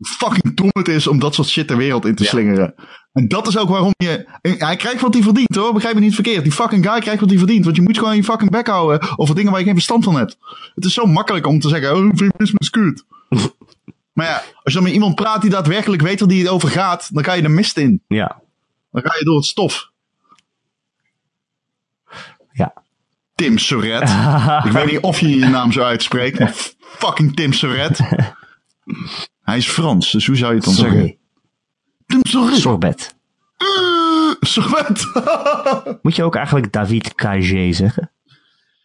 Fucking 0.00 0.54
dom 0.54 0.70
het 0.72 0.88
is 0.88 1.06
om 1.06 1.18
dat 1.18 1.34
soort 1.34 1.48
shit 1.48 1.68
de 1.68 1.76
wereld 1.76 2.04
in 2.04 2.14
te 2.14 2.24
slingeren. 2.24 2.74
En 3.12 3.28
dat 3.28 3.46
is 3.46 3.58
ook 3.58 3.68
waarom 3.68 3.92
je... 3.96 4.26
Hij 4.40 4.76
krijgt 4.76 5.00
wat 5.00 5.14
hij 5.14 5.22
verdient 5.22 5.54
hoor, 5.54 5.72
begrijp 5.72 5.94
me 5.94 6.00
niet 6.00 6.14
verkeerd. 6.14 6.42
Die 6.42 6.52
fucking 6.52 6.86
guy 6.86 7.00
krijgt 7.00 7.20
wat 7.20 7.28
hij 7.28 7.38
verdient. 7.38 7.64
Want 7.64 7.76
je 7.76 7.82
moet 7.82 7.98
gewoon 7.98 8.16
je 8.16 8.24
fucking 8.24 8.50
bek 8.50 8.66
houden 8.66 9.18
over 9.18 9.34
dingen 9.34 9.50
waar 9.50 9.60
je 9.60 9.66
geen 9.66 9.74
verstand 9.74 10.04
van 10.04 10.16
hebt. 10.16 10.38
Het 10.74 10.84
is 10.84 10.94
zo 10.94 11.06
makkelijk 11.06 11.46
om 11.46 11.60
te 11.60 11.68
zeggen, 11.68 11.96
oh, 11.96 12.10
feminisme 12.14 12.58
is 12.58 12.70
kut. 12.70 13.04
maar 14.12 14.26
ja, 14.26 14.34
als 14.34 14.72
je 14.72 14.72
dan 14.72 14.82
met 14.82 14.92
iemand 14.92 15.14
praat 15.14 15.40
die 15.40 15.50
daadwerkelijk 15.50 16.02
weet 16.02 16.20
waar 16.20 16.28
die 16.28 16.42
het 16.42 16.50
over 16.50 16.68
gaat, 16.68 17.14
dan 17.14 17.24
ga 17.24 17.32
je 17.32 17.42
de 17.42 17.48
mist 17.48 17.76
in. 17.76 18.02
Ja. 18.08 18.40
Dan 18.90 19.02
ga 19.02 19.14
je 19.18 19.24
door 19.24 19.36
het 19.36 19.44
stof. 19.44 19.90
Ja. 22.52 22.72
Tim 23.34 23.58
Soret. 23.58 24.02
Ik 24.66 24.72
weet 24.72 24.90
niet 24.90 25.00
of 25.00 25.20
je 25.20 25.28
je 25.28 25.46
naam 25.46 25.72
zo 25.72 25.82
uitspreekt, 25.82 26.38
maar 26.38 26.54
fucking 26.78 27.36
Tim 27.36 27.52
Soret. 27.52 28.00
Hij 29.44 29.56
is 29.56 29.68
Frans, 29.68 30.10
dus 30.12 30.26
hoe 30.26 30.36
zou 30.36 30.50
je 30.50 30.56
het 30.56 30.64
dan 30.64 30.74
zeggen? 30.74 31.18
Sorry. 32.22 32.54
Sorbet. 32.54 33.14
Eh, 33.56 33.66
Soret. 34.40 35.06
Moet 36.02 36.16
je 36.16 36.22
ook 36.24 36.34
eigenlijk 36.36 36.72
David 36.72 37.14
Cagé 37.14 37.72
zeggen? 37.72 38.10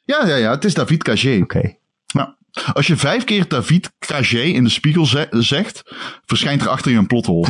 ja, 0.06 0.26
ja, 0.28 0.36
ja, 0.36 0.52
het 0.52 0.66
is 0.66 0.74
David 0.74 1.04
Cagé. 1.04 1.40
Oké. 1.44 1.76
Nou, 2.14 2.30
als 2.74 2.88
je 2.88 2.96
vijf 2.98 3.24
keer 3.24 3.48
David 3.48 3.92
Cagé 4.00 4.40
in 4.42 4.64
de 4.64 4.70
spiegel 4.70 5.06
ze- 5.06 5.28
zegt, 5.30 5.82
verschijnt 6.26 6.62
er 6.62 6.68
achter 6.70 6.92
je 6.92 6.98
een 6.98 7.08
plothol. 7.08 7.46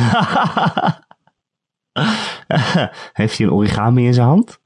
Heeft 3.12 3.38
hij 3.38 3.46
een 3.46 3.52
origami 3.52 4.04
in 4.06 4.14
zijn 4.14 4.26
hand? 4.26 4.58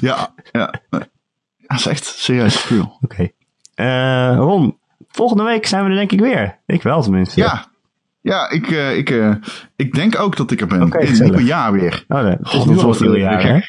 ja, 0.00 0.34
ja. 0.52 0.74
Dat 0.90 1.78
is 1.78 1.86
echt 1.86 2.04
serieus 2.04 2.56
veel. 2.56 2.98
Oké. 3.00 3.28
Eh, 3.74 4.34
Ron, 4.36 4.78
volgende 5.14 5.42
week 5.42 5.66
zijn 5.66 5.84
we 5.84 5.90
er 5.90 5.96
denk 5.96 6.12
ik 6.12 6.20
weer. 6.20 6.58
Ik 6.66 6.82
wel 6.82 7.02
tenminste. 7.02 7.40
Ja. 7.40 7.72
Ja, 8.20 8.50
ik, 8.50 8.70
eh, 8.70 8.96
ik, 8.96 9.10
eh, 9.10 9.34
ik 9.76 9.94
denk 9.94 10.18
ook 10.18 10.36
dat 10.36 10.50
ik 10.50 10.60
er 10.60 10.66
ben. 10.66 10.82
Oké, 10.82 10.98
in 10.98 11.12
het 11.12 11.22
nieuwe 11.22 11.44
jaar 11.44 11.72
weer. 11.72 12.04
Oh, 12.08 12.22
nee. 12.22 12.36
God, 12.42 12.80
dat 12.80 13.00
nieuwe 13.00 13.18
jaar, 13.18 13.42
hè? 13.42 13.60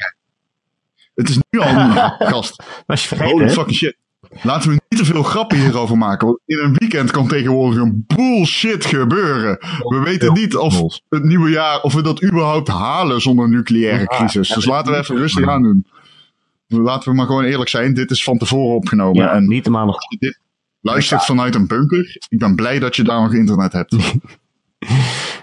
Het 1.16 1.30
is 1.30 1.40
nu 1.50 1.60
al 1.60 1.68
een 1.80 2.28
gast. 2.28 2.64
Was 2.86 3.02
je 3.02 3.08
vergeten, 3.08 3.32
Holy 3.32 3.46
hè? 3.46 3.52
fucking 3.52 3.78
shit. 3.78 3.96
Laten 4.42 4.70
we 4.70 4.82
niet 4.90 5.00
te 5.00 5.06
veel 5.06 5.24
grappen 5.24 5.58
hierover 5.58 5.98
maken. 5.98 6.28
Want 6.28 6.40
in 6.46 6.58
een 6.58 6.74
weekend 6.74 7.12
kan 7.12 7.28
tegenwoordig 7.28 7.82
een 7.82 8.06
bullshit 8.08 8.86
gebeuren. 8.86 9.58
We 9.80 10.02
weten 10.04 10.34
niet 10.34 10.56
of 10.56 11.00
het 11.10 11.24
nieuwe 11.24 11.50
jaar, 11.50 11.82
of 11.82 11.94
we 11.94 12.02
dat 12.02 12.24
überhaupt 12.24 12.68
halen 12.68 13.22
zonder 13.22 13.50
nucleaire 13.50 14.06
crisis. 14.06 14.48
Dus 14.48 14.66
laten 14.66 14.92
we 14.92 14.98
even 14.98 15.18
rustig 15.18 15.48
aan 15.48 15.64
doen. 15.64 15.86
Laten 16.68 17.10
we 17.10 17.16
maar 17.16 17.26
gewoon 17.26 17.44
eerlijk 17.44 17.70
zijn. 17.70 17.94
Dit 17.94 18.12
is 18.12 18.24
van 18.24 18.38
tevoren 18.38 18.76
opgenomen. 18.76 19.24
Ja, 19.24 19.32
en 19.32 19.48
niet 19.48 19.64
de 19.64 19.70
maandag. 19.70 19.96
als 19.96 20.06
je 20.10 20.18
dit 20.20 20.40
luistert 20.86 21.26
vanuit 21.26 21.56
een 21.56 21.68
bunker. 21.68 22.18
Ik 22.30 22.40
ben 22.40 22.56
blij 22.56 22.80
dat 22.80 22.96
je 22.96 23.04
daar 23.04 23.22
nog 23.22 23.34
internet 23.34 23.74
hebt. 23.74 23.96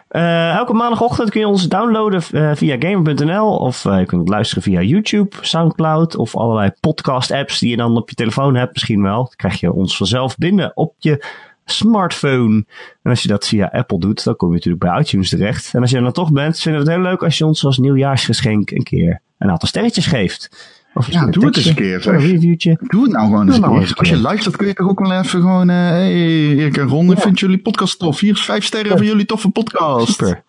Eh, 0.08 0.54
elke 0.54 0.72
maandagochtend 0.72 1.30
kun 1.30 1.40
je 1.40 1.46
ons 1.46 1.68
downloaden 1.68 2.22
eh, 2.30 2.50
via 2.54 2.76
gamer.nl 2.78 3.56
of 3.56 3.84
eh, 3.84 3.98
je 3.98 4.06
kunt 4.06 4.28
luisteren 4.28 4.62
via 4.62 4.80
YouTube, 4.80 5.36
Soundcloud 5.40 6.16
of 6.16 6.36
allerlei 6.36 6.70
podcast 6.80 7.30
apps 7.30 7.58
die 7.58 7.70
je 7.70 7.76
dan 7.76 7.96
op 7.96 8.08
je 8.08 8.14
telefoon 8.14 8.54
hebt 8.54 8.72
misschien 8.72 9.02
wel. 9.02 9.16
Dan 9.16 9.32
krijg 9.36 9.60
je 9.60 9.72
ons 9.72 9.96
vanzelf 9.96 10.36
binnen 10.36 10.76
op 10.76 10.94
je 10.98 11.24
smartphone. 11.64 12.64
En 13.02 13.10
als 13.10 13.22
je 13.22 13.28
dat 13.28 13.48
via 13.48 13.66
Apple 13.66 13.98
doet, 13.98 14.24
dan 14.24 14.36
kom 14.36 14.48
je 14.48 14.54
natuurlijk 14.54 14.84
bij 14.84 15.00
iTunes 15.00 15.28
terecht. 15.28 15.74
En 15.74 15.80
als 15.80 15.90
je 15.90 15.96
er 15.96 16.02
dan 16.02 16.12
toch 16.12 16.32
bent, 16.32 16.60
vinden 16.60 16.82
we 16.82 16.90
het 16.90 16.96
heel 16.96 17.10
leuk 17.10 17.22
als 17.22 17.38
je 17.38 17.46
ons 17.46 17.64
als 17.64 17.78
nieuwjaarsgeschenk 17.78 18.70
een 18.70 18.82
keer 18.82 19.20
een 19.38 19.50
aantal 19.50 19.68
sterretjes 19.68 20.06
geeft. 20.06 20.48
Of 20.94 21.10
Ja, 21.12 21.26
doe 21.26 21.44
het 21.46 21.56
eens 21.56 21.66
een 21.66 21.74
keer, 21.74 22.00
zeg. 22.02 22.14
Een. 22.14 22.78
Doe 22.80 23.02
het 23.02 23.12
nou 23.12 23.26
gewoon 23.26 23.46
eens 23.46 23.54
een 23.54 23.60
nou 23.60 23.72
keer. 23.72 23.80
eens 23.82 23.90
een 23.90 23.96
Als 23.96 24.08
je 24.08 24.16
luistert 24.18 24.56
kun 24.56 24.66
je 24.66 24.74
toch 24.74 24.88
ook 24.88 25.00
wel 25.00 25.12
even 25.12 25.40
gewoon... 25.40 25.68
hey, 25.68 26.12
Erik 26.12 26.76
en 26.76 26.88
Ron, 26.88 27.10
ik 27.12 27.18
vind 27.18 27.40
jullie 27.40 27.58
podcast 27.58 27.98
tof. 27.98 28.20
Hier 28.20 28.32
is 28.32 28.44
vijf 28.44 28.64
sterren 28.64 28.96
voor 28.96 29.06
jullie 29.06 29.26
toffe 29.26 29.50
podcast. 29.50 30.12
Super. 30.12 30.42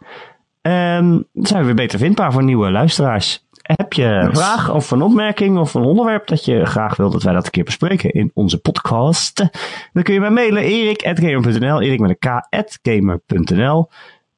Ehm, 0.61 1.19
zijn 1.33 1.59
we 1.59 1.65
weer 1.65 1.75
beter 1.75 1.99
vindbaar 1.99 2.31
voor 2.33 2.43
nieuwe 2.43 2.71
luisteraars. 2.71 3.45
Heb 3.61 3.93
je 3.93 4.03
een 4.03 4.29
Yes. 4.29 4.37
vraag 4.39 4.71
of 4.73 4.91
een 4.91 5.01
opmerking 5.01 5.57
of 5.57 5.73
een 5.73 5.83
onderwerp 5.83 6.27
dat 6.27 6.45
je 6.45 6.65
graag 6.65 6.95
wil 6.95 7.09
dat 7.09 7.23
wij 7.23 7.33
dat 7.33 7.45
een 7.45 7.51
keer 7.51 7.63
bespreken 7.63 8.11
in 8.11 8.31
onze 8.33 8.57
podcast? 8.57 9.37
Dan 9.93 10.03
kun 10.03 10.13
je 10.13 10.19
mij 10.19 10.29
mailen 10.31 10.63
erik.gamer.nl, 10.63 11.81
erik 11.81 11.99
met 11.99 12.15
een 12.19 12.43
k.gamer.nl. 12.49 13.89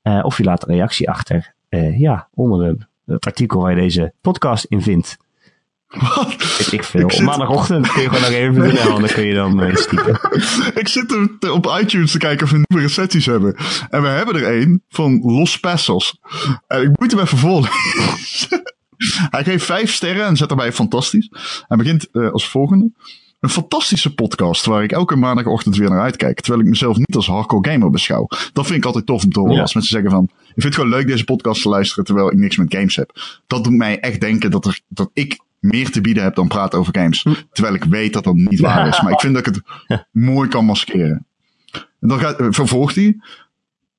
Eh, 0.01 0.19
of 0.23 0.37
je 0.37 0.43
laat 0.43 0.67
een 0.67 0.73
reactie 0.75 1.09
achter 1.09 1.53
eh, 1.69 1.99
ja, 1.99 2.27
onder 2.33 2.77
de, 2.77 3.13
het 3.13 3.25
artikel 3.25 3.61
waar 3.61 3.75
je 3.75 3.81
deze 3.81 4.13
podcast 4.21 4.65
in 4.69 4.81
vindt. 4.81 5.17
Wat? 5.99 6.57
Weet 6.57 6.71
ik 6.71 6.83
veel. 6.83 7.01
Ik 7.09 7.13
Op 7.13 7.21
maandagochtend 7.21 7.91
kun 7.91 8.01
je 8.01 8.09
gewoon 8.09 8.31
naar 8.31 8.41
gamer.nl 8.41 8.95
en 8.95 9.01
dan 9.01 9.09
kun 9.13 9.25
je 9.25 9.33
dan 9.33 9.61
eh, 9.61 9.75
stiekem. 9.75 10.17
Ik 10.81 10.87
zit 10.87 11.07
te- 11.39 11.51
op 11.53 11.77
iTunes 11.81 12.11
te 12.11 12.17
kijken 12.17 12.45
of 12.45 12.51
we 12.51 12.63
nieuwe 12.67 12.85
recensies 12.87 13.25
hebben. 13.25 13.55
En 13.89 14.01
we 14.01 14.07
hebben 14.07 14.35
er 14.35 14.61
een 14.61 14.81
van 14.89 15.19
Los 15.23 15.59
Passos. 15.59 16.17
En 16.67 16.81
ik 16.81 16.99
moet 16.99 17.11
hem 17.11 17.19
even 17.19 17.37
voorlezen. 17.37 17.73
Hij 19.35 19.43
geeft 19.43 19.65
vijf 19.65 19.93
sterren 19.93 20.25
en 20.25 20.37
zet 20.37 20.49
erbij 20.49 20.73
fantastisch. 20.73 21.29
Hij 21.67 21.77
begint 21.77 22.07
eh, 22.11 22.31
als 22.31 22.49
volgende. 22.49 22.91
Een 23.39 23.49
fantastische 23.49 24.13
podcast 24.13 24.65
waar 24.65 24.83
ik 24.83 24.91
elke 24.91 25.15
maandagochtend 25.15 25.77
weer 25.77 25.89
naar 25.89 26.01
uitkijk. 26.01 26.41
Terwijl 26.41 26.63
ik 26.63 26.69
mezelf 26.69 26.97
niet 26.97 27.15
als 27.15 27.27
hardcore 27.27 27.71
gamer 27.71 27.89
beschouw. 27.89 28.27
Dat 28.53 28.65
vind 28.65 28.77
ik 28.77 28.85
altijd 28.85 29.05
tof 29.05 29.23
om 29.23 29.31
te 29.31 29.39
horen. 29.39 29.55
Ja. 29.55 29.61
Als 29.61 29.73
mensen 29.73 29.93
zeggen 29.93 30.11
van, 30.11 30.29
ik 30.55 30.61
vind 30.61 30.75
het 30.75 30.75
gewoon 30.75 30.89
leuk 30.89 31.07
deze 31.07 31.23
podcast 31.23 31.61
te 31.61 31.69
luisteren 31.69 32.05
terwijl 32.05 32.31
ik 32.31 32.37
niks 32.37 32.57
met 32.57 32.73
games 32.73 32.95
heb. 32.95 33.39
Dat 33.47 33.63
doet 33.63 33.73
mij 33.73 33.99
echt 33.99 34.21
denken 34.21 34.51
dat, 34.51 34.65
er, 34.65 34.79
dat 34.87 35.09
ik 35.13 35.39
meer 35.59 35.89
te 35.91 36.01
bieden 36.01 36.23
heb 36.23 36.35
dan 36.35 36.47
praten 36.47 36.79
over 36.79 36.95
games. 36.97 37.25
Terwijl 37.51 37.75
ik 37.75 37.83
weet 37.83 38.13
dat 38.13 38.23
dat 38.23 38.35
niet 38.35 38.59
waar 38.59 38.87
is. 38.87 39.01
Maar 39.03 39.11
ik 39.11 39.19
vind 39.19 39.33
dat 39.33 39.47
ik 39.47 39.53
het 39.87 40.05
mooi 40.11 40.49
kan 40.49 40.65
maskeren. 40.65 41.25
En 41.71 42.07
dan 42.07 42.19
gaat, 42.19 42.35
vervolgt 42.49 42.95
hij. 42.95 43.17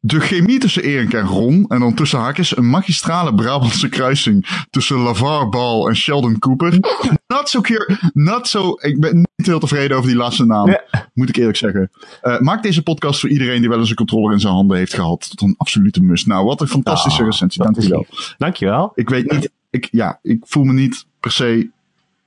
De 0.07 0.21
chemie 0.21 0.59
tussen 0.59 0.83
Erik 0.83 1.13
en 1.13 1.25
Ron, 1.27 1.65
en 1.69 1.81
dan 1.81 1.95
tussen 1.95 2.19
haakjes 2.19 2.57
een 2.57 2.69
magistrale 2.71 3.35
Brabantse 3.35 3.89
kruising 3.89 4.65
tussen 4.71 5.03
LeVar 5.03 5.49
Ball 5.49 5.87
en 5.89 5.97
Sheldon 5.97 6.39
Cooper. 6.39 6.79
Not 7.27 7.49
so 7.49 7.61
cure, 7.61 7.99
not 8.13 8.47
so, 8.49 8.77
ik 8.81 9.01
ben 9.01 9.17
niet 9.17 9.47
heel 9.47 9.59
tevreden 9.59 9.97
over 9.97 10.09
die 10.09 10.19
laatste 10.19 10.45
naam, 10.45 10.69
Ja. 10.71 10.83
moet 11.15 11.29
ik 11.29 11.37
eerlijk 11.37 11.57
zeggen. 11.57 11.91
Eh, 12.21 12.41
maak 12.41 12.63
deze 12.63 12.83
podcast 12.83 13.21
voor 13.21 13.29
iedereen 13.29 13.61
die 13.61 13.69
wel 13.69 13.79
eens 13.79 13.91
een 13.91 13.97
controller 13.97 14.33
in 14.33 14.41
zijn 14.41 14.53
handen 14.53 14.77
heeft 14.77 14.95
gehad. 14.95 15.29
Tot 15.31 15.41
een 15.41 15.55
absolute 15.59 16.03
must. 16.03 16.27
Nou, 16.27 16.45
wat 16.45 16.61
een 16.61 16.69
fantastische 16.69 17.21
Ah, 17.21 17.27
recensie, 17.27 17.63
dankjewel. 17.63 18.07
Dankjewel. 18.39 18.93
Ik 18.95 19.09
weet 19.09 19.31
niet, 19.33 19.51
ik, 19.71 19.89
ja, 19.91 20.19
ik 20.23 20.39
voel 20.47 20.65
me 20.65 20.73
niet 20.73 21.07
per 21.21 21.31
se 21.31 21.71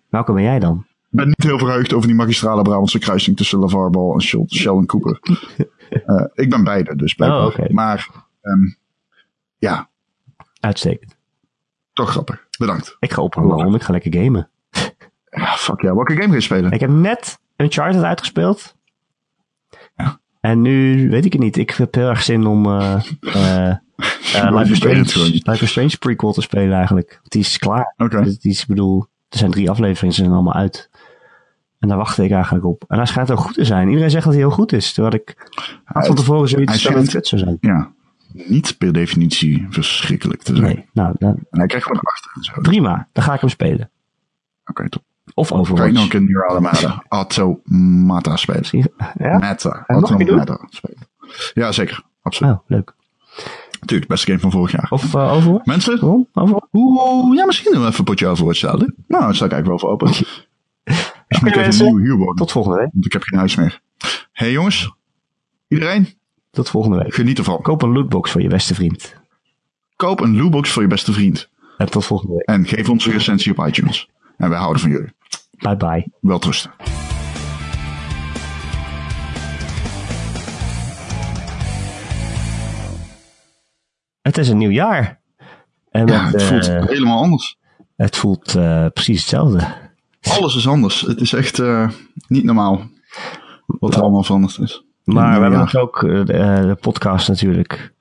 Welke 0.10 0.34
ben 0.34 0.44
jij 0.44 0.60
dan? 0.60 0.86
ik 1.12 1.18
ben 1.18 1.28
niet 1.28 1.44
heel 1.44 1.58
verheugd 1.58 1.94
over 1.94 2.08
die 2.08 2.16
magistrale 2.18 2.62
Brabantse 2.62 3.00
kruising 3.00 3.38
tussen 3.38 3.60
LeVar 3.60 3.90
Ball 3.90 4.14
en 4.14 4.22
Shel- 4.22 4.46
Sheldon 4.50 4.86
Cooper. 4.86 5.20
Eh, 5.90 6.26
ik 6.34 6.50
ben 6.50 6.64
beide, 6.64 6.96
dus 6.96 7.14
blijkbaar. 7.14 7.60
Oh. 7.60 7.70
Maar 7.70 8.10
ehm, 8.42 8.66
ja, 9.58 9.90
Uitstekend. 10.60 11.18
toch 11.94 12.10
grappig. 12.10 12.48
Bedankt. 12.58 12.96
Ik 13.00 13.14
ga 13.14 13.22
ophangen. 13.22 13.74
Ik 13.74 13.84
ga 13.84 13.92
lekker 13.92 14.14
gamen. 14.14 14.50
Ja, 15.30 15.56
fuck 15.56 15.82
ja. 15.82 15.96
Welke 15.96 16.14
game 16.14 16.28
ga 16.28 16.34
je 16.34 16.42
spelen? 16.42 16.72
Ik 16.72 16.80
heb 16.80 16.90
net 16.90 17.40
Uncharted 17.58 18.04
uitgespeeld. 18.04 18.76
Ja. 19.96 20.20
En 20.42 20.62
nu 20.62 21.10
weet 21.10 21.26
ik 21.26 21.34
het 21.34 21.42
niet. 21.42 21.58
Ik 21.58 21.70
heb 21.70 21.96
heel 21.96 22.10
erg 22.10 22.22
zin 22.22 22.46
om 22.46 22.66
eh 22.66 22.94
eh, 23.20 23.76
Life, 24.52 24.72
is 24.72 24.78
Strange. 24.78 25.42
Life 25.44 25.64
is 25.64 25.70
Strange 25.70 25.98
prequel 26.00 26.32
te 26.34 26.42
spelen 26.42 26.78
eigenlijk. 26.78 27.20
Die 27.24 27.42
is 27.42 27.58
klaar. 27.58 27.94
Oké. 27.98 28.24
Dus 28.24 28.40
die 28.40 28.52
is, 28.52 28.62
ik 28.62 28.68
bedoel, 28.68 29.06
er 29.30 29.38
zijn 29.38 29.52
drie 29.52 29.70
afleveringen, 29.70 30.16
ze 30.16 30.22
zijn 30.22 30.34
allemaal 30.34 30.54
uit. 30.54 30.90
En 31.80 31.88
daar 31.88 31.98
wachtte 31.98 32.24
ik 32.24 32.32
eigenlijk 32.32 32.66
op. 32.66 32.84
En 32.88 32.98
hij 32.98 33.06
schijnt 33.06 33.32
ook 33.32 33.40
goed 33.40 33.54
te 33.54 33.66
zijn. 33.66 33.88
Iedereen 33.88 34.10
zegt 34.10 34.24
dat 34.24 34.34
hij 34.34 34.42
heel 34.42 34.52
goed 34.52 34.72
is. 34.74 34.94
Terwijl 34.94 35.14
ik 35.16 35.50
had 35.84 36.06
van 36.06 36.16
tevoren 36.16 36.50
zoiets 36.50 36.72
dat 36.72 36.82
het 36.82 36.92
schijnt- 36.92 37.10
kut 37.10 37.28
zou 37.28 37.42
zijn. 37.42 37.58
Ja. 37.62 37.92
Niet 38.34 38.78
per 38.78 38.94
definitie 38.94 39.68
verschrikkelijk 39.70 40.42
te 40.44 40.56
zijn. 40.56 40.68
Nee, 40.76 40.86
nou, 40.94 41.16
dan, 41.20 41.30
En 41.50 41.58
hij 41.58 41.68
krijgt 41.68 41.88
gewoon 41.88 42.02
achter 42.02 42.32
en 42.36 42.44
zo. 42.44 42.52
Oké, 42.52 42.62
prima. 42.62 43.08
Dan 43.14 43.24
ga 43.24 43.34
ik 43.34 43.40
hem 43.40 43.50
spelen. 43.50 43.90
top. 44.90 45.04
Of 45.34 45.48
Kan 45.50 45.58
je 45.58 45.64
nog 45.68 45.72
Overwatch. 45.82 46.14
een 46.14 46.26
nieuwe 46.26 46.44
Automata 46.46 47.04
Automata 47.08 48.36
spelen? 48.46 48.92
Ja? 49.18 49.38
Meta. 49.38 49.84
En 49.88 50.00
nog 50.00 50.18
meer 50.18 50.28
Automata 50.30 50.68
spelen. 50.70 50.98
Ja, 51.54 51.72
zeker. 51.72 52.04
Absoluut. 52.22 52.54
Oh, 52.54 52.60
leuk. 52.68 52.94
Tuurlijk, 53.86 54.10
beste 54.10 54.26
game 54.28 54.40
van 54.40 54.52
vorig 54.52 54.72
jaar. 54.72 54.88
Of 54.90 55.16
eh, 55.16 55.34
Overwatch? 55.34 55.66
Mensen? 55.66 56.02
Overwatch? 56.34 56.66
Oeh, 56.74 57.36
ja, 57.36 57.46
misschien 57.46 57.72
doen 57.72 57.82
we 57.82 57.88
even 57.88 58.00
een 58.00 58.06
potje 58.06 58.28
Overwatch 58.28 58.60
dadelijk. 58.60 58.92
Nou, 59.08 59.24
daar 59.24 59.36
sta 59.36 59.46
ik 59.46 59.52
eigenlijk 59.52 59.82
wel 59.82 59.90
voor 59.90 59.90
open. 59.90 60.12
Dus 61.30 61.40
ik 61.42 61.56
even 61.56 61.64
een 61.80 61.86
nieuwe 61.86 62.02
huur 62.02 62.16
worden. 62.18 62.36
Tot 62.36 62.52
volgende 62.52 62.78
week. 62.78 62.90
Want 62.94 63.06
ik 63.06 63.14
heb 63.14 63.22
geen 63.24 63.40
huis 63.40 63.56
meer. 63.56 63.82
hey, 64.32 64.52
jongens. 64.52 64.94
Iedereen, 65.68 66.08
Tot 66.52 66.70
volgende 66.70 66.98
week. 66.98 67.14
geniet 67.14 67.38
ervan. 67.38 67.62
Koop 67.62 67.82
een 67.82 67.92
lootbox 67.92 68.32
voor 68.32 68.42
je 68.42 68.48
beste 68.48 68.76
vriend. 68.76 69.16
Koop 69.96 70.20
een 70.20 70.38
lootbox 70.38 70.70
voor 70.70 70.82
je 70.82 70.88
beste 70.88 71.14
vriend. 71.14 71.50
En 71.78 71.90
tot 71.90 72.06
volgende 72.06 72.34
week. 72.36 72.46
En 72.46 72.66
geef 72.66 72.90
ons 72.90 73.06
een 73.06 73.12
recensie 73.12 73.58
op 73.58 73.68
iTunes. 73.68 74.10
En 74.38 74.50
wij 74.50 74.58
houden 74.60 74.82
van 74.82 74.92
jullie. 74.92 75.14
Bye 75.58 75.76
bye. 75.78 76.08
Wel 76.22 76.40
trusten. 76.40 76.72
Het 84.22 84.38
is 84.38 84.50
een 84.50 84.58
nieuw 84.58 84.70
jaar. 84.70 85.20
En 85.92 86.08
Ja, 86.08 86.30
het 86.30 86.44
voelt 86.44 86.68
eh, 86.68 86.86
helemaal 86.86 87.18
anders. 87.22 87.58
het 87.96 88.18
voelt 88.18 88.56
eh, 88.56 88.86
precies 88.94 89.20
hetzelfde. 89.20 89.68
Alles 90.22 90.56
is 90.56 90.68
anders. 90.68 91.02
Het 91.02 91.22
is 91.22 91.34
echt 91.34 91.60
eh, 91.60 91.90
niet 92.28 92.44
normaal. 92.44 92.90
Wat 93.66 93.96
er 93.96 94.02
allemaal 94.02 94.24
veranderd 94.24 94.60
is. 94.60 94.84
Maar 95.04 95.36
we 95.36 95.42
hebben 95.42 95.62
dus 95.62 95.76
ook 95.76 96.04
eh, 96.04 96.26
de, 96.26 96.34
eh, 96.34 96.62
de 96.62 96.78
podcast 96.82 97.28
natuurlijk 97.28 97.94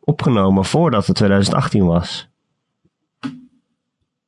opgenomen 0.00 0.64
voordat 0.64 1.06
het 1.06 1.16
2018 1.16 1.84
was. 1.84 2.28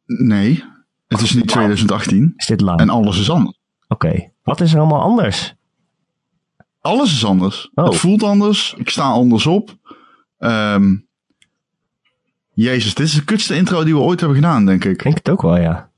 Nee, 0.06 0.64
het 1.08 1.20
is 1.20 1.32
nu 1.32 1.42
2018 1.42 2.32
Is 2.36 2.46
dit 2.46 2.60
lang? 2.60 2.80
en 2.80 2.88
alles 2.88 3.20
is 3.20 3.30
anders. 3.30 3.58
Oké. 3.88 4.30
Wat 4.42 4.60
is 4.60 4.72
er 4.72 4.78
allemaal 4.78 5.00
anders? 5.00 5.54
Alles 6.80 7.12
is 7.12 7.24
anders. 7.24 7.70
Oh. 7.74 7.84
Het 7.84 7.96
voelt 7.96 8.22
anders. 8.22 8.74
Ik 8.76 8.88
sta 8.88 9.02
anders 9.02 9.46
op. 9.46 9.76
Ehm, 10.38 10.96
Jezus, 12.52 12.94
dit 12.94 13.06
is 13.06 13.14
de 13.14 13.24
kutste 13.24 13.54
intro 13.54 13.84
die 13.84 13.94
we 13.94 14.00
ooit 14.00 14.20
hebben 14.20 14.38
gedaan, 14.38 14.66
denk 14.66 14.84
ik. 14.84 14.90
Ik 14.90 15.02
denk 15.02 15.16
het 15.16 15.28
ook 15.28 15.42
wel, 15.42 15.58
ja. 15.58 15.90